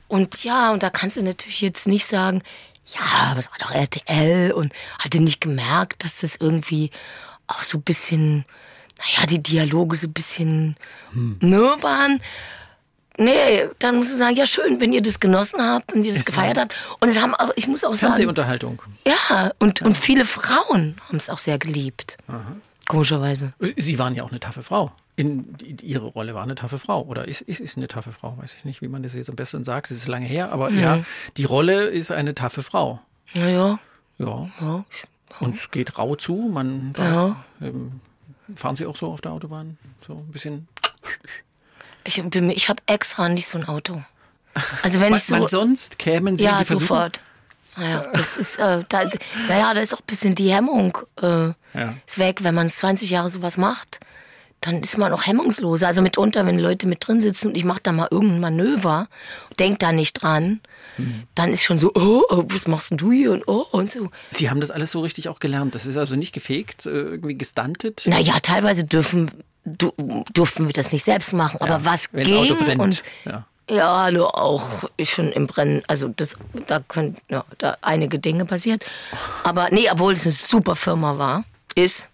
Und 0.10 0.44
ja, 0.44 0.72
und 0.72 0.84
da 0.84 0.90
kannst 0.90 1.16
du 1.16 1.24
natürlich 1.24 1.62
jetzt 1.62 1.88
nicht 1.88 2.06
sagen, 2.06 2.42
ja, 2.88 3.30
aber 3.30 3.40
es 3.40 3.50
war 3.50 3.58
doch 3.60 3.72
RTL 3.72 4.52
und 4.52 4.74
hatte 5.00 5.22
nicht 5.22 5.40
gemerkt, 5.40 6.04
dass 6.04 6.18
das 6.18 6.36
irgendwie 6.38 6.90
auch 7.48 7.62
so 7.62 7.78
ein 7.78 7.84
bisschen, 7.84 8.46
naja, 8.98 9.28
die 9.28 9.42
Dialoge 9.42 9.96
so 9.96 10.08
ein 10.08 10.14
bisschen 10.14 10.76
ne, 11.14 11.76
waren. 11.82 12.22
Nee, 13.18 13.68
dann 13.80 13.98
musst 13.98 14.12
du 14.12 14.18
sagen, 14.18 14.36
ja 14.36 14.48
schön, 14.48 14.82
wenn 14.82 14.94
ihr 14.94 15.02
das 15.02 15.20
genossen 15.20 15.62
habt 15.62 15.94
und 15.94 16.06
ihr 16.06 16.12
das 16.12 16.22
Es 16.22 16.26
gefeiert 16.26 16.58
habt. 16.58 16.76
Und 17.00 17.10
es 17.10 17.22
haben 17.22 17.36
auch, 17.36 17.52
ich 17.56 17.68
muss 17.68 17.84
auch 17.84 17.94
sagen, 17.94 18.14
Fernsehunterhaltung. 18.14 18.82
ja, 19.06 19.52
und, 19.60 19.82
und 19.82 19.98
viele 19.98 20.26
Frauen 20.26 20.96
haben 21.08 21.18
es 21.18 21.30
auch 21.30 21.40
sehr 21.40 21.60
geliebt. 21.60 22.18
Komischerweise. 22.90 23.54
Sie 23.78 24.00
waren 24.00 24.16
ja 24.16 24.24
auch 24.24 24.32
eine 24.32 24.40
taffe 24.40 24.64
Frau. 24.64 24.92
In, 25.16 25.56
ihre 25.84 26.08
Rolle 26.08 26.34
war 26.34 26.42
eine 26.42 26.56
taffe 26.56 26.80
Frau. 26.80 27.04
Oder 27.04 27.28
ist, 27.28 27.42
ist, 27.42 27.60
ist 27.60 27.78
eine 27.78 27.88
taffe 27.88 28.12
Frau. 28.12 28.36
Weiß 28.38 28.56
ich 28.56 28.66
nicht, 28.66 28.82
wie 28.82 28.88
man 28.88 29.04
das 29.04 29.14
jetzt 29.14 29.30
am 29.30 29.36
besten 29.36 29.64
sagt. 29.64 29.92
Es 29.92 29.98
ist 29.98 30.08
lange 30.08 30.26
her. 30.26 30.52
Aber 30.52 30.72
Mhm. 30.72 30.80
ja, 30.80 31.04
die 31.38 31.44
Rolle 31.46 31.84
ist 31.86 32.12
eine 32.12 32.34
taffe 32.34 32.64
Frau. 32.64 33.00
Naja, 33.36 33.78
Ja. 34.18 34.50
ja. 34.60 34.86
Und 35.40 35.56
es 35.56 35.70
geht 35.70 36.00
rau 36.00 36.16
zu. 36.16 36.34
Man 36.52 36.94
Ja. 36.98 37.44
ähm, 37.62 38.02
fahren 38.56 38.76
Sie 38.76 38.88
auch 38.88 38.96
so 38.96 39.12
auf 39.14 39.22
der 39.22 39.34
Autobahn? 39.34 39.78
So 40.06 40.14
ein 40.16 40.32
bisschen. 40.32 40.68
Ich, 42.06 42.18
ich 42.18 42.70
habe 42.70 42.82
extra 42.88 43.30
nicht 43.30 43.46
so 43.48 43.60
ein 43.60 43.66
Auto. 43.68 44.02
Also 44.82 45.00
wenn 45.00 45.14
ich 45.14 45.24
so. 45.26 45.36
Weil 45.36 45.48
sonst 45.48 46.00
kämen 46.00 46.38
Sie 46.38 46.46
Ja, 46.46 46.64
sofort. 46.64 47.22
Naja, 47.80 48.06
das 48.14 48.38
ist, 48.38 48.60
äh, 48.60 48.84
da, 48.90 49.04
naja, 49.48 49.74
da 49.74 49.80
ist 49.80 49.94
auch 49.94 50.00
ein 50.00 50.06
bisschen 50.08 50.36
die 50.36 50.52
Hemmung 50.54 50.98
äh, 51.22 51.48
Ja. 51.74 51.96
ist 52.08 52.20
weg, 52.20 52.40
wenn 52.44 52.56
man 52.56 52.70
20 52.70 53.10
Jahre 53.10 53.30
sowas 53.30 53.58
macht. 53.58 54.00
Dann 54.62 54.82
ist 54.82 54.98
man 54.98 55.14
auch 55.14 55.26
hemmungsloser. 55.26 55.88
Also 55.88 56.02
mitunter, 56.02 56.46
wenn 56.46 56.60
Leute 56.60 56.86
mit 56.86 57.08
drin 57.08 57.22
sitzen 57.22 57.48
und 57.48 57.56
ich 57.56 57.64
mache 57.64 57.80
da 57.82 57.94
mal 57.94 58.10
irgendein 58.12 58.42
Manöver, 58.42 59.08
denk 59.58 59.80
da 59.80 59.92
nicht 59.94 60.22
dran, 60.22 60.60
Mhm. 60.98 61.24
dann 61.34 61.52
ist 61.52 61.64
schon 61.64 61.78
so, 61.78 61.92
oh, 61.96 62.24
oh, 62.30 62.44
was 62.50 62.68
machst 62.68 62.92
denn 62.92 62.98
du 62.98 63.12
hier 63.14 63.32
und 63.32 63.48
oh 63.48 63.66
und 63.72 63.90
so. 63.90 64.10
Sie 64.32 64.50
haben 64.50 64.60
das 64.60 64.70
alles 64.70 64.92
so 64.92 65.00
richtig 65.00 65.30
auch 65.30 65.40
gelernt. 65.40 65.76
Das 65.76 65.86
ist 65.86 65.96
also 65.96 66.18
nicht 66.18 66.34
gefegt, 66.34 66.86
äh, 66.86 66.90
irgendwie 66.90 67.38
gestuntet. 67.38 68.04
Naja, 68.06 68.34
teilweise 68.42 68.84
dürfen, 68.84 69.32
du, 69.64 69.94
durften 70.34 70.66
wir 70.66 70.74
das 70.74 70.92
nicht 70.92 71.06
selbst 71.06 71.32
machen, 71.34 71.62
aber 71.62 71.86
was 71.86 72.12
Wenn's 72.12 72.28
ging 72.28 72.52
Auto 72.52 72.56
brennt. 72.62 72.82
und 72.82 73.04
ja. 73.24 73.46
Ja, 73.70 74.10
nur 74.10 74.36
auch 74.38 74.90
schon 75.04 75.32
im 75.32 75.46
Brennen. 75.46 75.84
Also 75.88 76.08
das, 76.08 76.36
da 76.68 76.80
können 76.80 77.18
ja, 77.30 77.46
da 77.60 77.78
einige 77.82 78.18
Dinge 78.18 78.46
passieren. 78.46 78.80
Aber 79.44 79.70
nee, 79.70 79.90
obwohl 79.92 80.14
es 80.14 80.24
eine 80.24 80.32
super 80.32 80.76
Firma 80.76 81.18
war, 81.18 81.44
ist. 81.76 82.10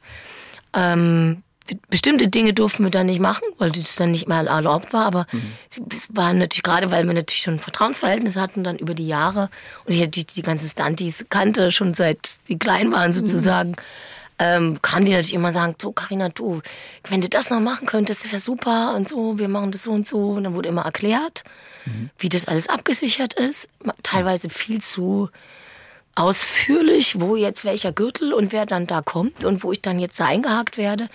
Ähm, 0.73 1.43
bestimmte 1.89 2.27
Dinge 2.27 2.53
durften 2.53 2.83
wir 2.83 2.91
dann 2.91 3.07
nicht 3.07 3.21
machen, 3.21 3.43
weil 3.57 3.71
das 3.71 3.95
dann 3.95 4.11
nicht 4.11 4.27
mal 4.27 4.47
erlaubt 4.47 4.91
war. 4.91 5.05
Aber 5.05 5.25
es 5.69 5.81
es 5.93 6.15
war 6.15 6.33
natürlich 6.33 6.63
gerade, 6.63 6.91
weil 6.91 7.05
wir 7.05 7.13
natürlich 7.13 7.41
schon 7.41 7.55
ein 7.55 7.59
Vertrauensverhältnis 7.59 8.35
hatten, 8.35 8.63
dann 8.63 8.77
über 8.77 8.93
die 8.93 9.07
Jahre 9.07 9.49
und 9.85 9.93
ich 9.93 10.01
natürlich 10.01 10.27
die 10.27 10.41
ganzen 10.41 10.67
Stunties 10.67 11.25
kannte 11.29 11.71
schon 11.71 11.93
seit 11.93 12.39
die 12.49 12.59
klein 12.59 12.91
waren 12.91 13.13
sozusagen. 13.13 13.75
Ähm, 14.37 14.81
kamen 14.81 15.05
die 15.05 15.11
natürlich 15.11 15.33
immer 15.33 15.51
sagen, 15.51 15.75
du 15.77 15.91
Carina, 15.91 16.29
du, 16.29 16.61
wenn 17.09 17.21
du 17.21 17.29
das 17.29 17.49
noch 17.49 17.61
machen 17.61 17.87
könntest, 17.87 18.31
wäre 18.31 18.39
super 18.39 18.93
und 18.95 19.07
so, 19.07 19.39
wir 19.39 19.47
machen 19.47 19.71
das 19.71 19.83
so 19.83 19.91
und 19.91 20.07
so. 20.07 20.31
Und 20.31 20.43
dann 20.43 20.53
wurde 20.53 20.69
immer 20.69 20.83
erklärt, 20.83 21.43
mhm. 21.85 22.09
wie 22.17 22.29
das 22.29 22.47
alles 22.47 22.67
abgesichert 22.67 23.33
ist. 23.33 23.69
Teilweise 24.03 24.49
viel 24.49 24.81
zu 24.81 25.29
ausführlich, 26.15 27.19
wo 27.19 27.35
jetzt 27.35 27.65
welcher 27.65 27.91
Gürtel 27.91 28.33
und 28.33 28.51
wer 28.51 28.65
dann 28.65 28.87
da 28.87 29.01
kommt 29.01 29.43
und 29.45 29.63
wo 29.63 29.71
ich 29.71 29.81
dann 29.81 29.99
jetzt 29.99 30.19
da 30.19 30.25
eingehakt 30.25 30.77
werde. 30.77 31.09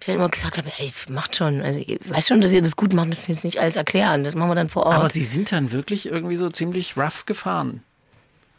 Ich 0.00 0.06
dann 0.06 0.16
immer 0.16 0.28
gesagt 0.28 0.58
habe, 0.58 0.70
ey, 0.78 0.90
macht 1.08 1.36
schon, 1.36 1.62
also 1.62 1.78
ich 1.78 1.98
weiß 2.04 2.28
schon, 2.28 2.40
dass 2.40 2.52
ihr 2.52 2.60
das 2.60 2.76
gut 2.76 2.92
macht, 2.92 3.08
müssen 3.08 3.28
wir 3.28 3.34
jetzt 3.34 3.44
nicht 3.44 3.60
alles 3.60 3.76
erklären. 3.76 4.24
Das 4.24 4.34
machen 4.34 4.50
wir 4.50 4.54
dann 4.54 4.68
vor 4.68 4.84
Ort. 4.86 4.96
Aber 4.96 5.08
Sie 5.08 5.24
sind 5.24 5.52
dann 5.52 5.72
wirklich 5.72 6.06
irgendwie 6.06 6.36
so 6.36 6.50
ziemlich 6.50 6.96
rough 6.96 7.24
gefahren. 7.24 7.82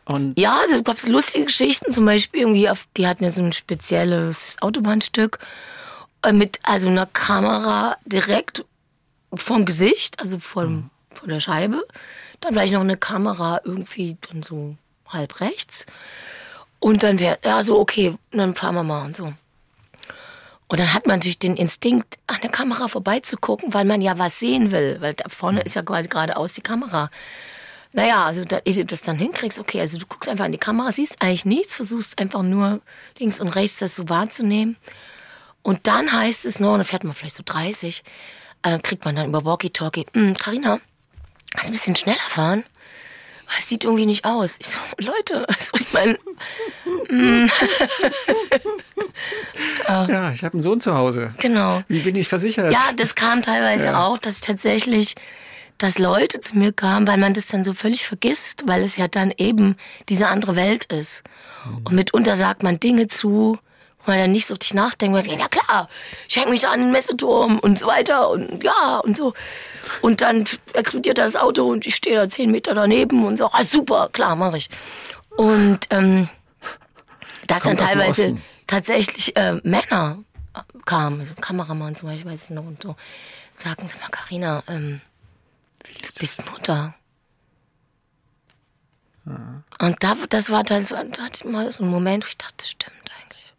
Und 0.06 0.38
ja, 0.38 0.60
da 0.70 0.82
gab 0.82 0.98
es 0.98 1.08
lustige 1.08 1.46
Geschichten, 1.46 1.92
zum 1.92 2.06
Beispiel 2.06 2.42
irgendwie, 2.42 2.70
auf, 2.70 2.88
die 2.98 3.08
hatten 3.08 3.24
ja 3.24 3.32
so 3.32 3.42
ein 3.42 3.54
spezielles 3.54 4.58
Autobahnstück 4.60 5.40
äh, 6.24 6.34
mit 6.34 6.60
also 6.64 6.90
einer 6.90 7.06
Kamera 7.06 7.96
direkt 8.06 8.66
vorm 9.34 9.66
Gesicht, 9.66 10.20
also 10.20 10.40
vor, 10.40 10.66
mhm. 10.66 10.90
vor 11.12 11.28
der 11.28 11.40
Scheibe. 11.40 11.86
Dann 12.42 12.54
vielleicht 12.54 12.74
noch 12.74 12.82
eine 12.82 12.98
Kamera 12.98 13.62
irgendwie 13.64 14.18
dann 14.30 14.44
so 14.44 14.76
halb 15.08 15.40
rechts. 15.40 15.86
Und 16.80 17.04
dann 17.04 17.20
wäre, 17.20 17.40
ja, 17.46 17.64
so, 17.64 17.80
okay, 17.80 18.16
dann 18.32 18.56
fahren 18.56 18.76
wir 18.76 18.84
mal 18.84 19.06
und 19.06 19.16
so. 19.16 19.34
Und 20.68 20.80
dann 20.80 20.94
hat 20.94 21.08
man 21.08 21.18
natürlich 21.20 21.40
den 21.40 21.56
Instinkt, 21.56 22.18
an 22.28 22.40
der 22.42 22.50
Kamera 22.50 22.88
vorbeizugucken, 22.88 23.74
weil 23.74 23.86
man 23.86 24.02
ja 24.02 24.18
was 24.18 24.40
sehen 24.40 24.72
will. 24.72 24.98
Weil 25.00 25.14
da 25.14 25.30
vorne 25.30 25.60
mhm. 25.60 25.66
ist 25.66 25.76
ja 25.76 25.84
quasi 25.84 26.10
geradeaus 26.10 26.54
die 26.54 26.62
Kamera. 26.62 27.10
Naja, 27.94 28.26
also 28.26 28.44
da, 28.44 28.60
ehe 28.66 28.74
du 28.74 28.86
das 28.86 29.04
dann 29.04 29.18
hinkriegst, 29.18 29.60
okay, 29.60 29.80
also 29.80 30.00
du 30.00 30.08
guckst 30.08 30.28
einfach 30.28 30.46
in 30.46 30.52
die 30.52 30.58
Kamera, 30.58 30.92
siehst 30.92 31.22
eigentlich 31.22 31.46
nichts, 31.46 31.76
versuchst 31.76 32.20
einfach 32.20 32.42
nur 32.42 32.82
links 33.20 33.40
und 33.40 33.50
rechts 33.50 33.80
das 33.80 33.96
so 33.96 34.10
wahrzunehmen. 34.10 34.78
Und 35.62 35.86
dann 35.88 36.12
heißt 36.12 36.46
es 36.46 36.60
nur, 36.60 36.74
und 36.74 36.80
dann 36.80 36.88
fährt 36.88 37.04
man 37.04 37.14
vielleicht 37.14 37.36
so 37.36 37.44
30, 37.46 38.04
äh, 38.64 38.80
kriegt 38.80 39.06
man 39.06 39.16
dann 39.16 39.30
über 39.30 39.46
Walkie-Talkie, 39.46 40.06
Karina, 40.38 40.74
hm, 40.74 40.82
kannst 41.52 41.70
du 41.70 41.72
ein 41.72 41.72
bisschen 41.72 41.96
schneller 41.96 42.18
fahren? 42.20 42.64
Es 43.60 43.70
sieht 43.70 43.84
irgendwie 43.84 44.08
nicht 44.08 44.26
aus. 44.26 44.58
Ich 44.60 44.68
so, 44.68 44.80
Leute, 44.98 45.48
also 45.48 45.72
ich 45.80 45.94
meine. 45.94 46.18
mm. 47.10 47.46
ja, 49.88 50.32
ich 50.32 50.44
habe 50.44 50.54
einen 50.54 50.62
Sohn 50.62 50.82
zu 50.82 50.96
Hause. 50.96 51.34
Genau. 51.38 51.84
Wie 51.88 52.00
bin 52.00 52.16
ich 52.16 52.28
versichert? 52.28 52.74
Ja, 52.74 52.92
das 52.96 53.14
kam 53.14 53.44
teilweise 53.44 53.86
ja. 53.86 54.04
auch, 54.04 54.18
dass 54.18 54.42
tatsächlich 54.42 55.16
dass 55.78 56.00
Leute 56.00 56.40
zu 56.40 56.58
mir 56.58 56.72
kamen, 56.72 57.08
weil 57.08 57.18
man 57.18 57.34
das 57.34 57.48
dann 57.48 57.64
so 57.64 57.74
völlig 57.74 58.06
vergisst, 58.06 58.64
weil 58.68 58.84
es 58.84 58.98
ja 58.98 59.08
dann 59.08 59.34
eben 59.38 59.76
diese 60.10 60.28
andere 60.28 60.56
Welt 60.56 60.86
ist. 60.86 61.24
Mhm. 61.66 61.78
Und 61.86 61.92
mitunter 61.94 62.36
sagt 62.36 62.64
man 62.64 62.80
Dinge 62.80 63.08
zu, 63.08 63.58
wo 64.06 64.12
man 64.12 64.20
dann 64.20 64.32
nicht 64.32 64.48
so 64.48 64.54
richtig 64.54 64.74
nachdenkt, 64.74 65.26
ja 65.26 65.48
klar, 65.48 65.90
ich 66.28 66.36
hänge 66.36 66.52
mich 66.52 66.68
an 66.68 66.80
den 66.80 66.92
Messeturm 66.92 67.60
und 67.60 67.80
so 67.80 67.88
weiter 67.88 68.30
und 68.30 68.64
ja 68.64 69.00
und 69.00 69.16
so. 69.18 69.34
Und 70.02 70.22
dann 70.22 70.46
explodiert 70.74 71.18
das 71.18 71.36
Auto 71.36 71.70
und 71.70 71.86
ich 71.86 71.96
stehe 71.96 72.16
da 72.16 72.30
zehn 72.30 72.52
Meter 72.52 72.74
daneben 72.74 73.26
und 73.26 73.38
so, 73.38 73.48
ah 73.48 73.64
super, 73.64 74.10
klar, 74.12 74.36
mache 74.36 74.58
ich. 74.58 74.70
Und 75.36 75.80
ähm, 75.90 76.30
dass 77.48 77.64
dann 77.64 77.78
teilweise 77.78 78.38
tatsächlich 78.68 79.36
äh, 79.36 79.60
Männer 79.64 80.20
kamen, 80.86 81.22
also 81.22 81.34
Kameramann 81.36 81.96
zum 81.96 82.10
Beispiel, 82.10 82.32
weiß 82.32 82.46
ich 82.46 82.50
noch, 82.52 82.66
und 82.66 82.82
so, 82.82 82.96
sagten 83.58 83.88
sie 83.88 83.98
mal, 83.98 84.10
Carina, 84.12 84.64
ähm, 84.68 85.02
du 85.84 86.20
bist 86.20 86.50
Mutter. 86.52 86.96
Ja. 89.26 89.64
Und 89.80 90.04
da, 90.04 90.16
das 90.30 90.50
war 90.50 90.64
dann, 90.64 90.86
da 90.86 91.24
hatte 91.24 91.46
ich 91.46 91.46
mal 91.46 91.72
so 91.72 91.84
einen 91.84 91.92
Moment, 91.92 92.24
wo 92.24 92.28
ich 92.28 92.38
dachte, 92.38 92.56
das 92.58 92.70
stimmt 92.70 92.96
eigentlich. 93.20 93.54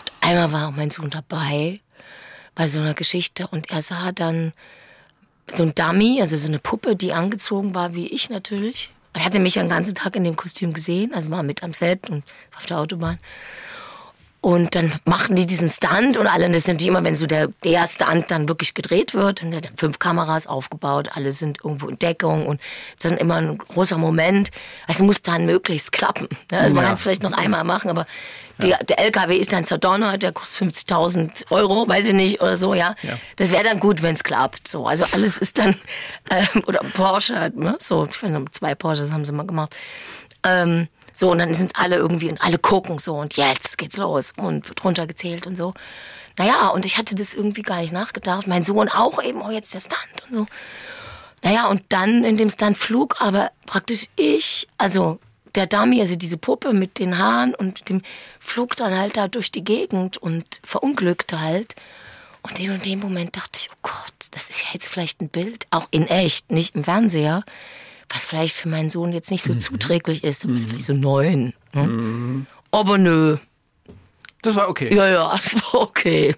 Und 0.00 0.12
einmal 0.28 0.52
war 0.52 0.68
auch 0.68 0.72
mein 0.72 0.90
Sohn 0.90 1.10
dabei 1.10 1.80
bei 2.54 2.66
so 2.66 2.80
einer 2.80 2.94
Geschichte 2.94 3.46
und 3.46 3.70
er 3.70 3.82
sah 3.82 4.12
dann 4.12 4.52
so 5.50 5.62
ein 5.62 5.74
Dummy, 5.74 6.20
also 6.20 6.36
so 6.36 6.48
eine 6.48 6.58
Puppe, 6.58 6.96
die 6.96 7.12
angezogen 7.12 7.74
war 7.74 7.94
wie 7.94 8.08
ich 8.08 8.30
natürlich. 8.30 8.90
Er 9.12 9.24
hatte 9.24 9.38
mich 9.38 9.54
den 9.54 9.68
ganzen 9.68 9.94
Tag 9.94 10.16
in 10.16 10.24
dem 10.24 10.36
Kostüm 10.36 10.72
gesehen, 10.72 11.14
also 11.14 11.30
war 11.30 11.42
mit 11.42 11.62
am 11.62 11.72
Set 11.72 12.10
und 12.10 12.24
auf 12.56 12.66
der 12.66 12.78
Autobahn. 12.78 13.18
Und 14.40 14.76
dann 14.76 14.92
machten 15.04 15.34
die 15.34 15.46
diesen 15.46 15.68
Stunt 15.68 16.16
und 16.16 16.28
alle, 16.28 16.48
das 16.50 16.62
sind 16.62 16.80
die 16.80 16.86
immer, 16.86 17.02
wenn 17.02 17.16
so 17.16 17.26
der, 17.26 17.48
der 17.64 17.88
Stunt 17.88 18.30
dann 18.30 18.48
wirklich 18.48 18.72
gedreht 18.72 19.12
wird, 19.12 19.42
dann 19.42 19.50
sind 19.50 19.70
fünf 19.76 19.98
Kameras 19.98 20.46
aufgebaut, 20.46 21.08
alle 21.14 21.32
sind 21.32 21.58
irgendwo 21.64 21.88
in 21.88 21.98
Deckung 21.98 22.46
und 22.46 22.60
es 22.96 23.04
ist 23.04 23.10
dann 23.10 23.18
immer 23.18 23.34
ein 23.36 23.58
großer 23.58 23.98
Moment. 23.98 24.50
Also 24.86 25.04
muss 25.04 25.22
dann 25.22 25.44
möglichst 25.44 25.90
klappen. 25.90 26.28
Ne? 26.52 26.58
Also 26.58 26.74
man 26.74 26.84
kann 26.84 26.94
es 26.94 27.02
vielleicht 27.02 27.24
noch 27.24 27.32
einmal 27.32 27.64
machen, 27.64 27.90
aber 27.90 28.06
die, 28.62 28.68
ja. 28.68 28.78
der 28.78 29.00
LKW 29.00 29.36
ist 29.36 29.52
dann 29.52 29.64
zerdonnert, 29.64 30.22
der 30.22 30.32
kostet 30.32 30.68
50.000 30.68 31.50
Euro, 31.50 31.88
weiß 31.88 32.06
ich 32.06 32.14
nicht, 32.14 32.40
oder 32.40 32.54
so, 32.54 32.74
ja. 32.74 32.94
ja. 33.02 33.18
Das 33.36 33.50
wäre 33.50 33.64
dann 33.64 33.80
gut, 33.80 34.02
wenn 34.02 34.14
es 34.14 34.22
klappt. 34.22 34.68
So, 34.68 34.86
also 34.86 35.04
alles 35.12 35.38
ist 35.38 35.58
dann, 35.58 35.76
ähm, 36.30 36.62
oder 36.66 36.80
Porsche, 36.94 37.52
ne? 37.56 37.76
so, 37.80 38.06
ich 38.08 38.22
weiß 38.22 38.30
nicht, 38.30 38.54
zwei 38.54 38.76
Porsches 38.76 39.10
haben 39.10 39.24
sie 39.24 39.32
mal 39.32 39.46
gemacht. 39.46 39.74
Ähm, 40.44 40.88
so, 41.18 41.32
und 41.32 41.38
dann 41.38 41.52
sind 41.52 41.72
alle 41.74 41.96
irgendwie, 41.96 42.28
und 42.28 42.40
alle 42.40 42.58
gucken 42.58 43.00
so, 43.00 43.16
und 43.16 43.36
jetzt 43.36 43.76
geht's 43.76 43.96
los 43.96 44.32
und 44.36 44.68
wird 44.68 44.84
runtergezählt 44.84 45.48
und 45.48 45.56
so. 45.56 45.74
Naja, 46.36 46.68
und 46.68 46.84
ich 46.84 46.96
hatte 46.96 47.16
das 47.16 47.34
irgendwie 47.34 47.62
gar 47.62 47.80
nicht 47.80 47.92
nachgedacht. 47.92 48.46
Mein 48.46 48.62
Sohn 48.62 48.88
auch 48.88 49.20
eben, 49.20 49.42
oh, 49.42 49.50
jetzt 49.50 49.74
der 49.74 49.80
Stunt 49.80 50.22
und 50.28 50.32
so. 50.32 50.46
Naja, 51.42 51.66
und 51.66 51.82
dann 51.88 52.22
in 52.22 52.36
dem 52.36 52.50
Stunt 52.50 52.78
flug 52.78 53.20
aber 53.20 53.50
praktisch 53.66 54.06
ich, 54.14 54.68
also 54.78 55.18
der 55.56 55.66
Dummy, 55.66 56.00
also 56.00 56.14
diese 56.14 56.36
Puppe 56.36 56.72
mit 56.72 57.00
den 57.00 57.18
Haaren 57.18 57.52
und 57.52 57.88
dem 57.88 58.02
flog 58.38 58.76
dann 58.76 58.96
halt 58.96 59.16
da 59.16 59.26
durch 59.26 59.50
die 59.50 59.64
Gegend 59.64 60.18
und 60.18 60.60
verunglückte 60.62 61.40
halt. 61.40 61.74
Und 62.42 62.60
in 62.60 62.80
dem 62.80 63.00
Moment 63.00 63.34
dachte 63.34 63.58
ich, 63.60 63.70
oh 63.72 63.78
Gott, 63.82 64.28
das 64.30 64.48
ist 64.50 64.60
ja 64.60 64.68
jetzt 64.72 64.88
vielleicht 64.88 65.20
ein 65.20 65.30
Bild, 65.30 65.66
auch 65.70 65.88
in 65.90 66.06
echt, 66.06 66.52
nicht 66.52 66.76
im 66.76 66.84
Fernseher 66.84 67.42
was 68.08 68.24
vielleicht 68.24 68.54
für 68.54 68.68
meinen 68.68 68.90
Sohn 68.90 69.12
jetzt 69.12 69.30
nicht 69.30 69.42
so 69.42 69.52
mhm. 69.52 69.60
zuträglich 69.60 70.24
ist, 70.24 70.46
mhm. 70.46 70.66
vielleicht 70.66 70.86
so 70.86 70.94
neun. 70.94 71.54
Ne? 71.72 71.86
Mhm. 71.86 72.46
Aber 72.70 72.98
nö. 72.98 73.36
Das 74.42 74.54
war 74.56 74.68
okay. 74.68 74.94
Ja, 74.94 75.08
ja, 75.08 75.38
das 75.42 75.56
war 75.56 75.80
okay. 75.80 76.34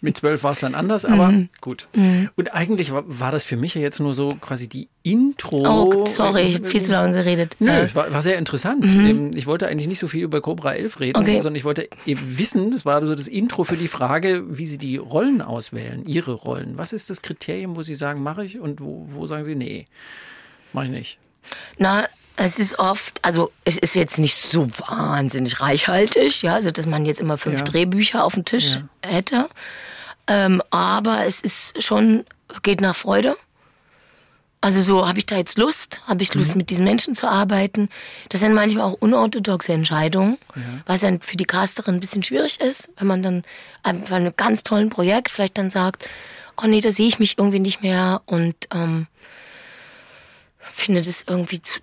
Mit 0.00 0.16
zwölf 0.16 0.42
war 0.42 0.50
es 0.50 0.60
dann 0.60 0.74
anders, 0.74 1.04
aber 1.04 1.28
mhm. 1.28 1.48
gut. 1.60 1.86
Mhm. 1.94 2.28
Und 2.34 2.54
eigentlich 2.54 2.90
war, 2.90 3.04
war, 3.06 3.30
das 3.30 3.44
für 3.44 3.56
mich 3.56 3.74
ja 3.74 3.80
jetzt 3.80 4.00
nur 4.00 4.14
so 4.14 4.30
quasi 4.40 4.68
die 4.68 4.88
Intro. 5.04 5.58
Oh, 5.58 6.04
sorry, 6.06 6.42
ich 6.42 6.54
habe 6.56 6.66
viel 6.66 6.82
zu 6.82 6.92
lange 6.92 7.12
geredet. 7.12 7.56
Nö, 7.60 7.70
äh. 7.70 7.94
war, 7.94 8.12
war 8.12 8.20
sehr 8.20 8.36
interessant. 8.36 8.84
Mhm. 8.84 9.30
Ich 9.34 9.46
wollte 9.46 9.68
eigentlich 9.68 9.86
nicht 9.86 10.00
so 10.00 10.08
viel 10.08 10.24
über 10.24 10.40
Cobra 10.40 10.72
11 10.72 11.00
reden, 11.00 11.22
okay. 11.22 11.40
sondern 11.40 11.54
ich 11.54 11.64
wollte 11.64 11.88
eben 12.04 12.38
wissen, 12.38 12.72
das 12.72 12.84
war 12.84 13.04
so 13.06 13.14
das 13.14 13.28
Intro 13.28 13.62
für 13.62 13.76
die 13.76 13.88
Frage, 13.88 14.44
wie 14.48 14.66
Sie 14.66 14.78
die 14.78 14.96
Rollen 14.96 15.40
auswählen, 15.40 16.04
Ihre 16.04 16.32
Rollen. 16.32 16.76
Was 16.76 16.92
ist 16.92 17.08
das 17.08 17.22
Kriterium, 17.22 17.76
wo 17.76 17.82
Sie 17.82 17.94
sagen, 17.94 18.22
mache 18.22 18.44
ich 18.44 18.58
und 18.58 18.80
wo, 18.80 19.06
wo 19.10 19.26
sagen 19.28 19.44
Sie, 19.44 19.54
nee? 19.54 19.86
Mach 20.72 20.84
ich 20.84 20.90
nicht. 20.90 21.18
Na, 21.78 22.08
es 22.36 22.58
ist 22.58 22.78
oft, 22.78 23.18
also 23.22 23.50
es 23.64 23.78
ist 23.78 23.94
jetzt 23.94 24.18
nicht 24.18 24.36
so 24.36 24.68
wahnsinnig 24.88 25.60
reichhaltig, 25.60 26.42
ja, 26.42 26.54
also 26.54 26.70
dass 26.70 26.86
man 26.86 27.06
jetzt 27.06 27.20
immer 27.20 27.38
fünf 27.38 27.58
ja. 27.58 27.64
Drehbücher 27.64 28.24
auf 28.24 28.34
dem 28.34 28.44
Tisch 28.44 28.74
ja. 28.74 29.10
hätte. 29.10 29.48
Ähm, 30.26 30.62
aber 30.70 31.24
es 31.24 31.40
ist 31.40 31.82
schon, 31.82 32.24
geht 32.62 32.80
nach 32.80 32.96
Freude. 32.96 33.36
Also 34.60 34.82
so, 34.82 35.06
habe 35.06 35.18
ich 35.18 35.26
da 35.26 35.36
jetzt 35.36 35.58
Lust? 35.58 36.02
Habe 36.06 36.22
ich 36.22 36.34
Lust, 36.34 36.52
mhm. 36.52 36.58
mit 36.58 36.70
diesen 36.70 36.84
Menschen 36.84 37.14
zu 37.14 37.28
arbeiten? 37.28 37.88
Das 38.30 38.40
sind 38.40 38.52
manchmal 38.52 38.86
auch 38.86 38.94
unorthodoxe 38.94 39.72
Entscheidungen, 39.72 40.38
ja. 40.56 40.62
was 40.86 41.00
dann 41.00 41.20
für 41.20 41.36
die 41.36 41.44
Casterin 41.44 41.94
ein 41.94 42.00
bisschen 42.00 42.22
schwierig 42.22 42.60
ist, 42.60 42.90
wenn 42.98 43.06
man 43.06 43.22
dann 43.22 43.44
bei 43.82 44.16
einem 44.16 44.34
ganz 44.36 44.64
tollen 44.64 44.90
Projekt 44.90 45.30
vielleicht 45.30 45.56
dann 45.56 45.70
sagt, 45.70 46.04
oh 46.60 46.66
nee, 46.66 46.80
da 46.80 46.90
sehe 46.90 47.06
ich 47.06 47.18
mich 47.18 47.38
irgendwie 47.38 47.60
nicht 47.60 47.82
mehr 47.82 48.22
und 48.26 48.56
ähm, 48.74 49.06
finde 50.72 51.02
das 51.02 51.24
irgendwie 51.26 51.62
zu, 51.62 51.80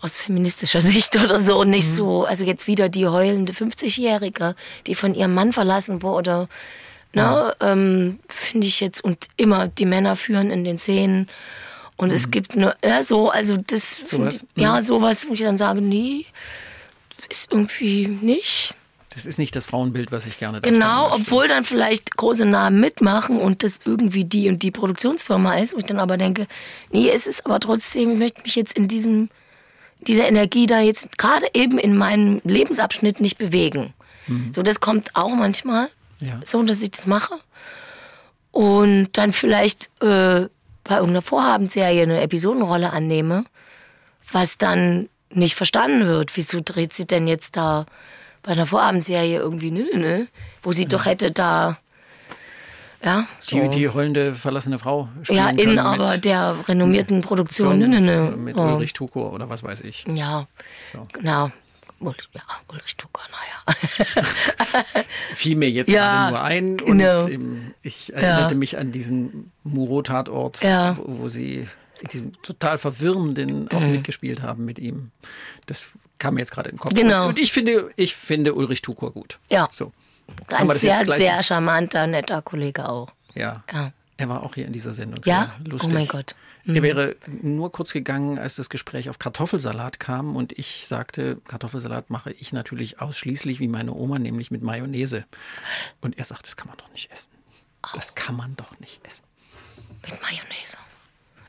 aus 0.00 0.18
feministischer 0.18 0.80
Sicht 0.82 1.16
oder 1.16 1.40
so 1.40 1.64
nicht 1.64 1.88
mhm. 1.88 1.94
so. 1.94 2.24
Also 2.24 2.44
jetzt 2.44 2.66
wieder 2.66 2.88
die 2.88 3.06
heulende 3.06 3.52
50-Jährige, 3.52 4.54
die 4.86 4.94
von 4.94 5.14
ihrem 5.14 5.34
Mann 5.34 5.52
verlassen 5.52 6.02
wurde. 6.02 6.48
Ne, 7.14 7.22
ja. 7.22 7.54
ähm, 7.60 8.18
finde 8.26 8.66
ich 8.66 8.80
jetzt 8.80 9.04
und 9.04 9.28
immer 9.36 9.68
die 9.68 9.86
Männer 9.86 10.16
führen 10.16 10.50
in 10.50 10.64
den 10.64 10.78
Szenen 10.78 11.28
und 11.96 12.08
mhm. 12.08 12.14
es 12.14 12.32
gibt 12.32 12.56
nur 12.56 12.74
ja, 12.84 13.04
so 13.04 13.30
also 13.30 13.56
das 13.56 13.96
so 14.08 14.26
ich, 14.26 14.42
ja 14.56 14.74
mhm. 14.74 14.82
sowas 14.82 15.28
wo 15.28 15.34
ich 15.34 15.40
dann 15.40 15.56
sage 15.56 15.80
nee 15.80 16.26
ist 17.30 17.52
irgendwie 17.52 18.08
nicht 18.08 18.74
das 19.14 19.26
ist 19.26 19.38
nicht 19.38 19.54
das 19.54 19.66
Frauenbild, 19.66 20.10
was 20.12 20.26
ich 20.26 20.38
gerne 20.38 20.60
Genau, 20.60 21.12
obwohl 21.14 21.46
dann 21.46 21.64
vielleicht 21.64 22.16
große 22.16 22.44
Namen 22.44 22.80
mitmachen 22.80 23.38
und 23.38 23.62
das 23.62 23.80
irgendwie 23.84 24.24
die 24.24 24.48
und 24.48 24.62
die 24.62 24.70
Produktionsfirma 24.70 25.56
ist, 25.58 25.74
wo 25.74 25.78
ich 25.78 25.84
dann 25.84 26.00
aber 26.00 26.16
denke, 26.16 26.46
nee, 26.90 27.08
es 27.08 27.26
ist 27.26 27.46
aber 27.46 27.60
trotzdem, 27.60 28.12
ich 28.12 28.18
möchte 28.18 28.42
mich 28.42 28.56
jetzt 28.56 28.76
in 28.76 28.88
diesem, 28.88 29.30
dieser 30.00 30.26
Energie 30.26 30.66
da 30.66 30.80
jetzt 30.80 31.16
gerade 31.16 31.46
eben 31.54 31.78
in 31.78 31.96
meinem 31.96 32.40
Lebensabschnitt 32.44 33.20
nicht 33.20 33.38
bewegen. 33.38 33.94
Mhm. 34.26 34.52
So, 34.52 34.62
das 34.62 34.80
kommt 34.80 35.14
auch 35.14 35.34
manchmal, 35.34 35.90
ja. 36.20 36.40
so, 36.44 36.62
dass 36.62 36.82
ich 36.82 36.90
das 36.90 37.06
mache. 37.06 37.34
Und 38.50 39.10
dann 39.12 39.32
vielleicht 39.32 39.90
äh, 40.00 40.48
bei 40.84 40.96
irgendeiner 40.96 41.22
Vorhabensserie 41.22 42.02
eine 42.02 42.20
Episodenrolle 42.20 42.92
annehme, 42.92 43.44
was 44.32 44.58
dann 44.58 45.08
nicht 45.30 45.54
verstanden 45.54 46.06
wird. 46.06 46.36
Wieso 46.36 46.60
dreht 46.64 46.92
sie 46.92 47.06
denn 47.06 47.26
jetzt 47.26 47.56
da 47.56 47.86
bei 48.44 48.52
einer 48.52 48.66
Vorabendserie 48.66 49.38
irgendwie, 49.38 49.70
ne, 49.72 49.84
ne, 49.92 49.98
ne, 49.98 50.28
wo 50.62 50.70
sie 50.72 50.86
doch 50.86 51.04
hätte 51.06 51.32
da, 51.32 51.78
ja, 53.02 53.26
so. 53.40 53.58
Die, 53.60 53.68
die 53.70 53.88
heulende 53.88 54.34
verlassene 54.34 54.78
Frau 54.78 55.08
spielen 55.22 55.38
ja, 55.38 55.48
in 55.50 55.78
aber 55.78 56.16
der 56.18 56.56
renommierten 56.68 57.20
Produktion, 57.22 57.78
ne, 57.78 57.88
ne, 57.88 58.00
ne. 58.00 58.34
mit 58.36 58.54
so. 58.56 58.62
Ulrich 58.62 58.92
Tukur 58.92 59.32
oder 59.32 59.50
was 59.50 59.62
weiß 59.62 59.80
ich. 59.82 60.04
Ja, 60.08 60.46
So. 60.92 61.06
genau. 61.12 61.50
Ul- 62.00 62.14
Ja, 62.34 62.42
Ulrich 62.68 62.96
Tucker, 62.96 63.22
naja. 63.30 63.78
Fiel 65.34 65.56
mir 65.56 65.70
jetzt 65.70 65.88
Ja, 65.90 66.30
gerade 66.30 66.32
nur 66.32 66.42
ein 66.42 66.76
genau. 66.78 67.24
und 67.24 67.30
ähm, 67.30 67.74
ich 67.82 68.12
erinnerte 68.12 68.54
mich 68.54 68.76
an 68.78 68.92
diesen 68.92 69.52
Muro-Tatort, 69.62 70.62
Ja. 70.62 70.96
wo, 70.98 71.20
wo 71.20 71.28
sie 71.28 71.66
in 72.00 72.08
diesem 72.08 72.42
total 72.42 72.78
verwirrenden 72.78 73.62
Mhm. 73.64 73.68
auch 73.72 73.80
mitgespielt 73.80 74.42
haben 74.42 74.64
mit 74.64 74.78
ihm. 74.78 75.12
Das 75.66 75.90
kam 76.18 76.34
mir 76.34 76.40
jetzt 76.40 76.52
gerade 76.52 76.68
in 76.70 76.76
den 76.76 76.80
Kopf. 76.80 76.94
Genau. 76.94 77.28
Und 77.28 77.38
ich 77.38 77.52
finde, 77.52 77.90
ich 77.96 78.14
finde 78.14 78.54
Ulrich 78.54 78.82
Tukur 78.82 79.12
gut. 79.12 79.38
Ja. 79.50 79.68
So. 79.72 79.92
Ein 80.48 80.70
sehr, 80.78 81.04
sehr 81.04 81.42
charmanter, 81.42 82.06
netter 82.06 82.42
Kollege 82.42 82.88
auch. 82.88 83.10
Ja. 83.34 83.62
Ja. 83.72 83.92
Er 84.16 84.28
war 84.28 84.44
auch 84.44 84.54
hier 84.54 84.66
in 84.66 84.72
dieser 84.72 84.92
Sendung. 84.92 85.20
Ja? 85.24 85.56
Sehr 85.58 85.72
lustig. 85.72 85.90
Oh 85.90 85.94
mein 85.94 86.06
Gott. 86.06 86.34
Er 86.66 86.82
wäre 86.82 87.16
nur 87.42 87.70
kurz 87.72 87.92
gegangen, 87.92 88.38
als 88.38 88.54
das 88.54 88.70
Gespräch 88.70 89.10
auf 89.10 89.18
Kartoffelsalat 89.18 90.00
kam 90.00 90.34
und 90.34 90.56
ich 90.58 90.86
sagte, 90.86 91.36
Kartoffelsalat 91.46 92.08
mache 92.08 92.32
ich 92.32 92.54
natürlich 92.54 93.00
ausschließlich 93.00 93.60
wie 93.60 93.68
meine 93.68 93.92
Oma, 93.92 94.18
nämlich 94.18 94.50
mit 94.50 94.62
Mayonnaise. 94.62 95.24
Und 96.00 96.16
er 96.16 96.24
sagt, 96.24 96.46
das 96.46 96.56
kann 96.56 96.68
man 96.68 96.78
doch 96.78 96.90
nicht 96.92 97.12
essen. 97.12 97.28
Das 97.92 98.14
kann 98.14 98.36
man 98.36 98.56
doch 98.56 98.78
nicht 98.80 99.04
essen. 99.04 99.24
Mit 100.02 100.22
Mayonnaise. 100.22 100.78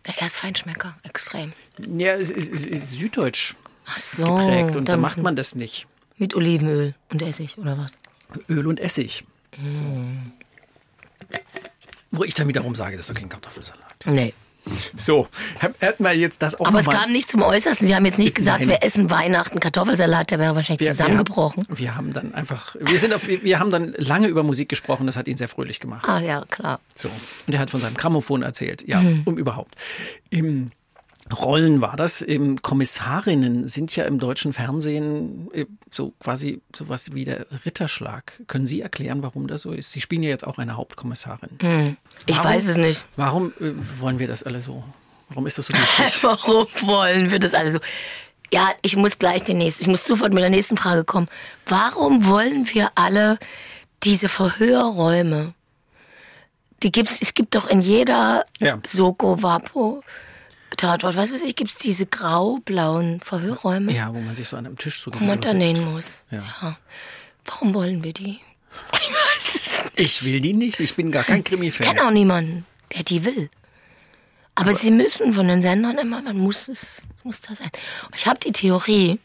Ja, 0.06 0.14
Er 0.18 0.26
ist 0.28 0.36
Feinschmecker, 0.36 0.98
extrem. 1.04 1.54
Ja, 1.98 2.14
es 2.14 2.30
ist, 2.30 2.54
es 2.54 2.64
ist 2.66 2.92
süddeutsch 2.92 3.56
Ach 3.86 3.98
so. 3.98 4.24
geprägt 4.36 4.76
und 4.76 4.88
da 4.90 4.94
dann 4.94 5.02
macht 5.02 5.18
man 5.18 5.36
das 5.36 5.56
nicht. 5.56 5.88
Mit 6.18 6.34
Olivenöl 6.36 6.96
und 7.12 7.22
Essig 7.22 7.58
oder 7.58 7.78
was? 7.78 7.92
Öl 8.50 8.66
und 8.68 8.80
Essig. 8.80 9.26
Mm. 9.58 10.32
Wo 12.12 12.24
ich 12.24 12.34
dann 12.34 12.48
wiederum 12.48 12.76
sage, 12.76 12.96
das 12.98 13.08
ist 13.08 13.16
doch 13.16 13.20
kein 13.20 13.30
Kartoffelsalat. 13.30 13.82
Nee. 14.06 14.34
So, 14.98 15.28
hätten 15.60 16.04
wir 16.04 16.14
jetzt 16.18 16.42
das 16.42 16.56
auch 16.60 16.66
Aber 16.66 16.80
es 16.80 16.88
kam 16.88 17.12
nicht 17.12 17.30
zum 17.30 17.44
Äußersten. 17.44 17.86
Sie 17.86 17.94
haben 17.94 18.06
jetzt 18.06 18.18
nicht 18.18 18.34
gesagt, 18.34 18.62
Nein. 18.62 18.70
wir 18.70 18.82
essen 18.84 19.12
Weihnachten 19.12 19.60
Kartoffelsalat, 19.60 20.32
der 20.32 20.40
wäre 20.40 20.56
wahrscheinlich 20.56 20.80
Wir- 20.80 20.90
zusammengebrochen. 20.90 21.66
Wir, 21.68 21.78
wir 21.80 21.96
haben 21.96 22.14
dann 22.14 22.34
einfach, 22.34 22.76
wir 22.80 22.98
sind 22.98 23.14
auf, 23.14 23.28
wir 23.28 23.60
haben 23.60 23.70
dann 23.70 23.94
lange 23.98 24.26
über 24.28 24.42
Musik 24.42 24.68
gesprochen, 24.70 25.06
das 25.06 25.18
hat 25.18 25.28
ihn 25.28 25.38
sehr 25.38 25.50
fröhlich 25.50 25.80
gemacht. 25.80 26.10
Ah 26.10 26.20
ja, 26.20 26.44
klar. 26.50 26.80
So. 26.96 27.10
Und 27.46 27.54
er 27.54 27.60
hat 27.60 27.70
von 27.70 27.80
seinem 27.80 27.94
Grammophon 27.96 28.42
erzählt, 28.42 28.84
ja, 28.88 29.02
Mhm. 29.02 29.22
um 29.26 29.38
überhaupt. 29.38 29.76
Im 30.32 30.72
Rollen 31.34 31.82
war 31.82 31.96
das. 31.96 32.22
Im 32.22 32.62
Kommissarinnen 32.62 33.68
sind 33.68 33.96
ja 33.96 34.06
im 34.06 34.20
deutschen 34.20 34.54
Fernsehen 34.54 35.50
äh, 35.54 35.66
so 35.92 36.12
quasi 36.20 36.62
sowas 36.76 37.14
wie 37.14 37.26
der 37.26 37.48
Ritterschlag. 37.66 38.42
Können 38.48 38.68
Sie 38.68 38.82
erklären, 38.82 39.24
warum 39.24 39.48
das 39.48 39.64
so 39.64 39.72
ist? 39.72 39.92
Sie 39.92 40.02
spielen 40.02 40.22
ja 40.22 40.30
jetzt 40.30 40.46
auch 40.46 40.60
eine 40.60 40.78
Hauptkommissarin. 40.78 41.98
Ich 42.28 42.38
Warum- 42.38 42.52
weiß 42.52 42.68
es 42.68 42.78
nicht. 42.78 43.06
Warum 43.16 43.52
äh, 43.60 43.72
wollen 44.00 44.20
wir 44.20 44.28
das 44.28 44.44
alle 44.44 44.62
so? 44.62 44.84
Warum 45.30 45.48
ist 45.48 45.58
das 45.58 45.66
so 45.66 45.74
wichtig? 45.74 46.24
Warum 46.24 46.68
wollen 46.82 47.32
wir 47.32 47.40
das 47.40 47.56
alles 47.56 47.74
so? 47.74 47.80
Ja, 48.54 48.70
ich 48.84 48.96
muss 48.96 49.18
gleich 49.18 49.44
die 49.44 49.56
nächste, 49.56 49.82
ich 49.82 49.88
muss 49.88 50.06
sofort 50.06 50.32
mit 50.32 50.44
der 50.44 50.52
nächsten 50.52 50.78
Frage 50.78 51.04
kommen. 51.04 51.28
Warum 51.66 52.28
wollen 52.28 52.68
wir 52.72 52.92
alle 52.94 53.40
diese 54.04 54.30
Verhörräume? 54.30 55.56
Die 56.84 56.92
gibt's, 56.92 57.20
es 57.20 57.34
gibt 57.34 57.56
doch 57.56 57.66
in 57.68 57.82
jeder 57.82 58.46
Ja. 58.60 58.80
Soko, 58.86 59.42
Wapo, 59.42 60.04
Tatort, 60.76 61.16
was 61.16 61.32
weiß 61.32 61.44
ich, 61.44 61.56
gibt's 61.56 61.78
diese 61.78 62.06
grau-blauen 62.06 63.20
Verhörräume, 63.22 63.94
ja, 63.94 64.14
wo 64.14 64.20
man 64.20 64.36
sich 64.36 64.48
so 64.48 64.58
an 64.58 64.66
einem 64.66 64.78
Tisch 64.78 65.02
so 65.02 65.12
wo 65.14 65.18
man 65.20 65.40
da 65.42 65.52
gegenüber 65.52 65.68
sitzt. 65.68 65.82
nähen 65.82 65.94
muss. 65.94 66.24
Ja. 66.62 66.78
Warum 67.46 67.74
wollen 67.74 68.04
wir 68.04 68.14
die? 68.14 68.40
Ich 68.94 69.10
weiß 69.10 69.56
es 69.56 69.84
nicht. 69.84 70.00
Ich 70.00 70.26
will 70.26 70.42
die 70.42 70.54
nicht. 70.54 70.80
Ich 70.82 70.96
bin 70.96 71.12
gar 71.12 71.24
kein 71.24 71.40
Ich 71.40 71.46
Krimi-Fan. 71.46 71.88
kenne 71.88 72.06
auch 72.08 72.12
niemanden, 72.12 72.66
der 72.94 73.04
die 73.04 73.24
will. 73.24 73.50
Aber, 74.56 74.74
sie 74.74 74.92
müssen 74.92 75.34
von 75.34 75.48
den 75.48 75.62
Sendern 75.62 75.98
immer, 75.98 76.22
man 76.22 76.38
muss 76.38 76.68
es, 76.68 77.04
es 77.18 77.24
muss 77.24 77.42
da 77.42 77.56
sein. 77.56 77.70
Ich 78.16 78.26
habe 78.26 78.40
die 78.40 78.52
Theorie, 78.54 79.20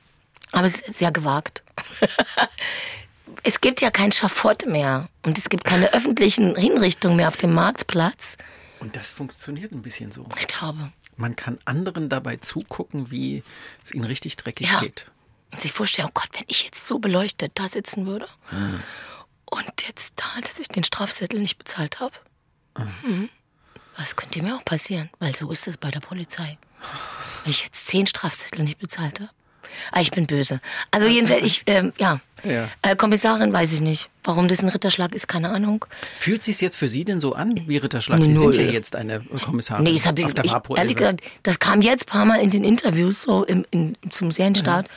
aber 0.53 0.67
es 0.67 0.83
ist 0.83 0.99
sehr 0.99 1.13
gewagt. 1.13 1.63
es 3.43 3.61
gibt 3.61 3.81
ja 3.81 3.91
kein 3.91 4.13
Schafott 4.13 4.67
mehr 4.67 5.09
und 5.25 5.39
es 5.39 5.49
gibt 5.49 5.65
keine 5.65 5.93
öffentlichen 5.95 6.57
Hinrichtungen 6.57 7.17
mehr 7.17 7.29
auf 7.29 7.37
dem 7.37 7.55
Marktplatz. 7.55 8.37
Und 8.81 8.97
das 8.97 9.09
funktioniert 9.11 9.73
ein 9.73 9.83
bisschen 9.83 10.11
so. 10.13 10.27
Ich 10.39 10.49
glaube. 10.49 10.91
Man 11.21 11.37
kann 11.37 11.59
anderen 11.65 12.09
dabei 12.09 12.37
zugucken, 12.37 13.11
wie 13.11 13.43
es 13.85 13.93
ihnen 13.93 14.05
richtig 14.05 14.37
dreckig 14.37 14.69
Ja. 14.71 14.81
geht. 14.81 15.11
Und 15.53 15.61
sich 15.61 15.73
vorstellen, 15.73 16.09
oh 16.09 16.13
Gott, 16.15 16.29
wenn 16.35 16.45
ich 16.49 16.65
jetzt 16.65 16.87
so 16.87 16.99
beleuchtet 16.99 17.53
da 17.57 17.69
sitzen 17.69 18.07
würde 18.07 18.29
und 19.47 19.83
jetzt 19.87 20.13
da, 20.17 20.41
dass 20.41 20.59
ich 20.59 20.69
den 20.69 20.85
Strafzettel 20.85 21.41
nicht 21.41 21.59
bezahlt 21.59 22.01
habe. 22.01 22.15
Mhm. 22.79 23.29
Was 23.97 24.17
könnte 24.17 24.43
mir 24.43 24.57
auch 24.57 24.65
passieren? 24.65 25.11
Weil 25.19 25.35
so 25.35 25.51
ist 25.51 25.67
es 25.67 25.77
bei 25.77 25.91
der 25.91 26.01
Polizei. 26.01 26.57
Wenn 27.45 27.51
ich 27.51 27.65
jetzt 27.65 27.89
zehn 27.89 28.07
Strafzettel 28.07 28.65
nicht 28.65 28.79
bezahlt 28.79 29.21
habe. 29.21 29.31
Ah, 29.93 30.01
ich 30.01 30.11
bin 30.11 30.27
böse. 30.27 30.61
Also 30.91 31.07
jedenfalls, 31.07 31.43
ich, 31.45 31.63
ähm, 31.67 31.93
ja. 31.99 32.21
Ja. 32.45 32.69
Äh, 32.83 32.97
Kommissarin 32.97 33.53
weiß 33.53 33.73
ich 33.73 33.81
nicht. 33.81 34.11
Warum 34.25 34.49
das 34.49 34.63
ein 34.63 34.69
Ritterschlag 34.69 35.15
ist, 35.15 35.29
keine 35.29 35.51
Ahnung. 35.51 35.85
Fühlt 36.15 36.43
sich 36.43 36.61
jetzt 36.61 36.77
für 36.77 36.89
Sie 36.89 37.05
denn 37.05 37.21
so 37.21 37.35
an 37.35 37.55
wie 37.67 37.77
Ritterschlag? 37.79 38.21
Sie 38.23 38.33
Null. 38.33 38.53
sind 38.53 38.67
ja 38.67 38.73
jetzt 38.73 38.97
eine 38.97 39.21
Kommissarin 39.21 39.85
Nee, 39.85 39.93
das 39.93 40.03
ich, 40.03 40.09
auf 40.09 40.33
der 40.35 40.45
ich 40.45 40.55
ehrlich 40.77 40.97
gesagt, 40.97 41.21
das 41.43 41.59
kam 41.59 41.81
jetzt 41.81 42.05
ein 42.05 42.07
paar 42.07 42.25
Mal 42.25 42.41
in 42.41 42.51
den 42.51 42.65
Interviews 42.65 43.23
so 43.23 43.45
im, 43.45 43.65
in, 43.71 43.97
zum 44.11 44.31
Serienstart. 44.31 44.89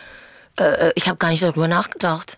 Äh, 0.59 0.91
ich 0.95 1.07
habe 1.07 1.17
gar 1.17 1.29
nicht 1.29 1.43
darüber 1.43 1.67
nachgedacht. 1.67 2.37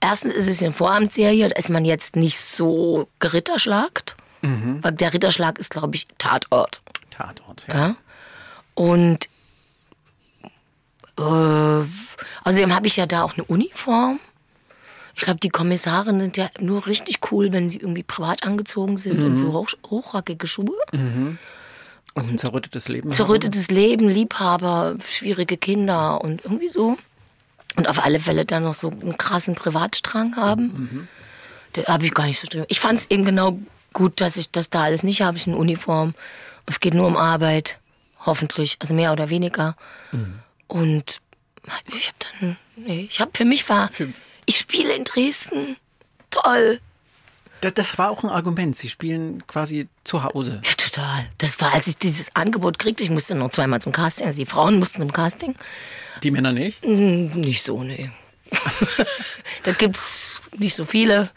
Erstens 0.00 0.34
ist 0.34 0.48
es 0.48 0.62
eine 0.62 0.72
Vorabendserie, 0.72 1.48
da 1.48 1.56
ist 1.56 1.70
man 1.70 1.84
jetzt 1.84 2.16
nicht 2.16 2.38
so 2.38 3.08
geritterschlagt. 3.18 4.16
Mhm. 4.42 4.78
Weil 4.82 4.92
der 4.92 5.14
Ritterschlag 5.14 5.58
ist, 5.58 5.70
glaube 5.70 5.96
ich, 5.96 6.06
Tatort. 6.18 6.80
Tatort, 7.10 7.66
ja. 7.68 7.74
Ja? 7.74 7.96
Und 8.74 9.28
äh, 11.18 11.22
außerdem 12.44 12.74
habe 12.74 12.86
ich 12.86 12.96
ja 12.96 13.06
da 13.06 13.22
auch 13.22 13.34
eine 13.34 13.44
Uniform. 13.44 14.20
Ich 15.18 15.22
glaube, 15.22 15.40
die 15.40 15.48
Kommissaren 15.48 16.20
sind 16.20 16.36
ja 16.36 16.50
nur 16.60 16.86
richtig 16.86 17.20
cool, 17.32 17.50
wenn 17.52 17.70
sie 17.70 17.78
irgendwie 17.78 18.02
privat 18.02 18.42
angezogen 18.42 18.98
sind 18.98 19.18
und 19.18 19.32
Mhm. 19.32 19.36
so 19.38 19.52
hoch, 19.52 19.68
hochrackige 19.88 20.46
Schuhe. 20.46 20.76
Und 20.92 22.30
ein 22.30 22.38
zerrüttetes 22.38 22.88
Leben. 22.88 23.10
Zerrüttetes 23.12 23.70
Leben, 23.70 24.08
Liebhaber, 24.08 24.96
schwierige 25.06 25.56
Kinder 25.56 26.20
und 26.22 26.44
irgendwie 26.44 26.68
so. 26.68 26.98
Und 27.76 27.88
auf 27.88 28.04
alle 28.04 28.18
Fälle 28.18 28.44
dann 28.44 28.64
noch 28.64 28.74
so 28.74 28.90
einen 28.90 29.16
krassen 29.16 29.54
Privatstrang 29.54 30.36
haben. 30.36 31.08
Da 31.72 31.84
habe 31.86 32.04
ich 32.06 32.14
gar 32.14 32.26
nicht 32.26 32.40
so 32.40 32.46
drin. 32.46 32.64
Ich 32.68 32.80
fand 32.80 33.00
es 33.00 33.10
eben 33.10 33.24
genau 33.24 33.58
gut, 33.94 34.20
dass 34.20 34.36
ich 34.36 34.50
das 34.50 34.68
da 34.70 34.84
alles 34.84 35.02
nicht 35.02 35.22
habe. 35.22 35.36
Ich 35.38 35.46
eine 35.46 35.56
Uniform. 35.56 36.14
Es 36.66 36.80
geht 36.80 36.94
nur 36.94 37.06
um 37.06 37.16
Arbeit. 37.16 37.78
Hoffentlich. 38.24 38.76
Also 38.80 38.92
mehr 38.94 39.12
oder 39.12 39.28
weniger. 39.30 39.76
Und 40.68 41.20
ich 41.96 42.08
habe 42.08 42.16
dann, 42.40 42.56
nee, 42.76 43.06
ich 43.10 43.20
habe 43.20 43.30
für 43.34 43.44
mich 43.46 43.66
war, 43.68 43.90
ich 44.46 44.56
spiele 44.58 44.94
in 44.94 45.04
Dresden. 45.04 45.76
Toll. 46.30 46.80
Das, 47.60 47.74
das 47.74 47.98
war 47.98 48.10
auch 48.10 48.22
ein 48.22 48.30
Argument. 48.30 48.76
Sie 48.76 48.88
spielen 48.88 49.46
quasi 49.46 49.88
zu 50.04 50.24
Hause. 50.24 50.60
Ja, 50.64 50.72
total. 50.76 51.26
Das 51.38 51.60
war, 51.60 51.74
als 51.74 51.86
ich 51.86 51.96
dieses 51.96 52.34
Angebot 52.34 52.78
kriegte, 52.78 53.02
ich 53.02 53.10
musste 53.10 53.34
noch 53.34 53.50
zweimal 53.50 53.80
zum 53.80 53.92
Casting. 53.92 54.26
Also 54.26 54.38
die 54.38 54.46
Frauen 54.46 54.78
mussten 54.78 55.00
zum 55.00 55.12
Casting. 55.12 55.54
Die 56.22 56.30
Männer 56.30 56.52
nicht? 56.52 56.84
Nicht 56.84 57.62
so, 57.62 57.82
nee. 57.82 58.10
da 59.64 59.72
gibt's 59.72 60.40
nicht 60.56 60.74
so 60.74 60.84
viele. 60.84 61.30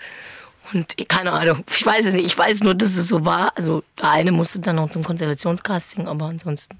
Und 0.74 0.95
keine 1.07 1.32
Ahnung, 1.32 1.64
ich 1.70 1.86
weiß 1.86 2.05
es 2.05 2.14
nicht. 2.14 2.26
Ich 2.26 2.38
weiß 2.38 2.64
nur, 2.64 2.76
dass 2.76 2.95
es 2.95 3.07
so 3.07 3.26
war. 3.26 3.57
Also 3.57 3.84
der 3.97 4.12
eine 4.12 4.32
musste 4.32 4.60
dann 4.60 4.76
noch 4.76 4.91
zum 4.91 5.03
Konstellationscasting, 5.03 6.07
aber 6.07 6.26
ansonsten. 6.26 6.78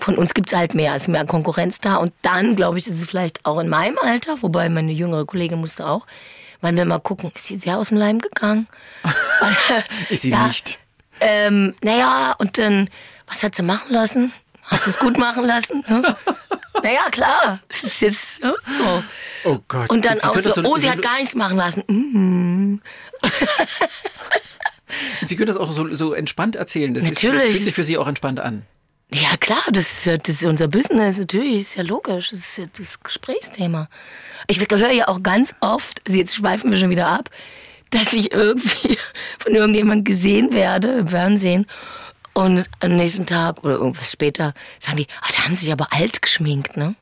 Von 0.00 0.16
uns 0.16 0.34
gibt's 0.34 0.54
halt 0.54 0.74
mehr, 0.74 0.94
es 0.94 1.02
ist 1.02 1.08
mehr 1.08 1.24
Konkurrenz 1.26 1.80
da. 1.80 1.96
Und 1.96 2.12
dann, 2.22 2.56
glaube 2.56 2.78
ich, 2.78 2.86
ist 2.86 3.00
es 3.00 3.06
vielleicht 3.06 3.44
auch 3.44 3.58
in 3.58 3.68
meinem 3.68 3.98
Alter, 3.98 4.40
wobei 4.42 4.68
meine 4.68 4.92
jüngere 4.92 5.24
Kollegin 5.24 5.58
musste 5.58 5.86
auch, 5.86 6.06
man 6.60 6.76
dann 6.76 6.88
mal 6.88 6.98
gucken, 7.00 7.30
ist 7.34 7.46
sie 7.46 7.56
sehr 7.56 7.78
aus 7.78 7.88
dem 7.88 7.98
Leim 7.98 8.18
gegangen? 8.20 8.66
Ist 10.08 10.22
sie 10.22 10.30
Ja. 10.30 10.46
nicht. 10.46 10.78
Ähm, 11.20 11.74
naja, 11.82 12.34
und 12.38 12.58
dann, 12.58 12.88
was 13.26 13.42
hat 13.42 13.54
sie 13.54 13.62
machen 13.62 13.92
lassen? 13.92 14.32
Hat 14.64 14.82
sie 14.84 14.90
es 14.90 14.98
gut 14.98 15.16
machen 15.18 15.44
lassen? 15.44 15.84
Ne? 15.88 16.02
naja, 16.82 17.08
klar. 17.10 17.60
Es 17.68 17.84
ist 17.84 18.00
jetzt 18.02 18.42
ne, 18.42 18.54
so. 18.66 19.02
Oh 19.44 19.58
Gott. 19.68 19.88
Und 19.90 20.04
dann 20.04 20.18
Sie 20.18 20.24
auch 20.24 20.36
so, 20.36 20.42
das 20.42 20.58
oh, 20.58 20.76
sie 20.76 20.90
hat 20.90 21.00
gar 21.02 21.18
nichts 21.18 21.34
machen 21.34 21.56
lassen. 21.56 21.84
Mhm. 21.88 22.82
Sie 25.24 25.36
können 25.36 25.48
das 25.48 25.56
auch 25.56 25.72
so, 25.72 25.92
so 25.94 26.12
entspannt 26.12 26.56
erzählen. 26.56 26.94
Das 26.94 27.04
Natürlich. 27.04 27.42
Ist, 27.42 27.50
fühlt 27.50 27.64
sich 27.64 27.74
für 27.74 27.84
Sie 27.84 27.98
auch 27.98 28.06
entspannt 28.06 28.40
an. 28.40 28.62
Ja, 29.12 29.36
klar, 29.38 29.62
das 29.70 29.92
ist, 29.92 30.04
ja, 30.06 30.16
das 30.16 30.28
ist 30.36 30.44
unser 30.44 30.68
Business, 30.68 31.18
natürlich, 31.18 31.56
ist 31.58 31.76
ja 31.76 31.82
logisch. 31.84 32.30
Das 32.30 32.40
ist 32.40 32.58
ja 32.58 32.64
das 32.76 33.00
Gesprächsthema. 33.00 33.88
Ich 34.48 34.58
höre 34.60 34.90
ja 34.90 35.08
auch 35.08 35.22
ganz 35.22 35.54
oft, 35.60 36.02
also 36.06 36.18
jetzt 36.18 36.34
schweifen 36.34 36.70
wir 36.70 36.78
schon 36.78 36.90
wieder 36.90 37.06
ab, 37.08 37.30
dass 37.90 38.12
ich 38.12 38.32
irgendwie 38.32 38.98
von 39.38 39.54
irgendjemandem 39.54 40.04
gesehen 40.04 40.52
werde 40.52 40.98
im 40.98 41.08
Fernsehen 41.08 41.66
und 42.34 42.64
am 42.80 42.96
nächsten 42.96 43.26
Tag 43.26 43.62
oder 43.64 43.74
irgendwas 43.74 44.10
später 44.12 44.54
sagen 44.80 44.98
die, 44.98 45.06
ah, 45.22 45.28
da 45.34 45.44
haben 45.44 45.54
sie 45.54 45.64
sich 45.66 45.72
aber 45.72 45.92
alt 45.92 46.20
geschminkt, 46.20 46.76
ne? 46.76 46.94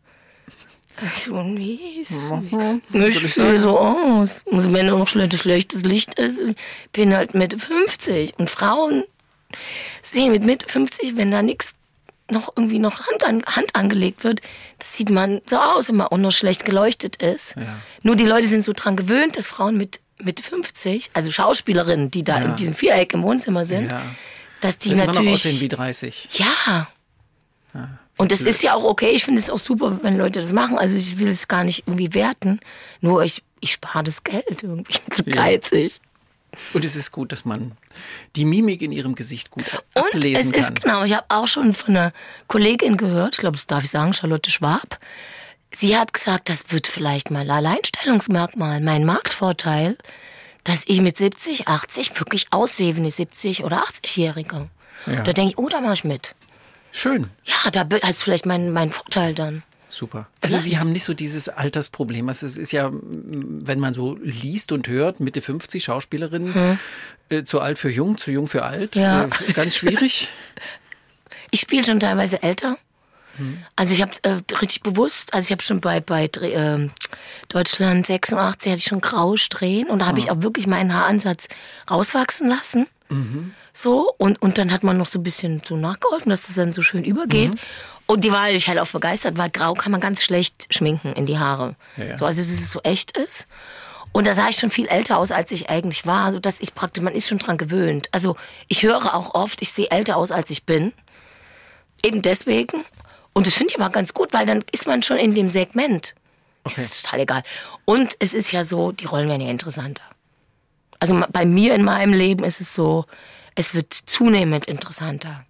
So, 1.19 1.35
wie? 1.35 2.05
Mhm, 2.09 2.81
Ich 2.89 2.93
würd 2.93 3.17
ich 3.25 3.35
sehe 3.35 3.59
so 3.59 3.77
aus. 3.79 4.45
Also 4.53 4.73
wenn 4.73 4.87
noch 4.87 5.09
schlecht, 5.09 5.37
schlechtes 5.37 5.83
Licht 5.83 6.15
ist, 6.21 6.41
bin 6.93 7.17
halt 7.17 7.35
Mitte 7.35 7.59
50. 7.59 8.39
Und 8.39 8.49
Frauen 8.49 9.03
sehen 10.03 10.31
mit 10.31 10.45
Mitte 10.45 10.69
50, 10.69 11.17
wenn 11.17 11.33
da 11.33 11.43
nichts 11.43 11.74
noch 12.31 12.53
irgendwie 12.57 12.79
noch 12.79 13.01
Hand, 13.07 13.23
an, 13.25 13.43
Hand 13.45 13.75
angelegt 13.75 14.25
wird, 14.25 14.41
das 14.79 14.97
sieht 14.97 15.11
man 15.11 15.43
so 15.47 15.57
aus, 15.59 15.89
wenn 15.89 15.97
man 15.97 16.07
auch 16.09 16.17
noch 16.17 16.33
schlecht 16.33 16.65
geleuchtet 16.65 17.17
ist. 17.17 17.55
Nur 18.03 18.17
die 18.17 18.25
Leute 18.27 18.47
sind 18.47 18.63
so 18.65 18.73
dran 18.75 18.97
gewöhnt, 18.97 19.37
dass 19.37 19.49
Frauen 19.49 19.77
mit 19.77 20.01
Mitte 20.19 20.43
50, 20.43 21.11
also 21.13 21.31
Schauspielerinnen, 21.31 22.11
die 22.11 22.25
da 22.25 22.39
Ja. 22.39 22.45
in 22.47 22.57
diesem 22.57 22.73
Viereck 22.75 23.13
im 23.15 23.23
Wohnzimmer 23.23 23.65
sind, 23.65 23.91
Ja. 23.91 24.01
dass 24.61 24.79
die 24.79 24.89
Die 24.91 24.95
immer 24.95 25.07
noch 25.07 25.15
natürlich 25.15 25.35
aussehen 25.35 25.61
wie 25.61 25.69
30. 25.69 26.29
ja. 26.33 26.89
Und 28.17 28.31
das 28.31 28.43
ist 28.43 28.63
ja 28.63 28.75
auch 28.75 28.85
okay. 28.85 29.11
Ich 29.11 29.25
finde 29.25 29.41
es 29.41 29.51
auch 29.51 29.59
super, 29.59 29.99
wenn 30.03 30.17
Leute 30.17 30.41
das 30.41 30.53
machen. 30.53 30.79
Also 30.79 30.97
ich 30.97 31.19
will 31.19 31.27
es 31.29 31.49
gar 31.49 31.65
nicht 31.65 31.83
irgendwie 31.89 32.15
werten. 32.15 32.61
Nur 33.01 33.25
ich, 33.25 33.43
ich 33.59 33.73
spare 33.73 34.05
das 34.05 34.23
Geld 34.23 34.63
irgendwie. 34.63 34.93
Ich 34.93 35.03
bin 35.03 35.17
so 35.17 35.25
Ja. 35.27 35.35
geizig. 35.35 36.01
Und 36.73 36.85
es 36.85 36.97
ist 36.97 37.13
gut, 37.13 37.33
dass 37.33 37.45
man 37.45 37.73
die 38.37 38.45
Mimik 38.45 38.83
in 38.83 38.93
ihrem 38.93 39.15
Gesicht 39.15 39.51
gut 39.51 39.65
Und 39.95 40.07
ablesen 40.15 40.47
es 40.47 40.53
kann. 40.53 40.61
ist, 40.61 40.83
genau, 40.83 41.03
ich 41.05 41.13
habe 41.15 41.27
auch 41.29 41.47
schon 41.47 41.75
von 41.75 41.97
einer 41.97 42.13
Kollegin 42.49 42.97
gehört, 42.97 43.35
ich 43.35 43.41
glaube, 43.41 43.57
das 43.57 43.67
darf 43.67 43.85
ich 43.85 43.91
sagen, 43.91 44.13
Charlotte 44.13 44.51
Schwab. 44.51 44.99
Sie 45.77 45.97
hat 45.99 46.13
gesagt, 46.13 46.49
das 46.49 46.71
wird 46.71 46.87
vielleicht 46.87 47.31
mal 47.31 47.51
Alleinstellungsmerkmal, 47.51 48.81
mein 48.81 49.05
Marktvorteil, 49.05 49.99
dass 50.63 50.85
ich 50.87 51.01
mit 51.01 51.17
70, 51.17 51.69
80 51.69 52.19
wirklich 52.19 52.47
aussehe 52.51 52.95
wie 52.97 53.01
eine 53.01 53.09
70- 53.09 53.65
oder 53.65 53.85
80-Jährige. 53.85 54.69
Ja. 55.07 55.23
Da 55.23 55.33
denke 55.33 55.51
ich, 55.53 55.59
oh, 55.59 55.69
da 55.69 55.81
mache 55.81 55.95
ich 55.95 56.05
mit. 56.05 56.35
Schön. 56.93 57.29
Ja, 57.45 57.71
da 57.71 57.83
ist 58.09 58.23
vielleicht 58.23 58.47
mein, 58.47 58.73
mein 58.73 58.93
Vorteil 58.93 59.35
dann. 59.35 59.63
Super. 59.95 60.27
Also 60.41 60.59
Sie 60.59 60.77
haben 60.79 60.91
nicht 60.91 61.05
so 61.05 61.15
dieses 61.15 61.49
Altersproblem. 61.49 62.29
Also 62.29 62.47
es 62.47 62.57
ist 62.57 62.73
ja, 62.73 62.91
wenn 62.93 63.79
man 63.79 63.95
so 63.95 64.19
liest 64.21 64.73
und 64.73 64.89
hört, 64.89 65.21
Mitte 65.21 65.41
50 65.41 65.85
Schauspielerin, 65.85 66.79
äh, 67.29 67.45
zu 67.45 67.61
alt 67.61 67.79
für 67.79 67.91
jung, 67.91 68.19
zu 68.19 68.33
jung 68.33 68.49
für 68.49 68.65
alt, 68.65 68.97
Hm. 68.97 69.03
Ja. 69.03 69.25
äh, 69.27 69.53
ganz 69.53 69.77
schwierig. 69.77 70.29
Ich 71.53 71.61
spiele 71.61 71.85
schon 71.85 72.01
teilweise 72.01 72.43
älter. 72.43 72.77
Also 73.77 73.95
ich 73.95 74.03
habe 74.03 74.13
äh, 74.23 74.41
richtig 74.61 74.83
bewusst, 74.83 75.35
also 75.35 75.47
ich 75.47 75.51
habe 75.53 75.63
schon 75.63 75.81
bei 75.81 76.01
bei 76.01 76.25
äh, 76.27 76.89
Deutschland 77.49 78.07
86 78.07 78.71
hatte 78.71 78.79
ich 78.79 78.85
schon 78.85 79.01
Grausträhnen 79.01 79.91
und 79.91 79.99
da 80.01 80.07
habe 80.07 80.19
ich 80.21 80.31
auch 80.31 80.43
wirklich 80.43 80.67
meinen 80.69 80.95
Haaransatz 80.95 81.49
rauswachsen 81.91 82.49
lassen. 82.49 82.87
So 83.73 84.15
und 84.19 84.41
und 84.43 84.59
dann 84.59 84.73
hat 84.73 84.83
man 84.83 84.97
noch 84.97 85.07
so 85.07 85.19
ein 85.19 85.23
bisschen 85.23 85.63
so 85.65 85.77
nachgeholfen, 85.77 86.31
dass 86.31 86.47
das 86.47 86.57
dann 86.57 86.73
so 86.73 86.83
schön 86.83 87.05
übergeht. 87.05 87.53
Und 88.07 88.25
die 88.25 88.33
war 88.33 88.51
ich 88.51 88.69
halt 88.69 88.79
auch 88.79 88.89
begeistert, 88.89 89.39
weil 89.39 89.51
Grau 89.51 89.75
kann 89.75 89.93
man 89.93 90.01
ganz 90.01 90.23
schlecht 90.23 90.75
schminken 90.75 91.13
in 91.13 91.27
die 91.27 91.39
Haare. 91.39 91.75
Ja. 91.97 92.17
So 92.17 92.27
also 92.27 92.41
dass 92.41 92.51
es 92.51 92.71
so 92.71 92.81
echt 92.83 93.17
ist. 93.17 93.47
Und 94.13 94.27
da 94.27 94.35
sah 94.35 94.49
ich 94.49 94.57
schon 94.57 94.71
viel 94.71 94.87
älter 94.87 95.19
aus, 95.19 95.33
als 95.33 95.51
ich 95.51 95.71
eigentlich 95.71 96.07
war, 96.07 96.31
so 96.33 96.39
dass 96.39 96.61
ich 96.61 96.75
praktisch 96.75 97.03
man 97.03 97.15
ist 97.15 97.29
schon 97.29 97.39
dran 97.39 97.59
gewöhnt. 97.59 98.09
Also 98.13 98.37
ich 98.69 98.83
höre 98.83 99.15
auch 99.15 99.35
oft, 99.35 99.61
ich 99.61 99.73
sehe 99.73 99.91
älter 99.91 100.17
aus, 100.17 100.31
als 100.31 100.51
ich 100.51 100.65
bin. 100.65 100.93
Eben 102.05 102.23
deswegen. 102.23 102.85
Und 103.33 103.47
das 103.47 103.55
finde 103.55 103.73
ich 103.75 103.81
aber 103.81 103.91
ganz 103.91 104.15
gut, 104.15 104.33
weil 104.33 104.47
dann 104.47 104.65
ist 104.71 104.87
man 104.87 105.03
schon 105.03 105.17
in 105.17 105.35
dem 105.35 105.51
Segment. 105.51 106.15
Okay. 106.63 106.75
Das 106.77 106.79
ist 106.79 107.03
total 107.03 107.21
egal. 107.21 107.43
Und 107.85 108.17
es 108.21 108.35
ist 108.35 108.53
ja 108.53 108.65
so, 108.65 108.93
die 108.93 109.07
Rollen 109.07 109.29
werden 109.29 109.43
ja 109.43 109.51
interessanter. 109.51 110.05
Also 111.05 111.23
bei 111.31 111.45
mir 111.45 111.75
in 111.75 111.85
meinem 111.85 112.15
Leben 112.15 112.45
ist 112.45 112.63
es 112.63 112.73
so, 112.73 113.05
es 113.55 113.75
wird 113.75 113.93
zunehmend 113.93 114.65
interessanter. 114.65 115.45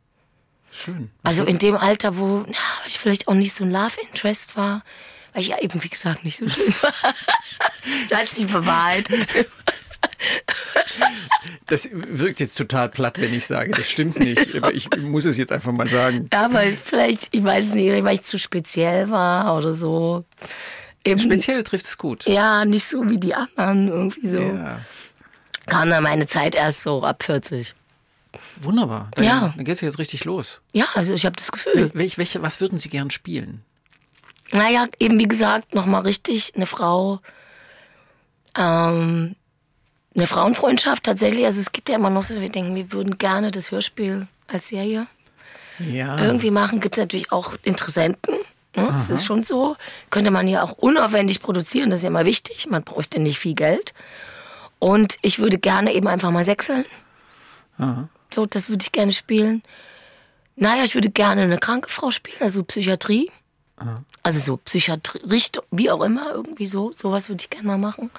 Schön. 0.72 1.12
Also 1.22 1.44
in 1.44 1.58
dem 1.58 1.76
Alter, 1.76 2.16
wo 2.16 2.42
na, 2.44 2.56
ich 2.88 2.98
vielleicht 2.98 3.28
auch 3.28 3.34
nicht 3.34 3.54
so 3.54 3.62
ein 3.62 3.70
Love 3.70 4.00
Interest 4.02 4.56
war, 4.56 4.82
weil 5.32 5.42
ich 5.42 5.48
ja 5.48 5.60
eben, 5.60 5.84
wie 5.84 5.88
gesagt, 5.88 6.24
nicht 6.24 6.38
so 6.38 6.48
schön 6.48 6.74
war. 6.82 6.92
das 8.08 8.18
hat 8.18 8.28
sich 8.30 8.48
bewahrheitet. 8.48 9.28
Das 11.66 11.88
wirkt 11.92 12.40
jetzt 12.40 12.58
total 12.58 12.88
platt, 12.88 13.20
wenn 13.20 13.32
ich 13.32 13.46
sage, 13.46 13.70
das 13.70 13.88
stimmt 13.88 14.18
nicht. 14.18 14.56
Aber 14.56 14.74
ich 14.74 14.90
muss 14.96 15.24
es 15.24 15.38
jetzt 15.38 15.52
einfach 15.52 15.70
mal 15.70 15.86
sagen. 15.86 16.26
Ja, 16.32 16.52
weil 16.52 16.76
vielleicht, 16.76 17.28
ich 17.30 17.44
weiß 17.44 17.66
es 17.66 17.74
nicht, 17.74 18.02
weil 18.02 18.14
ich 18.14 18.22
zu 18.22 18.40
speziell 18.40 19.08
war 19.08 19.56
oder 19.56 19.72
so. 19.72 20.24
Eben, 21.04 21.20
Speziell 21.20 21.62
trifft 21.62 21.84
es 21.84 21.96
gut. 21.96 22.24
Ja, 22.24 22.64
nicht 22.64 22.86
so 22.86 23.08
wie 23.08 23.18
die 23.18 23.34
anderen 23.34 23.86
irgendwie 23.86 24.28
so. 24.28 24.40
Ja. 24.40 24.80
Kam 25.66 25.90
dann 25.90 26.02
meine 26.02 26.26
Zeit 26.26 26.54
erst 26.54 26.82
so 26.82 27.02
ab 27.02 27.22
40. 27.22 27.74
Wunderbar. 28.62 29.08
Dann, 29.14 29.24
Ja. 29.24 29.52
Dann 29.56 29.64
geht 29.64 29.74
es 29.76 29.80
jetzt 29.80 29.98
richtig 29.98 30.24
los. 30.24 30.60
Ja, 30.72 30.86
also 30.94 31.14
ich 31.14 31.24
habe 31.24 31.36
das 31.36 31.52
Gefühl. 31.52 31.90
Welche, 31.94 32.18
welche, 32.18 32.42
was 32.42 32.60
würden 32.60 32.78
Sie 32.78 32.88
gern 32.88 33.10
spielen? 33.10 33.62
Naja, 34.52 34.86
eben 34.98 35.18
wie 35.18 35.28
gesagt, 35.28 35.74
nochmal 35.74 36.02
richtig 36.02 36.52
eine 36.54 36.66
Frau, 36.66 37.20
ähm, 38.56 39.34
eine 40.16 40.26
Frauenfreundschaft 40.26 41.04
tatsächlich. 41.04 41.44
Also 41.44 41.60
es 41.60 41.72
gibt 41.72 41.88
ja 41.88 41.96
immer 41.96 42.10
noch 42.10 42.24
so, 42.24 42.40
wir 42.40 42.48
denken, 42.50 42.74
wir 42.74 42.92
würden 42.92 43.18
gerne 43.18 43.50
das 43.50 43.70
Hörspiel 43.70 44.26
als 44.46 44.68
Serie 44.68 45.06
Ja. 45.78 46.18
irgendwie 46.18 46.50
machen. 46.50 46.80
Gibt 46.80 46.96
es 46.96 47.00
natürlich 47.02 47.32
auch 47.32 47.54
Interessenten. 47.62 48.34
Ne? 48.76 48.88
Das 48.92 49.10
ist 49.10 49.24
schon 49.24 49.44
so. 49.44 49.76
Könnte 50.10 50.30
man 50.30 50.46
ja 50.48 50.62
auch 50.62 50.72
unaufwendig 50.72 51.40
produzieren, 51.40 51.90
das 51.90 52.00
ist 52.00 52.04
ja 52.04 52.10
mal 52.10 52.26
wichtig. 52.26 52.66
Man 52.68 52.82
bräuchte 52.82 53.20
nicht 53.20 53.38
viel 53.38 53.54
Geld. 53.54 53.94
Und 54.78 55.16
ich 55.22 55.38
würde 55.38 55.58
gerne 55.58 55.92
eben 55.94 56.08
einfach 56.08 56.30
mal 56.30 56.44
sechseln. 56.44 56.84
So, 58.32 58.46
das 58.46 58.68
würde 58.68 58.82
ich 58.82 58.92
gerne 58.92 59.12
spielen. 59.12 59.62
Naja, 60.56 60.84
ich 60.84 60.94
würde 60.94 61.10
gerne 61.10 61.42
eine 61.42 61.58
kranke 61.58 61.88
Frau 61.88 62.10
spielen, 62.10 62.40
also 62.40 62.62
Psychiatrie. 62.64 63.30
Also 64.22 64.38
so 64.40 64.56
Psychiatrie, 64.58 65.20
Richtung, 65.28 65.64
wie 65.70 65.90
auch 65.90 66.02
immer, 66.02 66.32
irgendwie 66.32 66.66
so. 66.66 66.92
Sowas 66.96 67.28
würde 67.28 67.42
ich 67.42 67.50
gerne 67.50 67.66
mal 67.66 67.78
machen. 67.78 68.10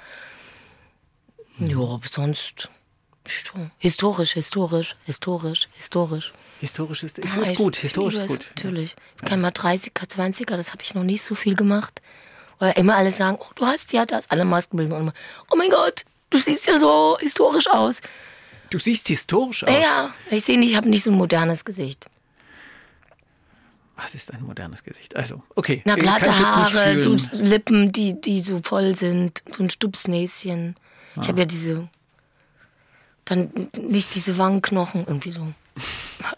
Ja, 1.60 1.78
aber 1.78 2.08
sonst. 2.10 2.70
Historisch, 3.80 4.34
historisch, 4.34 4.96
historisch, 5.06 5.68
historisch. 5.74 6.32
Historisch 6.60 7.04
ist, 7.04 7.18
ist, 7.18 7.36
Ja, 7.36 7.42
ist 7.42 7.52
ich 7.52 7.58
gut. 7.58 7.76
Historisch 7.78 8.16
ist 8.16 8.24
es, 8.24 8.28
gut. 8.28 8.48
Natürlich. 8.56 8.96
Ich 9.16 9.28
kann 9.28 9.42
mal 9.42 9.52
30er, 9.52 10.08
20er, 10.08 10.58
das 10.58 10.74
habe 10.74 10.84
ich 10.84 10.94
noch 10.94 11.04
nicht 11.04 11.24
so 11.24 11.34
viel 11.34 11.56
gemacht. 11.56 12.02
Oder 12.60 12.78
immer 12.78 12.96
alle 12.96 13.10
sagen, 13.12 13.38
oh, 13.40 13.52
du 13.56 13.66
hast 13.66 13.94
ja 13.94 14.06
das. 14.06 14.30
Alle 14.30 14.46
Maskenbilder 14.46 14.96
und 14.96 15.02
immer, 15.02 15.14
oh 15.50 15.56
mein 15.56 15.72
Gott, 15.72 16.06
du 16.30 16.38
siehst 16.38 16.68
ja 16.68 16.78
so 16.78 17.18
historisch 17.20 17.68
aus. 17.68 18.02
Du 18.70 18.80
siehst 18.80 19.08
historisch 19.08 19.64
aus. 19.64 19.70
Ja, 19.70 20.14
ich 20.30 20.44
sehe 20.44 20.58
nicht, 20.58 20.72
ich 20.72 20.76
habe 20.78 20.90
nicht 20.90 21.04
so 21.04 21.12
ein 21.12 21.18
modernes 21.18 21.66
Gesicht. 21.66 22.08
Was 23.96 24.14
ist 24.14 24.34
ein 24.34 24.44
modernes 24.44 24.84
Gesicht? 24.84 25.16
Also, 25.16 25.42
okay. 25.56 25.82
Na, 25.86 25.96
äh, 25.96 26.02
glatte 26.02 26.38
Haare, 26.38 27.00
so. 27.00 27.16
Lippen, 27.38 27.92
die, 27.92 28.20
die 28.20 28.42
so 28.42 28.60
voll 28.62 28.96
sind, 28.96 29.44
so 29.56 29.64
ein 29.64 29.70
Stupsnäschen. 29.70 30.76
Ich 31.22 31.30
habe 31.30 31.40
ja 31.40 31.46
diese, 31.46 31.88
dann 33.24 33.70
nicht 33.80 34.16
diese 34.16 34.38
Wangenknochen, 34.38 35.06
irgendwie 35.08 35.32
so. 35.32 35.48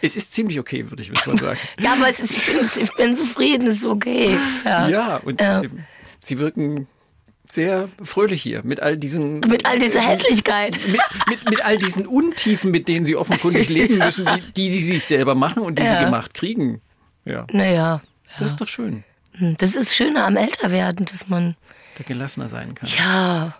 Es 0.00 0.16
ist 0.16 0.32
ziemlich 0.32 0.58
okay, 0.58 0.90
würde 0.90 1.02
ich 1.02 1.10
mal 1.26 1.36
sagen. 1.36 1.58
Ja, 1.78 1.92
aber 1.92 2.08
es 2.08 2.20
ist, 2.20 2.32
ich, 2.32 2.54
bin, 2.54 2.84
ich 2.84 2.94
bin 2.94 3.14
zufrieden, 3.16 3.66
es 3.66 3.76
ist 3.76 3.84
okay. 3.84 4.38
Ja, 4.64 4.88
ja, 4.88 5.16
und 5.18 5.40
ähm, 5.40 5.84
sie 6.20 6.38
wirken 6.38 6.86
sehr 7.48 7.88
fröhlich 8.02 8.42
hier 8.42 8.62
mit 8.64 8.80
all 8.80 8.96
diesen 8.96 9.40
Mit 9.40 9.66
all 9.66 9.78
dieser 9.78 10.00
Hässlichkeit. 10.00 10.78
mit, 10.86 11.00
mit, 11.28 11.50
mit 11.50 11.64
all 11.64 11.76
diesen 11.78 12.06
Untiefen, 12.06 12.70
mit 12.70 12.88
denen 12.88 13.04
sie 13.04 13.16
offenkundig 13.16 13.68
leben 13.68 13.98
müssen, 13.98 14.26
die, 14.56 14.70
die 14.70 14.72
sie 14.72 14.92
sich 14.94 15.04
selber 15.04 15.34
machen 15.34 15.62
und 15.62 15.78
die 15.78 15.82
Ja. 15.82 15.98
sie 15.98 16.04
gemacht 16.04 16.32
kriegen. 16.34 16.80
Ja, 17.26 17.46
Naja, 17.52 18.02
das 18.38 18.50
ist 18.50 18.60
doch 18.60 18.68
schön, 18.68 19.04
hm, 19.36 19.56
das 19.58 19.76
ist 19.76 19.94
schöner 19.94 20.26
am 20.26 20.36
Älterwerden, 20.36 21.06
dass 21.06 21.28
man, 21.28 21.56
der 21.98 22.04
gelassener 22.04 22.48
sein 22.48 22.74
kann. 22.74 22.88
ja, 22.88 23.54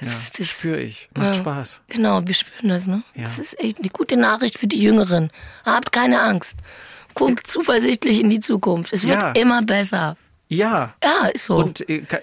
das, 0.00 0.32
das, 0.32 0.48
spüre 0.48 0.80
ich. 0.80 1.08
Macht. 1.16 1.36
Spaß. 1.36 1.82
Genau, 1.88 2.26
wir 2.26 2.34
spüren 2.34 2.68
das, 2.70 2.86
ne? 2.86 3.02
Ja. 3.14 3.24
Das 3.24 3.38
ist 3.38 3.58
echt 3.60 3.78
eine 3.78 3.88
gute 3.90 4.16
Nachricht 4.16 4.58
für 4.58 4.66
die 4.66 4.80
Jüngeren. 4.80 5.30
Habt 5.64 5.92
keine 5.92 6.22
Angst. 6.22 6.56
Guckt 7.14 7.46
zuversichtlich 7.46 8.18
in 8.18 8.28
die 8.30 8.40
Zukunft. 8.40 8.92
Es 8.92 9.06
wird 9.06 9.36
immer 9.38 9.62
besser. 9.62 10.16
Ja. 10.54 10.94
Ja, 11.02 11.26
ist 11.28 11.46
so. 11.46 11.56
Und 11.56 11.88
äh, 11.88 12.00
Ka- 12.02 12.20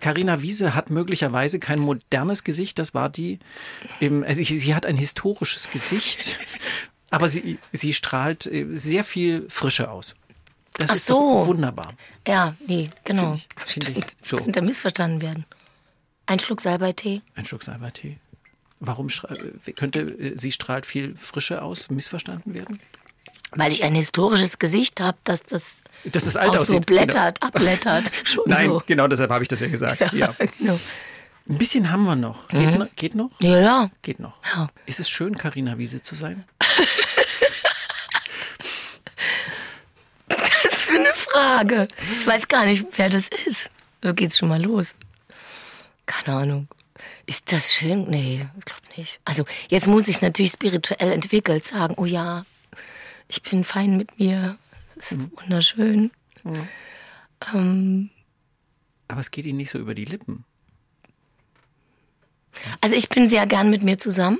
Carina 0.00 0.42
Wiese 0.42 0.74
hat 0.74 0.90
möglicherweise 0.90 1.58
kein 1.58 1.78
modernes 1.78 2.44
Gesicht, 2.44 2.78
das 2.78 2.94
war 2.94 3.08
die. 3.10 3.38
Eben, 4.00 4.24
also 4.24 4.42
sie, 4.42 4.74
hat 4.74 4.86
ein 4.86 4.96
historisches 4.96 5.70
Gesicht, 5.70 6.38
aber 7.10 7.28
sie, 7.28 7.58
sie 7.72 7.92
strahlt 7.92 8.46
äh, 8.46 8.66
sehr 8.70 9.04
viel 9.04 9.46
Frische 9.48 9.90
aus. 9.90 10.14
Das 10.76 10.90
Ach 10.90 10.94
ist 10.96 11.06
so. 11.06 11.46
wunderbar. 11.46 11.92
ja, 12.26 12.56
nee, 12.66 12.90
genau. 13.04 13.36
Find 13.56 13.88
ich- 13.88 13.94
find 13.94 13.98
ich 13.98 14.04
so. 14.26 14.36
Könnte 14.38 14.62
missverstanden 14.62 15.20
werden. 15.22 15.44
Ein 16.26 16.38
Schluck 16.40 16.60
Salbeitee. 16.60 17.22
Ein 17.34 17.44
Schluck 17.44 17.62
Salbertee. 17.62 18.18
Warum 18.80 19.08
äh, 19.08 19.72
könnte 19.72 20.00
äh, 20.00 20.36
sie 20.36 20.50
strahlt 20.52 20.84
viel 20.86 21.16
Frische 21.16 21.62
aus 21.62 21.90
missverstanden 21.90 22.54
werden? 22.54 22.80
Weil 23.52 23.72
ich 23.72 23.84
ein 23.84 23.94
historisches 23.94 24.58
Gesicht 24.58 25.00
habe, 25.00 25.16
dass 25.24 25.42
das 25.44 25.76
Dass 26.04 26.26
es 26.26 26.36
alt 26.36 26.50
auch 26.50 26.56
so 26.56 26.60
aussieht. 26.62 26.86
blättert, 26.86 27.40
Genau. 27.40 27.48
abblättert. 27.54 28.10
Schon 28.24 28.44
Nein, 28.46 28.66
so. 28.68 28.82
genau 28.86 29.08
deshalb 29.08 29.30
habe 29.30 29.42
ich 29.42 29.48
das 29.48 29.60
ja 29.60 29.68
gesagt. 29.68 30.12
Ja. 30.12 30.34
genau. 30.58 30.78
Ein 31.48 31.58
bisschen 31.58 31.90
haben 31.90 32.04
wir 32.04 32.16
noch. 32.16 32.48
Geht, 32.48 32.78
noch. 32.78 32.86
geht 32.96 33.14
noch? 33.14 33.30
Ja, 33.40 33.58
ja. 33.60 33.90
Geht 34.02 34.18
noch. 34.20 34.40
Ja. 34.54 34.68
Ist 34.86 35.00
es 35.00 35.08
schön, 35.10 35.36
Carina 35.36 35.76
Wiese 35.78 36.00
zu 36.02 36.14
sein? 36.14 36.44
Das 40.62 40.84
für 40.84 40.94
eine 40.98 41.12
Frage? 41.14 41.88
Ich 42.20 42.26
weiß 42.26 42.48
gar 42.48 42.64
nicht, 42.64 42.84
wer 42.96 43.08
das 43.10 43.28
ist. 43.28 43.70
So 44.02 44.14
geht's 44.14 44.38
schon 44.38 44.48
mal 44.48 44.62
los. 44.62 44.94
Keine 46.06 46.36
Ahnung. 46.38 46.68
Ist 47.26 47.52
das 47.52 47.72
schön? 47.72 48.08
Nee, 48.08 48.46
ich 48.58 48.64
glaube 48.64 48.82
nicht. 48.96 49.20
Also 49.24 49.44
jetzt 49.68 49.86
muss 49.86 50.08
ich 50.08 50.20
natürlich 50.20 50.52
spirituell 50.52 51.12
entwickelt 51.12 51.64
sagen, 51.64 51.94
oh 51.98 52.04
ja, 52.04 52.44
ich 53.28 53.42
bin 53.42 53.64
fein 53.64 53.96
mit 53.96 54.18
mir. 54.18 54.56
Das 54.96 55.12
ist 55.12 55.20
wunderschön. 55.40 56.10
Ähm, 57.52 58.10
Aber 59.08 59.20
es 59.20 59.30
geht 59.30 59.44
Ihnen 59.46 59.58
nicht 59.58 59.70
so 59.70 59.78
über 59.78 59.94
die 59.94 60.04
Lippen. 60.04 60.44
also 62.80 62.94
ich 62.96 63.08
bin 63.08 63.28
sehr 63.28 63.46
gern 63.46 63.70
mit 63.70 63.82
mir 63.82 63.98
zusammen. 63.98 64.38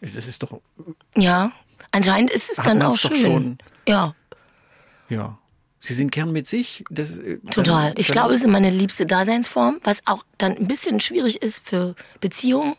Das 0.00 0.26
ist 0.26 0.42
doch, 0.42 0.60
Ja, 1.16 1.52
anscheinend 1.90 2.30
ist 2.30 2.50
es 2.50 2.56
dann 2.64 2.82
auch 2.82 2.96
schön. 2.98 3.14
schon. 3.16 3.58
Ja, 3.88 4.14
ja. 5.08 5.38
Sie 5.78 5.94
sind 5.94 6.10
gern 6.10 6.32
mit 6.32 6.48
sich. 6.48 6.84
Das, 6.90 7.18
äh, 7.18 7.38
dann- 7.42 7.50
total. 7.52 7.94
Ich 7.96 8.08
dann- 8.08 8.14
glaube, 8.14 8.34
es 8.34 8.40
ist 8.40 8.48
meine 8.48 8.70
liebste 8.70 9.06
Daseinsform, 9.06 9.78
was 9.84 10.04
auch 10.06 10.24
dann 10.38 10.56
ein 10.56 10.66
bisschen 10.66 10.98
schwierig 11.00 11.42
ist 11.42 11.64
für 11.66 11.94
Beziehungen, 12.20 12.74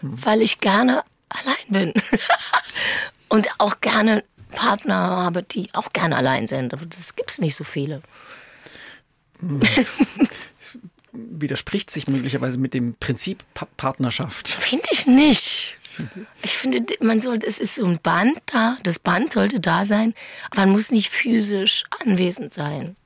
Hm. 0.00 0.22
weil 0.24 0.42
ich 0.42 0.60
gerne 0.60 1.02
allein 1.30 1.56
bin. 1.68 1.94
Und 3.28 3.48
auch 3.58 3.80
gerne 3.80 4.24
Partner 4.50 4.94
habe, 4.94 5.42
die 5.42 5.68
auch 5.74 5.92
gerne 5.92 6.16
allein 6.16 6.46
sind. 6.46 6.72
Aber 6.72 6.86
das 6.86 7.16
gibt's 7.16 7.40
nicht 7.40 7.56
so 7.56 7.64
viele. 7.64 8.02
widerspricht 11.12 11.90
sich 11.90 12.08
möglicherweise 12.08 12.58
mit 12.58 12.74
dem 12.74 12.94
Prinzip 12.94 13.42
pa 13.54 13.66
Partnerschaft. 13.76 14.48
Finde 14.48 14.86
ich 14.90 15.06
nicht. 15.06 15.76
Ich 16.42 16.56
finde, 16.56 16.82
man 17.00 17.20
sollte, 17.20 17.46
es 17.46 17.58
ist 17.58 17.74
so 17.74 17.84
ein 17.84 17.98
Band 18.00 18.38
da, 18.46 18.78
das 18.84 18.98
Band 18.98 19.32
sollte 19.32 19.60
da 19.60 19.84
sein, 19.84 20.14
aber 20.50 20.62
man 20.62 20.70
muss 20.70 20.90
nicht 20.90 21.10
physisch 21.10 21.84
anwesend 22.00 22.54
sein. 22.54 22.96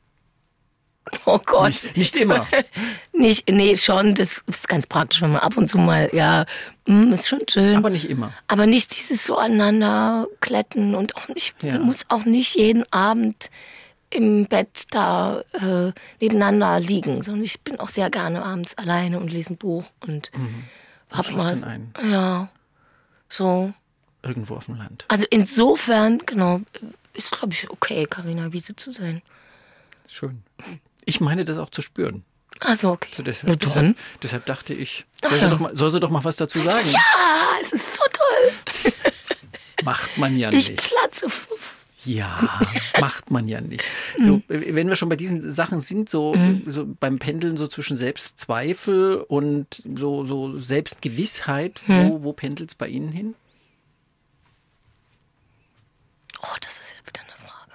Oh 1.25 1.39
Gott. 1.39 1.67
Nicht, 1.67 1.97
nicht 1.97 2.17
immer. 2.17 2.47
Nicht, 3.13 3.49
nee, 3.51 3.77
schon, 3.77 4.15
das 4.15 4.43
ist 4.47 4.69
ganz 4.69 4.87
praktisch, 4.87 5.21
wenn 5.21 5.33
man 5.33 5.41
ab 5.41 5.57
und 5.57 5.69
zu 5.69 5.77
mal, 5.77 6.09
ja, 6.13 6.47
mm, 6.87 7.13
ist 7.13 7.29
schon 7.29 7.41
schön. 7.49 7.77
Aber 7.77 7.91
nicht 7.91 8.09
immer. 8.09 8.33
Aber 8.49 8.67
nicht 8.67 8.97
dieses 8.97 9.25
so 9.27 9.37
aneinander 9.37 10.27
kletten 10.41 10.95
und 10.95 11.17
auch 11.17 11.29
nicht, 11.29 11.63
Ja. 11.63 11.79
muss 11.79 12.05
auch 12.09 12.25
nicht 12.25 12.55
jeden 12.57 12.91
Abend 12.93 13.51
im 14.11 14.47
Bett 14.47 14.85
da 14.91 15.41
äh, 15.53 15.93
nebeneinander 16.21 16.79
liegen, 16.81 17.23
sondern 17.23 17.43
ich 17.45 17.61
bin 17.63 17.81
auch 17.81 17.89
sehr 17.89 18.11
gerne 18.11 18.45
abends 18.45 18.77
alleine 18.79 19.19
und 19.19 19.33
lese 19.33 19.55
ein 19.55 19.57
Buch 19.57 19.85
und 20.07 20.31
hab 21.11 21.25
schläft 21.27 21.37
mal, 21.39 21.65
ein. 21.65 21.93
ja, 22.09 22.49
so. 23.29 23.73
Irgendwo 24.23 24.55
auf 24.57 24.67
dem 24.67 24.77
Land. 24.77 25.05
Also 25.09 25.27
insofern, 25.31 26.19
genau, 26.27 26.61
ist 27.13 27.33
glaube 27.33 27.53
ich 27.55 27.69
okay, 27.71 28.07
Karina 28.09 28.53
Wiese 28.53 28.77
zu 28.77 28.91
sein. 28.93 29.21
Schön. 30.07 30.43
Ich 31.05 31.21
meine 31.21 31.45
das 31.45 31.59
auch 31.59 31.71
zu 31.71 31.83
spüren. 31.83 32.25
Also 32.61 32.93
okay. 32.93 33.09
So 33.13 33.23
deshalb, 33.23 33.59
deshalb, 33.61 33.97
deshalb 34.23 34.47
dachte 34.47 34.75
ich, 34.75 35.05
soll 35.29 35.41
sie, 35.41 35.49
doch 35.51 35.59
mal, 35.61 35.77
soll 35.77 35.91
sie 35.91 36.01
doch 36.01 36.11
mal 36.11 36.25
was 36.25 36.37
dazu 36.37 36.63
sagen. 36.63 36.89
Ja, 36.91 37.01
es 37.61 37.73
ist 37.73 37.95
so 37.97 38.03
toll. 38.13 38.93
Macht 39.85 40.17
man 40.19 40.37
ja 40.37 40.51
Ich 40.53 40.71
nicht. 40.71 40.83
platze. 40.83 41.27
Ja, 42.07 42.51
macht 43.01 43.31
man 43.31 43.49
ja 43.49 43.61
nicht. 43.63 43.83
So, 44.23 44.37
äh, 44.49 44.75
wenn 44.75 44.89
wir 44.89 44.95
schon 44.95 45.09
bei 45.09 45.17
diesen 45.17 45.51
Sachen 45.53 45.81
sind, 45.81 46.09
so, 46.11 46.37
so 46.67 46.87
beim 46.87 47.19
Pendeln 47.19 47.57
so 47.57 47.67
zwischen 47.67 47.97
Selbstzweifel 47.97 49.17
und 49.27 49.83
so, 49.95 50.25
so 50.27 50.59
Selbstgewissheit, 50.59 51.81
wo, 51.87 52.23
wo 52.23 52.33
pendelt 52.35 52.71
es 52.71 52.75
bei 52.75 52.89
Ihnen 52.89 53.11
hin? 53.11 53.35
Oh, 56.43 56.57
das 56.61 56.75
ist 56.79 56.91
jetzt 56.91 57.07
wieder 57.07 57.21
eine 57.23 57.49
Frage. 57.49 57.73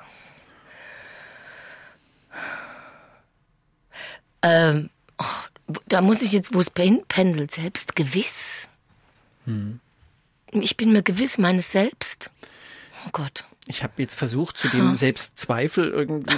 Ähm, 4.41 4.89
oh, 5.17 5.25
da 5.87 6.01
muss 6.01 6.21
ich 6.21 6.31
jetzt, 6.31 6.53
wo 6.53 6.59
es 6.59 6.69
pen- 6.69 7.03
pendelt, 7.07 7.51
selbst 7.51 7.95
gewiss. 7.95 8.67
Ich 10.51 10.77
bin 10.77 10.91
mir 10.91 11.01
gewiss 11.03 11.37
meines 11.37 11.71
Selbst. 11.71 12.29
Oh 13.05 13.09
Gott. 13.11 13.43
Ich 13.67 13.83
habe 13.83 13.93
jetzt 13.97 14.15
versucht, 14.15 14.57
zu 14.57 14.67
dem 14.67 14.95
Selbstzweifel 14.95 15.89
irgendwie 15.89 16.35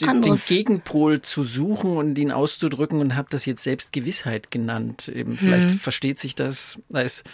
den, 0.00 0.20
den. 0.22 0.34
Gegenpol 0.46 1.22
zu 1.22 1.42
suchen 1.44 1.96
und 1.96 2.18
ihn 2.18 2.30
auszudrücken 2.30 3.00
und 3.00 3.16
habe 3.16 3.28
das 3.30 3.46
jetzt 3.46 3.62
Selbstgewissheit 3.62 4.50
genannt. 4.50 5.08
Eben, 5.08 5.38
vielleicht 5.38 5.70
Mhm. 5.70 5.78
versteht 5.78 6.18
sich 6.18 6.34
das 6.34 6.78
als 6.92 7.24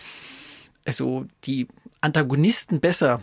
also 0.85 1.27
die 1.45 1.67
Antagonisten 2.01 2.81
besser. 2.81 3.23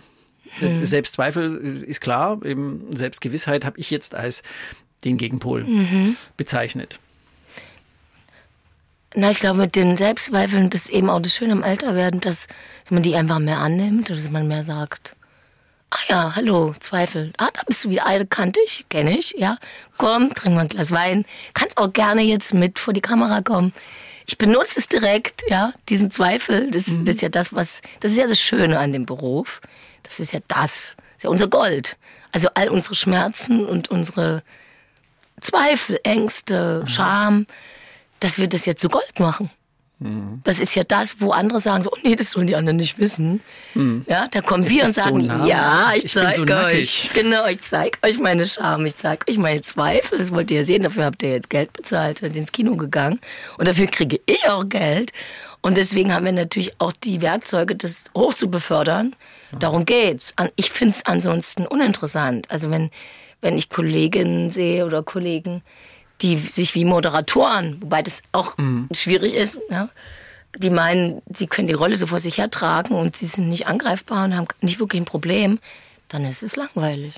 Äh, 0.62 0.86
Selbstzweifel 0.86 1.58
ist 1.84 2.02
klar, 2.02 2.44
eben 2.46 2.96
Selbstgewissheit 2.96 3.66
habe 3.66 3.80
ich 3.80 3.90
jetzt 3.90 4.14
als 4.16 4.44
den 5.04 5.18
Gegenpol 5.18 5.64
Mhm. 5.64 6.18
bezeichnet. 6.38 7.00
Na, 9.16 9.32
ich 9.32 9.40
glaube, 9.40 9.60
mit 9.62 9.76
den 9.76 9.98
Selbstzweifeln, 9.98 10.70
das 10.70 10.84
ist 10.84 10.90
eben 10.92 11.10
auch 11.10 11.22
das 11.22 11.34
Schöne 11.34 11.54
am 11.54 11.64
Älterwerden, 11.64 12.20
dass, 12.22 12.48
dass 12.84 12.92
man 12.92 13.04
die 13.04 13.16
einfach 13.16 13.40
mehr 13.40 13.58
annimmt, 13.58 14.10
dass 14.10 14.30
man 14.30 14.48
mehr 14.48 14.64
sagt, 14.64 15.16
ah 15.90 15.98
ja, 16.08 16.36
hallo, 16.36 16.76
Zweifel. 16.80 17.34
Ah, 17.38 17.50
da 17.52 17.62
bist 17.66 17.86
du 17.86 17.90
wieder, 17.90 18.06
ah, 18.06 18.24
kannte 18.30 18.60
ich, 18.66 18.86
kenne 18.90 19.18
ich, 19.18 19.34
ja. 19.38 19.58
Komm, 19.98 20.34
trink 20.34 20.56
mal 20.56 20.62
ein 20.62 20.70
Glas 20.70 20.92
Wein. 20.92 21.26
Kannst 21.54 21.78
auch 21.78 21.92
gerne 21.94 22.22
jetzt 22.22 22.54
mit 22.54 22.78
vor 22.80 22.94
die 22.94 23.02
Kamera 23.02 23.42
kommen. 23.42 23.74
Ich 24.28 24.38
benutze 24.38 24.78
es 24.80 24.90
direkt, 24.90 25.44
ja, 25.48 25.74
diesen 25.90 26.12
Zweifel. 26.12 26.70
Das, 26.70 26.84
das 26.86 27.16
ist 27.16 27.22
ja 27.22 27.30
das, 27.30 27.54
was, 27.54 27.82
das 28.02 28.12
ist 28.12 28.18
ja 28.18 28.28
das 28.28 28.40
Schöne 28.40 28.78
an 28.78 28.92
dem 28.92 29.06
Beruf. 29.06 29.62
Das 30.04 30.20
ist 30.20 30.34
ja 30.34 30.42
das, 30.50 30.96
das 30.98 31.16
ist 31.18 31.24
ja 31.24 31.30
unser 31.30 31.48
Gold. 31.48 31.98
Also 32.34 32.50
all 32.54 32.70
unsere 32.70 32.94
Schmerzen 32.94 33.66
und 33.66 33.88
unsere 33.88 34.44
Zweifel, 35.42 36.00
Ängste, 36.04 36.84
Scham, 36.88 37.46
dass 38.20 38.38
wir 38.38 38.48
das 38.48 38.66
jetzt 38.66 38.82
zu 38.82 38.90
Gold 38.90 39.20
machen. 39.20 39.52
Das 40.44 40.60
ist 40.60 40.76
ja 40.76 40.84
das, 40.84 41.20
wo 41.22 41.32
andere 41.32 41.60
sagen 41.60 41.82
so, 41.82 41.90
oh 41.92 41.98
nee, 42.04 42.16
das 42.16 42.30
sollen 42.30 42.46
die 42.46 42.56
anderen 42.56 42.78
nicht 42.78 43.00
wissen. 43.00 43.42
Ja, 44.06 44.28
da 44.28 44.42
kommen 44.42 44.70
wir 44.70 44.84
und 44.84 44.94
so 44.94 45.02
sagen, 45.02 45.26
nah. 45.26 45.46
ja, 45.48 45.92
ich, 45.96 46.06
Ich 46.06 46.14
bin 46.14 46.24
zeig 46.24 46.36
so 46.36 46.44
euch. 46.44 47.10
Genau, 47.16 47.48
ich 47.48 47.62
zeig 47.62 47.98
euch 48.04 48.20
meine 48.20 48.46
Scham, 48.46 48.86
ich 48.86 48.96
zeig 48.96 49.28
euch 49.28 49.40
meine 49.40 49.62
Zweifel. 49.62 50.20
Das 50.20 50.32
wollt 50.32 50.52
ihr 50.52 50.58
ja 50.58 50.64
sehen, 50.64 50.84
dafür 50.84 51.06
habt 51.06 51.24
ihr 51.24 51.32
jetzt 51.32 51.50
Geld 51.50 51.74
bezahlt, 51.74 52.20
seid 52.20 52.36
ins 52.36 52.52
Kino 52.52 52.76
gegangen. 52.76 53.20
Und 53.58 53.68
dafür 53.68 53.88
kriege 53.88 54.20
ich 54.28 54.48
auch 54.48 54.70
Geld. 54.70 55.14
Und 55.62 55.78
deswegen 55.78 56.14
haben 56.14 56.26
wir 56.26 56.32
natürlich 56.32 56.80
auch 56.80 56.92
die 56.92 57.22
Werkzeuge, 57.22 57.76
das 57.76 58.06
hoch 58.16 58.36
zu 58.36 58.52
befördern. 58.52 59.16
Darum 59.60 59.84
geht's. 59.86 60.36
Ich 60.58 60.70
finde 60.70 60.94
es 60.94 61.06
ansonsten 61.08 61.66
uninteressant. 61.66 62.52
Also 62.52 62.70
wenn, 62.70 62.92
wenn 63.42 63.58
ich 63.58 63.70
Kolleginnen 63.70 64.50
sehe 64.50 64.86
oder 64.86 65.04
Kollegen, 65.04 65.62
die 66.22 66.38
sich 66.38 66.74
wie 66.76 66.86
Moderatoren, 66.86 67.82
wobei 67.82 68.02
das 68.02 68.24
auch 68.32 68.56
schwierig 68.92 69.36
ist, 69.36 69.60
ja, 69.70 69.90
die 70.56 70.70
meinen, 70.70 71.22
sie 71.34 71.48
können 71.48 71.68
die 71.68 71.74
Rolle 71.74 71.96
so 71.96 72.08
vor 72.08 72.20
sich 72.20 72.38
hertragen 72.38 72.96
und 72.96 73.16
sie 73.16 73.28
sind 73.28 73.50
nicht 73.50 73.68
angreifbar 73.68 74.26
und 74.26 74.36
haben 74.36 74.48
nicht 74.62 74.80
wirklich 74.80 75.02
ein 75.02 75.06
Problem, 75.06 75.60
dann 76.08 76.26
ist 76.26 76.42
es 76.42 76.56
langweilig. 76.56 77.16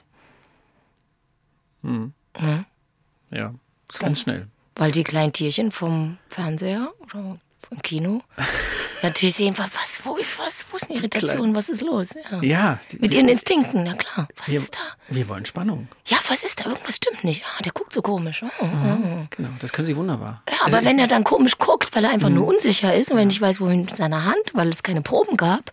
Ja, 3.31 3.53
ist 3.89 3.99
ganz 3.99 4.21
schnell. 4.21 4.47
Weil 4.75 4.91
die 4.91 5.03
kleinen 5.03 5.31
Tierchen 5.31 5.71
vom 5.71 6.17
Fernseher 6.29 6.91
oder 7.03 7.37
vom 7.69 7.81
Kino 7.81 8.21
natürlich 9.03 9.35
sehen, 9.35 9.55
was, 9.57 9.99
wo 10.03 10.17
ist 10.17 10.37
was, 10.39 10.65
wo 10.71 10.77
ist 10.77 10.89
eine 10.89 10.97
Irritation, 10.99 11.55
was 11.55 11.69
ist 11.69 11.81
los? 11.81 12.09
Ja. 12.31 12.41
Ja, 12.41 12.79
die- 12.91 12.97
Mit 12.99 13.13
ihren 13.13 13.29
Instinkten, 13.29 13.85
ja 13.85 13.93
klar. 13.93 14.27
Was 14.37 14.49
wir, 14.49 14.57
ist 14.57 14.75
da? 14.75 14.79
wir 15.07 15.29
wollen 15.29 15.45
Spannung. 15.45 15.87
Ja, 16.05 16.17
was 16.27 16.43
ist 16.43 16.59
da? 16.59 16.65
Irgendwas 16.69 16.97
stimmt 16.97 17.23
nicht. 17.23 17.43
Ah, 17.45 17.61
der 17.63 17.71
guckt 17.71 17.93
so 17.93 18.01
komisch. 18.01 18.43
Oh, 18.43 18.47
oh. 18.61 19.25
Genau, 19.29 19.49
das 19.61 19.71
können 19.71 19.85
Sie 19.85 19.95
wunderbar. 19.95 20.41
Ja, 20.49 20.65
aber 20.65 20.83
wenn 20.83 20.99
er 20.99 21.07
dann 21.07 21.23
komisch 21.23 21.57
guckt, 21.57 21.95
weil 21.95 22.03
er 22.03 22.09
einfach 22.11 22.29
Mhm. 22.29 22.35
nur 22.35 22.47
unsicher 22.47 22.93
ist 22.93 23.11
und 23.11 23.17
wenn 23.17 23.29
ich 23.29 23.39
weiß, 23.39 23.61
wohin 23.61 23.85
mit 23.85 23.95
seiner 23.95 24.25
Hand, 24.25 24.51
weil 24.53 24.67
es 24.69 24.83
keine 24.83 25.01
Proben 25.01 25.37
gab 25.37 25.71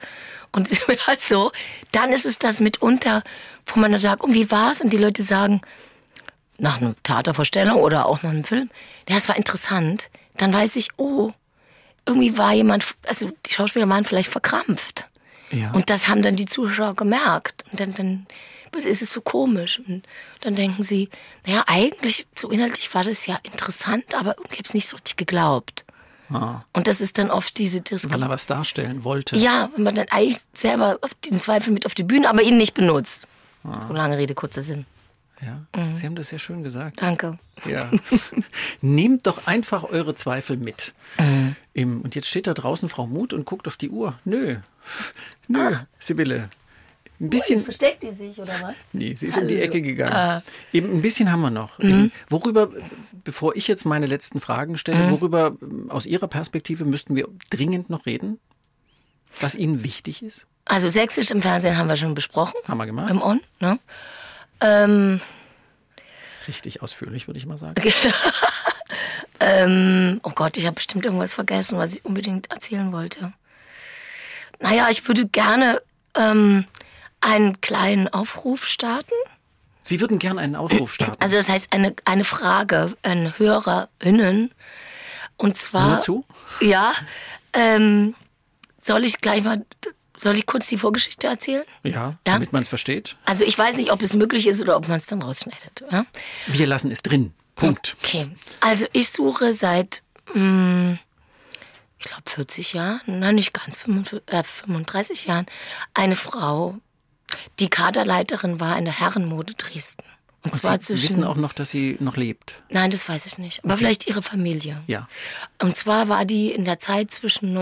und 0.52 0.68
halt 1.06 1.20
so, 1.20 1.51
dann 1.93 2.12
ist 2.12 2.27
es 2.27 2.39
das 2.39 2.60
mitunter, 2.60 3.23
wo 3.66 3.81
man 3.81 3.90
dann 3.90 4.01
sagt, 4.01 4.23
und 4.23 4.35
wie 4.35 4.51
war's? 4.51 4.81
Und 4.82 4.93
die 4.93 4.98
Leute 4.98 5.23
sagen, 5.23 5.62
nach 6.59 6.81
einer 6.81 6.94
Theatervorstellung 7.02 7.81
oder 7.81 8.06
auch 8.06 8.23
nach 8.23 8.31
einem 8.31 8.44
Film, 8.44 8.70
ja, 9.09 9.16
es 9.16 9.28
war 9.28 9.36
interessant. 9.36 10.09
Dann 10.36 10.55
weiß 10.55 10.77
ich, 10.77 10.89
oh, 10.97 11.32
irgendwie 12.06 12.38
war 12.38 12.52
jemand, 12.52 12.84
also 13.06 13.30
die 13.46 13.52
Schauspieler 13.52 13.88
waren 13.88 14.04
vielleicht 14.04 14.30
verkrampft. 14.30 15.08
Ja. 15.50 15.72
Und 15.72 15.90
das 15.90 16.08
haben 16.08 16.22
dann 16.22 16.36
die 16.36 16.46
Zuschauer 16.46 16.94
gemerkt. 16.94 17.64
Und 17.70 17.80
dann, 17.80 17.94
dann 17.94 18.26
ist 18.76 19.02
es 19.02 19.12
so 19.12 19.20
komisch. 19.20 19.80
Und 19.86 20.06
dann 20.40 20.54
denken 20.54 20.82
sie, 20.82 21.08
naja, 21.46 21.64
eigentlich, 21.66 22.26
so 22.36 22.50
inhaltlich 22.50 22.92
war 22.94 23.04
das 23.04 23.26
ja 23.26 23.38
interessant, 23.42 24.14
aber 24.14 24.36
irgendwie 24.36 24.56
habe 24.56 24.62
ich 24.62 24.68
es 24.68 24.74
nicht 24.74 24.88
so 24.88 24.96
richtig 24.96 25.16
geglaubt. 25.16 25.84
Und 26.28 26.88
das 26.88 27.00
ist 27.00 27.18
dann 27.18 27.30
oft 27.30 27.56
diese 27.56 27.78
Weil 27.78 27.84
Diskrepanz. 27.84 28.22
er 28.22 28.28
was 28.30 28.46
darstellen 28.46 29.04
wollte. 29.04 29.36
Ja, 29.36 29.70
wenn 29.76 29.84
man 29.84 29.94
dann 29.94 30.08
eigentlich 30.08 30.38
selber 30.54 30.98
den 31.24 31.40
Zweifel 31.40 31.72
mit 31.72 31.86
auf 31.86 31.94
die 31.94 32.02
Bühne, 32.02 32.28
aber 32.28 32.42
ihn 32.42 32.56
nicht 32.56 32.74
benutzt. 32.74 33.28
So 33.62 33.92
lange 33.92 34.18
Rede, 34.18 34.34
kurzer 34.34 34.64
Sinn. 34.64 34.86
Ja, 35.42 35.94
Sie 35.94 36.06
haben 36.06 36.14
das 36.14 36.30
sehr 36.30 36.38
schön 36.38 36.62
gesagt. 36.62 37.02
Danke. 37.02 37.38
Ja. 37.66 37.90
Nehmt 38.80 39.26
doch 39.26 39.46
einfach 39.46 39.84
eure 39.84 40.14
Zweifel 40.14 40.56
mit. 40.56 40.94
Im, 41.74 42.00
und 42.00 42.14
jetzt 42.14 42.28
steht 42.28 42.46
da 42.46 42.54
draußen 42.54 42.88
Frau 42.88 43.06
Mut 43.06 43.34
und 43.34 43.44
guckt 43.44 43.68
auf 43.68 43.76
die 43.76 43.90
Uhr. 43.90 44.18
Nö. 44.24 44.56
Nö, 45.48 45.76
Sibylle. 45.98 46.48
Ein 47.18 47.30
bisschen. 47.30 47.60
versteckt 47.60 48.02
die 48.02 48.10
sich, 48.10 48.38
oder 48.38 48.52
was? 48.62 48.86
Nee, 48.92 49.14
sie 49.18 49.28
ist 49.28 49.38
um 49.38 49.48
die 49.48 49.54
Hallo. 49.54 49.64
Ecke 49.64 49.80
gegangen. 49.80 50.12
Ah. 50.12 50.42
Eben 50.72 50.92
ein 50.92 51.02
bisschen 51.02 51.32
haben 51.32 51.40
wir 51.40 51.50
noch. 51.50 51.78
Mhm. 51.78 51.88
Eben, 51.88 52.12
worüber, 52.28 52.68
bevor 53.24 53.56
ich 53.56 53.68
jetzt 53.68 53.86
meine 53.86 54.06
letzten 54.06 54.40
Fragen 54.40 54.76
stelle, 54.76 55.10
worüber 55.10 55.56
ähm, 55.62 55.90
aus 55.90 56.04
Ihrer 56.04 56.28
Perspektive 56.28 56.84
müssten 56.84 57.16
wir 57.16 57.28
dringend 57.50 57.88
noch 57.88 58.04
reden? 58.06 58.38
Was 59.40 59.54
Ihnen 59.54 59.82
wichtig 59.82 60.22
ist? 60.22 60.46
Also 60.66 60.88
Sächsisch 60.88 61.30
im 61.30 61.42
Fernsehen 61.42 61.76
haben 61.76 61.88
wir 61.88 61.96
schon 61.96 62.14
besprochen. 62.14 62.54
Haben 62.66 62.78
wir 62.78 62.86
gemacht. 62.86 63.10
Im 63.10 63.22
On, 63.22 63.40
ne? 63.60 63.78
Ähm, 64.60 65.20
Richtig 66.48 66.82
ausführlich, 66.82 67.26
würde 67.26 67.38
ich 67.38 67.46
mal 67.46 67.58
sagen. 67.58 67.74
ähm, 69.40 70.20
oh 70.22 70.30
Gott, 70.30 70.56
ich 70.56 70.66
habe 70.66 70.74
bestimmt 70.74 71.04
irgendwas 71.04 71.34
vergessen, 71.34 71.78
was 71.78 71.94
ich 71.94 72.04
unbedingt 72.04 72.50
erzählen 72.50 72.92
wollte. 72.92 73.32
Naja, 74.60 74.88
ich 74.90 75.06
würde 75.08 75.26
gerne 75.26 75.82
ähm, 76.14 76.66
einen 77.20 77.60
kleinen 77.60 78.08
Aufruf 78.08 78.66
starten. 78.66 79.14
Sie 79.82 80.00
würden 80.00 80.18
gern 80.18 80.38
einen 80.38 80.56
Aufruf 80.56 80.94
starten. 80.94 81.20
Also 81.20 81.36
das 81.36 81.48
heißt 81.48 81.72
eine, 81.72 81.94
eine 82.04 82.24
Frage 82.24 82.96
an 83.02 83.34
HörerInnen. 83.36 84.52
Und 85.36 85.58
zwar... 85.58 85.88
Nur 85.88 86.00
zu? 86.00 86.24
Ja. 86.60 86.92
Ähm, 87.52 88.14
soll 88.84 89.04
ich 89.04 89.20
gleich 89.20 89.42
mal... 89.42 89.64
Soll 90.16 90.34
ich 90.36 90.47
kurz 90.47 90.68
die 90.68 90.78
Vorgeschichte 90.78 91.26
erzählen? 91.26 91.64
ja, 91.82 91.90
Ja. 91.93 92.14
damit 92.24 92.52
man 92.52 92.62
es 92.62 92.68
versteht. 92.68 93.16
Also 93.26 93.44
ich 93.44 93.56
weiß 93.59 93.76
nicht, 93.76 93.93
ob 93.93 94.01
es 94.02 94.14
möglich 94.14 94.47
ist 94.47 94.60
oder 94.62 94.76
ob 94.76 94.88
man 94.88 94.98
es 94.98 95.06
dann 95.06 95.22
rausschneidet. 95.22 95.84
Ja? 95.90 96.06
Wir 96.47 96.66
lassen 96.66 96.90
es 96.90 97.02
drin. 97.02 97.32
Punkt. 97.55 97.97
Okay. 98.02 98.28
Also 98.60 98.86
ich 98.93 99.09
suche 99.10 99.55
seit, 99.55 100.02
mh, 100.34 100.98
ich 101.98 102.06
glaube 102.06 102.22
40 102.26 102.72
Jahren, 102.74 103.01
nein 103.06 103.34
nicht 103.36 103.52
ganz, 103.55 103.76
35, 103.78 104.22
äh, 104.32 104.43
35 104.44 105.24
Jahren, 105.26 105.47
eine 105.94 106.16
Frau, 106.16 106.76
die 107.59 107.68
Kaderleiterin 107.68 108.60
war 108.60 108.76
in 108.78 108.84
der 108.84 108.98
Herrenmode 109.01 109.55
Dresden. 109.55 110.05
Und, 110.44 110.52
Und 110.52 110.60
zwar 110.60 110.74
Sie 110.76 110.80
zwischen. 110.94 111.02
wissen 111.02 111.24
auch 111.24 111.36
noch, 111.36 111.52
dass 111.52 111.70
sie 111.70 111.97
noch 111.98 112.16
lebt. 112.16 112.62
Nein, 112.68 112.90
das 112.90 113.09
weiß 113.09 113.26
ich 113.26 113.38
nicht. 113.38 113.64
Aber 113.64 113.76
vielleicht 113.78 114.06
ihre 114.06 114.22
Familie. 114.22 114.80
Ja. 114.86 115.09
Und 115.60 115.76
zwar 115.76 116.09
war 116.09 116.24
die 116.24 116.52
in 116.52 116.64
der 116.64 116.78
Zeit 116.78 117.10
zwischen 117.10 117.52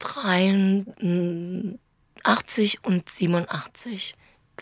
1983 0.00 2.84
und 2.84 3.08
87 3.08 4.16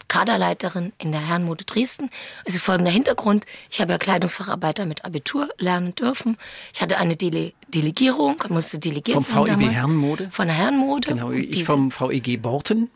Kaderleiterin 0.09 0.93
in 0.98 1.12
der 1.12 1.20
Herrenmode 1.20 1.65
Dresden. 1.65 2.11
Es 2.44 2.55
ist 2.55 2.62
folgender 2.62 2.90
Hintergrund. 2.90 3.47
Ich 3.70 3.81
habe 3.81 3.93
ja 3.93 3.98
Kleidungsfacharbeiter 3.98 4.86
mit 4.86 5.05
Abitur 5.05 5.48
lernen 5.59 5.94
dürfen. 5.94 6.36
Ich 6.73 6.82
hatte 6.82 6.98
eine 6.98 7.16
Dele 7.16 7.52
Delegierung, 7.69 8.43
musste 8.48 8.78
delegiert 8.78 9.24
Vom 9.24 9.47
damals. 9.47 9.73
Herrenmode? 9.73 10.28
Von 10.31 10.47
der 10.47 10.56
Herrenmode. 10.56 11.09
Genau, 11.09 11.28
Und 11.28 11.36
ich 11.36 11.65
vom 11.65 11.90
VEG 11.90 12.40
Borten. 12.40 12.90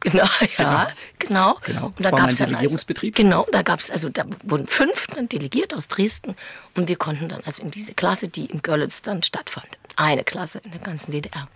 Genau, 0.00 0.24
ja, 0.58 0.88
genau. 1.18 1.58
Genau, 1.62 1.86
Und 1.86 1.98
das 1.98 2.06
da 2.06 2.10
mein 2.12 2.20
gab's 2.22 2.36
dann 2.36 2.48
Delegierungsbetrieb. 2.48 3.14
Also, 3.14 3.22
genau, 3.22 3.46
da 3.52 3.62
gab 3.62 3.80
es, 3.80 3.90
also 3.90 4.08
da 4.08 4.24
wurden 4.44 4.66
fünf 4.66 5.06
dann 5.08 5.28
delegiert 5.28 5.74
aus 5.74 5.88
Dresden 5.88 6.36
und 6.74 6.88
wir 6.88 6.96
konnten 6.96 7.28
dann 7.28 7.42
also 7.44 7.62
in 7.62 7.70
diese 7.70 7.94
Klasse, 7.94 8.28
die 8.28 8.46
in 8.46 8.62
Görlitz 8.62 9.02
dann 9.02 9.22
stattfand, 9.22 9.68
eine 9.96 10.24
Klasse 10.24 10.60
in 10.64 10.70
der 10.70 10.80
ganzen 10.80 11.12
DDR. 11.12 11.48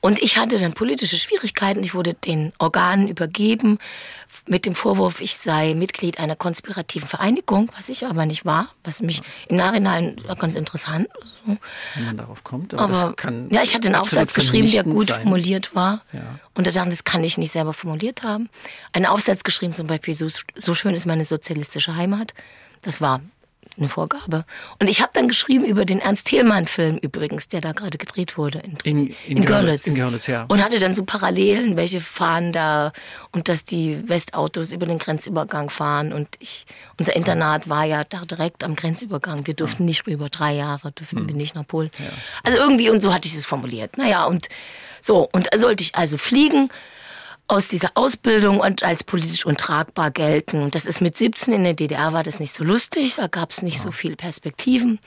Und 0.00 0.20
ich 0.22 0.38
hatte 0.38 0.58
dann 0.58 0.72
politische 0.72 1.18
Schwierigkeiten. 1.18 1.82
Ich 1.82 1.94
wurde 1.94 2.14
den 2.14 2.52
Organen 2.58 3.08
übergeben 3.08 3.78
mit 4.46 4.64
dem 4.64 4.74
Vorwurf, 4.74 5.20
ich 5.20 5.36
sei 5.36 5.74
Mitglied 5.74 6.18
einer 6.18 6.36
konspirativen 6.36 7.06
Vereinigung, 7.06 7.70
was 7.76 7.88
ich 7.88 8.06
aber 8.06 8.24
nicht 8.26 8.44
war, 8.44 8.68
was 8.82 9.02
mich 9.02 9.22
im 9.48 9.56
Nachhinein 9.56 10.16
war 10.26 10.36
ganz 10.36 10.54
interessant. 10.54 11.08
Wenn 11.44 12.06
man 12.06 12.16
darauf 12.16 12.42
kommt. 12.42 12.74
Aber, 12.74 12.82
Aber 12.84 12.92
das 13.10 13.16
kann 13.16 13.48
ja, 13.50 13.62
ich 13.62 13.74
hatte 13.74 13.88
einen 13.88 13.96
Aufsatz 13.96 14.32
geschrieben, 14.32 14.70
der 14.70 14.84
gut 14.84 15.08
sein. 15.08 15.22
formuliert 15.22 15.74
war. 15.74 16.02
Ja. 16.12 16.38
Und 16.54 16.66
da 16.66 16.70
dachte 16.70 16.88
ich, 16.88 16.96
das 16.96 17.04
kann 17.04 17.22
ich 17.22 17.38
nicht 17.38 17.52
selber 17.52 17.74
formuliert 17.74 18.22
haben. 18.22 18.48
Einen 18.92 19.06
Aufsatz 19.06 19.44
geschrieben, 19.44 19.74
zum 19.74 19.86
Beispiel, 19.86 20.14
so, 20.14 20.26
so 20.56 20.74
schön 20.74 20.94
ist 20.94 21.06
meine 21.06 21.24
sozialistische 21.24 21.94
Heimat. 21.94 22.34
Das 22.82 23.00
war 23.00 23.20
eine 23.78 23.88
Vorgabe. 23.88 24.44
Und 24.78 24.88
ich 24.88 25.00
habe 25.00 25.10
dann 25.14 25.28
geschrieben 25.28 25.64
über 25.64 25.84
den 25.84 26.00
Ernst 26.00 26.26
Thälmann-Film 26.28 26.98
übrigens, 26.98 27.48
der 27.48 27.60
da 27.60 27.72
gerade 27.72 27.96
gedreht 27.98 28.36
wurde 28.36 28.58
in, 28.60 28.76
In- 29.08 29.14
in 29.26 29.44
Görlitz, 29.44 29.86
in 29.86 29.94
Görlitz, 29.94 30.26
ja. 30.26 30.44
Und 30.48 30.62
hatte 30.62 30.78
dann 30.78 30.94
so 30.94 31.04
Parallelen, 31.04 31.76
welche 31.76 32.00
fahren 32.00 32.52
da 32.52 32.92
und 33.32 33.48
dass 33.48 33.64
die 33.64 34.08
Westautos 34.08 34.72
über 34.72 34.86
den 34.86 34.98
Grenzübergang 34.98 35.70
fahren. 35.70 36.12
Und 36.12 36.28
ich, 36.40 36.66
unser 36.98 37.16
Internat 37.16 37.68
war 37.68 37.84
ja 37.84 38.04
da 38.04 38.24
direkt 38.24 38.64
am 38.64 38.76
Grenzübergang. 38.76 39.46
Wir 39.46 39.54
durften 39.54 39.84
nicht 39.84 40.06
rüber, 40.06 40.28
drei 40.28 40.54
Jahre 40.54 40.92
durften 40.92 41.26
wir 41.28 41.34
nicht 41.34 41.54
nach 41.54 41.66
Polen. 41.66 41.90
Also 42.44 42.58
irgendwie 42.58 42.90
und 42.90 43.00
so 43.00 43.14
hatte 43.14 43.28
ich 43.28 43.34
es 43.34 43.44
formuliert. 43.44 43.96
Naja, 43.98 44.24
und 44.26 44.48
so, 45.00 45.28
und 45.32 45.48
sollte 45.56 45.82
ich 45.82 45.94
also 45.94 46.18
fliegen 46.18 46.68
aus 47.50 47.66
dieser 47.66 47.90
Ausbildung 47.94 48.60
und 48.60 48.84
als 48.84 49.02
politisch 49.02 49.44
untragbar 49.44 50.12
gelten. 50.12 50.62
Und 50.62 50.76
das 50.76 50.86
ist 50.86 51.00
mit 51.00 51.18
17 51.18 51.52
in 51.52 51.64
der 51.64 51.74
DDR 51.74 52.12
war 52.12 52.22
das 52.22 52.38
nicht 52.38 52.52
so 52.52 52.62
lustig, 52.62 53.16
da 53.16 53.26
gab 53.26 53.50
es 53.50 53.62
nicht 53.62 53.80
so 53.80 53.90
viele 53.90 54.14
Perspektiven. 54.14 55.00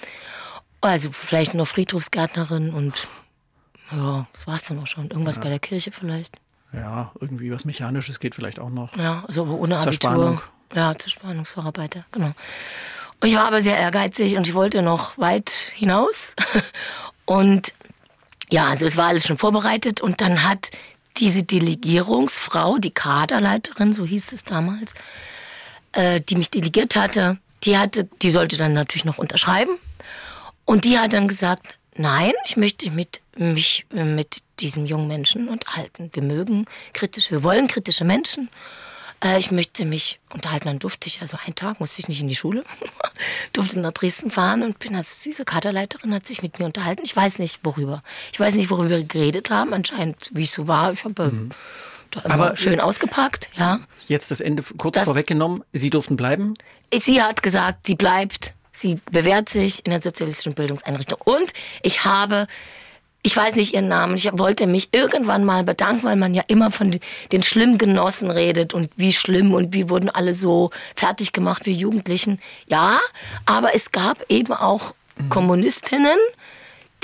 Also 0.81 1.11
vielleicht 1.11 1.53
nur 1.53 1.65
Friedhofsgärtnerin 1.65 2.73
und 2.73 3.07
ja, 3.91 4.27
das 4.33 4.45
war's 4.45 4.63
dann 4.65 4.79
auch 4.79 4.87
schon. 4.87 5.09
Irgendwas 5.09 5.39
bei 5.39 5.47
der 5.47 5.59
Kirche 5.59 5.91
vielleicht. 5.91 6.35
Ja, 6.73 7.13
irgendwie 7.21 7.51
was 7.51 7.63
Mechanisches 7.63 8.19
geht 8.19 8.35
vielleicht 8.35 8.59
auch 8.59 8.71
noch. 8.71 8.97
Ja, 8.97 9.23
also 9.25 9.45
ohne 9.45 9.77
Abitur. 9.77 9.91
Zerspannung. 9.91 10.41
Ja, 10.73 10.97
Zerspannungsvorarbeiter, 10.97 12.03
genau. 12.11 12.33
Und 13.21 13.29
ich 13.29 13.35
war 13.35 13.45
aber 13.45 13.61
sehr 13.61 13.77
ehrgeizig 13.77 14.35
und 14.35 14.47
ich 14.47 14.53
wollte 14.53 14.81
noch 14.81 15.17
weit 15.17 15.49
hinaus. 15.49 16.35
Und 17.25 17.73
ja, 18.51 18.65
also 18.65 18.85
es 18.85 18.97
war 18.97 19.07
alles 19.07 19.25
schon 19.25 19.37
vorbereitet 19.37 20.01
und 20.01 20.19
dann 20.19 20.43
hat 20.43 20.71
diese 21.17 21.43
Delegierungsfrau, 21.43 22.77
die 22.77 22.91
Kaderleiterin, 22.91 23.93
so 23.93 24.05
hieß 24.05 24.33
es 24.33 24.43
damals, 24.43 24.93
äh, 25.91 26.21
die 26.21 26.35
mich 26.35 26.49
delegiert 26.49 26.95
hatte, 26.95 27.37
die 27.63 27.77
hatte, 27.77 28.07
die 28.21 28.31
sollte 28.31 28.57
dann 28.57 28.73
natürlich 28.73 29.05
noch 29.05 29.17
unterschreiben. 29.17 29.77
Und 30.65 30.85
die 30.85 30.97
hat 30.97 31.13
dann 31.13 31.27
gesagt, 31.27 31.77
nein, 31.95 32.33
ich 32.45 32.57
möchte 32.57 32.89
mit, 32.91 33.21
mich 33.37 33.85
äh, 33.93 34.03
mit 34.03 34.41
diesen 34.59 34.85
jungen 34.85 35.07
Menschen 35.07 35.49
unterhalten. 35.49 36.09
Wir 36.13 36.23
mögen 36.23 36.65
kritisch, 36.93 37.31
wir 37.31 37.43
wollen 37.43 37.67
kritische 37.67 38.05
Menschen. 38.05 38.49
Äh, 39.23 39.39
ich 39.39 39.51
möchte 39.51 39.85
mich 39.85 40.19
unterhalten. 40.33 40.65
Dann 40.67 40.79
durfte 40.79 41.07
ich, 41.07 41.21
also 41.21 41.37
einen 41.45 41.55
Tag 41.55 41.79
musste 41.79 41.99
ich 41.99 42.07
nicht 42.07 42.21
in 42.21 42.27
die 42.27 42.35
Schule, 42.35 42.63
durfte 43.53 43.79
nach 43.79 43.91
Dresden 43.91 44.31
fahren 44.31 44.63
und 44.63 44.79
bin, 44.79 44.95
also 44.95 45.09
diese 45.23 45.45
Kaderleiterin 45.45 46.13
hat 46.13 46.25
sich 46.25 46.41
mit 46.41 46.59
mir 46.59 46.65
unterhalten. 46.65 47.01
Ich 47.05 47.15
weiß 47.15 47.39
nicht, 47.39 47.59
worüber. 47.63 48.03
Ich 48.31 48.39
weiß 48.39 48.55
nicht, 48.55 48.69
worüber 48.69 48.89
wir 48.89 49.03
geredet 49.03 49.49
haben. 49.49 49.73
Anscheinend, 49.73 50.31
wie 50.33 50.43
es 50.43 50.51
so 50.53 50.67
war. 50.67 50.91
Ich 50.91 51.03
habe 51.05 51.23
äh, 51.23 51.53
da 52.11 52.21
immer 52.21 52.33
Aber- 52.33 52.57
schön 52.57 52.79
ausgepackt, 52.79 53.49
ja. 53.55 53.79
Jetzt 54.07 54.31
das 54.31 54.41
Ende 54.41 54.63
kurz 54.77 54.95
Das- 54.95 55.05
vorweggenommen. 55.05 55.63
Sie 55.71 55.89
durften 55.89 56.17
bleiben. 56.17 56.53
Sie 56.93 57.21
hat 57.21 57.41
gesagt, 57.41 57.87
sie 57.87 57.95
bleibt, 57.95 58.53
sie 58.71 58.99
bewährt 59.11 59.49
sich 59.49 59.85
in 59.85 59.91
der 59.91 60.01
sozialistischen 60.01 60.53
Bildungseinrichtung. 60.53 61.17
Und 61.23 61.53
ich 61.81 62.05
habe, 62.05 62.47
ich 63.23 63.35
weiß 63.35 63.55
nicht 63.55 63.73
ihren 63.73 63.87
Namen, 63.87 64.15
ich 64.15 64.29
wollte 64.33 64.67
mich 64.67 64.89
irgendwann 64.91 65.45
mal 65.45 65.63
bedanken, 65.63 66.03
weil 66.03 66.17
man 66.17 66.33
ja 66.33 66.43
immer 66.47 66.71
von 66.71 66.99
den, 67.31 67.43
schlimmen 67.43 67.77
Genossen 67.77 68.29
redet 68.29 68.73
und 68.73 68.91
wie 68.97 69.13
schlimm 69.13 69.53
und 69.53 69.73
wie 69.73 69.89
wurden 69.89 70.09
alle 70.09 70.33
so 70.33 70.71
fertig 70.95 71.31
gemacht, 71.31 71.65
wir 71.65 71.73
Jugendlichen. 71.73 72.39
Ja, 72.67 72.99
aber 73.45 73.73
es 73.73 73.93
gab 73.93 74.29
eben 74.29 74.51
auch 74.51 74.93
Kommunistinnen, 75.29 76.17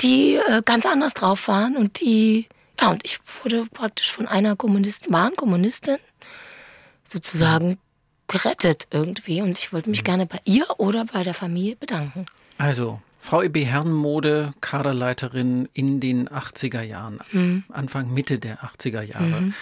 die 0.00 0.36
äh, 0.36 0.62
ganz 0.64 0.84
anders 0.84 1.14
drauf 1.14 1.48
waren 1.48 1.76
und 1.76 2.00
die, 2.00 2.46
ja, 2.78 2.90
und 2.90 3.00
ich 3.04 3.18
wurde 3.42 3.64
praktisch 3.72 4.12
von 4.12 4.28
einer 4.28 4.56
Kommunistin, 4.56 5.12
wahren 5.12 5.36
Kommunistin, 5.36 5.96
sozusagen 7.04 7.78
gerettet 8.28 8.88
irgendwie. 8.90 9.40
Und 9.40 9.58
ich 9.58 9.72
wollte 9.72 9.88
mich 9.88 10.04
gerne 10.04 10.26
bei 10.26 10.40
ihr 10.44 10.66
oder 10.78 11.06
bei 11.06 11.22
der 11.22 11.34
Familie 11.34 11.76
bedanken. 11.76 12.26
Also, 12.58 13.00
VEB 13.30 13.64
Herrenmode, 13.64 14.50
Kaderleiterin 14.60 15.68
in 15.72 16.00
den 16.00 16.28
80er 16.28 16.82
Jahren, 16.82 17.20
Mhm. 17.32 17.64
Anfang, 17.70 18.12
Mitte 18.12 18.38
der 18.38 18.62
80er 18.64 19.02
Jahre. 19.02 19.52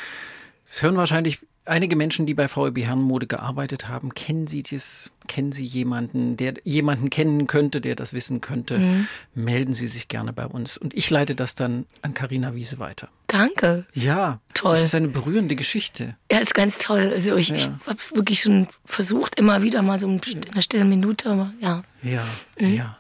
Es 0.71 0.83
hören 0.83 0.97
wahrscheinlich 0.97 1.41
einige 1.65 1.97
Menschen, 1.97 2.25
die 2.25 2.33
bei 2.33 2.49
VEB 2.49 2.79
Herrenmode 2.87 3.27
gearbeitet 3.27 3.89
haben. 3.89 4.15
Kennen 4.15 4.47
Sie 4.47 4.63
das? 4.63 5.11
Kennen 5.27 5.53
Sie 5.53 5.67
jemanden, 5.67 6.39
der 6.39 6.55
jemanden 6.65 7.11
kennen 7.11 7.47
könnte, 7.47 7.83
der 7.83 7.95
das 7.95 8.15
wissen 8.15 8.41
könnte? 8.41 8.79
Mhm. 8.79 9.07
Melden 9.35 9.75
Sie 9.75 9.87
sich 9.87 10.09
gerne 10.09 10.33
bei 10.33 10.47
uns. 10.47 10.79
Und 10.79 10.95
ich 10.95 11.11
leite 11.11 11.35
das 11.35 11.55
dann 11.55 11.85
an 12.01 12.15
Karina 12.15 12.55
Wiese 12.55 12.79
weiter. 12.79 13.09
Danke. 13.27 13.85
Ja, 13.93 14.41
Toll. 14.55 14.73
Das 14.75 14.83
ist 14.83 14.95
eine 14.95 15.09
berührende 15.09 15.57
Geschichte. 15.57 16.17
Ja, 16.33 16.39
ist 16.39 16.55
ganz 16.55 16.79
toll. 16.79 17.13
Also 17.15 17.37
ich, 17.37 17.53
ich 17.53 17.67
habe 17.87 17.99
es 17.99 18.15
wirklich 18.15 18.41
schon 18.41 18.67
versucht, 18.87 19.35
immer 19.39 19.63
wieder 19.63 19.83
mal 19.83 19.99
so 19.99 20.09
in 20.09 20.21
einer 20.51 20.63
stillen 20.63 20.89
Minute, 20.89 21.31
aber 21.31 21.53
ja. 21.61 21.83
Ja, 22.03 22.25
Mhm. 22.59 22.75
ja. 22.75 22.99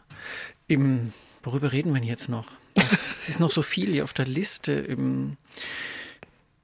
Im, 0.69 1.13
worüber 1.43 1.73
reden 1.73 1.93
wir 1.93 2.01
denn 2.01 2.09
jetzt 2.09 2.29
noch? 2.29 2.47
Es 2.75 3.29
ist 3.29 3.41
noch 3.41 3.51
so 3.51 3.63
viel 3.63 3.93
hier 3.93 4.05
auf 4.05 4.13
der 4.13 4.27
Liste. 4.27 4.73
Im, 4.73 5.37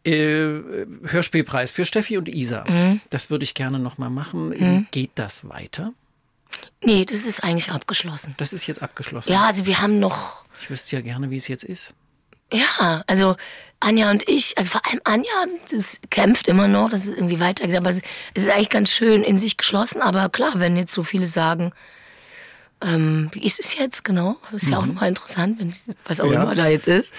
äh, 0.04 0.60
Hörspielpreis 1.04 1.70
für 1.70 1.84
Steffi 1.84 2.18
und 2.18 2.28
Isa. 2.28 2.64
Mhm. 2.68 3.00
Das 3.10 3.30
würde 3.30 3.44
ich 3.44 3.54
gerne 3.54 3.78
noch 3.78 3.98
mal 3.98 4.10
machen. 4.10 4.86
Geht 4.90 5.12
das 5.14 5.48
weiter? 5.48 5.92
Nee, 6.82 7.04
das 7.04 7.22
ist 7.22 7.42
eigentlich 7.42 7.70
abgeschlossen. 7.70 8.34
Das 8.36 8.52
ist 8.52 8.66
jetzt 8.66 8.82
abgeschlossen. 8.82 9.32
Ja, 9.32 9.46
also 9.46 9.66
wir 9.66 9.80
haben 9.80 9.98
noch, 9.98 10.44
Ich 10.60 10.70
wüsste 10.70 10.96
ja 10.96 11.02
gerne, 11.02 11.30
wie 11.30 11.36
es 11.36 11.48
jetzt 11.48 11.64
ist. 11.64 11.94
Ja, 12.52 13.02
also 13.06 13.34
Anja 13.80 14.10
und 14.10 14.28
ich, 14.28 14.56
also 14.56 14.70
vor 14.70 14.82
allem 14.86 15.00
Anja, 15.04 15.32
das 15.70 16.00
kämpft 16.10 16.46
immer 16.46 16.68
noch, 16.68 16.90
dass 16.90 17.06
es 17.06 17.16
irgendwie 17.16 17.40
weitergeht, 17.40 17.76
aber 17.76 17.90
es 17.90 18.02
ist 18.34 18.48
eigentlich 18.48 18.70
ganz 18.70 18.90
schön 18.90 19.24
in 19.24 19.38
sich 19.38 19.56
geschlossen. 19.56 20.02
Aber 20.02 20.28
klar, 20.28 20.52
wenn 20.56 20.76
jetzt 20.76 20.92
so 20.92 21.02
viele 21.02 21.26
sagen, 21.26 21.72
ähm, 22.84 23.30
wie 23.32 23.44
ist 23.44 23.58
es 23.60 23.76
jetzt 23.76 24.04
genau? 24.04 24.36
Das 24.52 24.62
ist 24.62 24.70
ja 24.70 24.78
auch 24.78 24.86
nochmal 24.86 25.08
interessant, 25.08 25.58
wenn, 25.60 25.72
was 26.06 26.20
auch 26.20 26.30
Ja. 26.30 26.42
immer 26.42 26.54
da 26.54 26.68
jetzt 26.68 26.86
ist. 26.88 27.12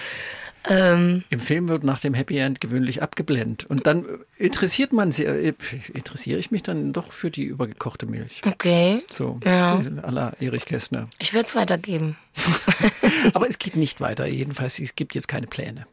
Ähm, 0.68 1.22
Im 1.30 1.38
Film 1.38 1.68
wird 1.68 1.84
nach 1.84 2.00
dem 2.00 2.12
Happy 2.12 2.38
End 2.38 2.60
gewöhnlich 2.60 3.00
abgeblendet. 3.00 3.64
Und 3.66 3.86
dann 3.86 4.04
interessiert 4.36 4.92
man 4.92 5.12
sich, 5.12 5.24
äh, 5.26 5.54
interessiere 5.94 6.40
ich 6.40 6.50
mich 6.50 6.64
dann 6.64 6.92
doch 6.92 7.12
für 7.12 7.30
die 7.30 7.44
übergekochte 7.44 8.06
Milch. 8.06 8.42
okay, 8.44 9.04
So, 9.08 9.38
Ja. 9.44 9.76
à 10.02 10.10
la 10.10 10.32
Erich 10.40 10.64
Kästner. 10.64 11.08
ich 11.20 11.32
würde 11.34 11.46
es 11.46 11.54
weitergeben. 11.54 12.16
Aber 13.34 13.48
es 13.48 13.58
geht 13.60 13.76
nicht 13.76 14.00
weiter, 14.00 14.26
jedenfalls. 14.26 14.80
Es 14.80 14.96
gibt 14.96 15.14
jetzt 15.14 15.28
keine 15.28 15.46
Pläne. 15.46 15.86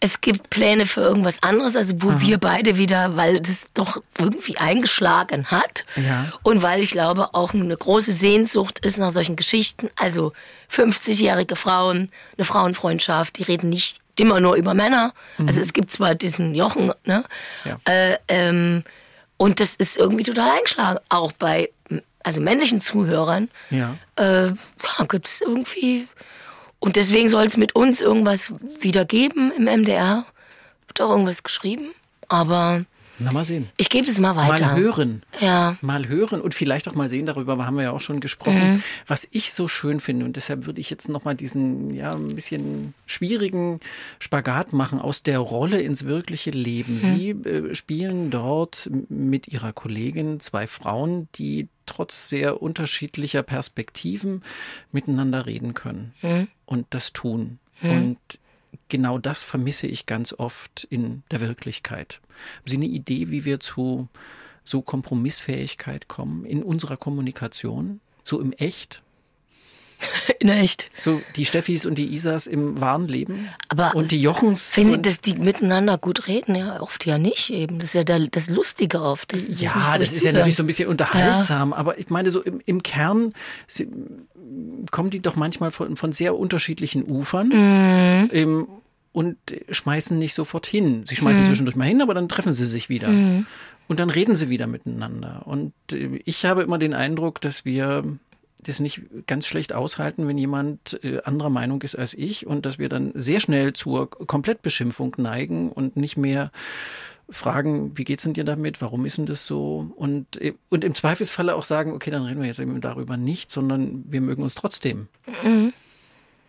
Es 0.00 0.20
gibt 0.20 0.50
Pläne 0.50 0.84
für 0.86 1.00
irgendwas 1.00 1.42
anderes, 1.42 1.76
also 1.76 1.94
wo 2.02 2.20
wir 2.20 2.38
beide 2.38 2.76
wieder, 2.76 3.16
weil 3.16 3.40
das 3.40 3.72
doch 3.72 4.02
irgendwie 4.18 4.58
eingeschlagen 4.58 5.46
hat 5.50 5.84
Ja. 5.96 6.32
und 6.42 6.60
weil 6.62 6.82
ich 6.82 6.90
glaube 6.90 7.32
auch 7.34 7.54
eine 7.54 7.74
große 7.76 8.12
Sehnsucht 8.12 8.80
ist 8.80 8.98
nach 8.98 9.10
solchen 9.10 9.36
Geschichten. 9.36 9.88
Also 9.96 10.32
50-jährige 10.70 11.56
Frauen, 11.56 12.10
eine 12.36 12.44
Frauenfreundschaft, 12.44 13.38
die 13.38 13.44
reden 13.44 13.70
nicht 13.70 13.98
immer 14.16 14.40
nur 14.40 14.54
über 14.56 14.74
Männer. 14.74 15.12
Also 15.46 15.60
es 15.60 15.72
gibt 15.72 15.90
zwar 15.90 16.14
diesen 16.14 16.54
Jochen, 16.54 16.92
ne? 17.04 17.24
Ja. 17.64 17.78
Äh, 17.90 18.18
ähm, 18.28 18.84
und 19.36 19.58
das 19.60 19.74
ist 19.76 19.96
irgendwie 19.96 20.22
total 20.24 20.50
eingeschlagen, 20.50 20.98
auch 21.08 21.32
bei 21.32 21.70
also 22.22 22.40
männlichen 22.40 22.80
Zuhörern 22.80 23.50
Ja. 23.70 23.96
äh, 24.16 24.52
gibt 25.08 25.26
es 25.26 25.40
irgendwie. 25.40 26.08
Und 26.84 26.96
deswegen 26.96 27.30
soll 27.30 27.44
es 27.46 27.56
mit 27.56 27.74
uns 27.74 28.02
irgendwas 28.02 28.52
wieder 28.78 29.06
geben 29.06 29.52
im 29.56 29.64
MDR. 29.64 30.26
Wird 30.86 31.00
auch 31.00 31.10
irgendwas 31.12 31.42
geschrieben. 31.42 31.86
Aber 32.28 32.84
Na, 33.18 33.32
mal 33.32 33.44
sehen. 33.46 33.68
ich 33.78 33.88
gebe 33.88 34.06
es 34.06 34.18
mal 34.18 34.36
weiter. 34.36 34.66
Mal 34.66 34.76
hören. 34.80 35.22
Ja. 35.40 35.78
Mal 35.80 36.08
hören 36.08 36.42
und 36.42 36.52
vielleicht 36.52 36.86
auch 36.86 36.94
mal 36.94 37.08
sehen, 37.08 37.24
darüber 37.24 37.56
haben 37.64 37.76
wir 37.76 37.84
ja 37.84 37.92
auch 37.92 38.02
schon 38.02 38.20
gesprochen, 38.20 38.72
Mhm. 38.74 38.82
was 39.06 39.26
ich 39.30 39.54
so 39.54 39.66
schön 39.66 39.98
finde. 40.00 40.26
Und 40.26 40.36
deshalb 40.36 40.66
würde 40.66 40.78
ich 40.80 40.90
jetzt 40.90 41.08
nochmal 41.08 41.34
diesen, 41.36 41.88
ja, 41.94 42.12
ein 42.14 42.28
bisschen 42.34 42.92
schwierigen 43.06 43.80
Spagat 44.18 44.74
machen 44.74 45.00
aus 45.00 45.22
der 45.22 45.38
Rolle 45.38 45.80
ins 45.80 46.04
wirkliche 46.04 46.50
Leben. 46.50 46.96
Mhm. 46.96 46.98
Sie 46.98 47.30
äh, 47.30 47.74
spielen 47.74 48.30
dort 48.30 48.90
mit 49.08 49.48
ihrer 49.48 49.72
Kollegin 49.72 50.38
zwei 50.40 50.66
Frauen, 50.66 51.28
die 51.36 51.68
trotz 51.86 52.28
sehr 52.28 52.62
unterschiedlicher 52.62 53.42
Perspektiven 53.42 54.42
miteinander 54.92 55.46
reden 55.46 55.74
können 55.74 56.12
Mhm. 56.22 56.48
und 56.66 56.86
das 56.90 57.12
tun. 57.12 57.58
Und 57.82 58.18
genau 58.88 59.18
das 59.18 59.42
vermisse 59.42 59.86
ich 59.86 60.06
ganz 60.06 60.32
oft 60.32 60.84
in 60.90 61.22
der 61.30 61.40
Wirklichkeit. 61.40 62.20
Haben 62.58 62.70
Sie 62.70 62.76
eine 62.76 62.86
Idee, 62.86 63.30
wie 63.30 63.44
wir 63.44 63.58
zu 63.60 64.08
so 64.64 64.80
Kompromissfähigkeit 64.82 66.08
kommen 66.08 66.44
in 66.44 66.62
unserer 66.62 66.96
Kommunikation? 66.96 68.00
So 68.24 68.40
im 68.40 68.52
Echt? 68.52 69.02
In 70.38 70.48
echt. 70.48 70.90
So 70.98 71.20
die 71.36 71.44
Steffis 71.44 71.86
und 71.86 71.96
die 71.96 72.12
Isas 72.12 72.46
im 72.46 72.80
wahren 72.80 73.08
Leben? 73.08 73.48
Aber 73.68 73.94
und 73.94 74.10
die 74.12 74.20
Jochens? 74.20 74.72
Finden 74.72 74.90
Sie, 74.90 75.02
dass 75.02 75.20
die 75.20 75.34
miteinander 75.34 75.98
gut 75.98 76.26
reden? 76.28 76.54
Ja, 76.54 76.80
oft 76.80 77.06
ja 77.06 77.18
nicht 77.18 77.50
eben. 77.50 77.78
Das 77.78 77.90
ist 77.90 77.94
ja 77.94 78.04
der, 78.04 78.26
das 78.28 78.48
Lustige 78.50 79.00
oft. 79.02 79.32
sich 79.32 79.60
ja, 79.60 79.74
nicht 79.76 79.86
so 79.86 79.98
das 79.98 80.12
ist 80.12 80.24
ja 80.24 80.32
natürlich 80.32 80.56
so 80.56 80.62
ein 80.62 80.66
bisschen 80.66 80.88
unterhaltsam, 80.88 81.72
aber 81.72 81.98
ich 81.98 82.10
meine, 82.10 82.30
so 82.30 82.42
im, 82.42 82.60
im 82.66 82.82
Kern 82.82 83.32
sie, 83.66 83.88
kommen 84.90 85.10
die 85.10 85.20
doch 85.20 85.36
manchmal 85.36 85.70
von, 85.70 85.96
von 85.96 86.12
sehr 86.12 86.38
unterschiedlichen 86.38 87.04
Ufern 87.04 87.48
Mhm. 87.48 88.30
ähm, 88.32 88.68
und 89.12 89.36
schmeißen 89.70 90.18
nicht 90.18 90.34
sofort 90.34 90.66
hin. 90.66 91.04
Sie 91.06 91.16
schmeißen 91.16 91.42
Mhm. 91.42 91.46
zwischendurch 91.46 91.76
mal 91.76 91.84
hin, 91.86 92.02
aber 92.02 92.14
dann 92.14 92.28
treffen 92.28 92.52
sie 92.52 92.66
sich 92.66 92.88
wieder. 92.88 93.08
Und 93.08 94.00
dann 94.00 94.10
reden 94.10 94.34
sie 94.34 94.48
wieder 94.50 94.66
miteinander. 94.66 95.42
Und 95.46 95.72
äh, 95.92 96.20
ich 96.24 96.44
habe 96.46 96.62
immer 96.62 96.78
den 96.78 96.94
Eindruck, 96.94 97.40
dass 97.40 97.64
wir 97.64 98.02
das 98.68 98.80
nicht 98.80 99.02
ganz 99.26 99.46
schlecht 99.46 99.72
aushalten, 99.72 100.26
wenn 100.26 100.38
jemand 100.38 100.98
äh, 101.04 101.20
anderer 101.22 101.50
Meinung 101.50 101.82
ist 101.82 101.94
als 101.96 102.14
ich 102.14 102.46
und 102.46 102.66
dass 102.66 102.78
wir 102.78 102.88
dann 102.88 103.12
sehr 103.14 103.40
schnell 103.40 103.72
zur 103.72 104.10
Komplettbeschimpfung 104.10 105.14
neigen 105.18 105.70
und 105.70 105.96
nicht 105.96 106.16
mehr 106.16 106.50
fragen, 107.30 107.96
wie 107.96 108.04
geht's 108.04 108.24
denn 108.24 108.34
dir 108.34 108.44
damit, 108.44 108.82
warum 108.82 109.06
ist 109.06 109.16
denn 109.18 109.26
das 109.26 109.46
so? 109.46 109.90
Und, 109.96 110.40
äh, 110.42 110.54
und 110.68 110.84
im 110.84 110.94
Zweifelsfalle 110.94 111.54
auch 111.54 111.64
sagen, 111.64 111.92
okay, 111.92 112.10
dann 112.10 112.24
reden 112.24 112.40
wir 112.40 112.48
jetzt 112.48 112.60
eben 112.60 112.80
darüber 112.80 113.16
nicht, 113.16 113.50
sondern 113.50 114.04
wir 114.10 114.20
mögen 114.20 114.42
uns 114.42 114.54
trotzdem. 114.54 115.08
Haben 115.26 115.72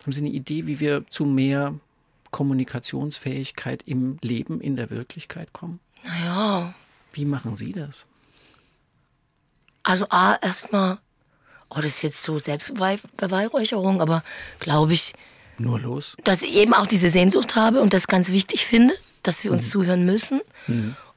Sie 0.06 0.20
eine 0.20 0.30
Idee, 0.30 0.66
wie 0.66 0.80
wir 0.80 1.04
zu 1.08 1.24
mehr 1.24 1.74
Kommunikationsfähigkeit 2.30 3.82
im 3.86 4.18
Leben, 4.20 4.60
in 4.60 4.76
der 4.76 4.90
Wirklichkeit 4.90 5.52
kommen? 5.52 5.80
Naja, 6.04 6.74
Wie 7.12 7.24
machen 7.24 7.56
Sie 7.56 7.72
das? 7.72 8.06
also 9.82 10.06
A, 10.10 10.34
erstmal, 10.42 10.98
oh, 11.70 11.76
das 11.76 11.86
ist 11.86 12.02
jetzt 12.02 12.22
so 12.22 12.38
Selbstbeweihräucherung, 12.38 14.00
aber 14.00 14.22
glaube 14.60 14.92
ich, 14.92 15.12
Nur 15.58 15.80
los? 15.80 16.16
dass 16.24 16.42
ich 16.42 16.56
eben 16.56 16.74
auch 16.74 16.86
diese 16.86 17.08
Sehnsucht 17.08 17.56
habe 17.56 17.80
und 17.80 17.94
das 17.94 18.06
ganz 18.06 18.30
wichtig 18.30 18.66
finde, 18.66 18.94
dass 19.22 19.42
wir 19.44 19.52
uns 19.52 19.70
zuhören 19.70 20.04
müssen 20.04 20.40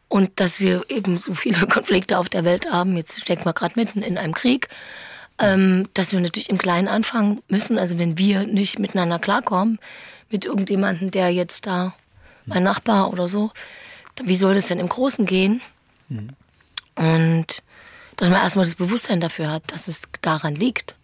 und 0.08 0.40
dass 0.40 0.60
wir 0.60 0.90
eben 0.90 1.18
so 1.18 1.34
viele 1.34 1.68
Konflikte 1.68 2.18
auf 2.18 2.30
der 2.30 2.44
Welt 2.44 2.72
haben. 2.72 2.98
Jetzt 2.98 3.22
stecken 3.22 3.46
wir 3.46 3.54
gerade 3.54 3.80
mitten 3.80 4.02
in 4.02 4.18
einem 4.18 4.34
Krieg, 4.34 4.68
ähm, 5.38 5.88
dass 5.94 6.12
wir 6.12 6.20
natürlich 6.20 6.50
im 6.50 6.58
Kleinen 6.58 6.88
anfangen 6.88 7.42
müssen. 7.48 7.78
Also 7.78 7.98
wenn 7.98 8.18
wir 8.18 8.46
nicht 8.46 8.80
miteinander 8.80 9.20
klarkommen 9.20 9.80
mit 10.30 10.46
irgendjemandem, 10.46 11.12
der 11.12 11.30
jetzt 11.30 11.68
da 11.68 11.94
mein 12.46 12.64
Nachbar 12.64 13.12
oder 13.14 13.28
so, 13.28 13.52
wie 14.24 14.36
soll 14.36 14.56
das 14.56 14.66
denn 14.66 14.80
im 14.80 14.90
Großen 14.90 15.26
gehen? 15.26 15.62
Und 16.96 17.46
dass 18.20 18.30
man 18.30 18.42
erstmal 18.42 18.66
das 18.66 18.76
Bewusstsein 18.76 19.22
dafür 19.22 19.50
hat, 19.50 19.64
dass 19.72 19.88
es 19.88 20.04
daran 20.22 20.56
liegt 20.56 20.96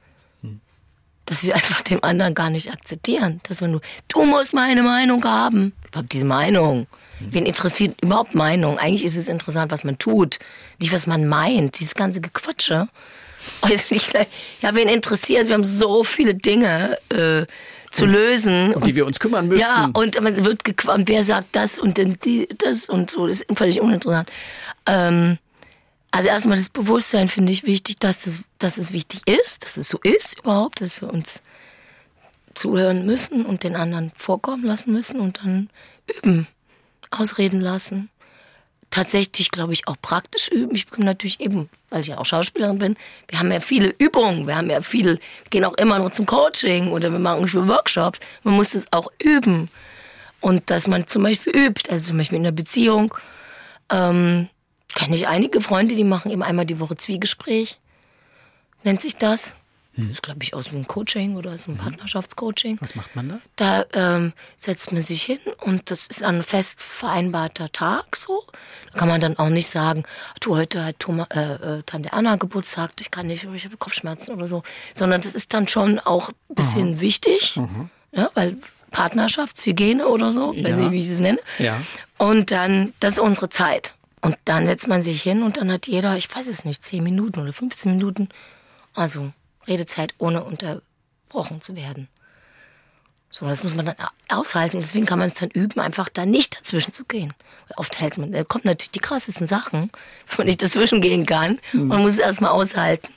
dass 1.25 1.43
wir 1.43 1.55
einfach 1.55 1.81
dem 1.81 2.03
anderen 2.03 2.33
gar 2.33 2.49
nicht 2.49 2.71
akzeptieren. 2.71 3.41
Dass 3.43 3.61
wir 3.61 3.67
nur, 3.67 3.81
du 4.07 4.23
musst 4.23 4.53
meine 4.53 4.83
Meinung 4.83 5.23
haben. 5.23 5.73
Überhaupt 5.87 6.13
diese 6.13 6.25
Meinung. 6.25 6.87
Wen 7.19 7.45
interessiert 7.45 8.01
überhaupt 8.01 8.35
Meinung? 8.35 8.77
Eigentlich 8.77 9.05
ist 9.05 9.15
es 9.15 9.29
interessant, 9.29 9.71
was 9.71 9.85
man 9.85 9.97
tut, 9.97 10.37
nicht 10.79 10.91
was 10.91 11.07
man 11.07 11.27
meint. 11.27 11.79
Dieses 11.79 11.95
ganze 11.95 12.21
Gequatsche. 12.21 12.87
Oh, 13.61 13.67
ja, 13.67 14.73
wen 14.73 14.87
interessiert 14.87 15.43
es? 15.43 15.49
Wir 15.49 15.53
haben 15.53 15.65
so 15.65 16.03
viele 16.03 16.33
Dinge 16.33 16.97
äh, 17.09 17.45
zu 17.91 18.05
lösen. 18.05 18.73
Um 18.73 18.81
die 18.81 18.95
wir 18.95 19.05
uns 19.05 19.19
kümmern 19.19 19.49
müssen. 19.49 19.61
Ja, 19.61 19.91
und 19.93 20.19
man 20.19 20.43
wird 20.43 20.63
gequatscht, 20.63 21.07
wer 21.07 21.21
sagt 21.21 21.49
das 21.51 21.77
und 21.77 21.99
dann 21.99 22.17
die, 22.23 22.47
das 22.57 22.89
und 22.89 23.11
so. 23.11 23.27
Das 23.27 23.41
ist 23.41 23.57
völlig 23.57 23.81
uninteressant. 23.81 24.31
Ähm, 24.87 25.37
also 26.15 26.29
erstmal 26.29 26.55
das 26.55 26.69
Bewusstsein 26.69 27.27
finde 27.27 27.51
ich 27.51 27.65
wichtig, 27.65 27.99
dass, 27.99 28.21
das, 28.21 28.39
dass 28.57 28.77
es 28.77 28.93
wichtig 28.93 29.27
ist, 29.27 29.65
dass 29.65 29.75
es 29.75 29.89
so 29.89 29.99
ist 30.01 30.39
überhaupt, 30.39 30.79
dass 30.79 31.01
wir 31.01 31.11
uns 31.11 31.41
zuhören 32.53 33.05
müssen 33.05 33.45
und 33.45 33.63
den 33.63 33.75
anderen 33.75 34.13
vorkommen 34.17 34.63
lassen 34.63 34.93
müssen 34.93 35.19
und 35.19 35.39
dann 35.39 35.69
üben, 36.07 36.47
ausreden 37.11 37.59
lassen. 37.59 38.09
Tatsächlich, 38.91 39.51
glaube 39.51 39.73
ich, 39.73 39.89
auch 39.89 39.97
praktisch 40.01 40.47
üben. 40.47 40.73
Ich 40.73 40.87
bin 40.87 41.03
natürlich 41.03 41.41
eben, 41.41 41.69
weil 41.89 41.99
ich 41.99 42.07
ja 42.07 42.17
auch 42.17 42.25
Schauspielerin 42.25 42.79
bin, 42.79 42.95
wir 43.27 43.39
haben 43.39 43.51
ja 43.51 43.59
viele 43.59 43.93
Übungen, 43.97 44.47
wir 44.47 44.55
haben 44.55 44.69
ja 44.69 44.79
viel, 44.79 45.19
gehen 45.49 45.65
auch 45.65 45.73
immer 45.73 45.99
noch 45.99 46.11
zum 46.11 46.25
Coaching 46.25 46.93
oder 46.93 47.11
wir 47.11 47.19
machen 47.19 47.45
für 47.49 47.67
Workshops. 47.67 48.21
Man 48.43 48.53
muss 48.53 48.73
es 48.73 48.87
auch 48.93 49.11
üben. 49.21 49.69
Und 50.39 50.69
dass 50.69 50.87
man 50.87 51.07
zum 51.07 51.23
Beispiel 51.23 51.53
übt, 51.53 51.91
also 51.91 52.05
zum 52.07 52.19
Beispiel 52.19 52.37
in 52.37 52.45
der 52.45 52.53
Beziehung, 52.53 53.13
ähm, 53.91 54.47
kenne 54.95 55.15
ich 55.15 55.27
einige 55.27 55.61
Freunde, 55.61 55.93
die 55.95 56.03
machen 56.03 56.31
eben 56.31 56.41
einmal 56.41 56.65
die 56.65 56.79
Woche 56.79 56.97
Zwiegespräch, 56.97 57.79
nennt 58.83 59.01
sich 59.03 59.17
das. 59.17 59.55
Das 59.97 60.07
ist, 60.07 60.23
glaube 60.23 60.43
ich, 60.43 60.53
aus 60.53 60.67
einem 60.69 60.85
Coaching 60.87 61.37
oder 61.37 61.51
aus 61.53 61.69
einem 61.69 61.77
Partnerschaftscoaching. 61.77 62.77
Was 62.81 62.95
macht 62.95 63.15
man 63.15 63.29
da? 63.29 63.85
Da 63.93 64.15
ähm, 64.17 64.33
setzt 64.57 64.91
man 64.91 65.01
sich 65.01 65.23
hin 65.23 65.39
und 65.61 65.89
das 65.89 66.07
ist 66.07 66.21
ein 66.21 66.43
fest 66.43 66.81
vereinbarter 66.81 67.71
Tag 67.71 68.17
so. 68.17 68.43
Da 68.91 68.99
kann 68.99 69.07
man 69.07 69.21
dann 69.21 69.37
auch 69.37 69.47
nicht 69.47 69.67
sagen, 69.67 70.03
du, 70.41 70.57
heute 70.57 70.83
hat 70.83 70.99
Thomas, 70.99 71.27
äh, 71.29 71.39
äh, 71.77 71.83
Tante 71.85 72.11
Anna 72.11 72.35
Geburtstag, 72.35 72.91
ich 72.99 73.09
kann 73.09 73.27
nicht, 73.27 73.45
ich 73.45 73.63
habe 73.63 73.77
Kopfschmerzen 73.77 74.35
oder 74.35 74.49
so. 74.49 74.63
Sondern 74.93 75.21
das 75.21 75.33
ist 75.33 75.53
dann 75.53 75.69
schon 75.69 75.99
auch 75.99 76.27
ein 76.27 76.55
bisschen 76.55 76.99
wichtig, 76.99 77.57
ja, 78.11 78.29
weil 78.33 78.57
Partnerschaftshygiene 78.91 80.07
oder 80.07 80.29
so, 80.31 80.53
weiß 80.55 80.61
Ja. 80.71 80.75
nicht, 80.75 80.91
wie 80.91 80.99
ich 80.99 81.09
es 81.09 81.19
nenne. 81.19 81.39
Ja. 81.57 81.79
Und 82.17 82.51
dann, 82.51 82.93
das 82.99 83.13
ist 83.13 83.19
unsere 83.19 83.47
Zeit. 83.49 83.93
Und 84.25 84.37
dann 84.45 84.65
setzt 84.65 84.87
man 84.87 85.03
sich 85.03 85.21
hin 85.21 85.43
und 85.43 85.57
dann 85.57 85.71
hat 85.71 85.85
jeder, 85.85 86.17
ich 86.17 86.35
weiß 86.35 86.47
es 86.47 86.65
nicht, 86.65 86.83
10 86.83 87.03
Minuten 87.03 87.41
oder 87.41 87.53
15 87.53 87.91
Minuten, 87.91 88.29
also 88.95 89.31
Redezeit 89.67 90.15
ohne 90.17 90.43
unterbrochen 90.43 91.61
zu 91.61 91.75
werden. 91.75 92.07
So, 93.37 93.45
das 93.45 93.63
muss 93.63 93.75
man 93.75 93.85
dann 93.85 93.95
aushalten. 94.29 94.77
Deswegen 94.79 95.05
kann 95.05 95.19
man 95.19 95.27
es 95.27 95.33
dann 95.33 95.49
üben, 95.49 95.81
einfach 95.81 96.07
da 96.07 96.25
nicht 96.25 96.57
dazwischen 96.57 96.93
zu 96.93 97.03
gehen. 97.03 97.33
Oft 97.75 97.99
hält 97.99 98.17
man, 98.17 98.31
da 98.31 98.45
kommen 98.45 98.61
natürlich 98.63 98.91
die 98.91 98.99
krassesten 98.99 99.45
Sachen, 99.45 99.91
wenn 100.29 100.37
man 100.37 100.47
nicht 100.47 100.63
dazwischen 100.63 101.01
gehen 101.01 101.25
kann. 101.25 101.59
Man 101.73 102.01
muss 102.01 102.13
es 102.13 102.19
erstmal 102.19 102.51
aushalten. 102.51 103.13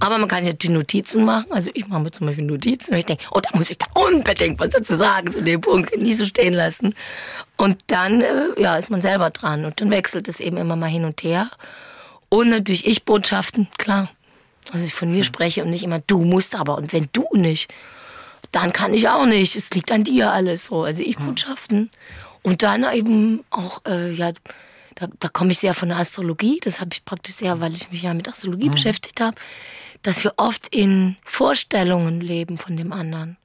Aber 0.00 0.18
man 0.18 0.28
kann 0.28 0.44
ja 0.44 0.52
die 0.52 0.68
Notizen 0.68 1.24
machen. 1.24 1.46
Also 1.50 1.70
ich 1.72 1.88
mache 1.88 2.02
mir 2.02 2.10
zum 2.10 2.26
Beispiel 2.26 2.44
Notizen 2.44 2.92
und 2.92 2.98
ich 2.98 3.06
denke, 3.06 3.24
oh, 3.30 3.40
da 3.40 3.56
muss 3.56 3.70
ich 3.70 3.78
da 3.78 3.86
unbedingt 3.94 4.60
was 4.60 4.68
dazu 4.68 4.96
sagen 4.96 5.30
zu 5.30 5.40
dem 5.40 5.62
Punkt, 5.62 5.96
nie 5.96 6.12
so 6.12 6.26
stehen 6.26 6.52
lassen. 6.52 6.94
Und 7.56 7.78
dann, 7.86 8.20
äh, 8.20 8.60
ja, 8.60 8.76
ist 8.76 8.90
man 8.90 9.00
selber 9.00 9.30
dran. 9.30 9.64
Und 9.64 9.80
dann 9.80 9.90
wechselt 9.90 10.28
es 10.28 10.40
eben 10.40 10.58
immer 10.58 10.76
mal 10.76 10.90
hin 10.90 11.06
und 11.06 11.22
her. 11.22 11.50
Und 12.28 12.50
natürlich 12.50 12.86
Ich-Botschaften, 12.86 13.68
klar. 13.78 14.10
Dass 14.70 14.84
ich 14.84 14.92
von 14.92 15.10
mir 15.10 15.24
spreche 15.24 15.64
und 15.64 15.70
nicht 15.70 15.84
immer, 15.84 16.00
du 16.00 16.18
musst 16.18 16.54
aber. 16.54 16.76
Und 16.76 16.92
wenn 16.92 17.08
du 17.14 17.26
nicht, 17.32 17.70
dann 18.54 18.72
kann 18.72 18.94
ich 18.94 19.08
auch 19.08 19.26
nicht. 19.26 19.56
Es 19.56 19.70
liegt 19.70 19.90
an 19.90 20.04
dir 20.04 20.32
alles 20.32 20.66
so. 20.66 20.84
Also 20.84 21.02
Ich-Botschaften. 21.02 21.90
Und 22.42 22.62
dann 22.62 22.84
eben 22.92 23.42
auch, 23.50 23.82
äh, 23.86 24.12
ja, 24.12 24.32
da, 24.94 25.08
da 25.18 25.28
komme 25.28 25.50
ich 25.50 25.58
sehr 25.58 25.74
von 25.74 25.88
der 25.88 25.98
Astrologie. 25.98 26.60
Das 26.62 26.80
habe 26.80 26.90
ich 26.92 27.04
praktisch 27.04 27.36
sehr, 27.36 27.60
weil 27.60 27.74
ich 27.74 27.90
mich 27.90 28.02
ja 28.02 28.14
mit 28.14 28.28
Astrologie 28.28 28.68
beschäftigt 28.68 29.20
habe, 29.20 29.36
dass 30.02 30.22
wir 30.22 30.34
oft 30.36 30.68
in 30.68 31.16
Vorstellungen 31.24 32.20
leben 32.20 32.58
von 32.58 32.76
dem 32.76 32.92
anderen. 32.92 33.38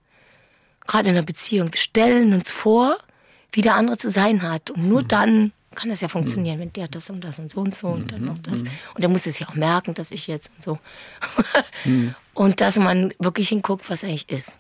Gerade 0.86 1.10
in 1.10 1.16
einer 1.16 1.26
Beziehung. 1.26 1.74
Wir 1.74 1.80
stellen 1.80 2.34
uns 2.34 2.52
vor, 2.52 2.98
wie 3.52 3.62
der 3.62 3.76
andere 3.76 3.98
zu 3.98 4.12
sein 4.12 4.44
hat. 4.44 4.70
Und 4.70 4.88
nur 4.88 5.02
dann 5.02 5.54
kann 5.74 5.90
das 5.90 6.02
ja 6.02 6.08
funktionieren, 6.08 6.60
wenn 6.60 6.74
der 6.74 6.88
das 6.88 7.10
und 7.10 7.24
das 7.24 7.40
und 7.40 7.52
so 7.52 7.62
und 7.62 7.74
so 7.74 7.88
und 7.88 8.12
dann 8.12 8.26
noch 8.26 8.38
das. 8.40 8.62
Und 8.62 9.02
der 9.02 9.10
muss 9.10 9.26
es 9.26 9.40
ja 9.40 9.48
auch 9.48 9.56
merken, 9.56 9.94
dass 9.94 10.12
ich 10.12 10.28
jetzt 10.28 10.52
und 10.56 10.64
so. 10.64 10.80
Und 12.34 12.62
dass 12.62 12.78
man 12.78 13.14
wirklich 13.20 13.50
hinguckt, 13.50 13.90
was 13.90 14.06
eigentlich 14.06 14.30
ist. 14.30 14.56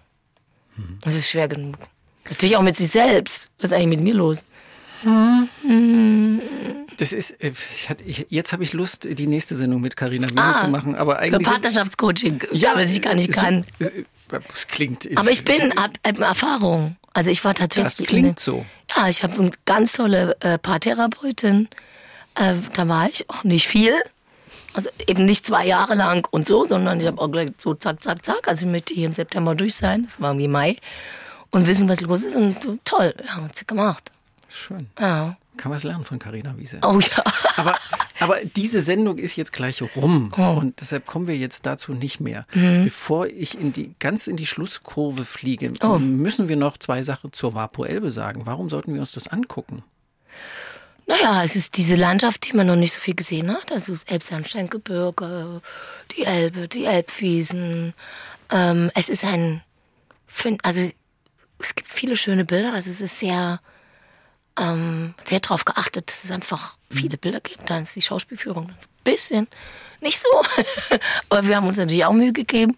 Das 1.02 1.16
ist 1.16 1.30
schwer 1.30 1.48
genug. 1.48 1.78
Natürlich 2.30 2.56
auch 2.58 2.62
mit 2.62 2.78
sich 2.78 2.90
selbst. 2.90 3.50
Was 3.60 3.72
ist 3.72 3.74
eigentlich 3.74 3.98
mit 4.00 4.02
mir 4.02 4.14
los? 4.14 4.46
Das 6.98 7.14
ist, 7.14 7.32
äh, 7.42 7.54
ich 7.74 7.90
hatte, 7.90 8.04
ich, 8.04 8.26
jetzt 8.30 8.52
habe 8.52 8.64
ich 8.64 8.74
Lust, 8.74 9.08
die 9.10 9.28
nächste 9.28 9.56
Sendung 9.56 9.82
mit 9.82 9.96
Carina 9.96 10.28
Wiese 10.30 10.38
Ah, 10.44 10.58
zu 10.58 10.68
machen, 10.68 10.96
aber 10.96 11.20
eigentlich. 11.20 11.48
Partnerschaftscoaching, 11.48 12.42
ja, 12.52 12.76
weil 12.76 12.88
ich 12.90 13.02
gar 13.02 13.16
nicht 13.16 13.34
so- 13.34 13.40
kann. 13.40 13.66
äh, 13.80 14.04
Das 14.28 14.68
klingt. 14.68 15.10
Aber 15.18 15.32
ich 15.32 15.44
bin, 15.46 15.74
hab, 15.76 15.92
hab 16.06 16.20
Erfahrung. 16.20 16.98
Also 17.14 17.32
ich 17.32 17.44
war 17.44 17.56
tatsächlich. 17.56 17.96
Das 17.98 18.08
klingt 18.08 18.26
eine- 18.28 18.36
so. 18.38 18.66
Ja, 18.96 19.08
ich 19.08 19.24
habe 19.24 19.40
eine 19.40 19.52
ganz 19.66 19.94
tolle 19.94 20.36
äh, 20.42 20.58
Paartherapeutin. 20.60 21.70
Äh, 22.36 22.56
da 22.76 22.88
war 22.88 23.10
ich 23.10 23.28
auch 23.30 23.44
nicht 23.44 23.68
viel. 23.68 23.94
Also 24.74 24.90
eben 25.08 25.26
nicht 25.26 25.46
zwei 25.46 25.66
Jahre 25.66 25.96
lang 25.96 26.28
und 26.32 26.48
so, 26.48 26.64
sondern 26.64 27.00
ich 27.00 27.08
habe 27.08 27.20
auch 27.22 27.30
gleich 27.30 27.50
so 27.58 27.74
zack, 27.74 28.04
zack, 28.04 28.26
zack. 28.26 28.48
Also 28.48 28.66
ich 28.66 28.72
möchte 28.72 28.94
hier 28.94 29.06
im 29.08 29.14
September 29.14 29.56
durch 29.56 29.76
sein. 29.76 30.04
Das 30.06 30.20
war 30.22 30.32
irgendwie 30.32 30.48
Mai. 30.48 30.78
Und 31.52 31.68
wissen, 31.68 31.90
was 31.90 32.02
los 32.02 32.24
ist. 32.24 32.36
Und 32.36 32.58
toll, 32.86 33.14
ja, 33.26 33.36
hat 33.44 33.58
sie 33.58 33.66
gemacht. 33.66 34.12
Schön. 34.50 34.88
Ja. 35.00 35.38
Kann 35.58 35.72
was 35.72 35.84
lernen 35.84 36.06
von 36.06 36.20
Carina 36.20 36.58
Wiese. 36.58 36.80
Oh 36.84 37.00
ja. 37.00 37.24
Aber, 37.58 37.76
aber 38.22 38.38
diese 38.56 38.82
Sendung 38.82 39.18
ist 39.18 39.36
jetzt 39.36 39.52
gleich 39.52 39.82
rum 39.96 40.32
Oh. 40.38 40.52
und 40.58 40.80
deshalb 40.80 41.06
kommen 41.06 41.28
wir 41.28 41.36
jetzt 41.36 41.66
dazu 41.66 41.92
nicht 41.94 42.22
mehr. 42.22 42.46
Mhm. 42.54 42.86
Bevor 42.86 43.28
ich 43.28 43.60
in 43.60 43.74
die, 43.74 43.94
ganz 44.00 44.28
in 44.28 44.38
die 44.38 44.46
Schlusskurve 44.46 45.26
fliege, 45.26 45.74
Oh. 45.84 45.98
müssen 46.00 46.48
wir 46.48 46.56
noch 46.56 46.78
zwei 46.78 47.04
Sachen 47.04 47.34
zur 47.34 47.56
Vapo 47.56 47.84
Elbe 47.84 48.10
sagen. 48.10 48.44
Warum 48.46 48.70
sollten 48.70 48.94
wir 48.94 49.02
uns 49.02 49.12
das 49.12 49.28
angucken? 49.28 49.84
Naja, 51.10 51.44
es 51.44 51.56
ist 51.56 51.76
diese 51.76 51.96
Landschaft, 51.96 52.46
die 52.46 52.56
man 52.56 52.68
noch 52.68 52.76
nicht 52.76 52.94
so 52.94 53.02
viel 53.02 53.16
gesehen 53.16 53.52
hat. 53.52 53.72
Also 53.72 53.94
das 53.94 54.04
Elbsandsteingebirge, 54.04 55.60
die 56.12 56.24
Elbe, 56.24 56.68
die 56.68 56.86
Elbwiesen. 56.86 57.96
Ähm, 58.52 58.92
es 58.94 59.10
ist 59.10 59.26
ein, 59.26 59.64
also 60.62 60.88
es 61.58 61.74
gibt 61.74 61.88
viele 61.88 62.16
schöne 62.16 62.46
Bilder. 62.46 62.74
Also 62.74 62.92
es 62.92 63.02
ist 63.02 63.18
sehr, 63.18 63.60
ähm, 64.60 65.16
sehr 65.26 65.40
darauf 65.40 65.66
geachtet, 65.66 66.10
dass 66.10 66.26
es 66.26 66.30
einfach 66.30 66.78
viele 66.92 67.18
Bilder 67.18 67.40
gibt. 67.40 67.68
Dann 67.68 67.84
ist 67.84 67.96
die 67.96 68.04
Schauspielführung 68.04 68.68
ein 68.68 68.76
bisschen 69.04 69.48
nicht 70.02 70.20
so. 70.20 70.28
Aber 71.30 71.48
wir 71.48 71.56
haben 71.56 71.68
uns 71.68 71.80
natürlich 71.80 72.06
auch 72.06 72.14
Mühe 72.14 72.34
gegeben. 72.34 72.76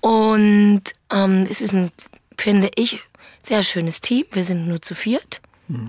Und 0.00 0.84
ähm, 1.12 1.46
es 1.50 1.60
ist 1.60 1.74
ein, 1.74 1.92
finde 2.38 2.70
ich, 2.76 3.00
sehr 3.42 3.62
schönes 3.62 4.00
Team. 4.00 4.24
Wir 4.32 4.42
sind 4.42 4.68
nur 4.68 4.80
zu 4.80 4.94
viert. 4.94 5.42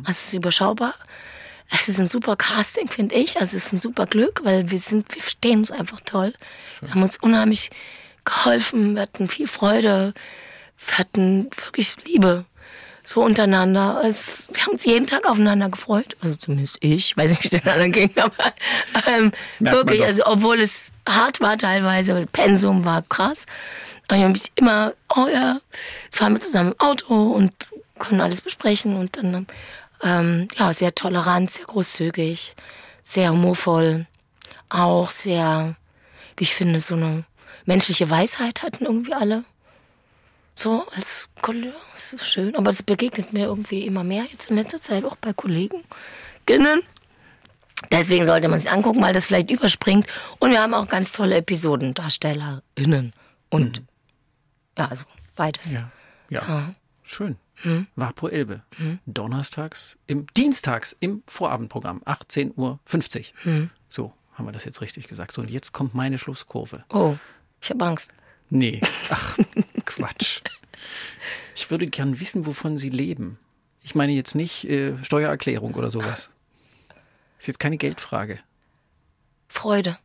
Also 0.03 0.11
es 0.11 0.27
ist 0.27 0.33
überschaubar. 0.33 0.93
Es 1.71 1.87
ist 1.87 1.99
ein 1.99 2.09
super 2.09 2.35
Casting, 2.35 2.87
finde 2.87 3.15
ich. 3.15 3.39
Also 3.39 3.55
es 3.55 3.65
ist 3.65 3.73
ein 3.73 3.81
super 3.81 4.05
Glück, 4.05 4.41
weil 4.43 4.71
wir 4.71 4.79
sind, 4.79 5.13
wir 5.13 5.21
verstehen 5.21 5.59
uns 5.59 5.71
einfach 5.71 5.99
toll. 6.05 6.33
Wir 6.81 6.91
haben 6.91 7.03
uns 7.03 7.17
unheimlich 7.17 7.69
geholfen, 8.25 8.95
wir 8.95 9.03
hatten 9.03 9.27
viel 9.27 9.47
Freude, 9.47 10.13
wir 10.85 10.97
hatten 10.97 11.49
wirklich 11.63 11.95
Liebe 12.05 12.45
so 13.03 13.23
untereinander. 13.23 14.01
Es, 14.05 14.49
wir 14.53 14.61
haben 14.63 14.73
uns 14.73 14.85
jeden 14.85 15.07
Tag 15.07 15.27
aufeinander 15.27 15.69
gefreut. 15.69 16.15
Also 16.21 16.35
zumindest 16.35 16.77
ich, 16.81 17.17
weiß 17.17 17.31
nicht, 17.31 17.43
wie 17.43 17.55
es 17.55 17.61
den 17.61 17.71
anderen 17.71 17.91
ging, 17.91 18.11
aber 18.17 18.53
ähm, 19.07 19.31
wirklich, 19.59 20.03
also 20.03 20.25
obwohl 20.25 20.59
es 20.59 20.91
hart 21.07 21.41
war 21.41 21.57
teilweise, 21.57 22.11
aber 22.15 22.25
Pensum 22.27 22.85
war 22.85 23.03
krass. 23.03 23.45
Aber 24.07 24.17
ich 24.17 24.23
habe 24.23 24.33
mich 24.33 24.51
immer, 24.55 24.93
oh 25.15 25.27
ja, 25.31 25.59
fahren 26.13 26.33
wir 26.33 26.41
zusammen 26.41 26.71
im 26.71 26.79
Auto 26.79 27.31
und 27.31 27.51
können 27.99 28.21
alles 28.21 28.41
besprechen 28.41 28.95
und 28.95 29.17
dann, 29.17 29.47
ähm, 30.03 30.47
ja, 30.57 30.71
sehr 30.73 30.93
tolerant, 30.95 31.51
sehr 31.51 31.65
großzügig, 31.65 32.55
sehr 33.03 33.31
humorvoll, 33.31 34.07
auch 34.69 35.09
sehr, 35.09 35.75
wie 36.37 36.43
ich 36.43 36.55
finde, 36.55 36.79
so 36.79 36.95
eine 36.95 37.25
menschliche 37.65 38.09
Weisheit 38.09 38.63
hatten 38.63 38.85
irgendwie 38.85 39.13
alle. 39.13 39.43
So 40.55 40.85
als 40.95 41.29
Kollege, 41.41 41.73
das 41.93 42.13
ist 42.13 42.27
schön. 42.27 42.55
Aber 42.55 42.65
das 42.65 42.83
begegnet 42.83 43.31
mir 43.31 43.45
irgendwie 43.45 43.85
immer 43.85 44.03
mehr 44.03 44.25
jetzt 44.29 44.49
in 44.49 44.57
letzter 44.57 44.81
Zeit, 44.81 45.05
auch 45.05 45.15
bei 45.15 45.31
Kollegen. 45.31 45.83
Deswegen 47.91 48.25
sollte 48.25 48.49
man 48.49 48.59
sich 48.59 48.69
angucken, 48.69 49.01
weil 49.01 49.13
das 49.13 49.27
vielleicht 49.27 49.51
überspringt. 49.51 50.05
Und 50.39 50.51
wir 50.51 50.61
haben 50.61 50.73
auch 50.73 50.87
ganz 50.87 51.11
tolle 51.11 51.37
Episoden, 51.37 51.93
DarstellerInnen. 51.93 53.13
Und 53.49 53.83
ja, 54.77 54.87
also 54.87 55.05
beides. 55.35 55.71
Ja. 55.71 55.91
Ja. 56.29 56.75
Schön. 57.03 57.37
Vapo 57.95 58.27
Elbe. 58.27 58.61
Donnerstags, 59.05 59.97
im, 60.07 60.27
dienstags 60.35 60.95
im 60.99 61.23
Vorabendprogramm, 61.25 62.01
18.50 62.05 63.33
Uhr. 63.45 63.69
So, 63.87 64.13
haben 64.33 64.45
wir 64.45 64.51
das 64.51 64.65
jetzt 64.65 64.81
richtig 64.81 65.07
gesagt. 65.07 65.33
So, 65.33 65.41
und 65.41 65.51
jetzt 65.51 65.73
kommt 65.73 65.93
meine 65.93 66.17
Schlusskurve. 66.17 66.85
Oh, 66.89 67.15
ich 67.61 67.69
habe 67.69 67.85
Angst. 67.85 68.13
Nee, 68.49 68.81
ach, 69.09 69.37
Quatsch. 69.85 70.41
Ich 71.55 71.69
würde 71.69 71.87
gern 71.87 72.19
wissen, 72.19 72.45
wovon 72.45 72.77
Sie 72.77 72.89
leben. 72.89 73.37
Ich 73.81 73.95
meine 73.95 74.13
jetzt 74.13 74.35
nicht 74.35 74.65
äh, 74.65 74.93
Steuererklärung 75.03 75.73
oder 75.75 75.91
sowas. 75.91 76.29
Ist 77.37 77.47
jetzt 77.47 77.59
keine 77.59 77.77
Geldfrage. 77.77 78.39
Freude. 79.47 79.97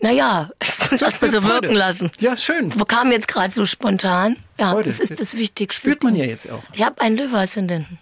Naja, 0.00 0.50
das 0.58 0.90
muss 0.90 1.00
mal 1.20 1.30
so 1.30 1.40
Freude. 1.40 1.62
wirken 1.62 1.74
lassen. 1.74 2.10
Ja, 2.20 2.36
schön. 2.36 2.70
Kam 2.86 3.12
jetzt 3.12 3.28
gerade 3.28 3.52
so 3.52 3.64
spontan. 3.66 4.36
Ja, 4.58 4.72
Freude. 4.72 4.88
das 4.88 5.00
ist 5.00 5.20
das 5.20 5.36
Wichtigste. 5.36 5.80
Spürt 5.88 6.02
man 6.02 6.14
ja 6.16 6.24
jetzt 6.24 6.50
auch. 6.50 6.62
Ich 6.72 6.82
habe 6.82 7.00
einen 7.00 7.16
Löwe-Aszendenten. 7.16 7.98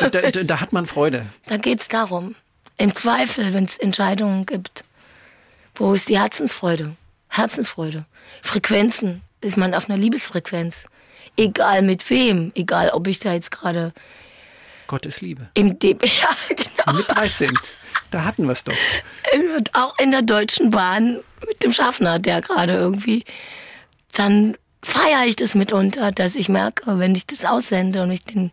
Und 0.00 0.14
da, 0.14 0.20
da, 0.30 0.42
da 0.42 0.60
hat 0.60 0.72
man 0.72 0.86
Freude. 0.86 1.26
Da 1.46 1.56
geht's 1.56 1.88
darum. 1.88 2.34
Im 2.76 2.94
Zweifel, 2.94 3.52
wenn 3.54 3.64
es 3.64 3.78
Entscheidungen 3.78 4.46
gibt, 4.46 4.84
wo 5.74 5.92
ist 5.94 6.08
die 6.08 6.18
Herzensfreude? 6.18 6.96
Herzensfreude. 7.28 8.04
Frequenzen. 8.42 9.22
Ist 9.40 9.56
man 9.56 9.74
auf 9.74 9.88
einer 9.88 9.98
Liebesfrequenz? 9.98 10.86
Egal 11.36 11.82
mit 11.82 12.08
wem, 12.10 12.52
egal 12.54 12.90
ob 12.90 13.06
ich 13.06 13.20
da 13.20 13.32
jetzt 13.32 13.50
gerade 13.50 13.92
Gott 14.88 15.06
ist 15.06 15.20
Liebe. 15.20 15.48
im 15.54 15.78
De 15.78 15.96
ja, 16.02 16.28
genau. 16.48 16.98
Mit 16.98 17.10
13. 17.10 17.56
Da 18.10 18.24
hatten 18.24 18.44
wir 18.46 18.52
es 18.52 18.64
doch. 18.64 18.74
Auch 19.72 19.98
in 19.98 20.10
der 20.10 20.22
Deutschen 20.22 20.70
Bahn 20.70 21.20
mit 21.46 21.62
dem 21.62 21.72
Schaffner, 21.72 22.18
der 22.18 22.40
gerade 22.40 22.74
irgendwie, 22.74 23.24
dann 24.12 24.56
feiere 24.82 25.26
ich 25.26 25.36
das 25.36 25.54
mitunter, 25.54 26.10
dass 26.10 26.36
ich 26.36 26.48
merke, 26.48 26.98
wenn 26.98 27.14
ich 27.14 27.26
das 27.26 27.44
aussende 27.44 28.02
und 28.02 28.10
ich 28.10 28.24
den, 28.24 28.50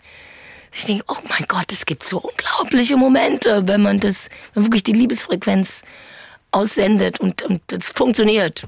ich 0.74 0.86
denke, 0.86 1.04
oh 1.08 1.18
mein 1.30 1.46
Gott, 1.48 1.72
es 1.72 1.86
gibt 1.86 2.04
so 2.04 2.20
unglaubliche 2.20 2.98
Momente, 2.98 3.68
wenn 3.68 3.82
man 3.82 4.00
das, 4.00 4.30
wenn 4.54 4.64
wirklich 4.64 4.84
die 4.84 4.94
Liebesfrequenz 4.94 5.82
aussendet 6.52 7.20
und, 7.20 7.42
und 7.44 7.62
das 7.68 7.90
funktioniert. 7.92 8.64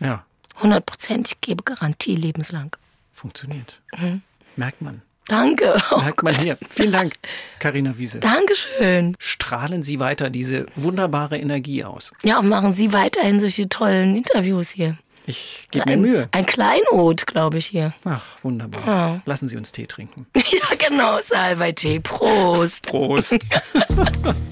Ja, 0.00 0.24
100 0.56 0.84
Prozent, 0.84 1.28
ich 1.28 1.40
gebe 1.40 1.62
Garantie 1.62 2.16
lebenslang. 2.16 2.76
funktioniert. 3.12 3.80
Mhm. 3.96 4.22
Merkt 4.56 4.80
man. 4.80 5.02
Danke. 5.28 5.80
Oh 5.92 5.98
Merkt 6.00 6.22
man 6.22 6.34
hier. 6.34 6.58
Vielen 6.68 6.92
Dank, 6.92 7.14
Karina 7.58 7.96
Wiese. 7.96 8.18
Dankeschön. 8.20 9.14
Strahlen 9.18 9.82
Sie 9.82 10.00
weiter 10.00 10.30
diese 10.30 10.66
wunderbare 10.74 11.38
Energie 11.38 11.84
aus. 11.84 12.12
Ja, 12.24 12.38
und 12.38 12.48
machen 12.48 12.72
Sie 12.72 12.92
weiterhin 12.92 13.38
solche 13.40 13.68
tollen 13.68 14.16
Interviews 14.16 14.70
hier. 14.70 14.98
Ich 15.24 15.68
gebe 15.70 15.86
mir 15.86 15.92
Ein, 15.92 16.00
Mühe. 16.00 16.28
ein 16.32 16.44
Kleinod, 16.46 17.28
glaube 17.28 17.58
ich, 17.58 17.66
hier. 17.66 17.94
Ach, 18.04 18.22
wunderbar. 18.42 19.22
Lassen 19.24 19.46
Sie 19.46 19.56
uns 19.56 19.70
Tee 19.70 19.86
trinken. 19.86 20.26
Ja, 20.36 20.88
genau, 20.88 21.18
Salbei 21.22 21.70
Tee. 21.72 22.00
Prost. 22.00 22.86
Prost. 22.86 23.38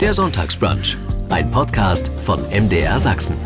Der 0.00 0.14
Sonntagsbrunch, 0.14 0.96
ein 1.28 1.50
Podcast 1.50 2.08
von 2.22 2.40
MDR 2.50 3.00
Sachsen. 3.00 3.36